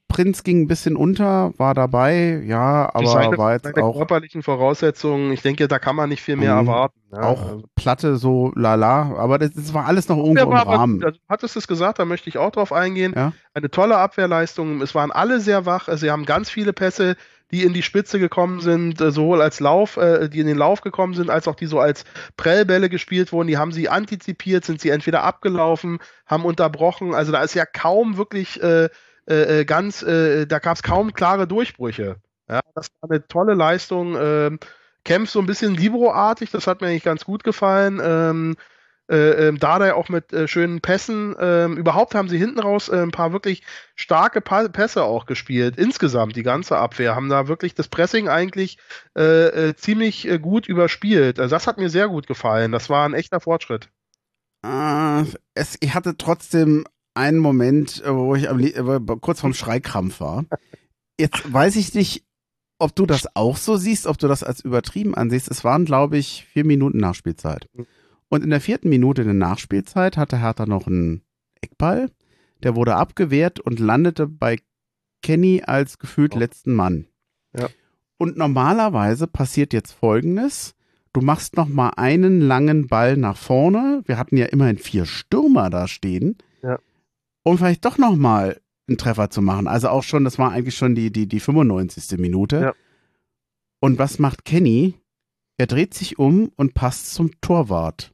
Prinz 0.08 0.42
ging 0.42 0.62
ein 0.62 0.66
bisschen 0.66 0.94
unter, 0.94 1.54
war 1.56 1.72
dabei, 1.72 2.42
ja, 2.44 2.90
aber 2.92 3.06
seine, 3.06 3.38
war 3.38 3.54
jetzt 3.54 3.78
auch. 3.78 3.96
körperlichen 3.96 4.42
Voraussetzungen, 4.42 5.32
ich 5.32 5.40
denke, 5.40 5.68
da 5.68 5.78
kann 5.78 5.96
man 5.96 6.10
nicht 6.10 6.20
viel 6.20 6.36
mehr 6.36 6.52
mhm. 6.60 6.68
erwarten. 6.68 7.00
Ja. 7.12 7.22
Auch 7.22 7.42
also 7.42 7.64
Platte 7.76 8.16
so 8.16 8.52
lala, 8.54 9.14
aber 9.16 9.38
das, 9.38 9.54
das 9.54 9.72
war 9.72 9.86
alles 9.86 10.08
noch 10.08 10.18
irgendwo 10.18 10.42
im 10.42 10.52
Rahmen. 10.52 11.02
Also, 11.02 11.18
hattest 11.30 11.54
du 11.54 11.60
es 11.60 11.66
gesagt, 11.66 11.98
da 11.98 12.04
möchte 12.04 12.28
ich 12.28 12.36
auch 12.36 12.50
drauf 12.50 12.74
eingehen. 12.74 13.14
Ja? 13.16 13.32
Eine 13.54 13.70
tolle 13.70 13.96
Abwehrleistung, 13.96 14.82
es 14.82 14.94
waren 14.94 15.10
alle 15.10 15.40
sehr 15.40 15.64
wach, 15.64 15.88
also 15.88 16.02
sie 16.04 16.10
haben 16.10 16.26
ganz 16.26 16.50
viele 16.50 16.74
Pässe, 16.74 17.16
die 17.52 17.64
in 17.64 17.72
die 17.72 17.82
Spitze 17.82 18.18
gekommen 18.18 18.60
sind, 18.60 19.00
äh, 19.00 19.10
sowohl 19.10 19.42
als 19.42 19.60
Lauf, 19.60 19.96
äh, 19.96 20.28
die 20.28 20.40
in 20.40 20.46
den 20.46 20.56
Lauf 20.58 20.80
gekommen 20.80 21.14
sind, 21.14 21.30
als 21.30 21.48
auch 21.48 21.54
die 21.54 21.66
so 21.66 21.80
als 21.80 22.04
Prellbälle 22.36 22.88
gespielt 22.88 23.32
wurden, 23.32 23.48
die 23.48 23.58
haben 23.58 23.72
sie 23.72 23.88
antizipiert, 23.88 24.64
sind 24.64 24.80
sie 24.80 24.90
entweder 24.90 25.22
abgelaufen, 25.22 25.98
haben 26.26 26.44
unterbrochen, 26.44 27.14
also 27.14 27.32
da 27.32 27.42
ist 27.42 27.54
ja 27.54 27.66
kaum 27.66 28.16
wirklich 28.16 28.62
äh, 28.62 28.88
äh, 29.28 29.60
äh, 29.60 29.64
ganz, 29.64 30.02
äh, 30.02 30.46
da 30.46 30.58
gab 30.58 30.76
es 30.76 30.82
kaum 30.82 31.12
klare 31.12 31.46
Durchbrüche. 31.46 32.16
Ja, 32.48 32.60
das 32.74 32.88
war 33.00 33.10
eine 33.10 33.26
tolle 33.26 33.54
Leistung. 33.54 34.16
Ähm, 34.18 34.58
kämpft 35.04 35.32
so 35.32 35.38
ein 35.38 35.46
bisschen 35.46 35.74
Libro-artig, 35.74 36.50
das 36.50 36.66
hat 36.66 36.80
mir 36.80 36.88
eigentlich 36.88 37.04
ganz 37.04 37.24
gut 37.24 37.44
gefallen. 37.44 38.00
Ähm, 38.02 38.56
äh, 39.12 39.48
ähm, 39.48 39.58
Dardai 39.58 39.94
auch 39.94 40.08
mit 40.08 40.32
äh, 40.32 40.48
schönen 40.48 40.80
Pässen. 40.80 41.36
Ähm, 41.38 41.76
überhaupt 41.76 42.14
haben 42.14 42.28
sie 42.28 42.38
hinten 42.38 42.58
raus 42.58 42.88
äh, 42.88 42.96
ein 43.02 43.10
paar 43.10 43.32
wirklich 43.32 43.62
starke 43.94 44.40
pa 44.40 44.68
Pässe 44.68 45.04
auch 45.04 45.26
gespielt. 45.26 45.76
Insgesamt 45.76 46.34
die 46.34 46.42
ganze 46.42 46.78
Abwehr 46.78 47.14
haben 47.14 47.28
da 47.28 47.46
wirklich 47.46 47.74
das 47.74 47.88
Pressing 47.88 48.28
eigentlich 48.28 48.78
äh, 49.16 49.68
äh 49.68 49.76
ziemlich 49.76 50.26
äh, 50.26 50.38
gut 50.38 50.66
überspielt. 50.66 51.38
Also 51.38 51.54
das 51.54 51.66
hat 51.66 51.76
mir 51.78 51.90
sehr 51.90 52.08
gut 52.08 52.26
gefallen. 52.26 52.72
Das 52.72 52.88
war 52.88 53.04
ein 53.04 53.14
echter 53.14 53.40
Fortschritt. 53.40 53.90
Es, 55.54 55.76
ich 55.80 55.94
hatte 55.94 56.16
trotzdem 56.16 56.86
einen 57.14 57.38
Moment, 57.38 58.02
äh, 58.04 58.14
wo 58.14 58.34
ich 58.34 58.48
am, 58.48 58.60
äh, 58.60 59.16
kurz 59.20 59.40
vorm 59.40 59.54
Schreikrampf 59.54 60.20
war. 60.20 60.44
Jetzt 61.18 61.52
weiß 61.52 61.76
ich 61.76 61.92
nicht, 61.94 62.24
ob 62.78 62.96
du 62.96 63.06
das 63.06 63.36
auch 63.36 63.56
so 63.56 63.76
siehst, 63.76 64.06
ob 64.06 64.18
du 64.18 64.26
das 64.26 64.42
als 64.42 64.60
übertrieben 64.60 65.14
ansiehst. 65.14 65.50
Es 65.50 65.64
waren, 65.64 65.84
glaube 65.84 66.16
ich, 66.16 66.46
vier 66.52 66.64
Minuten 66.64 66.98
Nachspielzeit. 66.98 67.68
Und 68.32 68.42
in 68.42 68.50
der 68.50 68.60
vierten 68.60 68.88
Minute 68.88 69.24
der 69.24 69.34
Nachspielzeit 69.34 70.16
hatte 70.16 70.40
Hertha 70.40 70.64
noch 70.64 70.86
einen 70.86 71.22
Eckball. 71.60 72.10
Der 72.62 72.74
wurde 72.74 72.94
abgewehrt 72.96 73.60
und 73.60 73.78
landete 73.78 74.26
bei 74.26 74.58
Kenny 75.22 75.62
als 75.64 75.98
gefühlt 75.98 76.34
oh. 76.34 76.38
letzten 76.38 76.74
Mann. 76.74 77.06
Ja. 77.56 77.68
Und 78.16 78.38
normalerweise 78.38 79.26
passiert 79.26 79.72
jetzt 79.72 79.92
Folgendes. 79.92 80.74
Du 81.12 81.20
machst 81.20 81.56
noch 81.56 81.68
mal 81.68 81.90
einen 81.96 82.40
langen 82.40 82.86
Ball 82.86 83.18
nach 83.18 83.36
vorne. 83.36 84.02
Wir 84.06 84.16
hatten 84.16 84.38
ja 84.38 84.46
immerhin 84.46 84.78
vier 84.78 85.04
Stürmer 85.04 85.68
da 85.68 85.86
stehen 85.86 86.38
um 87.42 87.58
vielleicht 87.58 87.84
doch 87.84 87.98
nochmal 87.98 88.60
einen 88.88 88.98
Treffer 88.98 89.30
zu 89.30 89.42
machen. 89.42 89.66
Also 89.66 89.88
auch 89.88 90.02
schon, 90.02 90.24
das 90.24 90.38
war 90.38 90.52
eigentlich 90.52 90.76
schon 90.76 90.94
die, 90.94 91.12
die, 91.12 91.26
die 91.26 91.40
95. 91.40 92.18
Minute. 92.18 92.60
Ja. 92.60 92.74
Und 93.80 93.98
was 93.98 94.18
macht 94.18 94.44
Kenny? 94.44 94.94
Er 95.58 95.66
dreht 95.66 95.94
sich 95.94 96.18
um 96.18 96.50
und 96.56 96.74
passt 96.74 97.14
zum 97.14 97.40
Torwart. 97.40 98.12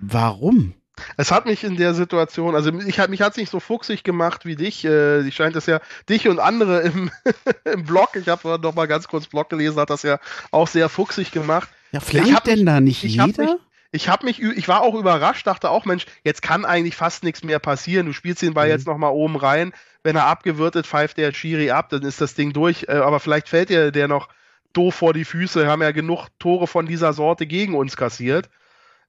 Warum? 0.00 0.74
Es 1.16 1.30
hat 1.30 1.46
mich 1.46 1.64
in 1.64 1.76
der 1.76 1.94
Situation, 1.94 2.54
also 2.54 2.70
ich, 2.80 2.98
mich 3.08 3.22
hat 3.22 3.32
es 3.32 3.36
nicht 3.36 3.50
so 3.50 3.60
fuchsig 3.60 4.04
gemacht 4.04 4.44
wie 4.44 4.56
dich. 4.56 4.84
Äh, 4.84 5.26
ich 5.26 5.34
scheint 5.34 5.56
das 5.56 5.66
ja, 5.66 5.80
dich 6.08 6.28
und 6.28 6.38
andere 6.38 6.80
im, 6.80 7.10
im 7.64 7.84
Blog, 7.84 8.10
ich 8.14 8.28
habe 8.28 8.58
noch 8.60 8.74
mal 8.74 8.86
ganz 8.86 9.08
kurz 9.08 9.26
Blog 9.26 9.48
gelesen, 9.48 9.78
hat 9.78 9.90
das 9.90 10.02
ja 10.02 10.18
auch 10.50 10.68
sehr 10.68 10.88
fuchsig 10.88 11.32
gemacht. 11.32 11.68
Ja, 11.92 12.00
flankt 12.00 12.46
denn 12.46 12.58
mich, 12.60 12.66
da 12.66 12.80
nicht 12.80 13.02
jeder? 13.02 13.58
ich 13.92 14.08
habe 14.08 14.24
mich, 14.24 14.40
ich 14.40 14.68
war 14.68 14.82
auch 14.82 14.94
überrascht, 14.94 15.46
dachte 15.46 15.70
auch, 15.70 15.84
Mensch, 15.84 16.06
jetzt 16.22 16.42
kann 16.42 16.64
eigentlich 16.64 16.96
fast 16.96 17.24
nichts 17.24 17.42
mehr 17.42 17.58
passieren. 17.58 18.06
Du 18.06 18.12
spielst 18.12 18.42
den 18.42 18.54
Ball 18.54 18.66
mhm. 18.66 18.72
jetzt 18.72 18.86
nochmal 18.86 19.10
oben 19.10 19.36
rein. 19.36 19.72
Wenn 20.02 20.16
er 20.16 20.26
abgewirtet, 20.26 20.86
pfeift 20.86 21.18
der 21.18 21.32
Schiri 21.32 21.70
ab, 21.70 21.90
dann 21.90 22.02
ist 22.02 22.20
das 22.20 22.34
Ding 22.34 22.52
durch. 22.52 22.86
Äh, 22.88 22.92
aber 22.92 23.20
vielleicht 23.20 23.48
fällt 23.48 23.70
dir 23.70 23.90
der 23.90 24.08
noch 24.08 24.28
doof 24.72 24.94
vor 24.94 25.12
die 25.12 25.24
Füße. 25.24 25.62
Wir 25.62 25.70
haben 25.70 25.82
ja 25.82 25.90
genug 25.90 26.28
Tore 26.38 26.66
von 26.66 26.86
dieser 26.86 27.12
Sorte 27.12 27.46
gegen 27.46 27.74
uns 27.74 27.96
kassiert. 27.96 28.48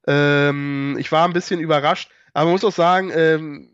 Ähm, 0.07 0.95
ich 0.99 1.11
war 1.11 1.25
ein 1.25 1.33
bisschen 1.33 1.59
überrascht, 1.59 2.09
aber 2.33 2.45
man 2.45 2.53
muss 2.53 2.65
auch 2.65 2.71
sagen, 2.71 3.11
ähm, 3.13 3.69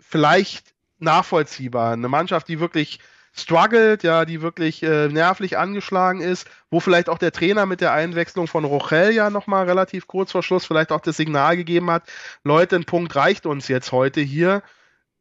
vielleicht 0.00 0.74
nachvollziehbar. 0.98 1.92
Eine 1.92 2.08
Mannschaft, 2.08 2.48
die 2.48 2.60
wirklich 2.60 3.00
struggelt, 3.32 4.02
ja, 4.02 4.24
die 4.24 4.42
wirklich 4.42 4.82
äh, 4.82 5.08
nervlich 5.08 5.56
angeschlagen 5.56 6.20
ist, 6.20 6.46
wo 6.70 6.80
vielleicht 6.80 7.08
auch 7.08 7.18
der 7.18 7.32
Trainer 7.32 7.66
mit 7.66 7.80
der 7.80 7.92
Einwechslung 7.92 8.46
von 8.46 8.64
Rochel 8.64 9.12
ja 9.12 9.30
nochmal 9.30 9.64
relativ 9.64 10.06
kurz 10.06 10.32
vor 10.32 10.42
Schluss 10.42 10.66
vielleicht 10.66 10.92
auch 10.92 11.00
das 11.00 11.16
Signal 11.16 11.56
gegeben 11.56 11.90
hat, 11.90 12.04
Leute, 12.44 12.76
ein 12.76 12.84
Punkt 12.84 13.16
reicht 13.16 13.46
uns 13.46 13.68
jetzt 13.68 13.90
heute 13.90 14.20
hier, 14.20 14.62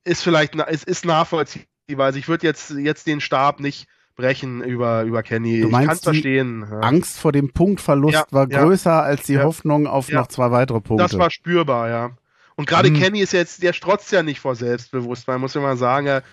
ist 0.03 0.23
vielleicht, 0.23 0.55
ist, 0.55 0.85
ist 0.85 1.05
nachvollziehbar. 1.05 1.67
Also 2.07 2.19
ich 2.19 2.27
würde 2.27 2.45
jetzt, 2.45 2.71
jetzt 2.71 3.07
den 3.07 3.21
Stab 3.21 3.59
nicht 3.59 3.87
brechen 4.21 4.61
über, 4.61 5.03
über 5.03 5.23
Kenny. 5.23 5.61
Du 5.61 5.69
meinst, 5.69 5.83
ich 5.83 6.03
kann 6.03 6.13
verstehen. 6.13 6.67
Ja. 6.69 6.79
Angst 6.79 7.19
vor 7.19 7.31
dem 7.31 7.51
Punktverlust 7.51 8.13
ja, 8.13 8.25
war 8.29 8.47
größer 8.47 8.91
ja, 8.91 9.01
als 9.01 9.23
die 9.23 9.39
Hoffnung 9.39 9.87
auf 9.87 10.09
noch 10.09 10.27
zwei 10.27 10.51
weitere 10.51 10.79
Punkte. 10.79 11.03
Das 11.03 11.17
war 11.17 11.31
spürbar, 11.31 11.89
ja. 11.89 12.11
Und 12.55 12.67
gerade 12.67 12.89
hm. 12.89 12.97
Kenny 12.99 13.21
ist 13.21 13.33
jetzt, 13.33 13.63
der 13.63 13.73
strotzt 13.73 14.11
ja 14.11 14.21
nicht 14.21 14.39
vor 14.39 14.55
Selbstbewusstsein, 14.55 15.41
muss 15.41 15.55
ich 15.55 15.61
mal 15.61 15.77
sagen. 15.77 16.05
Er 16.05 16.23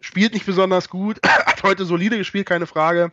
spielt 0.00 0.32
nicht 0.32 0.46
besonders 0.46 0.88
gut, 0.88 1.18
hat 1.26 1.62
heute 1.62 1.84
solide 1.84 2.16
gespielt, 2.16 2.46
keine 2.46 2.66
Frage. 2.66 3.12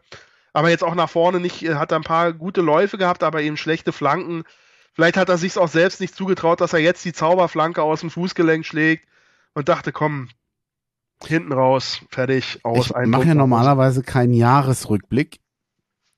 Aber 0.54 0.70
jetzt 0.70 0.84
auch 0.84 0.96
nach 0.96 1.10
vorne 1.10 1.40
nicht, 1.40 1.64
äh, 1.64 1.76
hat 1.76 1.92
er 1.92 1.98
ein 1.98 2.04
paar 2.04 2.32
gute 2.32 2.62
Läufe 2.62 2.98
gehabt, 2.98 3.24
aber 3.24 3.42
eben 3.42 3.58
schlechte 3.58 3.92
Flanken. 3.92 4.44
Vielleicht 4.94 5.18
hat 5.18 5.28
er 5.28 5.38
sich 5.38 5.58
auch 5.58 5.68
selbst 5.68 6.00
nicht 6.00 6.16
zugetraut, 6.16 6.62
dass 6.62 6.72
er 6.72 6.80
jetzt 6.80 7.04
die 7.04 7.14
Zauberflanke 7.14 7.82
aus 7.82 8.00
dem 8.00 8.12
Fußgelenk 8.12 8.66
schlägt 8.66 9.06
und 9.54 9.68
dachte, 9.68 9.92
komm, 9.92 10.30
hinten 11.28 11.54
raus, 11.54 12.02
fertig, 12.10 12.60
aus. 12.64 12.88
Ich 12.88 13.08
mache 13.08 13.28
ja 13.28 13.36
normalerweise 13.36 14.04
keinen 14.04 14.34
Jahresrückblick, 14.34 15.40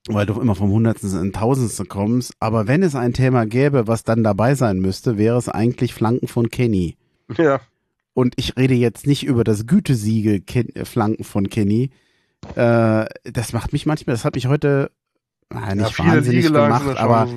weil 0.08 0.26
du 0.26 0.40
immer 0.40 0.56
vom 0.56 0.72
Hundertsten 0.72 1.20
in 1.22 1.34
Tausendsten 1.34 1.88
kommst. 1.88 2.34
Aber 2.40 2.68
wenn 2.68 2.84
es 2.84 2.96
ein 2.96 3.14
Thema 3.14 3.46
gäbe, 3.46 3.88
was 3.88 4.04
dann 4.04 4.24
dabei 4.24 4.56
sein 4.56 4.80
müsste, 4.80 5.18
wäre 5.18 5.38
es 5.38 5.50
eigentlich 5.50 5.94
Flanken 5.94 6.28
von 6.28 6.50
Kenny. 6.50 6.98
Ja. 7.38 7.62
Und 8.14 8.34
ich 8.38 8.56
rede 8.58 8.74
jetzt 8.74 9.08
nicht 9.08 9.26
über 9.26 9.44
das 9.44 9.68
Gütesiegel 9.68 10.40
Ken 10.40 10.70
äh, 10.70 10.86
Flanken 10.86 11.24
von 11.24 11.50
Kenny. 11.50 11.92
Äh, 12.56 13.06
das 13.24 13.54
macht 13.54 13.74
mich 13.74 13.86
manchmal, 13.86 14.16
das 14.16 14.24
hat 14.24 14.36
mich 14.36 14.48
heute 14.48 14.92
na, 15.50 15.76
nicht 15.76 15.98
ja, 15.98 16.06
wahnsinnig 16.06 16.46
gemacht, 16.46 16.98
aber 16.98 17.28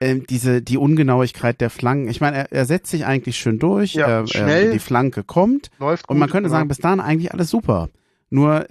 äh, 0.00 0.16
diese 0.16 0.62
die 0.62 0.78
Ungenauigkeit 0.78 1.60
der 1.60 1.70
Flanken. 1.70 2.08
Ich 2.08 2.20
meine, 2.20 2.36
er, 2.36 2.52
er 2.52 2.64
setzt 2.66 2.90
sich 2.90 3.06
eigentlich 3.06 3.36
schön 3.36 3.58
durch, 3.58 3.94
ja, 3.94 4.06
er, 4.06 4.26
schnell, 4.26 4.72
die 4.72 4.78
Flanke 4.78 5.24
kommt 5.24 5.70
läuft 5.78 6.06
gut, 6.06 6.14
und 6.14 6.18
man 6.18 6.30
könnte 6.30 6.50
sagen, 6.50 6.68
bis 6.68 6.78
dahin 6.78 7.00
eigentlich 7.00 7.32
alles 7.32 7.50
super. 7.50 7.88
Nur 8.30 8.66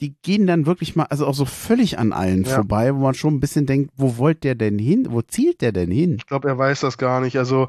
die 0.00 0.14
gehen 0.22 0.46
dann 0.46 0.66
wirklich 0.66 0.96
mal, 0.96 1.04
also 1.04 1.26
auch 1.26 1.34
so 1.34 1.44
völlig 1.44 1.98
an 1.98 2.12
allen 2.12 2.44
ja. 2.44 2.54
vorbei, 2.54 2.94
wo 2.94 3.00
man 3.00 3.14
schon 3.14 3.34
ein 3.34 3.40
bisschen 3.40 3.66
denkt, 3.66 3.92
wo 3.96 4.16
wollt 4.16 4.44
der 4.44 4.54
denn 4.54 4.78
hin? 4.78 5.08
Wo 5.10 5.20
zielt 5.22 5.60
der 5.60 5.72
denn 5.72 5.90
hin? 5.90 6.16
Ich 6.18 6.26
glaube, 6.26 6.48
er 6.48 6.56
weiß 6.56 6.80
das 6.80 6.96
gar 6.96 7.20
nicht. 7.20 7.36
Also 7.36 7.68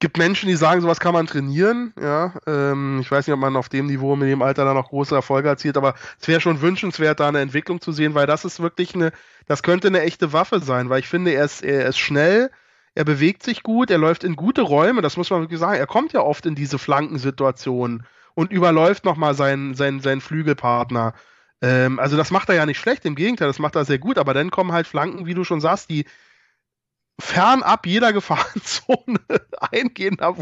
gibt 0.00 0.16
Menschen, 0.16 0.48
die 0.48 0.56
sagen, 0.56 0.80
sowas 0.80 1.00
kann 1.00 1.12
man 1.12 1.26
trainieren. 1.26 1.92
Ja, 2.00 2.34
ähm, 2.46 2.98
ich 3.00 3.10
weiß 3.10 3.26
nicht, 3.26 3.34
ob 3.34 3.40
man 3.40 3.56
auf 3.56 3.68
dem 3.68 3.86
Niveau 3.86 4.14
mit 4.16 4.28
dem 4.28 4.42
Alter 4.42 4.64
da 4.64 4.74
noch 4.74 4.90
große 4.90 5.14
Erfolge 5.14 5.48
erzielt, 5.48 5.76
aber 5.76 5.94
es 6.20 6.28
wäre 6.28 6.40
schon 6.40 6.60
wünschenswert, 6.60 7.20
da 7.20 7.28
eine 7.28 7.40
Entwicklung 7.40 7.80
zu 7.80 7.92
sehen, 7.92 8.14
weil 8.14 8.26
das 8.26 8.44
ist 8.44 8.60
wirklich 8.60 8.94
eine, 8.94 9.12
das 9.46 9.62
könnte 9.62 9.88
eine 9.88 10.02
echte 10.02 10.32
Waffe 10.32 10.60
sein, 10.60 10.88
weil 10.88 11.00
ich 11.00 11.08
finde, 11.08 11.32
er 11.32 11.44
ist, 11.44 11.62
er 11.62 11.86
ist 11.86 11.98
schnell, 11.98 12.50
er 12.94 13.04
bewegt 13.04 13.42
sich 13.42 13.62
gut, 13.62 13.90
er 13.90 13.98
läuft 13.98 14.24
in 14.24 14.36
gute 14.36 14.62
Räume, 14.62 15.02
das 15.02 15.16
muss 15.16 15.30
man 15.30 15.40
wirklich 15.40 15.60
sagen. 15.60 15.78
Er 15.78 15.86
kommt 15.86 16.12
ja 16.12 16.20
oft 16.20 16.46
in 16.46 16.54
diese 16.54 16.78
Flankensituationen 16.78 18.06
und 18.34 18.52
überläuft 18.52 19.04
nochmal 19.04 19.34
seinen, 19.34 19.74
seinen, 19.74 20.00
seinen 20.00 20.20
Flügelpartner. 20.20 21.14
Ähm, 21.60 21.98
also 21.98 22.16
das 22.16 22.30
macht 22.30 22.48
er 22.48 22.54
ja 22.54 22.66
nicht 22.66 22.78
schlecht, 22.78 23.04
im 23.04 23.16
Gegenteil, 23.16 23.48
das 23.48 23.58
macht 23.58 23.74
er 23.74 23.84
sehr 23.84 23.98
gut, 23.98 24.18
aber 24.18 24.32
dann 24.32 24.50
kommen 24.52 24.72
halt 24.72 24.86
Flanken, 24.86 25.26
wie 25.26 25.34
du 25.34 25.42
schon 25.42 25.60
sagst, 25.60 25.90
die 25.90 26.04
fernab 27.20 27.86
jeder 27.86 28.12
Gefahrenzone 28.12 29.18
eingehen. 29.72 30.16
Da, 30.18 30.34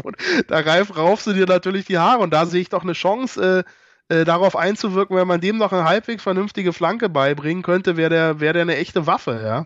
da 0.47 0.81
raufst 0.83 1.27
du 1.27 1.33
dir 1.33 1.45
natürlich 1.45 1.85
die 1.85 1.97
Haare 1.97 2.21
und 2.21 2.31
da 2.31 2.45
sehe 2.45 2.61
ich 2.61 2.69
doch 2.69 2.83
eine 2.83 2.93
Chance, 2.93 3.65
äh, 3.65 3.71
äh, 4.09 4.23
darauf 4.23 4.55
einzuwirken, 4.55 5.17
wenn 5.17 5.27
man 5.27 5.41
dem 5.41 5.57
noch 5.57 5.73
eine 5.73 5.83
halbwegs 5.83 6.23
vernünftige 6.23 6.71
Flanke 6.71 7.09
beibringen 7.09 7.63
könnte, 7.63 7.97
wäre 7.97 8.09
der, 8.09 8.39
wär 8.39 8.53
der 8.53 8.61
eine 8.61 8.77
echte 8.77 9.05
Waffe, 9.05 9.41
ja. 9.43 9.65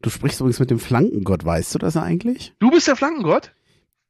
Du 0.00 0.10
sprichst 0.10 0.40
übrigens 0.40 0.60
mit 0.60 0.70
dem 0.70 0.78
Flankengott, 0.78 1.44
weißt 1.44 1.74
du 1.74 1.78
das 1.78 1.96
eigentlich? 1.96 2.54
Du 2.58 2.70
bist 2.70 2.86
der 2.86 2.96
Flankengott? 2.96 3.52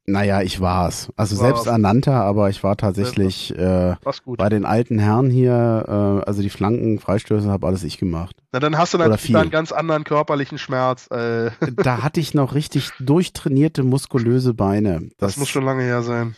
Naja, 0.05 0.42
ich 0.42 0.61
war's. 0.61 1.12
Also 1.16 1.38
war 1.38 1.46
selbst 1.46 1.66
ernannter, 1.66 2.14
aber 2.14 2.50
ich 2.50 2.64
war 2.64 2.76
tatsächlich 2.76 3.57
äh, 3.57 3.94
bei 4.36 4.48
den 4.48 4.64
alten 4.64 4.98
Herren 4.98 5.30
hier, 5.30 5.84
äh, 5.86 6.26
also 6.26 6.42
die 6.42 6.50
Flanken, 6.50 6.98
Freistöße, 6.98 7.48
habe 7.48 7.68
alles 7.68 7.84
ich 7.84 7.98
gemacht. 7.98 8.36
Na, 8.50 8.59
dann 8.59 8.76
hast 8.78 8.94
du 8.94 8.98
natürlich 8.98 9.36
einen 9.36 9.50
ganz 9.50 9.70
anderen 9.70 10.03
körperlichen 10.03 10.59
Schmerz. 10.59 11.09
Äh. 11.11 11.50
Da 11.76 12.03
hatte 12.03 12.20
ich 12.20 12.34
noch 12.34 12.55
richtig 12.55 12.90
durchtrainierte, 12.98 13.82
muskulöse 13.82 14.55
Beine. 14.55 15.11
Das, 15.18 15.32
das 15.32 15.36
muss 15.36 15.48
schon 15.48 15.64
lange 15.64 15.82
her 15.82 16.03
sein. 16.03 16.34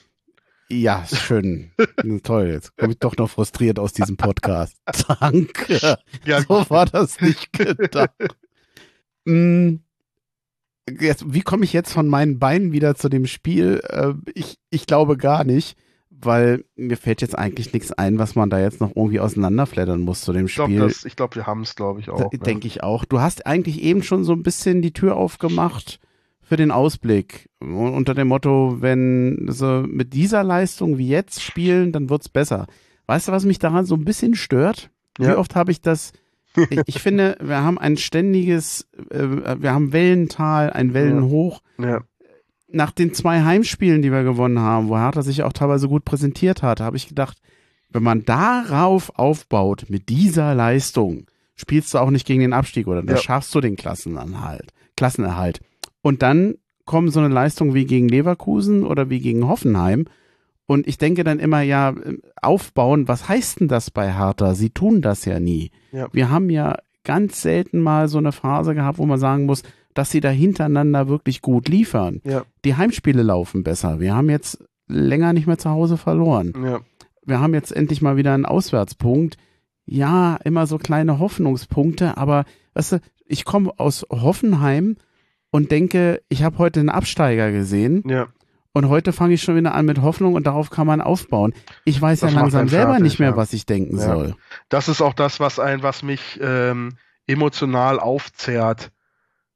Ja, 0.70 1.04
schön. 1.06 1.72
Toll, 2.22 2.48
jetzt 2.48 2.76
komme 2.76 2.92
ich 2.92 2.98
doch 2.98 3.16
noch 3.16 3.30
frustriert 3.30 3.78
aus 3.78 3.92
diesem 3.92 4.16
Podcast. 4.16 4.76
Danke. 5.20 5.98
Ja, 6.24 6.42
so 6.42 6.68
war 6.68 6.86
das 6.86 7.20
nicht 7.20 7.52
gedacht. 7.52 8.10
mm, 9.24 9.76
jetzt, 10.91 11.32
wie 11.32 11.43
komme 11.43 11.64
ich 11.64 11.72
jetzt 11.72 11.93
von 11.93 12.09
meinen 12.09 12.39
Beinen 12.39 12.72
wieder 12.72 12.95
zu 12.95 13.09
dem 13.09 13.26
Spiel? 13.26 13.80
Äh, 13.89 14.14
ich, 14.35 14.59
ich 14.70 14.87
glaube 14.87 15.16
gar 15.16 15.45
nicht, 15.45 15.76
weil 16.11 16.64
mir 16.76 16.97
fällt 16.97 17.22
jetzt 17.22 17.37
eigentlich 17.37 17.72
nichts 17.72 17.93
ein, 17.93 18.18
was 18.18 18.35
man 18.35 18.51
da 18.51 18.61
jetzt 18.61 18.80
noch 18.80 18.95
irgendwie 18.95 19.20
auseinanderfleddern 19.20 20.01
muss 20.01 20.22
zu 20.22 20.32
dem 20.32 20.49
Spiel. 20.49 20.87
Ich 20.87 21.03
glaube, 21.03 21.14
glaub, 21.16 21.37
wir 21.37 21.47
haben 21.47 21.62
es, 21.62 21.74
glaube 21.74 22.01
ich, 22.01 22.11
auch. 22.11 22.30
Denke 22.30 22.66
ja. 22.66 22.74
ich 22.74 22.82
auch. 22.82 23.05
Du 23.05 23.20
hast 23.20 23.47
eigentlich 23.47 23.82
eben 23.82 24.03
schon 24.03 24.24
so 24.24 24.32
ein 24.32 24.43
bisschen 24.43 24.82
die 24.82 24.93
Tür 24.93 25.16
aufgemacht 25.16 26.01
für 26.41 26.57
den 26.57 26.70
Ausblick. 26.70 27.49
Unter 27.61 28.14
dem 28.14 28.28
Motto, 28.28 28.76
wenn 28.80 29.47
sie 29.49 29.85
mit 29.87 30.12
dieser 30.12 30.45
Leistung 30.45 30.99
wie 30.99 31.09
jetzt 31.09 31.43
spielen, 31.43 31.93
dann 31.93 32.11
wird's 32.11 32.28
besser. 32.28 32.66
Weißt 33.07 33.28
du, 33.28 33.32
was 33.32 33.45
mich 33.45 33.59
daran 33.59 33.87
so 33.87 33.95
ein 33.95 34.05
bisschen 34.05 34.35
stört? 34.35 34.91
Ja. 35.18 35.28
Wie 35.28 35.37
oft 35.37 35.55
habe 35.55 35.70
ich 35.70 35.80
das 35.80 36.12
ich, 36.70 36.80
ich, 36.86 37.02
finde, 37.02 37.36
wir 37.40 37.62
haben 37.62 37.78
ein 37.78 37.96
ständiges, 37.96 38.88
äh, 39.11 39.26
wir 39.59 39.72
haben 39.72 39.92
Wellental, 39.92 40.70
ein 40.70 40.94
Wellenhoch. 40.94 41.61
Ja. 41.78 41.88
ja. 41.88 42.00
Nach 42.68 42.90
den 42.90 43.14
zwei 43.14 43.42
Heimspielen, 43.42 44.02
die 44.02 44.11
wir 44.11 44.24
gewonnen 44.24 44.59
haben, 44.59 44.88
wo 44.88 44.98
Hertha 44.98 45.22
sich 45.22 45.42
auch 45.42 45.52
teilweise 45.52 45.88
gut 45.88 46.05
präsentiert 46.05 46.62
hat, 46.62 46.80
habe 46.80 46.96
ich 46.96 47.09
gedacht, 47.09 47.38
wenn 47.90 48.02
man 48.02 48.24
darauf 48.24 49.16
aufbaut, 49.16 49.86
mit 49.88 50.09
dieser 50.09 50.55
Leistung, 50.55 51.26
spielst 51.55 51.94
du 51.94 51.98
auch 51.98 52.11
nicht 52.11 52.26
gegen 52.26 52.40
den 52.40 52.52
Abstieg 52.52 52.88
oder 52.88 53.02
dann 53.02 53.14
ja. 53.16 53.22
schaffst 53.22 53.55
du 53.55 53.61
den 53.61 53.76
Klassenanhalt, 53.76 54.72
Klassenerhalt. 54.96 55.61
Und 56.02 56.22
dann 56.22 56.55
kommen 56.84 57.11
so 57.11 57.20
eine 57.20 57.32
Leistung 57.32 57.72
wie 57.74 57.86
gegen 57.86 58.09
Leverkusen 58.09 58.84
oder 58.84 59.11
wie 59.11 59.20
gegen 59.20 59.46
Hoffenheim 59.46 60.07
und 60.66 60.86
ich 60.86 60.98
denke 60.98 61.24
dann 61.24 61.38
immer, 61.38 61.60
ja, 61.60 61.94
aufbauen, 62.40 63.06
was 63.08 63.28
heißt 63.28 63.60
denn 63.60 63.68
das 63.68 63.90
bei 63.90 64.12
Hertha? 64.12 64.54
Sie 64.54 64.70
tun 64.70 65.02
das 65.02 65.24
ja 65.24 65.40
nie. 65.40 65.70
Ja. 65.92 66.08
Wir 66.12 66.30
haben 66.30 66.48
ja 66.50 66.76
ganz 67.04 67.42
selten 67.42 67.80
mal 67.80 68.08
so 68.08 68.18
eine 68.18 68.32
Phase 68.32 68.74
gehabt, 68.74 68.98
wo 68.98 69.06
man 69.06 69.18
sagen 69.18 69.44
muss, 69.46 69.62
dass 69.92 70.10
sie 70.10 70.20
da 70.20 70.30
hintereinander 70.30 71.08
wirklich 71.08 71.42
gut 71.42 71.68
liefern. 71.68 72.20
Ja. 72.24 72.44
Die 72.64 72.76
Heimspiele 72.76 73.22
laufen 73.22 73.62
besser. 73.62 74.00
Wir 74.00 74.14
haben 74.14 74.30
jetzt 74.30 74.64
länger 74.88 75.32
nicht 75.32 75.46
mehr 75.46 75.58
zu 75.58 75.70
Hause 75.70 75.96
verloren. 75.96 76.52
Ja. 76.64 76.80
Wir 77.24 77.40
haben 77.40 77.54
jetzt 77.54 77.70
endlich 77.74 78.02
mal 78.02 78.16
wieder 78.16 78.34
einen 78.34 78.46
Auswärtspunkt. 78.46 79.36
Ja, 79.86 80.36
immer 80.44 80.66
so 80.66 80.78
kleine 80.78 81.18
Hoffnungspunkte, 81.18 82.16
aber 82.16 82.44
weißt 82.72 82.92
du, 82.92 83.00
ich 83.26 83.44
komme 83.44 83.70
aus 83.78 84.06
Hoffenheim 84.10 84.96
und 85.50 85.70
denke, 85.70 86.22
ich 86.28 86.42
habe 86.42 86.58
heute 86.58 86.80
einen 86.80 86.88
Absteiger 86.88 87.52
gesehen. 87.52 88.02
Ja. 88.06 88.28
Und 88.76 88.88
heute 88.88 89.12
fange 89.12 89.34
ich 89.34 89.42
schon 89.42 89.54
wieder 89.54 89.72
an 89.72 89.86
mit 89.86 90.02
Hoffnung 90.02 90.34
und 90.34 90.48
darauf 90.48 90.68
kann 90.68 90.88
man 90.88 91.00
aufbauen. 91.00 91.54
Ich 91.84 92.02
weiß 92.02 92.20
das 92.20 92.32
ja 92.32 92.40
langsam 92.40 92.68
selber 92.68 92.94
fertig, 92.94 93.04
nicht 93.04 93.18
mehr, 93.20 93.30
ja. 93.30 93.36
was 93.36 93.52
ich 93.52 93.66
denken 93.66 93.98
ja. 93.98 94.04
soll. 94.04 94.36
Das 94.68 94.88
ist 94.88 95.00
auch 95.00 95.14
das, 95.14 95.38
was 95.38 95.60
ein, 95.60 95.84
was 95.84 96.02
mich 96.02 96.40
ähm, 96.42 96.96
emotional 97.28 98.00
aufzehrt, 98.00 98.90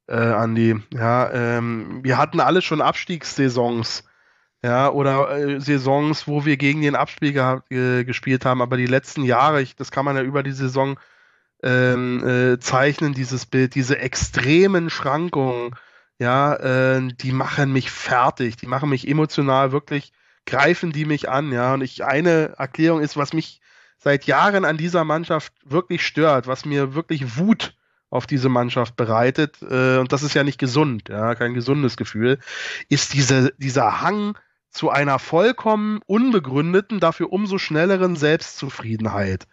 äh, 0.06 0.14
Andi. 0.14 0.76
Ja, 0.94 1.32
ähm, 1.32 1.98
wir 2.04 2.16
hatten 2.16 2.38
alle 2.38 2.62
schon 2.62 2.80
Abstiegssaisons, 2.80 4.04
ja, 4.62 4.88
oder 4.88 5.36
äh, 5.36 5.60
Saisons, 5.60 6.28
wo 6.28 6.44
wir 6.44 6.56
gegen 6.56 6.80
den 6.82 6.94
Abstieg 6.94 7.36
äh, 7.36 8.04
gespielt 8.04 8.44
haben, 8.44 8.62
aber 8.62 8.76
die 8.76 8.86
letzten 8.86 9.24
Jahre, 9.24 9.62
ich, 9.62 9.74
das 9.74 9.90
kann 9.90 10.04
man 10.04 10.14
ja 10.14 10.22
über 10.22 10.44
die 10.44 10.52
Saison 10.52 10.96
ähm, 11.64 12.24
äh, 12.24 12.60
zeichnen, 12.60 13.14
dieses 13.14 13.46
Bild, 13.46 13.74
diese 13.74 13.98
extremen 13.98 14.90
Schrankungen 14.90 15.74
ja, 16.18 16.54
äh, 16.54 17.08
die 17.12 17.32
machen 17.32 17.72
mich 17.72 17.90
fertig, 17.90 18.56
die 18.56 18.66
machen 18.66 18.90
mich 18.90 19.06
emotional 19.06 19.72
wirklich, 19.72 20.12
greifen 20.46 20.92
die 20.92 21.04
mich 21.04 21.28
an, 21.28 21.52
ja. 21.52 21.74
Und 21.74 21.82
ich, 21.82 22.04
eine 22.04 22.54
Erklärung 22.58 23.00
ist, 23.00 23.16
was 23.16 23.32
mich 23.32 23.60
seit 23.98 24.24
Jahren 24.26 24.64
an 24.64 24.76
dieser 24.76 25.04
Mannschaft 25.04 25.52
wirklich 25.64 26.06
stört, 26.06 26.46
was 26.46 26.64
mir 26.64 26.94
wirklich 26.94 27.36
Wut 27.36 27.74
auf 28.10 28.26
diese 28.26 28.48
Mannschaft 28.48 28.96
bereitet, 28.96 29.58
äh, 29.62 29.98
und 29.98 30.12
das 30.12 30.22
ist 30.22 30.34
ja 30.34 30.44
nicht 30.44 30.58
gesund, 30.58 31.08
ja, 31.08 31.34
kein 31.34 31.54
gesundes 31.54 31.96
Gefühl, 31.96 32.38
ist 32.88 33.12
diese, 33.12 33.52
dieser 33.58 34.00
Hang 34.00 34.36
zu 34.70 34.90
einer 34.90 35.18
vollkommen 35.18 36.00
unbegründeten, 36.06 37.00
dafür 37.00 37.32
umso 37.32 37.58
schnelleren 37.58 38.16
Selbstzufriedenheit. 38.16 39.46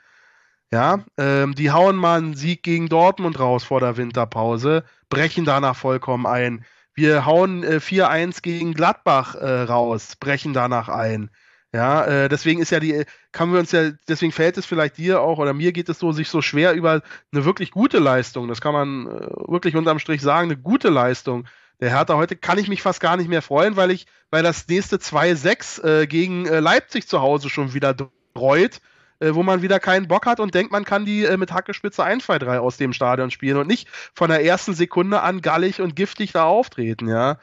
Ja, 0.72 1.03
ähm, 1.18 1.55
die 1.55 1.72
hauen 1.72 1.95
mal 1.95 2.18
einen 2.18 2.36
Sieg 2.36 2.63
gegen 2.63 2.89
Dortmund 2.89 3.39
raus 3.39 3.63
vor 3.63 3.80
der 3.80 3.97
Winterpause, 3.97 4.84
brechen 5.09 5.45
danach 5.45 5.76
vollkommen 5.76 6.26
ein. 6.26 6.66
Wir 6.93 7.26
hauen 7.26 7.63
äh, 7.63 7.78
4-1 7.78 8.41
gegen 8.41 8.74
Gladbach 8.74 9.36
äh, 9.36 9.61
raus, 9.61 10.16
brechen 10.20 10.53
danach 10.53 10.89
ein. 10.89 11.30
Ja, 11.74 12.05
äh, 12.05 12.30
deswegen 12.30 12.61
ist 12.61 12.72
ja 12.72 12.80
die, 12.80 13.03
kann 13.34 13.51
wir 13.51 13.59
uns 13.59 13.74
ja, 13.74 13.91
deswegen 14.07 14.32
fällt 14.32 14.57
es 14.57 14.66
vielleicht 14.66 14.97
dir 14.97 15.22
auch 15.22 15.39
oder 15.39 15.53
mir 15.53 15.74
geht 15.74 15.89
es 15.89 15.99
so, 15.99 16.13
sich 16.13 16.30
so 16.30 16.41
schwer 16.41 16.74
über 16.74 17.01
eine 17.34 17.43
wirklich 17.43 17.72
gute 17.72 17.99
Leistung, 17.99 18.47
das 18.47 18.61
kann 18.61 18.74
man 18.74 19.07
äh, 19.07 19.28
wirklich 19.51 19.76
unterm 19.76 19.99
Strich 19.99 20.22
sagen, 20.22 20.49
eine 20.49 20.57
gute 20.57 20.89
Leistung. 20.89 21.47
Der 21.82 21.89
Hertha 21.89 22.16
heute 22.16 22.38
kann 22.38 22.57
ich 22.57 22.70
mich 22.70 22.82
fast 22.82 23.01
gar 23.01 23.18
nicht 23.18 23.28
mehr 23.28 23.41
freuen, 23.41 23.76
weil 23.76 23.91
ich, 23.91 24.07
weil 24.32 24.41
das 24.41 24.66
nächste 24.70 24.95
2-6 24.95 25.84
äh, 25.84 26.07
gegen 26.07 26.45
äh, 26.45 26.61
Leipzig 26.61 27.09
zu 27.09 27.20
Hause 27.20 27.49
schon 27.49 27.74
wieder 27.74 27.93
dreut 28.34 28.80
äh, 29.26 29.36
wo 29.36 29.44
man 29.44 29.62
wieder 29.62 29.80
keinen 29.80 30.08
Bock 30.08 30.26
hat 30.26 30.40
und 30.40 30.54
denkt, 30.54 30.72
man 30.72 30.86
kann 30.86 31.06
die 31.06 31.26
äh, 31.26 31.38
mit 31.38 31.52
Hackespitze 31.52 32.04
1, 32.04 32.26
2, 32.26 32.40
3 32.40 32.60
aus 32.60 32.78
dem 32.78 32.94
Stadion 32.94 33.32
spielen 33.32 33.58
und 33.58 33.68
nicht 33.68 33.88
von 34.14 34.30
der 34.30 34.46
ersten 34.46 34.74
Sekunde 34.74 35.22
an 35.22 35.42
gallig 35.42 35.82
und 35.82 35.96
giftig 35.96 36.32
da 36.32 36.46
auftreten, 36.46 37.08
ja. 37.08 37.40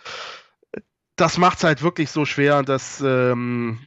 Das 1.17 1.39
macht 1.39 1.59
es 1.59 1.65
halt 1.65 1.83
wirklich 1.83 2.11
so 2.11 2.25
schwer 2.25 2.59
und 2.59 2.69
das 2.69 3.03
ähm, 3.05 3.81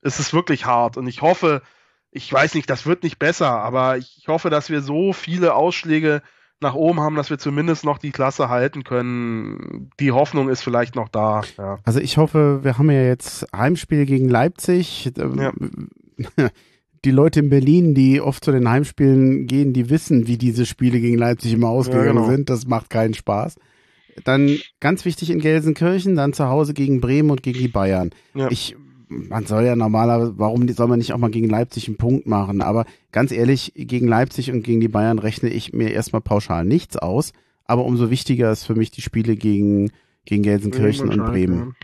es 0.00 0.18
ist 0.18 0.32
wirklich 0.32 0.64
hart 0.64 0.96
und 0.96 1.06
ich 1.06 1.20
hoffe, 1.20 1.62
ich 2.10 2.32
weiß 2.32 2.54
nicht, 2.54 2.70
das 2.70 2.86
wird 2.86 3.02
nicht 3.02 3.18
besser, 3.18 3.50
aber 3.50 3.98
ich 3.98 4.24
hoffe, 4.28 4.48
dass 4.48 4.70
wir 4.70 4.80
so 4.80 5.12
viele 5.12 5.54
Ausschläge 5.54 6.22
nach 6.60 6.74
oben 6.74 7.00
haben, 7.00 7.16
dass 7.16 7.28
wir 7.28 7.38
zumindest 7.38 7.84
noch 7.84 7.98
die 7.98 8.12
Klasse 8.12 8.48
halten 8.48 8.82
können. 8.82 9.90
Die 10.00 10.12
Hoffnung 10.12 10.48
ist 10.48 10.62
vielleicht 10.62 10.94
noch 10.94 11.10
da. 11.10 11.42
Ja. 11.58 11.78
Also 11.84 12.00
ich 12.00 12.16
hoffe, 12.16 12.64
wir 12.64 12.78
haben 12.78 12.90
ja 12.90 13.02
jetzt 13.02 13.46
Heimspiel 13.54 14.06
gegen 14.06 14.28
Leipzig. 14.28 15.12
Ja. 15.16 15.52
die 17.04 17.10
Leute 17.10 17.40
in 17.40 17.50
Berlin, 17.50 17.94
die 17.94 18.20
oft 18.20 18.44
zu 18.44 18.52
den 18.52 18.68
Heimspielen 18.68 19.46
gehen, 19.46 19.72
die 19.72 19.90
wissen, 19.90 20.26
wie 20.26 20.38
diese 20.38 20.66
Spiele 20.66 21.00
gegen 21.00 21.18
Leipzig 21.18 21.52
immer 21.52 21.68
ausgegangen 21.68 22.06
ja, 22.06 22.12
genau. 22.12 22.30
sind. 22.30 22.50
Das 22.50 22.66
macht 22.66 22.90
keinen 22.90 23.14
Spaß. 23.14 23.56
Dann 24.24 24.58
ganz 24.80 25.04
wichtig 25.04 25.30
in 25.30 25.40
Gelsenkirchen, 25.40 26.16
dann 26.16 26.32
zu 26.32 26.48
Hause 26.48 26.74
gegen 26.74 27.00
Bremen 27.00 27.30
und 27.30 27.42
gegen 27.42 27.58
die 27.58 27.68
Bayern. 27.68 28.10
Ja. 28.34 28.50
Ich, 28.50 28.76
man 29.08 29.46
soll 29.46 29.64
ja 29.64 29.76
normalerweise, 29.76 30.34
warum 30.36 30.66
soll 30.68 30.88
man 30.88 30.98
nicht 30.98 31.12
auch 31.12 31.18
mal 31.18 31.30
gegen 31.30 31.48
Leipzig 31.48 31.86
einen 31.86 31.98
Punkt 31.98 32.26
machen? 32.26 32.62
Aber 32.62 32.86
ganz 33.12 33.30
ehrlich, 33.30 33.72
gegen 33.76 34.08
Leipzig 34.08 34.50
und 34.50 34.62
gegen 34.62 34.80
die 34.80 34.88
Bayern 34.88 35.18
rechne 35.18 35.50
ich 35.50 35.72
mir 35.72 35.92
erstmal 35.92 36.22
pauschal 36.22 36.64
nichts 36.64 36.96
aus. 36.96 37.32
Aber 37.64 37.84
umso 37.84 38.10
wichtiger 38.10 38.50
ist 38.50 38.64
für 38.64 38.74
mich 38.74 38.90
die 38.90 39.02
Spiele 39.02 39.36
gegen, 39.36 39.90
gegen 40.24 40.42
Gelsenkirchen 40.42 41.08
und 41.08 41.26
Bremen. 41.26 41.74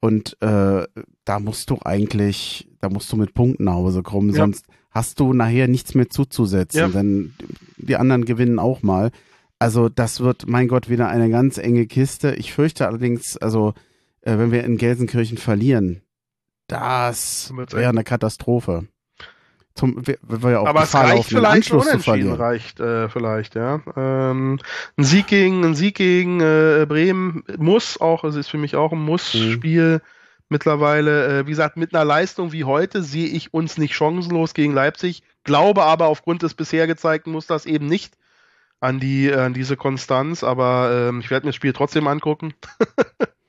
Und 0.00 0.36
äh, 0.40 0.86
da 1.24 1.40
musst 1.40 1.70
du 1.70 1.78
eigentlich, 1.84 2.68
da 2.80 2.88
musst 2.88 3.12
du 3.12 3.16
mit 3.16 3.34
Punkten 3.34 3.64
nach 3.64 3.74
Hause 3.74 4.02
kommen, 4.02 4.30
ja. 4.30 4.36
sonst 4.36 4.66
hast 4.90 5.20
du 5.20 5.32
nachher 5.32 5.68
nichts 5.68 5.94
mehr 5.94 6.08
zuzusetzen, 6.08 6.80
ja. 6.80 6.88
denn 6.88 7.34
die 7.76 7.96
anderen 7.96 8.24
gewinnen 8.24 8.58
auch 8.58 8.82
mal. 8.82 9.10
Also 9.58 9.88
das 9.88 10.20
wird, 10.20 10.48
mein 10.48 10.68
Gott, 10.68 10.88
wieder 10.88 11.08
eine 11.08 11.28
ganz 11.28 11.58
enge 11.58 11.86
Kiste. 11.86 12.34
Ich 12.34 12.52
fürchte 12.54 12.86
allerdings, 12.86 13.36
also 13.36 13.74
äh, 14.22 14.38
wenn 14.38 14.52
wir 14.52 14.64
in 14.64 14.78
Gelsenkirchen 14.78 15.36
verlieren, 15.36 16.00
das 16.66 17.52
wäre 17.54 17.88
eine 17.88 18.04
Katastrophe. 18.04 18.86
Zum, 19.74 20.04
wir 20.06 20.50
ja 20.50 20.58
auch 20.60 20.66
Aber 20.66 20.82
es 20.82 20.94
reicht 20.94 21.28
vielleicht 21.28 21.70
unentschieden, 21.70 22.34
reicht 22.34 22.80
äh, 22.80 23.08
vielleicht, 23.08 23.54
ja. 23.54 23.80
Ähm, 23.96 24.58
ein 24.96 25.04
Sieg 25.04 25.28
gegen, 25.28 25.64
ein 25.64 25.74
Sieg 25.74 25.94
gegen 25.94 26.40
äh, 26.40 26.86
Bremen 26.88 27.44
muss 27.56 28.00
auch, 28.00 28.24
es 28.24 28.34
ist 28.34 28.48
für 28.48 28.58
mich 28.58 28.76
auch 28.76 28.92
ein 28.92 29.00
Muss-Spiel 29.00 29.94
mhm. 29.94 30.00
mittlerweile. 30.48 31.40
Äh, 31.40 31.46
wie 31.46 31.50
gesagt, 31.50 31.76
mit 31.76 31.94
einer 31.94 32.04
Leistung 32.04 32.52
wie 32.52 32.64
heute 32.64 33.02
sehe 33.02 33.28
ich 33.28 33.54
uns 33.54 33.78
nicht 33.78 33.94
chancenlos 33.94 34.54
gegen 34.54 34.74
Leipzig, 34.74 35.22
glaube 35.44 35.84
aber 35.84 36.06
aufgrund 36.08 36.42
des 36.42 36.54
bisher 36.54 36.86
gezeigten 36.86 37.30
Musters 37.30 37.64
eben 37.64 37.86
nicht 37.86 38.14
an 38.80 38.98
die 38.98 39.32
an 39.32 39.54
diese 39.54 39.76
Konstanz, 39.76 40.42
aber 40.42 41.08
ähm, 41.08 41.20
ich 41.20 41.30
werde 41.30 41.46
mir 41.46 41.50
das 41.50 41.56
Spiel 41.56 41.72
trotzdem 41.72 42.06
angucken. 42.06 42.54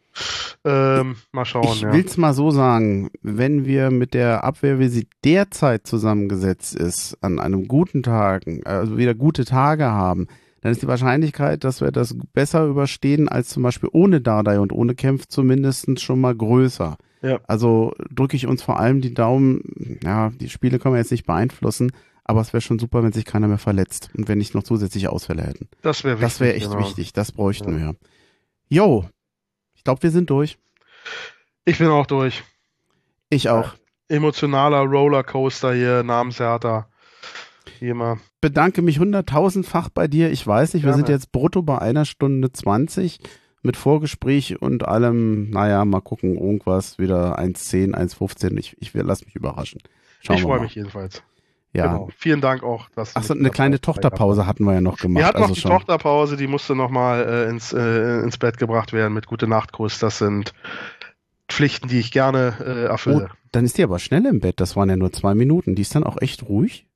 Ähm, 0.64 1.16
mal 1.32 1.46
schauen. 1.46 1.64
Ich 1.64 1.82
ja. 1.82 1.92
will 1.92 2.06
es 2.06 2.18
mal 2.18 2.34
so 2.34 2.52
sagen, 2.52 3.10
wenn 3.22 3.66
wir 3.66 3.90
mit 3.90 4.14
der 4.14 4.44
Abwehr, 4.44 4.80
wie 4.80 4.90
sie 4.90 5.08
derzeit 5.24 5.88
zusammengesetzt 5.88 6.76
ist, 6.76 7.18
an 7.22 7.40
einem 7.40 7.68
guten 7.68 8.04
Tag, 8.04 8.44
also 8.66 8.98
wieder 8.98 9.16
gute 9.16 9.46
Tage 9.46 9.86
haben, 9.86 10.28
dann 10.62 10.72
ist 10.72 10.84
die 10.84 10.88
Wahrscheinlichkeit, 10.88 11.64
dass 11.64 11.82
wir 11.82 11.92
das 11.92 12.16
besser 12.34 12.66
überstehen 12.66 13.28
als 13.28 13.50
zum 13.50 13.64
Beispiel 13.64 13.90
ohne 13.92 14.22
Dardai 14.22 14.60
und 14.60 14.72
ohne 14.72 14.94
Kämpf 14.94 15.26
zumindest 15.28 16.00
schon 16.00 16.22
mal 16.22 16.36
größer. 16.36 16.98
Ja. 17.24 17.40
Also 17.48 17.94
drücke 18.14 18.36
ich 18.36 18.46
uns 18.46 18.62
vor 18.62 18.80
allem 18.80 19.02
die 19.02 19.14
Daumen, 19.14 20.00
ja, 20.04 20.30
die 20.30 20.50
Spiele 20.50 20.78
können 20.78 20.94
wir 20.94 21.00
jetzt 21.00 21.12
nicht 21.12 21.26
beeinflussen, 21.26 21.92
aber 22.24 22.42
es 22.42 22.54
wäre 22.54 22.62
schon 22.62 22.78
super, 22.78 23.04
wenn 23.04 23.12
sich 23.12 23.26
keiner 23.26 23.48
mehr 23.48 23.58
verletzt 23.58 24.12
und 24.16 24.28
wenn 24.28 24.38
nicht 24.38 24.54
noch 24.54 24.64
zusätzliche 24.64 25.12
Ausfälle 25.12 25.42
hätten. 25.42 25.68
Das 25.82 26.04
wäre 26.04 26.16
wichtig. 26.16 26.28
Das 26.30 26.40
wäre 26.40 26.54
echt 26.54 26.70
genau. 26.70 26.80
wichtig, 26.80 27.14
das 27.14 27.32
bräuchten 27.32 27.74
ja. 27.74 27.80
wir. 27.80 27.96
Jo, 28.70 29.06
ich 29.82 29.84
glaube, 29.84 30.04
wir 30.04 30.12
sind 30.12 30.30
durch. 30.30 30.60
Ich 31.66 31.80
bin 31.80 31.88
auch 31.88 32.06
durch. 32.06 32.44
Ich 33.32 33.50
auch. 33.50 33.74
Äh, 34.10 34.18
emotionaler 34.18 34.82
Rollercoaster 34.82 35.74
hier 35.74 36.04
namens 36.04 36.40
Hertha. 36.40 36.88
Wie 37.80 37.90
immer. 37.90 38.20
Bedanke 38.42 38.84
mich 38.84 39.00
hunderttausendfach 39.00 39.90
bei 39.90 40.08
dir. 40.08 40.32
Ich 40.32 40.46
weiß 40.46 40.76
nicht, 40.76 40.86
wir 40.86 40.94
sind 40.94 41.10
jetzt 41.10 41.32
brutto 41.32 41.64
bei 41.64 41.80
einer 41.80 42.06
Stunde 42.06 42.52
20 42.52 43.22
mit 43.64 43.76
Vorgespräch 43.76 44.62
und 44.62 44.88
allem, 44.88 45.50
naja, 45.50 45.84
mal 45.84 46.02
gucken, 46.02 46.38
irgendwas, 46.38 47.00
wieder 47.00 47.40
1,10, 47.40 47.96
1,15. 47.96 48.60
Ich, 48.60 48.78
ich 48.80 48.94
lass 48.94 49.26
mich 49.26 49.36
überraschen. 49.36 49.82
Schauen 50.20 50.36
ich 50.36 50.44
freue 50.44 50.62
mich 50.62 50.76
jedenfalls. 50.76 51.24
Ja. 51.74 51.88
Genau. 51.88 52.10
Vielen 52.18 52.42
Dank 52.42 52.64
auch. 52.64 52.90
Dass 52.96 53.16
Achso, 53.16 53.34
eine 53.34 53.50
kleine 53.50 53.80
Tochterpause 53.80 54.46
hatten 54.46 54.66
wir 54.66 54.74
ja 54.74 54.82
noch 54.82 54.98
gemacht. 54.98 55.22
Wir 55.22 55.26
hatten 55.26 55.38
also 55.38 55.50
noch 55.50 55.56
die 55.56 55.62
schon. 55.62 55.72
Tochterpause, 55.72 56.36
die 56.36 56.48
musste 56.48 56.76
nochmal 56.76 57.24
äh, 57.24 57.50
ins, 57.50 57.72
äh, 57.72 58.20
ins 58.20 58.38
Bett 58.38 58.58
gebracht 58.58 58.92
werden 58.94 59.14
mit 59.14 59.26
Gute 59.26 59.48
Nachtkuss. 59.48 60.00
Das 60.00 60.18
sind 60.18 60.54
Pflichten, 61.48 61.88
die 61.88 62.00
ich 62.00 62.12
gerne 62.12 62.56
äh, 62.60 62.86
erfülle. 62.86 63.30
Oh, 63.32 63.36
dann 63.52 63.66
ist 63.66 63.78
die 63.78 63.84
aber 63.84 64.00
schnell 64.00 64.26
im 64.26 64.42
Bett. 64.42 64.60
Das 64.60 64.76
waren 64.76 64.90
ja 64.90 64.98
nur 64.98 65.14
zwei 65.14 65.34
Minuten. 65.34 65.76
Die 65.76 65.82
ist 65.82 65.96
dann 65.96 66.04
auch 66.04 66.22
echt 66.22 66.44
ruhig. 66.44 66.88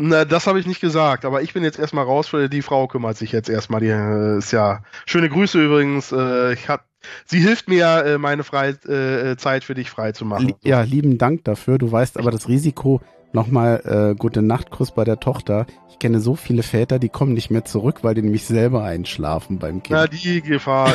Na, 0.00 0.24
das 0.24 0.46
habe 0.46 0.60
ich 0.60 0.66
nicht 0.66 0.80
gesagt, 0.80 1.24
aber 1.24 1.42
ich 1.42 1.52
bin 1.54 1.64
jetzt 1.64 1.78
erstmal 1.78 2.04
raus, 2.04 2.30
die 2.52 2.62
Frau 2.62 2.86
kümmert 2.86 3.16
sich 3.16 3.32
jetzt 3.32 3.48
erstmal. 3.48 3.80
Die 3.80 3.88
äh, 3.88 4.38
ist 4.38 4.52
ja. 4.52 4.82
Schöne 5.06 5.28
Grüße 5.28 5.64
übrigens. 5.64 6.12
Äh, 6.12 6.52
ich 6.52 6.68
hab, 6.68 6.84
sie 7.24 7.40
hilft 7.40 7.68
mir, 7.68 8.04
äh, 8.04 8.18
meine 8.18 8.44
Freie, 8.44 8.70
äh, 8.70 9.36
Zeit 9.36 9.64
für 9.64 9.74
dich 9.74 9.90
frei 9.90 10.12
zu 10.12 10.24
machen. 10.24 10.54
Ja, 10.62 10.82
lieben 10.82 11.18
Dank 11.18 11.44
dafür. 11.44 11.78
Du 11.78 11.90
weißt 11.90 12.16
aber 12.18 12.30
das 12.30 12.48
Risiko, 12.48 13.00
Nochmal 13.32 13.82
äh, 13.84 14.14
gute 14.14 14.42
Nachtkuss 14.42 14.90
bei 14.90 15.04
der 15.04 15.20
Tochter. 15.20 15.66
Ich 15.90 15.98
kenne 15.98 16.20
so 16.20 16.34
viele 16.34 16.62
Väter, 16.62 16.98
die 16.98 17.08
kommen 17.08 17.34
nicht 17.34 17.50
mehr 17.50 17.64
zurück, 17.64 17.98
weil 18.02 18.14
die 18.14 18.22
nämlich 18.22 18.44
selber 18.44 18.84
einschlafen 18.84 19.58
beim 19.58 19.82
Kind. 19.82 19.98
Na, 19.98 20.06
die 20.06 20.40
Gefahr 20.40 20.92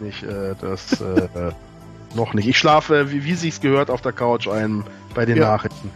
nicht. 0.00 0.22
Äh, 0.22 0.54
das 0.60 1.00
äh, 1.00 1.28
noch 2.14 2.34
nicht. 2.34 2.46
Ich 2.46 2.58
schlafe, 2.58 3.10
wie, 3.10 3.24
wie 3.24 3.34
sich's 3.34 3.60
gehört, 3.60 3.90
auf 3.90 4.00
der 4.00 4.12
Couch 4.12 4.48
ein 4.48 4.84
bei 5.14 5.24
den 5.24 5.36
ja. 5.36 5.44
Nachrichten. 5.44 5.90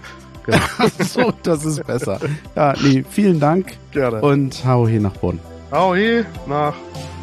Genau. 0.45 0.59
so, 1.01 1.33
das 1.43 1.65
ist 1.65 1.87
besser. 1.87 2.21
Ja, 2.55 2.75
nee, 2.83 3.05
vielen 3.09 3.41
Dank. 3.41 3.73
Gerne. 3.93 4.21
Und 4.23 4.65
hau 4.65 4.87
hier 4.87 5.01
nach 5.01 5.17
Bonn. 5.17 5.41
Hau 5.71 5.95
hier 5.95 6.25
nach 6.47 6.75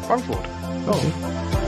Frankfurt. 0.06 0.38
Oh. 0.86 0.90
Okay. 0.90 1.63